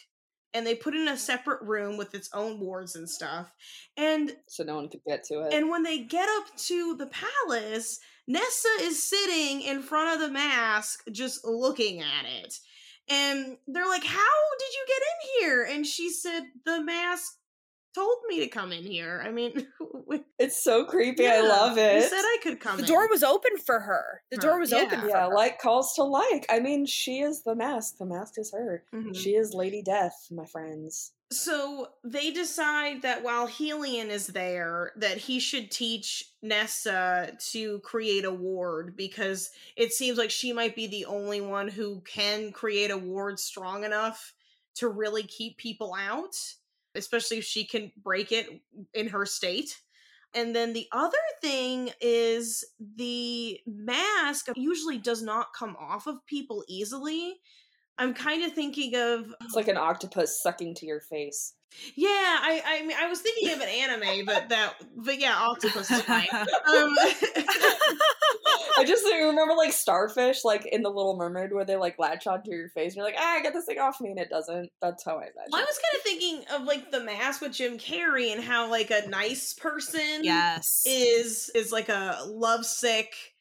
and 0.52 0.66
they 0.66 0.74
put 0.74 0.94
it 0.94 1.01
in 1.01 1.09
a 1.09 1.16
separate 1.16 1.62
room 1.62 1.97
with 1.97 2.15
its 2.15 2.31
own 2.32 2.61
wards 2.61 2.94
and 2.94 3.09
stuff. 3.09 3.52
And 3.97 4.36
So 4.47 4.62
no 4.62 4.77
one 4.77 4.89
could 4.89 5.02
get 5.06 5.24
to 5.24 5.40
it. 5.43 5.52
and 5.52 5.69
when 5.69 5.82
they 5.82 5.98
get 5.98 6.28
up 6.39 6.56
to 6.56 6.97
the 6.97 7.06
palace, 7.09 7.98
Nesta 8.27 8.69
is 8.81 9.02
sitting 9.02 9.62
in 9.62 9.82
front 9.82 10.15
of 10.15 10.20
the 10.27 10.32
mask, 10.32 11.05
just 11.12 11.44
looking 11.44 12.01
at 12.01 12.24
it. 12.43 12.59
And 13.09 13.59
they're 13.66 13.89
like, 13.89 14.05
How 14.05 14.32
did 14.59 14.73
you 14.73 14.85
get 14.86 15.02
in 15.02 15.40
here? 15.40 15.65
And 15.65 15.86
she 15.86 16.09
said, 16.11 16.44
The 16.65 16.82
mask 16.82 17.35
told 17.94 18.18
me 18.28 18.40
to 18.40 18.48
come 18.48 18.72
in 18.72 18.82
here. 18.82 19.22
I 19.24 19.30
mean, 19.30 19.66
it's 20.38 20.62
so 20.62 20.84
creepy. 20.84 21.26
I 21.28 21.40
love 21.40 21.78
it. 21.78 21.94
You 22.02 22.08
said 22.08 22.22
I 22.22 22.38
could 22.42 22.60
come. 22.60 22.76
The 22.76 22.82
in. 22.82 22.88
door 22.88 23.08
was 23.08 23.22
open 23.22 23.56
for 23.64 23.80
her. 23.80 24.22
The 24.30 24.36
door 24.38 24.58
was 24.58 24.72
Yeah. 24.72 24.78
open 24.82 25.00
for 25.00 25.08
Yeah, 25.08 25.28
her. 25.28 25.34
like 25.34 25.58
calls 25.60 25.94
to 25.94 26.02
like. 26.04 26.46
I 26.50 26.60
mean, 26.60 26.86
she 26.86 27.20
is 27.20 27.42
the 27.42 27.54
mask. 27.54 27.98
The 27.98 28.06
mask 28.06 28.34
is 28.38 28.52
her. 28.52 28.84
Mhm. 28.92 29.14
She 29.16 29.34
is 29.34 29.54
Lady 29.54 29.82
Death, 29.82 30.26
my 30.30 30.44
friends. 30.46 31.12
So 31.32 31.88
they 32.04 32.30
decide 32.30 33.02
that 33.02 33.22
while 33.24 33.48
Helion 33.48 34.08
is 34.08 34.28
there, 34.28 34.92
that 34.96 35.16
he 35.16 35.40
should 35.40 35.70
teach 35.70 36.32
Nesta 36.42 37.36
to 37.50 37.78
create 37.80 38.24
a 38.24 38.30
ward 38.30 38.94
because 38.96 39.50
it 39.74 39.92
seems 39.92 40.16
like 40.18 40.30
she 40.30 40.52
might 40.52 40.76
be 40.76 40.86
the 40.86 41.06
only 41.06 41.40
one 41.40 41.66
who 41.66 42.02
can 42.02 42.52
create 42.52 42.90
a 42.92 42.98
ward 42.98 43.40
strong 43.40 43.82
enough 43.84 44.34
to 44.76 44.88
really 44.88 45.22
keep 45.24 45.56
people 45.56 45.94
out, 45.98 46.36
especially 46.94 47.38
if 47.38 47.44
she 47.44 47.64
can 47.66 47.92
break 47.96 48.32
it 48.32 48.48
in 48.92 49.08
her 49.08 49.26
state. 49.26 49.80
And 50.34 50.54
then 50.54 50.72
the 50.72 50.88
other 50.90 51.16
thing 51.40 51.90
is 52.00 52.64
the 52.96 53.60
mask 53.66 54.48
usually 54.56 54.98
does 54.98 55.22
not 55.22 55.48
come 55.56 55.76
off 55.78 56.06
of 56.06 56.26
people 56.26 56.64
easily. 56.68 57.36
I'm 57.98 58.14
kind 58.14 58.44
of 58.44 58.52
thinking 58.52 58.94
of 58.96 59.34
It's 59.42 59.54
like 59.54 59.68
an 59.68 59.76
octopus 59.76 60.40
sucking 60.42 60.74
to 60.76 60.86
your 60.86 61.00
face. 61.00 61.54
yeah, 61.96 62.08
I 62.08 62.62
I 62.64 62.82
mean 62.86 62.96
I 63.00 63.08
was 63.08 63.20
thinking 63.20 63.50
of 63.50 63.60
an 63.60 63.68
anime, 63.68 64.24
but 64.26 64.48
that 64.48 64.74
but 64.96 65.20
yeah, 65.20 65.34
octopus 65.36 65.90
is 65.90 66.02
fine. 66.02 66.28
Um, 66.66 66.96
I 68.78 68.84
just 68.84 69.04
remember 69.04 69.54
like 69.54 69.72
starfish, 69.72 70.44
like 70.44 70.66
in 70.66 70.82
the 70.82 70.88
Little 70.88 71.16
Mermaid, 71.16 71.52
where 71.52 71.64
they 71.64 71.76
like 71.76 71.98
latch 71.98 72.26
onto 72.26 72.50
your 72.50 72.68
face, 72.70 72.92
and 72.92 72.96
you're 72.96 73.04
like, 73.04 73.16
ah, 73.18 73.38
get 73.42 73.52
this 73.52 73.66
thing 73.66 73.78
off 73.78 74.00
me, 74.00 74.10
and 74.10 74.18
it 74.18 74.30
doesn't. 74.30 74.70
That's 74.82 75.04
how 75.04 75.12
I 75.12 75.22
imagine. 75.22 75.54
I 75.54 75.60
was 75.60 75.78
kind 75.78 75.96
of 75.96 76.02
thinking 76.02 76.44
of 76.54 76.62
like 76.64 76.90
the 76.90 77.00
mask 77.00 77.40
with 77.40 77.52
Jim 77.52 77.78
Carrey 77.78 78.32
and 78.32 78.42
how 78.42 78.70
like 78.70 78.90
a 78.90 79.08
nice 79.08 79.52
person 79.52 80.22
yes. 80.22 80.82
is 80.86 81.50
is 81.54 81.70
like 81.70 81.88
a 81.88 82.18
lovesick 82.26 83.34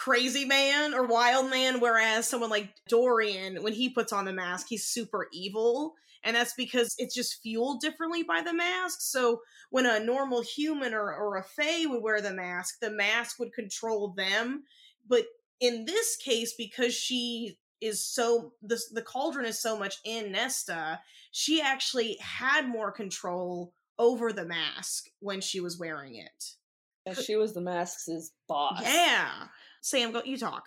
crazy 0.00 0.46
man 0.46 0.94
or 0.94 1.04
wild 1.04 1.50
man 1.50 1.78
whereas 1.78 2.26
someone 2.26 2.48
like 2.48 2.70
Dorian 2.88 3.62
when 3.62 3.74
he 3.74 3.90
puts 3.90 4.14
on 4.14 4.24
the 4.24 4.32
mask 4.32 4.66
he's 4.70 4.86
super 4.86 5.28
evil. 5.30 5.94
And 6.24 6.36
that's 6.36 6.54
because 6.54 6.94
it's 6.98 7.14
just 7.14 7.42
fueled 7.42 7.80
differently 7.80 8.22
by 8.22 8.42
the 8.42 8.52
mask. 8.52 8.98
So 9.00 9.40
when 9.70 9.86
a 9.86 10.00
normal 10.00 10.42
human 10.42 10.92
or, 10.92 11.14
or 11.14 11.36
a 11.36 11.42
fae 11.42 11.84
would 11.86 12.02
wear 12.02 12.22
the 12.22 12.32
mask 12.32 12.80
the 12.80 12.90
mask 12.90 13.38
would 13.38 13.52
control 13.52 14.14
them. 14.16 14.64
But 15.06 15.24
in 15.60 15.84
this 15.84 16.16
case 16.16 16.54
because 16.56 16.94
she 16.94 17.58
is 17.82 18.02
so 18.02 18.54
the, 18.62 18.80
the 18.92 19.02
cauldron 19.02 19.44
is 19.44 19.60
so 19.60 19.78
much 19.78 19.96
in 20.04 20.32
nesta 20.32 21.00
she 21.30 21.60
actually 21.60 22.16
had 22.20 22.68
more 22.68 22.90
control 22.90 23.74
over 23.98 24.32
the 24.32 24.46
mask 24.46 25.08
when 25.20 25.42
she 25.42 25.60
was 25.60 25.78
wearing 25.78 26.16
it. 26.16 27.16
She 27.22 27.36
was 27.36 27.52
the 27.52 27.60
mask's 27.60 28.30
boss. 28.48 28.80
yeah 28.82 29.48
sam 29.80 30.12
go 30.12 30.22
you 30.24 30.36
talk 30.36 30.64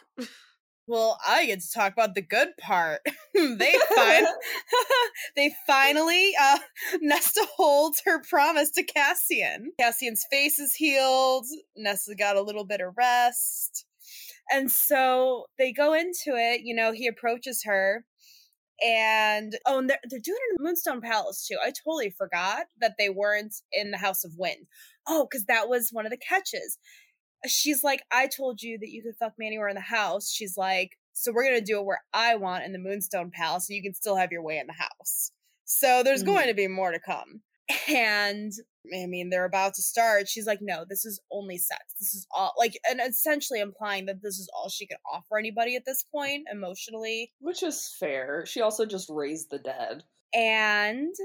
Well, 0.85 1.17
I 1.25 1.45
get 1.45 1.61
to 1.61 1.71
talk 1.73 1.93
about 1.93 2.13
the 2.13 2.21
good 2.21 2.49
part. 2.59 2.99
they 3.33 3.77
fin- 3.95 4.27
they 5.35 5.55
finally 5.65 6.33
uh 6.39 6.59
Nesta 7.01 7.47
holds 7.55 8.01
her 8.05 8.21
promise 8.21 8.69
to 8.71 8.83
Cassian. 8.83 9.71
Cassian's 9.79 10.25
face 10.29 10.59
is 10.59 10.75
healed. 10.75 11.45
Nesta 11.77 12.15
got 12.15 12.35
a 12.35 12.41
little 12.41 12.65
bit 12.65 12.81
of 12.81 12.95
rest. 12.97 13.85
And 14.51 14.69
so 14.69 15.45
they 15.57 15.71
go 15.71 15.93
into 15.93 16.35
it, 16.35 16.61
you 16.63 16.75
know, 16.75 16.91
he 16.91 17.07
approaches 17.07 17.63
her 17.63 18.03
and 18.83 19.53
oh, 19.65 19.79
and 19.79 19.89
they're, 19.89 19.99
they're 20.09 20.19
doing 20.19 20.37
it 20.49 20.59
in 20.59 20.65
Moonstone 20.65 20.99
Palace 20.99 21.47
too. 21.47 21.57
I 21.63 21.71
totally 21.71 22.13
forgot 22.17 22.65
that 22.81 22.95
they 22.99 23.09
weren't 23.09 23.55
in 23.71 23.91
the 23.91 23.97
House 23.97 24.25
of 24.25 24.33
Wind. 24.37 24.65
Oh, 25.07 25.27
because 25.29 25.45
that 25.45 25.69
was 25.69 25.89
one 25.91 26.05
of 26.05 26.11
the 26.11 26.17
catches 26.17 26.77
she's 27.47 27.83
like, 27.83 28.03
I 28.11 28.27
told 28.27 28.61
you 28.61 28.77
that 28.79 28.89
you 28.89 29.01
could 29.03 29.15
fuck 29.15 29.33
me 29.37 29.47
anywhere 29.47 29.69
in 29.69 29.75
the 29.75 29.81
house. 29.81 30.31
She's 30.31 30.57
like, 30.57 30.97
so 31.13 31.31
we're 31.31 31.43
gonna 31.43 31.61
do 31.61 31.79
it 31.79 31.85
where 31.85 32.03
I 32.13 32.35
want 32.35 32.63
in 32.63 32.73
the 32.73 32.79
Moonstone 32.79 33.31
Palace, 33.31 33.67
so 33.67 33.73
you 33.73 33.83
can 33.83 33.93
still 33.93 34.15
have 34.15 34.31
your 34.31 34.43
way 34.43 34.57
in 34.57 34.67
the 34.67 34.73
house. 34.73 35.31
So 35.65 36.03
there's 36.03 36.23
Mhm. 36.23 36.27
going 36.27 36.47
to 36.47 36.53
be 36.53 36.67
more 36.67 36.91
to 36.91 36.99
come. 36.99 37.41
And 37.87 38.51
I 38.93 39.05
mean, 39.05 39.29
they're 39.29 39.45
about 39.45 39.75
to 39.75 39.81
start. 39.81 40.27
She's 40.27 40.45
like, 40.45 40.59
no, 40.61 40.83
this 40.87 41.05
is 41.05 41.21
only 41.31 41.57
sex. 41.57 41.81
This 41.97 42.13
is 42.13 42.27
all 42.31 42.53
like, 42.57 42.77
and 42.89 42.99
essentially 42.99 43.61
implying 43.61 44.05
that 44.07 44.21
this 44.21 44.37
is 44.37 44.49
all 44.53 44.67
she 44.67 44.85
can 44.85 44.97
offer 45.11 45.37
anybody 45.37 45.77
at 45.77 45.85
this 45.85 46.03
point 46.03 46.47
emotionally. 46.51 47.31
Which 47.39 47.63
is 47.63 47.95
fair. 47.97 48.45
She 48.45 48.59
also 48.59 48.85
just 48.85 49.09
raised 49.09 49.49
the 49.49 49.59
dead. 49.59 50.03
And 50.33 51.15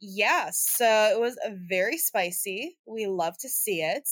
yeah, 0.00 0.50
so 0.52 0.86
it 1.12 1.20
was 1.20 1.38
very 1.68 1.98
spicy. 1.98 2.78
We 2.86 3.06
love 3.06 3.36
to 3.38 3.48
see 3.48 3.82
it. 3.82 4.08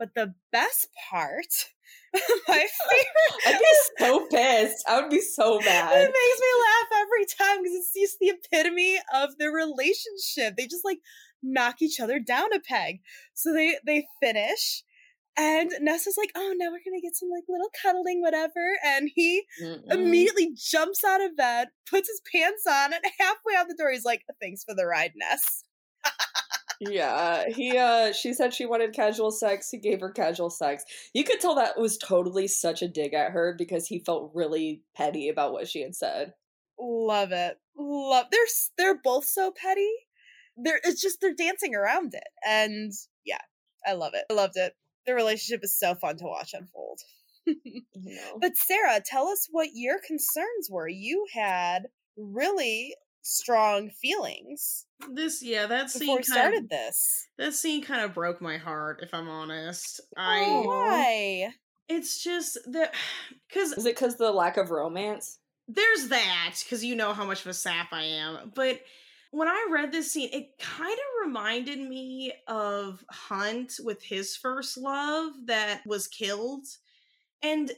But 0.00 0.14
the 0.16 0.34
best 0.50 0.88
part, 1.10 1.46
my 2.48 2.66
favorite, 2.90 3.44
I'd 3.46 3.58
be 3.60 3.74
so 3.98 4.26
pissed. 4.28 4.84
I 4.88 5.00
would 5.00 5.10
be 5.10 5.20
so 5.20 5.60
mad. 5.64 5.92
it 5.92 6.12
makes 6.12 6.40
me 6.40 6.52
laugh 6.66 7.02
every 7.02 7.26
time 7.26 7.62
because 7.62 7.76
it's 7.76 7.92
just 7.94 8.18
the 8.18 8.30
epitome 8.30 8.98
of 9.14 9.38
their 9.38 9.52
relationship. 9.52 10.56
They 10.56 10.66
just 10.66 10.84
like 10.84 10.98
knock 11.42 11.82
each 11.82 12.00
other 12.00 12.18
down 12.18 12.52
a 12.54 12.60
peg. 12.60 13.00
So 13.34 13.52
they 13.52 13.76
they 13.86 14.06
finish, 14.22 14.82
and 15.36 15.70
Nesta's 15.80 16.16
like, 16.18 16.32
"Oh, 16.34 16.54
now 16.56 16.66
we're 16.70 16.84
gonna 16.84 17.00
get 17.02 17.16
some 17.16 17.30
like 17.30 17.44
little 17.48 17.70
cuddling, 17.82 18.22
whatever." 18.22 18.78
And 18.84 19.10
he 19.14 19.44
Mm-mm. 19.62 19.90
immediately 19.90 20.54
jumps 20.56 21.04
out 21.04 21.22
of 21.22 21.36
bed, 21.36 21.68
puts 21.88 22.08
his 22.08 22.20
pants 22.32 22.66
on, 22.66 22.92
and 22.94 23.02
halfway 23.18 23.54
out 23.56 23.68
the 23.68 23.76
door, 23.76 23.90
he's 23.92 24.04
like, 24.04 24.24
"Thanks 24.40 24.64
for 24.64 24.74
the 24.74 24.86
ride, 24.86 25.12
Ness." 25.16 25.64
Yeah, 26.80 27.44
he 27.50 27.76
uh 27.76 28.12
she 28.12 28.32
said 28.32 28.54
she 28.54 28.64
wanted 28.64 28.94
casual 28.94 29.30
sex, 29.30 29.68
he 29.70 29.76
gave 29.76 30.00
her 30.00 30.10
casual 30.10 30.48
sex. 30.48 30.84
You 31.12 31.24
could 31.24 31.38
tell 31.38 31.54
that 31.56 31.78
was 31.78 31.98
totally 31.98 32.48
such 32.48 32.80
a 32.80 32.88
dig 32.88 33.12
at 33.12 33.32
her 33.32 33.54
because 33.56 33.86
he 33.86 33.98
felt 33.98 34.32
really 34.34 34.82
petty 34.96 35.28
about 35.28 35.52
what 35.52 35.68
she 35.68 35.82
had 35.82 35.94
said. 35.94 36.32
Love 36.78 37.32
it. 37.32 37.58
Love. 37.76 38.26
They're 38.32 38.46
they're 38.78 39.00
both 39.02 39.26
so 39.26 39.52
petty. 39.54 39.90
They're 40.56 40.80
it's 40.82 41.02
just 41.02 41.20
they're 41.20 41.34
dancing 41.34 41.74
around 41.74 42.14
it, 42.14 42.28
and 42.46 42.92
yeah, 43.26 43.40
I 43.86 43.92
love 43.92 44.12
it. 44.14 44.24
I 44.30 44.34
loved 44.34 44.56
it. 44.56 44.74
The 45.06 45.14
relationship 45.14 45.60
is 45.62 45.78
so 45.78 45.94
fun 45.94 46.16
to 46.16 46.24
watch 46.24 46.54
unfold. 46.54 47.00
Know. 48.02 48.38
But 48.40 48.56
Sarah, 48.56 49.02
tell 49.04 49.28
us 49.28 49.48
what 49.50 49.70
your 49.74 49.98
concerns 50.06 50.68
were. 50.70 50.88
You 50.88 51.26
had 51.34 51.88
really 52.16 52.94
strong 53.22 53.90
feelings 53.90 54.86
this 55.12 55.42
yeah 55.42 55.66
that 55.66 55.90
scene 55.90 56.16
kind 56.16 56.24
started 56.24 56.64
of, 56.64 56.68
this. 56.70 57.26
that 57.38 57.54
scene 57.54 57.82
kind 57.82 58.02
of 58.02 58.14
broke 58.14 58.40
my 58.40 58.56
heart 58.56 59.00
if 59.02 59.12
i'm 59.14 59.28
honest 59.28 60.00
Oh, 60.16 60.20
i 60.22 60.66
why? 60.66 61.54
it's 61.88 62.22
just 62.22 62.58
that 62.72 62.94
because 63.48 63.72
Is 63.72 63.86
it 63.86 63.94
because 63.94 64.16
the 64.16 64.30
lack 64.30 64.56
of 64.56 64.70
romance? 64.70 65.38
there's 65.68 66.08
that 66.08 66.56
because 66.64 66.84
you 66.84 66.96
know 66.96 67.12
how 67.12 67.24
much 67.24 67.42
of 67.42 67.46
a 67.46 67.54
sap 67.54 67.92
I 67.92 68.02
am. 68.02 68.50
But 68.56 68.80
when 69.30 69.46
I 69.46 69.68
read 69.70 69.92
this 69.92 70.10
scene, 70.10 70.28
it 70.32 70.58
kind 70.58 70.92
of 70.92 71.26
reminded 71.26 71.78
me 71.78 72.32
of 72.48 73.04
Hunt 73.08 73.74
with 73.84 74.02
his 74.02 74.36
first 74.36 74.76
love 74.76 75.32
that 75.46 75.82
was 75.86 76.08
killed. 76.08 76.66
And 77.40 77.70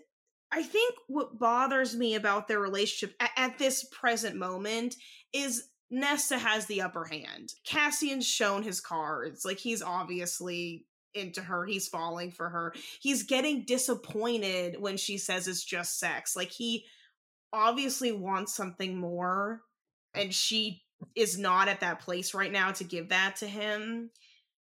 I 0.51 0.62
think 0.62 0.94
what 1.06 1.39
bothers 1.39 1.94
me 1.94 2.14
about 2.14 2.48
their 2.48 2.60
relationship 2.60 3.14
at, 3.20 3.31
at 3.36 3.59
this 3.59 3.85
present 3.93 4.36
moment 4.36 4.97
is 5.33 5.69
Nesta 5.91 6.39
has 6.39 6.67
the 6.67 6.83
upper 6.83 7.05
hand. 7.05 7.53
Cassian's 7.65 8.27
shown 8.27 8.63
his 8.63 8.81
cards. 8.81 9.45
Like 9.45 9.59
he's 9.59 9.83
obviously 9.83 10.87
into 11.15 11.43
her. 11.43 11.67
He's 11.67 11.89
falling 11.89 12.31
for 12.31 12.49
her. 12.49 12.75
He's 13.01 13.25
getting 13.25 13.65
disappointed 13.65 14.81
when 14.81 14.97
she 14.97 15.19
says 15.19 15.47
it's 15.47 15.65
just 15.65 15.99
sex. 15.99 16.35
Like 16.35 16.51
he 16.51 16.87
obviously 17.53 18.13
wants 18.13 18.55
something 18.55 18.97
more 18.97 19.61
and 20.15 20.33
she 20.33 20.83
is 21.15 21.39
not 21.39 21.69
at 21.69 21.81
that 21.81 22.01
place 22.01 22.33
right 22.33 22.53
now 22.53 22.71
to 22.73 22.85
give 22.85 23.11
that 23.11 23.37
to 23.37 23.47
him 23.47 24.11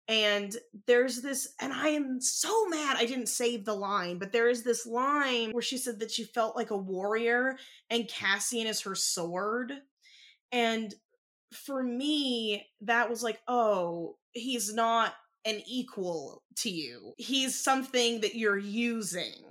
and 0.08 0.56
there's 0.86 1.22
this 1.22 1.54
and 1.60 1.72
i 1.72 1.88
am 1.88 2.20
so 2.20 2.66
mad 2.66 2.96
i 2.98 3.04
didn't 3.04 3.28
save 3.28 3.64
the 3.64 3.74
line 3.74 4.18
but 4.18 4.32
there 4.32 4.48
is 4.48 4.62
this 4.62 4.86
line 4.86 5.50
where 5.50 5.62
she 5.62 5.76
said 5.76 6.00
that 6.00 6.10
she 6.10 6.24
felt 6.24 6.56
like 6.56 6.70
a 6.70 6.76
warrior 6.76 7.56
and 7.90 8.08
cassian 8.08 8.66
is 8.66 8.80
her 8.80 8.94
sword 8.94 9.72
and 10.52 10.94
for 11.52 11.82
me 11.82 12.66
that 12.80 13.10
was 13.10 13.22
like 13.22 13.40
oh 13.48 14.16
he's 14.32 14.72
not 14.72 15.14
an 15.44 15.60
equal 15.66 16.42
to 16.56 16.70
you 16.70 17.12
he's 17.18 17.58
something 17.58 18.20
that 18.20 18.34
you're 18.34 18.58
using 18.58 19.44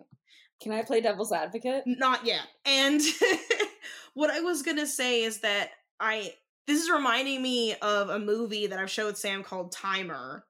Can 0.61 0.71
I 0.71 0.83
play 0.83 1.01
devil's 1.01 1.31
advocate? 1.31 1.83
not 1.85 2.25
yet. 2.25 2.41
And 2.65 3.01
what 4.13 4.29
I 4.29 4.41
was 4.41 4.61
gonna 4.61 4.85
say 4.87 5.23
is 5.23 5.39
that 5.39 5.71
I 5.99 6.33
this 6.67 6.81
is 6.83 6.89
reminding 6.89 7.41
me 7.41 7.75
of 7.81 8.09
a 8.09 8.19
movie 8.19 8.67
that 8.67 8.77
I've 8.79 8.91
showed 8.91 9.17
Sam 9.17 9.43
called 9.43 9.71
Timer, 9.71 10.45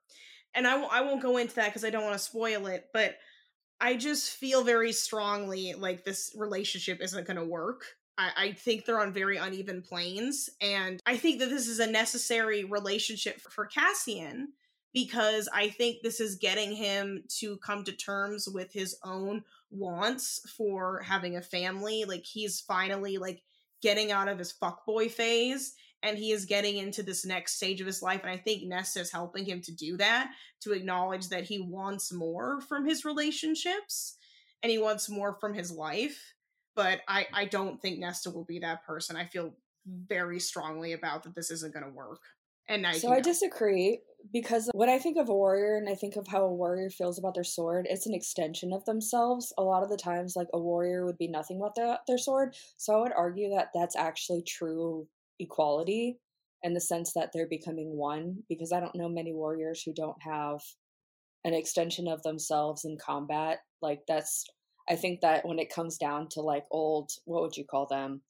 and 0.53 0.67
I 0.67 0.76
won't 0.77 0.91
I 0.93 1.01
won't 1.01 1.21
go 1.21 1.38
into 1.38 1.55
that 1.55 1.67
because 1.67 1.85
I 1.85 1.89
don't 1.89 2.03
want 2.03 2.15
to 2.17 2.19
spoil 2.23 2.67
it. 2.67 2.88
But 2.93 3.15
I 3.80 3.95
just 3.95 4.31
feel 4.31 4.63
very 4.63 4.91
strongly 4.91 5.73
like 5.73 6.03
this 6.03 6.35
relationship 6.38 6.99
isn't 7.01 7.26
gonna 7.27 7.45
work. 7.45 7.85
I, 8.19 8.31
I 8.37 8.51
think 8.51 8.85
they're 8.85 8.99
on 8.99 9.13
very 9.13 9.37
uneven 9.37 9.81
planes. 9.81 10.49
And 10.61 10.99
I 11.05 11.17
think 11.17 11.39
that 11.39 11.49
this 11.49 11.67
is 11.67 11.79
a 11.79 11.89
necessary 11.89 12.65
relationship 12.65 13.39
for, 13.39 13.49
for 13.49 13.65
Cassian 13.65 14.49
because 14.93 15.47
I 15.53 15.69
think 15.69 16.01
this 16.01 16.19
is 16.19 16.35
getting 16.35 16.75
him 16.75 17.23
to 17.39 17.57
come 17.57 17.83
to 17.85 17.91
terms 17.91 18.47
with 18.47 18.73
his 18.73 18.97
own 19.03 19.43
wants 19.71 20.41
for 20.57 21.01
having 21.01 21.37
a 21.37 21.41
family. 21.41 22.05
Like 22.05 22.25
he's 22.25 22.59
finally 22.59 23.17
like 23.17 23.41
getting 23.81 24.11
out 24.11 24.27
of 24.27 24.37
his 24.37 24.53
fuckboy 24.53 25.09
phase 25.09 25.73
and 26.03 26.17
he 26.17 26.31
is 26.31 26.45
getting 26.45 26.77
into 26.77 27.03
this 27.03 27.25
next 27.25 27.55
stage 27.55 27.79
of 27.79 27.87
his 27.87 28.01
life. 28.01 28.21
And 28.23 28.31
I 28.31 28.37
think 28.37 28.63
Nesta 28.63 28.99
is 28.99 29.11
helping 29.11 29.45
him 29.45 29.61
to 29.61 29.71
do 29.71 29.95
that, 29.97 30.31
to 30.61 30.73
acknowledge 30.73 31.29
that 31.29 31.43
he 31.43 31.59
wants 31.59 32.11
more 32.11 32.59
from 32.61 32.85
his 32.85 33.05
relationships 33.05 34.17
and 34.63 34.71
he 34.71 34.77
wants 34.77 35.09
more 35.09 35.33
from 35.39 35.53
his 35.53 35.71
life. 35.71 36.33
But 36.80 37.01
I, 37.10 37.27
I 37.34 37.43
don't 37.43 37.81
think 37.81 37.99
Nesta 37.99 38.30
will 38.30 38.45
be 38.45 38.60
that 38.60 38.85
person. 38.85 39.18
I 39.18 39.26
feel 39.26 39.53
very 39.85 40.39
strongly 40.39 40.93
about 40.93 41.23
that 41.23 41.35
this 41.35 41.51
isn't 41.51 41.73
going 41.73 41.84
to 41.84 41.91
work. 41.91 42.22
And 42.69 42.88
I 42.88 42.93
so 42.93 43.11
I 43.11 43.19
disagree 43.19 43.99
because 44.31 44.69
when 44.73 44.88
I 44.88 44.97
think 44.97 45.18
of 45.18 45.27
a 45.27 45.34
warrior 45.34 45.76
and 45.76 45.89
I 45.89 45.95
think 45.95 46.15
of 46.15 46.26
how 46.26 46.45
a 46.45 46.53
warrior 46.53 46.89
feels 46.89 47.19
about 47.19 47.35
their 47.35 47.43
sword, 47.43 47.85
it's 47.89 48.07
an 48.07 48.14
extension 48.14 48.72
of 48.72 48.85
themselves. 48.85 49.51
A 49.57 49.61
lot 49.61 49.84
of 49.84 49.89
the 49.89 49.97
times, 49.97 50.38
like 50.38 50.47
a 50.53 50.57
warrior 50.57 51.06
would 51.06 51.18
be 51.18 51.27
nothing 51.27 51.60
without 51.60 51.76
their, 51.76 51.97
their 52.07 52.18
sword. 52.18 52.56
So 52.77 52.95
I 52.95 53.01
would 53.01 53.11
argue 53.11 53.49
that 53.49 53.72
that's 53.76 53.97
actually 53.97 54.43
true 54.43 55.06
equality 55.38 56.18
in 56.64 56.73
the 56.73 56.80
sense 56.80 57.11
that 57.11 57.31
they're 57.34 57.49
becoming 57.49 57.97
one 57.97 58.43
because 58.47 58.72
I 58.72 58.80
don't 58.80 58.95
know 58.95 59.10
many 59.10 59.34
warriors 59.34 59.84
who 59.84 59.91
don't 59.93 60.22
have 60.22 60.61
an 61.43 61.53
extension 61.53 62.07
of 62.07 62.23
themselves 62.23 62.85
in 62.85 62.97
combat. 62.97 63.60
Like 63.81 64.03
that's 64.07 64.45
I 64.89 64.95
think 64.95 65.21
that 65.21 65.45
when 65.45 65.59
it 65.59 65.73
comes 65.73 65.97
down 65.97 66.27
to 66.29 66.41
like 66.41 66.65
old 66.71 67.11
what 67.25 67.41
would 67.41 67.57
you 67.57 67.65
call 67.65 67.85
them? 67.85 68.21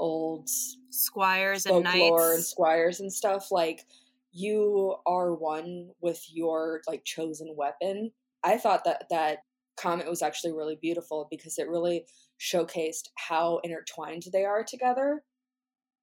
Old 0.00 0.48
squires 0.90 1.66
and 1.66 1.84
knights 1.84 2.34
and 2.34 2.44
squires 2.44 3.00
and 3.00 3.12
stuff, 3.12 3.52
like 3.52 3.84
you 4.32 4.96
are 5.06 5.34
one 5.34 5.90
with 6.00 6.20
your 6.30 6.82
like 6.88 7.04
chosen 7.04 7.54
weapon. 7.56 8.10
I 8.42 8.58
thought 8.58 8.84
that 8.84 9.04
that 9.10 9.38
comment 9.76 10.10
was 10.10 10.22
actually 10.22 10.52
really 10.52 10.76
beautiful 10.80 11.28
because 11.30 11.58
it 11.58 11.68
really 11.68 12.06
showcased 12.40 13.08
how 13.16 13.60
intertwined 13.62 14.24
they 14.32 14.44
are 14.44 14.64
together 14.64 15.22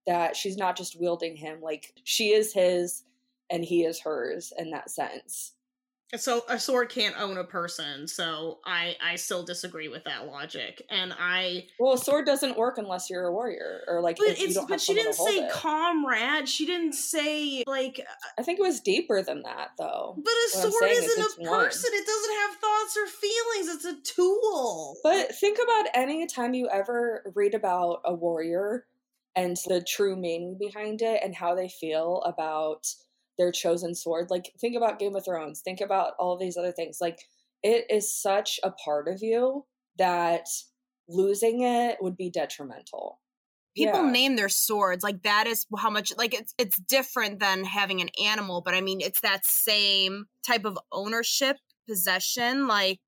that 0.08 0.36
she's 0.36 0.58
not 0.58 0.76
just 0.76 1.00
wielding 1.00 1.36
him 1.36 1.62
like 1.62 1.94
she 2.04 2.30
is 2.30 2.54
his 2.54 3.04
and 3.50 3.64
he 3.64 3.84
is 3.84 4.00
hers 4.00 4.52
in 4.58 4.72
that 4.72 4.90
sense 4.90 5.54
so 6.16 6.44
a 6.50 6.60
sword 6.60 6.90
can't 6.90 7.20
own 7.20 7.38
a 7.38 7.44
person 7.44 8.08
so 8.08 8.60
i 8.66 8.96
i 9.04 9.16
still 9.16 9.44
disagree 9.44 9.88
with 9.88 10.04
that 10.04 10.28
logic 10.28 10.82
and 10.90 11.14
i 11.20 11.66
well 11.80 11.94
a 11.94 11.98
sword 11.98 12.26
doesn't 12.26 12.58
work 12.58 12.78
unless 12.78 13.10
you're 13.10 13.26
a 13.26 13.32
warrior 13.32 13.82
or 13.88 14.02
like 14.02 14.18
but, 14.18 14.28
it's, 14.30 14.58
but 14.66 14.82
she 14.82 14.94
didn't 14.94 15.14
say 15.14 15.40
it. 15.40 15.52
comrade 15.52 16.48
she 16.48 16.66
didn't 16.66 16.94
say 16.94 17.64
like 17.68 18.00
uh, 18.00 18.42
i 18.42 18.44
think 18.44 18.60
it 18.60 18.64
was 18.64 18.82
deeper 18.82 19.22
than 19.22 19.42
that 19.44 19.70
though 19.78 20.16
but 20.18 20.34
a 20.48 20.50
sword 20.58 20.90
isn't 20.90 21.20
is 21.20 21.26
a 21.26 21.44
person 21.44 21.90
one. 21.92 22.02
it 22.02 22.06
doesn't 22.06 22.36
have 22.36 22.56
thoughts 22.56 22.98
or 22.98 23.08
feelings 23.08 23.76
it's 23.76 23.86
a 23.86 24.14
tool 24.14 24.96
but 25.04 25.34
think 25.36 25.58
about 25.64 25.90
any 25.94 26.26
time 26.28 26.54
you 26.54 26.68
ever 26.70 27.32
read 27.36 27.54
about 27.54 28.02
a 28.06 28.14
warrior 28.14 28.86
and 29.36 29.56
the 29.68 29.82
true 29.82 30.16
meaning 30.16 30.58
behind 30.60 31.02
it 31.02 31.22
and 31.24 31.36
how 31.36 31.56
they 31.56 31.70
feel 31.70 32.22
about 32.26 32.86
their 33.42 33.52
chosen 33.52 33.96
sword. 33.96 34.30
Like, 34.30 34.54
think 34.60 34.76
about 34.78 35.00
Game 35.00 35.16
of 35.16 35.26
Thrones, 35.26 35.62
think 35.62 35.82
about 35.82 36.14
all 36.20 36.38
these 36.38 36.58
other 36.58 36.72
things. 36.72 37.00
Like, 37.02 37.20
it 37.64 37.86
is 37.90 38.14
such 38.14 38.60
a 38.64 38.72
part 38.72 39.08
of 39.08 39.24
you 39.24 39.66
that 39.98 40.48
losing 41.10 41.62
it 41.62 41.98
would 42.02 42.16
be 42.16 42.30
detrimental. 42.30 43.20
People 43.76 44.06
yeah. 44.06 44.12
name 44.12 44.36
their 44.36 44.50
swords 44.50 45.04
like 45.04 45.24
that 45.24 45.48
is 45.48 45.66
how 45.78 45.90
much 45.90 46.12
like 46.18 46.34
it's 46.34 46.54
it's 46.58 46.78
different 46.78 47.40
than 47.40 47.64
having 47.64 48.02
an 48.02 48.10
animal, 48.22 48.62
but 48.62 48.74
I 48.74 48.82
mean 48.82 49.00
it's 49.00 49.22
that 49.22 49.46
same 49.46 50.26
type 50.46 50.66
of 50.66 50.78
ownership, 50.92 51.56
possession. 51.88 52.68
Like 52.68 53.00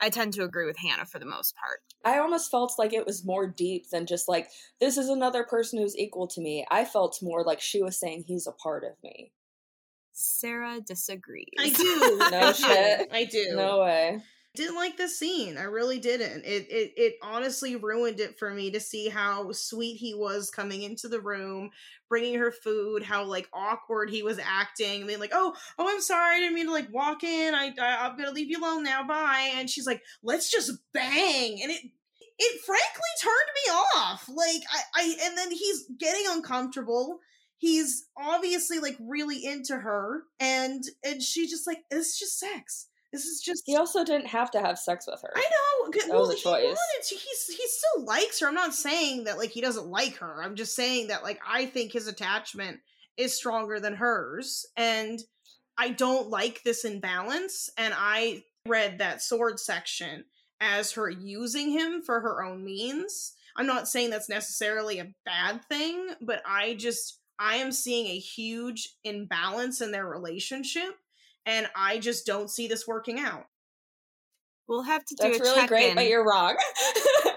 I 0.00 0.08
tend 0.08 0.32
to 0.34 0.44
agree 0.44 0.66
with 0.66 0.78
Hannah 0.78 1.04
for 1.04 1.18
the 1.18 1.26
most 1.26 1.54
part. 1.54 1.80
I 2.04 2.18
almost 2.18 2.50
felt 2.50 2.78
like 2.78 2.94
it 2.94 3.04
was 3.04 3.26
more 3.26 3.46
deep 3.46 3.90
than 3.90 4.06
just 4.06 4.26
like, 4.26 4.48
this 4.80 4.96
is 4.96 5.10
another 5.10 5.44
person 5.44 5.78
who's 5.78 5.98
equal 5.98 6.26
to 6.28 6.40
me. 6.40 6.66
I 6.70 6.86
felt 6.86 7.18
more 7.20 7.44
like 7.44 7.60
she 7.60 7.82
was 7.82 8.00
saying 8.00 8.24
he's 8.26 8.46
a 8.46 8.52
part 8.52 8.84
of 8.84 8.92
me. 9.04 9.32
Sarah 10.20 10.80
disagrees. 10.80 11.48
I 11.58 11.70
do. 11.70 12.30
no 12.30 12.52
shit. 12.52 13.08
I 13.12 13.24
do. 13.24 13.56
No 13.56 13.80
way 13.80 14.20
didn't 14.54 14.76
like 14.76 14.96
the 14.96 15.08
scene. 15.08 15.56
I 15.56 15.64
really 15.64 15.98
didn't. 15.98 16.44
It, 16.44 16.66
it 16.68 16.92
it 16.96 17.14
honestly 17.22 17.76
ruined 17.76 18.18
it 18.18 18.38
for 18.38 18.50
me 18.50 18.70
to 18.72 18.80
see 18.80 19.08
how 19.08 19.52
sweet 19.52 19.96
he 19.96 20.12
was 20.14 20.50
coming 20.50 20.82
into 20.82 21.08
the 21.08 21.20
room, 21.20 21.70
bringing 22.08 22.34
her 22.34 22.50
food. 22.50 23.04
How 23.04 23.24
like 23.24 23.48
awkward 23.52 24.10
he 24.10 24.24
was 24.24 24.40
acting. 24.40 25.02
I 25.02 25.06
mean, 25.06 25.20
like, 25.20 25.30
oh, 25.32 25.54
oh, 25.78 25.88
I'm 25.88 26.00
sorry, 26.00 26.36
I 26.36 26.40
didn't 26.40 26.54
mean 26.54 26.66
to 26.66 26.72
like 26.72 26.92
walk 26.92 27.22
in. 27.22 27.54
I, 27.54 27.72
I 27.80 28.08
I'm 28.08 28.16
gonna 28.16 28.32
leave 28.32 28.50
you 28.50 28.60
alone 28.60 28.82
now. 28.82 29.06
Bye. 29.06 29.52
And 29.54 29.70
she's 29.70 29.86
like, 29.86 30.02
let's 30.22 30.50
just 30.50 30.72
bang. 30.92 31.62
And 31.62 31.70
it 31.70 31.82
it 32.38 32.60
frankly 32.62 33.10
turned 33.22 33.34
me 33.54 33.72
off. 33.96 34.28
Like 34.28 34.62
I 34.72 34.80
I 34.96 35.16
and 35.26 35.38
then 35.38 35.52
he's 35.52 35.84
getting 35.96 36.24
uncomfortable 36.28 37.20
he's 37.60 38.08
obviously 38.16 38.80
like 38.80 38.96
really 38.98 39.44
into 39.44 39.76
her 39.76 40.24
and 40.40 40.82
and 41.04 41.22
she's 41.22 41.50
just 41.50 41.66
like 41.66 41.84
it's 41.90 42.18
just 42.18 42.38
sex 42.38 42.88
this 43.12 43.24
is 43.24 43.40
just. 43.40 43.64
He 43.66 43.76
also 43.76 44.04
didn't 44.04 44.28
have 44.28 44.50
to 44.52 44.60
have 44.60 44.78
sex 44.78 45.06
with 45.06 45.20
her. 45.22 45.32
I 45.34 45.40
know. 45.40 45.90
That 45.90 46.08
well, 46.10 46.20
was 46.20 46.30
a 46.30 46.34
he 46.34 46.42
choice. 46.42 46.64
wanted 46.64 47.08
to. 47.08 47.14
He's 47.16 47.46
he 47.46 47.66
still 47.66 48.04
likes 48.04 48.38
her. 48.40 48.46
I'm 48.46 48.54
not 48.54 48.74
saying 48.74 49.24
that 49.24 49.38
like 49.38 49.50
he 49.50 49.60
doesn't 49.60 49.88
like 49.88 50.16
her. 50.18 50.42
I'm 50.42 50.54
just 50.54 50.76
saying 50.76 51.08
that 51.08 51.24
like 51.24 51.40
I 51.46 51.66
think 51.66 51.92
his 51.92 52.06
attachment 52.06 52.78
is 53.16 53.34
stronger 53.34 53.80
than 53.80 53.96
hers, 53.96 54.64
and 54.76 55.20
I 55.76 55.90
don't 55.90 56.30
like 56.30 56.62
this 56.62 56.84
imbalance. 56.84 57.68
And 57.76 57.92
I 57.96 58.44
read 58.66 58.98
that 58.98 59.22
sword 59.22 59.58
section 59.58 60.24
as 60.60 60.92
her 60.92 61.10
using 61.10 61.70
him 61.70 62.02
for 62.02 62.20
her 62.20 62.44
own 62.44 62.64
means. 62.64 63.34
I'm 63.56 63.66
not 63.66 63.88
saying 63.88 64.10
that's 64.10 64.28
necessarily 64.28 65.00
a 65.00 65.12
bad 65.26 65.64
thing, 65.64 66.10
but 66.20 66.42
I 66.46 66.74
just 66.74 67.19
I 67.40 67.56
am 67.56 67.72
seeing 67.72 68.06
a 68.06 68.18
huge 68.18 68.96
imbalance 69.02 69.80
in 69.80 69.90
their 69.90 70.06
relationship 70.06 70.94
and 71.46 71.68
I 71.74 71.98
just 71.98 72.26
don't 72.26 72.50
see 72.50 72.68
this 72.68 72.86
working 72.86 73.18
out. 73.18 73.46
We'll 74.68 74.82
have 74.82 75.04
to 75.06 75.14
do 75.16 75.32
That's 75.32 75.40
really 75.40 75.66
great, 75.66 75.94
but 75.96 76.06
you're 76.06 76.24
wrong. 76.24 76.56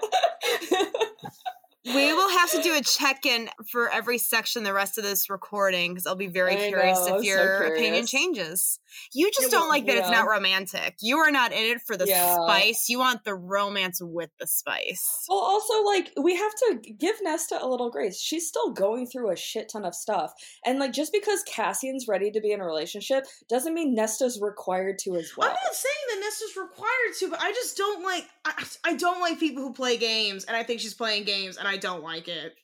we 1.84 2.12
will 2.12 2.30
have 2.30 2.50
to 2.52 2.62
do 2.62 2.74
a 2.74 2.80
check-in 2.80 3.50
for 3.70 3.90
every 3.90 4.16
section 4.16 4.64
the 4.64 4.72
rest 4.72 4.96
of 4.96 5.04
this 5.04 5.28
recording 5.28 5.92
because 5.92 6.06
I'll 6.06 6.14
be 6.14 6.28
very 6.28 6.56
I 6.56 6.68
curious 6.68 7.06
know, 7.06 7.18
if 7.18 7.24
your 7.24 7.66
so 7.68 7.74
opinion 7.74 8.06
changes. 8.06 8.80
You 9.12 9.30
just 9.32 9.50
don't 9.50 9.68
like 9.68 9.86
that 9.86 9.96
yeah. 9.96 10.00
it's 10.00 10.10
not 10.10 10.26
romantic. 10.26 10.96
You 11.00 11.18
are 11.18 11.30
not 11.30 11.52
in 11.52 11.76
it 11.76 11.82
for 11.82 11.96
the 11.96 12.06
yeah. 12.06 12.36
spice. 12.36 12.88
You 12.88 13.00
want 13.00 13.24
the 13.24 13.34
romance 13.34 14.00
with 14.00 14.30
the 14.38 14.46
spice. 14.46 15.26
Well, 15.28 15.38
also 15.38 15.82
like 15.82 16.10
we 16.16 16.36
have 16.36 16.52
to 16.54 16.92
give 16.96 17.16
Nesta 17.22 17.58
a 17.62 17.66
little 17.66 17.90
grace. 17.90 18.18
She's 18.18 18.48
still 18.48 18.72
going 18.72 19.06
through 19.06 19.30
a 19.30 19.36
shit 19.36 19.68
ton 19.68 19.84
of 19.84 19.94
stuff. 19.94 20.32
And 20.64 20.78
like 20.78 20.92
just 20.92 21.12
because 21.12 21.42
Cassian's 21.42 22.06
ready 22.08 22.30
to 22.30 22.40
be 22.40 22.52
in 22.52 22.60
a 22.60 22.64
relationship 22.64 23.26
doesn't 23.48 23.74
mean 23.74 23.94
Nesta's 23.94 24.40
required 24.40 24.98
to 25.00 25.16
as 25.16 25.32
well. 25.36 25.48
I'm 25.48 25.54
not 25.54 25.74
saying 25.74 25.94
that 26.08 26.20
Nesta's 26.20 26.56
required 26.56 27.14
to, 27.18 27.30
but 27.30 27.40
I 27.40 27.52
just 27.52 27.76
don't 27.76 28.02
like 28.02 28.24
I, 28.44 28.64
I 28.84 28.94
don't 28.94 29.20
like 29.20 29.40
people 29.40 29.62
who 29.62 29.72
play 29.72 29.96
games 29.96 30.44
and 30.44 30.56
I 30.56 30.62
think 30.62 30.80
she's 30.80 30.94
playing 30.94 31.24
games 31.24 31.56
and 31.56 31.66
I 31.66 31.73
don't 31.76 32.02
like 32.02 32.28
it. 32.28 32.54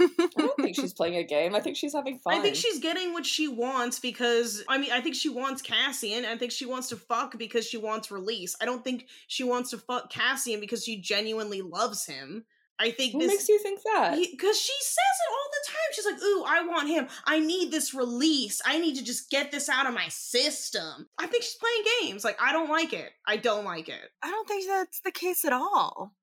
I 0.00 0.28
don't 0.36 0.56
think 0.56 0.76
she's 0.76 0.92
playing 0.96 1.16
a 1.16 1.24
game. 1.24 1.54
I 1.54 1.60
think 1.60 1.76
she's 1.76 1.94
having 1.94 2.18
fun. 2.18 2.34
I 2.34 2.40
think 2.40 2.54
she's 2.54 2.78
getting 2.80 3.12
what 3.12 3.26
she 3.26 3.48
wants 3.48 3.98
because 3.98 4.62
I 4.68 4.78
mean 4.78 4.92
I 4.92 5.00
think 5.00 5.14
she 5.14 5.28
wants 5.28 5.62
Cassian. 5.62 6.24
I 6.24 6.36
think 6.36 6.52
she 6.52 6.66
wants 6.66 6.88
to 6.88 6.96
fuck 6.96 7.38
because 7.38 7.66
she 7.66 7.76
wants 7.76 8.10
release. 8.10 8.56
I 8.60 8.64
don't 8.64 8.84
think 8.84 9.06
she 9.26 9.44
wants 9.44 9.70
to 9.70 9.78
fuck 9.78 10.10
Cassian 10.10 10.60
because 10.60 10.84
she 10.84 11.00
genuinely 11.00 11.62
loves 11.62 12.06
him. 12.06 12.44
I 12.78 12.90
think 12.90 13.14
what 13.14 13.20
this 13.20 13.30
makes 13.30 13.48
you 13.48 13.58
think 13.60 13.80
that 13.84 14.16
because 14.16 14.60
she 14.60 14.72
says 14.80 14.96
it 14.96 15.30
all 15.30 15.50
the 15.52 15.70
time. 15.70 15.90
She's 15.92 16.06
like, 16.06 16.22
"Ooh, 16.22 16.44
I 16.44 16.66
want 16.66 16.88
him. 16.88 17.06
I 17.24 17.38
need 17.38 17.70
this 17.70 17.94
release. 17.94 18.60
I 18.66 18.80
need 18.80 18.96
to 18.96 19.04
just 19.04 19.30
get 19.30 19.52
this 19.52 19.68
out 19.68 19.86
of 19.86 19.94
my 19.94 20.08
system." 20.08 21.08
I 21.18 21.28
think 21.28 21.44
she's 21.44 21.54
playing 21.54 21.84
games. 22.00 22.24
Like 22.24 22.36
I 22.42 22.52
don't 22.52 22.68
like 22.68 22.92
it. 22.92 23.12
I 23.26 23.36
don't 23.36 23.64
like 23.64 23.88
it. 23.88 24.10
I 24.22 24.30
don't 24.30 24.48
think 24.48 24.66
that's 24.66 25.00
the 25.00 25.12
case 25.12 25.44
at 25.44 25.52
all. 25.52 26.14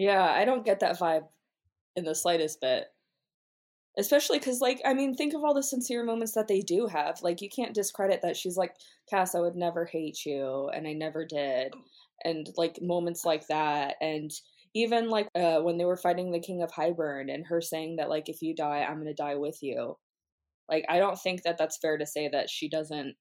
Yeah, 0.00 0.24
I 0.24 0.46
don't 0.46 0.64
get 0.64 0.80
that 0.80 0.98
vibe 0.98 1.28
in 1.94 2.04
the 2.04 2.14
slightest 2.14 2.62
bit. 2.62 2.86
Especially 3.98 4.38
because, 4.38 4.62
like, 4.62 4.80
I 4.82 4.94
mean, 4.94 5.14
think 5.14 5.34
of 5.34 5.44
all 5.44 5.52
the 5.52 5.62
sincere 5.62 6.02
moments 6.02 6.32
that 6.32 6.48
they 6.48 6.60
do 6.60 6.86
have. 6.86 7.20
Like, 7.20 7.42
you 7.42 7.50
can't 7.50 7.74
discredit 7.74 8.22
that 8.22 8.34
she's 8.34 8.56
like, 8.56 8.74
Cass, 9.10 9.34
I 9.34 9.40
would 9.40 9.56
never 9.56 9.84
hate 9.84 10.24
you, 10.24 10.70
and 10.70 10.88
I 10.88 10.94
never 10.94 11.26
did. 11.26 11.74
And, 12.24 12.48
like, 12.56 12.80
moments 12.80 13.26
like 13.26 13.46
that. 13.48 13.96
And 14.00 14.30
even, 14.74 15.10
like, 15.10 15.28
uh, 15.34 15.60
when 15.60 15.76
they 15.76 15.84
were 15.84 15.98
fighting 15.98 16.32
the 16.32 16.40
King 16.40 16.62
of 16.62 16.70
Hybern 16.72 17.30
and 17.30 17.46
her 17.48 17.60
saying 17.60 17.96
that, 17.96 18.08
like, 18.08 18.30
if 18.30 18.40
you 18.40 18.54
die, 18.54 18.82
I'm 18.82 19.02
going 19.02 19.06
to 19.06 19.12
die 19.12 19.34
with 19.34 19.58
you. 19.62 19.98
Like, 20.66 20.86
I 20.88 20.98
don't 20.98 21.20
think 21.20 21.42
that 21.42 21.58
that's 21.58 21.76
fair 21.76 21.98
to 21.98 22.06
say 22.06 22.26
that 22.28 22.48
she 22.48 22.70
doesn't 22.70 23.16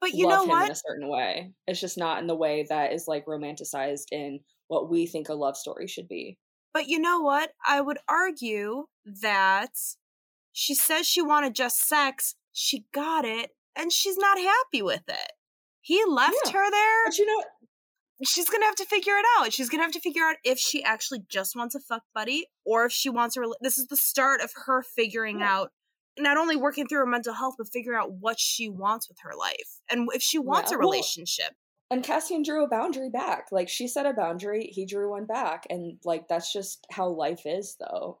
but 0.00 0.14
you 0.14 0.26
know 0.28 0.44
what? 0.44 0.64
in 0.64 0.72
a 0.72 0.74
certain 0.74 1.08
way. 1.08 1.52
It's 1.66 1.80
just 1.80 1.98
not 1.98 2.20
in 2.20 2.26
the 2.26 2.34
way 2.34 2.64
that 2.70 2.94
is, 2.94 3.06
like, 3.06 3.26
romanticized 3.26 4.06
in 4.12 4.40
what 4.72 4.88
we 4.90 5.06
think 5.06 5.28
a 5.28 5.34
love 5.34 5.56
story 5.56 5.86
should 5.86 6.08
be. 6.08 6.38
But 6.72 6.88
you 6.88 6.98
know 6.98 7.20
what? 7.20 7.52
I 7.66 7.80
would 7.82 7.98
argue 8.08 8.86
that 9.20 9.72
she 10.52 10.74
says 10.74 11.06
she 11.06 11.20
wanted 11.20 11.54
just 11.54 11.86
sex, 11.86 12.34
she 12.52 12.86
got 12.94 13.24
it, 13.26 13.50
and 13.76 13.92
she's 13.92 14.16
not 14.16 14.38
happy 14.38 14.80
with 14.82 15.02
it. 15.08 15.32
He 15.82 16.02
left 16.06 16.36
Yeah. 16.46 16.52
her 16.52 16.70
there. 16.70 17.04
But 17.06 17.18
you 17.18 17.26
know, 17.26 17.42
She's 18.24 18.48
gonna 18.48 18.66
have 18.66 18.76
to 18.76 18.84
figure 18.84 19.14
it 19.18 19.24
out. 19.38 19.52
She's 19.52 19.68
gonna 19.68 19.82
have 19.82 19.90
to 19.92 20.00
figure 20.00 20.22
out 20.22 20.36
if 20.44 20.56
she 20.56 20.84
actually 20.84 21.24
just 21.28 21.56
wants 21.56 21.74
a 21.74 21.80
fuck 21.80 22.04
buddy 22.14 22.46
or 22.64 22.84
if 22.84 22.92
she 22.92 23.10
wants 23.10 23.36
a. 23.36 23.40
rela- 23.40 23.54
This 23.60 23.78
is 23.78 23.88
the 23.88 23.96
start 23.96 24.40
of 24.40 24.52
her 24.66 24.82
figuring 24.84 25.40
Yeah. 25.40 25.52
out 25.58 25.72
not 26.16 26.36
only 26.36 26.54
working 26.54 26.86
through 26.86 26.98
her 27.00 27.06
mental 27.06 27.32
health, 27.34 27.54
but 27.58 27.66
figuring 27.72 27.98
out 27.98 28.12
what 28.12 28.38
she 28.38 28.68
wants 28.68 29.08
with 29.08 29.18
her 29.22 29.34
life 29.34 29.80
and 29.90 30.08
if 30.14 30.22
she 30.22 30.38
wants 30.38 30.70
Yeah, 30.70 30.76
a 30.76 30.80
relationship. 30.80 31.54
And 31.92 32.02
Cassian 32.02 32.42
drew 32.42 32.64
a 32.64 32.68
boundary 32.68 33.10
back. 33.10 33.48
Like 33.52 33.68
she 33.68 33.86
set 33.86 34.06
a 34.06 34.14
boundary, 34.14 34.70
he 34.72 34.86
drew 34.86 35.10
one 35.10 35.26
back, 35.26 35.66
and 35.68 35.98
like 36.04 36.26
that's 36.26 36.50
just 36.50 36.86
how 36.90 37.08
life 37.08 37.42
is, 37.44 37.76
though. 37.78 38.18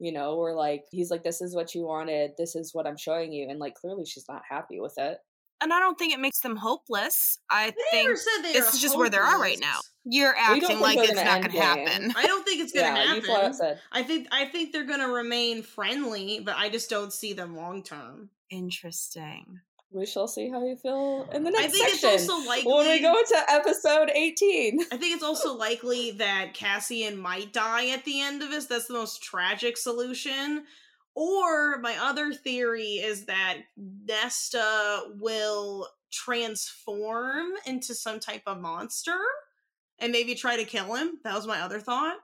You 0.00 0.10
know, 0.10 0.34
or 0.34 0.54
like 0.54 0.86
he's 0.90 1.10
like, 1.12 1.22
"This 1.22 1.40
is 1.40 1.54
what 1.54 1.72
you 1.72 1.82
wanted. 1.84 2.32
This 2.36 2.56
is 2.56 2.74
what 2.74 2.84
I'm 2.84 2.96
showing 2.96 3.32
you," 3.32 3.48
and 3.48 3.60
like 3.60 3.74
clearly 3.74 4.04
she's 4.04 4.28
not 4.28 4.42
happy 4.48 4.80
with 4.80 4.94
it. 4.98 5.18
And 5.60 5.72
I 5.72 5.78
don't 5.78 5.96
think 5.96 6.12
it 6.12 6.18
makes 6.18 6.40
them 6.40 6.56
hopeless. 6.56 7.38
I 7.48 7.66
I 7.66 7.70
think 7.92 8.08
never 8.08 8.16
said 8.16 8.42
they 8.42 8.52
this 8.54 8.74
is 8.74 8.80
just 8.80 8.98
where 8.98 9.08
they 9.08 9.18
are 9.18 9.40
right 9.40 9.60
now. 9.60 9.78
You're 10.04 10.34
acting 10.36 10.80
like 10.80 10.96
they're 10.96 11.04
it's 11.04 11.14
gonna 11.14 11.30
not 11.30 11.40
going 11.42 11.52
to 11.52 11.60
happen. 11.60 12.12
I 12.16 12.26
don't 12.26 12.44
think 12.44 12.60
it's 12.60 12.72
gonna 12.72 12.86
yeah, 12.86 13.20
happen. 13.20 13.54
said. 13.54 13.78
I 13.92 14.02
think 14.02 14.26
I 14.32 14.46
think 14.46 14.72
they're 14.72 14.82
gonna 14.82 15.08
remain 15.08 15.62
friendly, 15.62 16.40
but 16.40 16.56
I 16.56 16.68
just 16.68 16.90
don't 16.90 17.12
see 17.12 17.34
them 17.34 17.54
long 17.54 17.84
term. 17.84 18.30
Interesting. 18.50 19.60
We 19.92 20.06
shall 20.06 20.26
see 20.26 20.48
how 20.48 20.64
you 20.64 20.76
feel 20.76 21.28
in 21.32 21.44
the 21.44 21.50
next 21.50 21.64
I 21.64 21.68
think 21.68 21.88
section. 21.90 22.10
it's 22.10 22.28
also 22.28 22.48
likely 22.48 22.72
when 22.72 22.88
we 22.88 23.00
go 23.00 23.14
to 23.14 23.50
episode 23.50 24.10
18. 24.14 24.80
I 24.90 24.96
think 24.96 25.14
it's 25.14 25.22
also 25.22 25.54
likely 25.54 26.12
that 26.12 26.54
Cassian 26.54 27.18
might 27.18 27.52
die 27.52 27.88
at 27.90 28.04
the 28.04 28.20
end 28.20 28.42
of 28.42 28.50
this. 28.50 28.66
That's 28.66 28.86
the 28.86 28.94
most 28.94 29.22
tragic 29.22 29.76
solution. 29.76 30.64
Or 31.14 31.78
my 31.80 31.96
other 32.00 32.32
theory 32.32 32.94
is 32.94 33.26
that 33.26 33.58
Nesta 33.76 35.02
will 35.18 35.88
transform 36.10 37.48
into 37.66 37.94
some 37.94 38.18
type 38.18 38.42
of 38.46 38.60
monster 38.60 39.18
and 39.98 40.10
maybe 40.10 40.34
try 40.34 40.56
to 40.56 40.64
kill 40.64 40.94
him. 40.94 41.18
That 41.24 41.34
was 41.34 41.46
my 41.46 41.60
other 41.60 41.80
thought. 41.80 42.16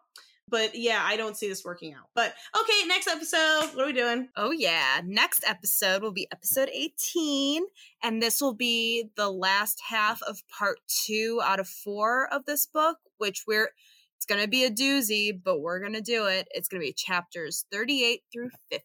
But 0.49 0.75
yeah, 0.75 1.03
I 1.05 1.16
don't 1.16 1.37
see 1.37 1.49
this 1.49 1.65
working 1.65 1.95
out. 1.95 2.07
But 2.15 2.35
okay, 2.59 2.87
next 2.87 3.09
episode. 3.09 3.75
What 3.75 3.85
are 3.85 3.87
we 3.87 3.93
doing? 3.93 4.29
Oh, 4.37 4.51
yeah. 4.51 5.01
Next 5.05 5.45
episode 5.47 6.03
will 6.03 6.12
be 6.12 6.29
episode 6.33 6.70
18. 6.73 7.65
And 8.03 8.23
this 8.23 8.41
will 8.41 8.55
be 8.55 9.11
the 9.16 9.31
last 9.31 9.81
half 9.89 10.23
of 10.23 10.43
part 10.49 10.79
two 10.87 11.41
out 11.45 11.61
of 11.61 11.69
four 11.69 12.33
of 12.33 12.45
this 12.47 12.66
book, 12.66 12.99
which 13.19 13.45
we're, 13.47 13.70
it's 14.16 14.27
going 14.27 14.41
to 14.41 14.49
be 14.49 14.65
a 14.65 14.70
doozy, 14.70 15.33
but 15.43 15.61
we're 15.61 15.81
going 15.81 15.95
to 15.95 16.01
do 16.01 16.27
it. 16.27 16.49
It's 16.51 16.69
going 16.69 16.81
to 16.81 16.87
be 16.87 16.93
chapters 16.93 17.66
38 17.70 18.23
through 18.33 18.51
50. 18.70 18.85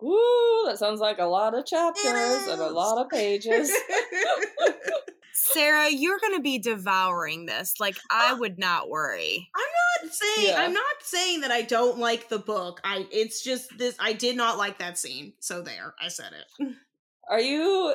Woo, 0.00 0.64
that 0.66 0.78
sounds 0.78 1.00
like 1.00 1.18
a 1.18 1.24
lot 1.24 1.56
of 1.56 1.64
chapters 1.64 2.46
and 2.48 2.60
a 2.60 2.68
lot 2.68 2.98
of 2.98 3.08
pages. 3.08 3.72
Sarah, 5.34 5.90
you're 5.90 6.18
going 6.20 6.36
to 6.36 6.40
be 6.42 6.58
devouring 6.58 7.46
this. 7.46 7.80
Like, 7.80 7.98
I 8.10 8.30
ah, 8.32 8.36
would 8.38 8.58
not 8.58 8.88
worry. 8.88 9.48
I'm 9.54 10.06
not 10.06 10.14
saying 10.14 10.48
Yeah. 10.48 10.62
I'm 10.62 10.72
not 10.72 10.96
saying 11.02 11.40
that 11.40 11.50
I 11.50 11.62
don't 11.62 11.98
like 11.98 12.28
the 12.28 12.38
book. 12.38 12.80
I 12.84 13.06
it's 13.10 13.42
just 13.42 13.76
this 13.76 13.96
I 13.98 14.12
did 14.12 14.36
not 14.36 14.58
like 14.58 14.78
that 14.78 14.96
scene. 14.96 15.32
So 15.40 15.60
there, 15.60 15.94
I 16.00 16.08
said 16.08 16.30
it. 16.32 16.74
Are 17.28 17.40
you. 17.40 17.94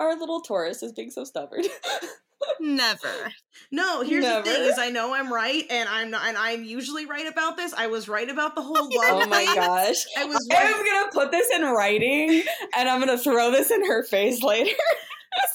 Our 0.00 0.18
little 0.18 0.40
Taurus 0.40 0.82
is 0.82 0.92
being 0.92 1.10
so 1.10 1.24
stubborn. 1.24 1.62
Never. 2.60 3.32
No, 3.70 4.02
here's 4.02 4.24
the 4.24 4.42
thing 4.42 4.62
is 4.62 4.78
I 4.78 4.90
know 4.90 5.14
I'm 5.14 5.32
right 5.32 5.64
and 5.70 5.88
I'm 5.88 6.10
not 6.10 6.26
and 6.26 6.36
I'm 6.36 6.64
usually 6.64 7.06
right 7.06 7.26
about 7.26 7.56
this. 7.56 7.72
I 7.72 7.86
was 7.86 8.08
right 8.08 8.28
about 8.28 8.54
the 8.54 8.62
whole 8.62 8.74
love 8.74 8.90
oh 8.90 9.26
my 9.28 9.44
gosh. 9.44 10.04
I 10.16 10.24
was 10.24 10.48
Right. 10.50 10.74
I'm 10.74 10.84
gonna 10.84 11.12
put 11.12 11.30
this 11.30 11.50
in 11.54 11.62
writing 11.62 12.42
and 12.76 12.88
I'm 12.88 12.98
gonna 12.98 13.18
throw 13.18 13.50
this 13.50 13.70
in 13.70 13.86
her 13.86 14.02
face 14.04 14.42
later. 14.42 14.74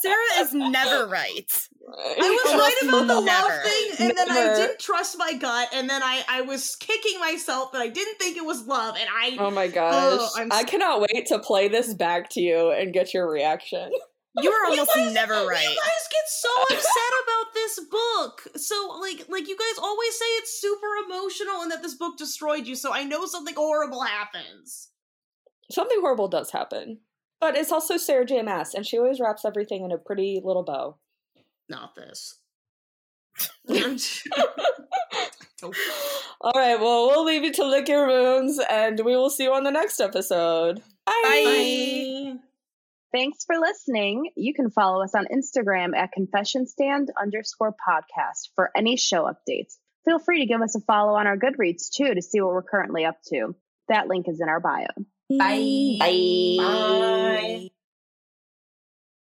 Sarah 0.02 0.40
is 0.40 0.54
never 0.54 1.08
right. 1.08 1.68
I 1.90 2.16
was 2.20 2.54
right 2.54 2.90
about 2.90 3.08
the 3.08 3.22
Never. 3.22 3.48
love 3.48 3.64
thing, 3.64 4.08
and 4.08 4.18
then 4.18 4.30
I 4.30 4.56
didn't 4.56 4.80
trust 4.80 5.18
my 5.18 5.34
gut, 5.34 5.70
and 5.74 5.90
then 5.90 6.04
I 6.04 6.24
I 6.28 6.42
was 6.42 6.76
kicking 6.76 7.20
myself 7.20 7.72
that 7.72 7.82
I 7.82 7.88
didn't 7.88 8.18
think 8.20 8.36
it 8.38 8.46
was 8.46 8.66
love, 8.68 8.96
and 9.00 9.08
I 9.10 9.38
Oh 9.40 9.50
my 9.52 9.66
oh, 9.68 9.72
gosh. 9.72 10.20
Oh, 10.22 10.30
I'm 10.38 10.52
I 10.52 10.60
s- 10.62 10.66
cannot 10.70 11.02
wait 11.02 11.28
to 11.28 11.40
play 11.40 11.68
this 11.70 11.94
back 11.94 12.30
to 12.32 12.42
you 12.42 12.72
and 12.72 12.94
get 12.94 13.14
your 13.14 13.30
reaction. 13.30 13.90
You 14.40 14.52
are 14.52 14.66
You 14.66 14.72
almost 14.72 14.96
guys- 14.96 15.14
never 15.14 15.34
right. 15.34 15.64
You 15.64 15.70
guys 15.70 16.08
get 16.12 16.28
so 16.28 16.50
upset 16.76 17.14
about 17.24 17.54
this 17.54 17.80
book. 17.90 18.48
So 18.58 18.98
like 19.00 19.26
like 19.30 19.48
you 19.48 19.58
guys 19.58 19.78
always 19.82 20.14
say 20.18 20.26
it's 20.40 20.60
super 20.60 20.88
emotional 21.08 21.62
and 21.62 21.72
that 21.72 21.82
this 21.82 21.96
book 21.96 22.18
destroyed 22.18 22.68
you. 22.68 22.76
So 22.76 22.92
I 22.94 23.04
know 23.06 23.26
something 23.26 23.56
horrible 23.56 24.04
happens. 24.04 24.90
Something 25.72 26.00
horrible 26.02 26.28
does 26.28 26.52
happen. 26.52 27.00
But 27.40 27.56
it's 27.56 27.72
also 27.72 27.98
Sarah 27.98 28.26
J. 28.26 28.42
Maas, 28.42 28.74
and 28.74 28.86
she 28.86 28.98
always 28.98 29.20
wraps 29.20 29.46
everything 29.46 29.84
in 29.84 29.92
a 29.92 29.98
pretty 29.98 30.42
little 30.44 30.64
bow. 30.64 30.98
Not 31.70 31.96
this. 31.96 32.40
All 36.42 36.52
right, 36.56 36.80
well, 36.80 37.08
we'll 37.08 37.26
leave 37.26 37.44
you 37.44 37.54
to 37.54 37.66
lick 37.66 37.88
your 37.88 38.08
wounds, 38.08 38.60
and 38.70 39.00
we 39.04 39.16
will 39.16 39.30
see 39.30 39.44
you 39.44 39.54
on 39.54 39.64
the 39.64 39.72
next 39.72 40.00
episode. 40.00 40.82
Bye. 41.06 41.22
Bye. 41.24 42.34
Thanks 43.14 43.46
for 43.46 43.58
listening. 43.58 44.32
You 44.36 44.54
can 44.54 44.70
follow 44.70 45.04
us 45.04 45.16
on 45.16 45.28
Instagram 45.34 45.96
at 45.96 46.12
confession 46.12 46.68
stand 46.68 47.10
underscore 47.20 47.74
podcast 47.88 48.50
for 48.56 48.70
any 48.76 48.98
show 48.98 49.24
updates. 49.24 49.78
Feel 50.06 50.20
free 50.20 50.40
to 50.42 50.46
give 50.46 50.62
us 50.62 50.76
a 50.76 50.82
follow 50.82 51.14
on 51.14 51.26
our 51.28 51.38
Goodreads 51.38 51.90
too 51.90 52.14
to 52.14 52.22
see 52.22 52.42
what 52.42 52.54
we're 52.54 52.64
currently 52.64 53.06
up 53.06 53.18
to. 53.30 53.56
That 53.88 54.08
link 54.08 54.28
is 54.28 54.42
in 54.42 54.50
our 54.50 54.60
bio. 54.60 54.88
Bye. 55.30 55.98
Bye. 56.00 56.58
Bye. 56.58 57.70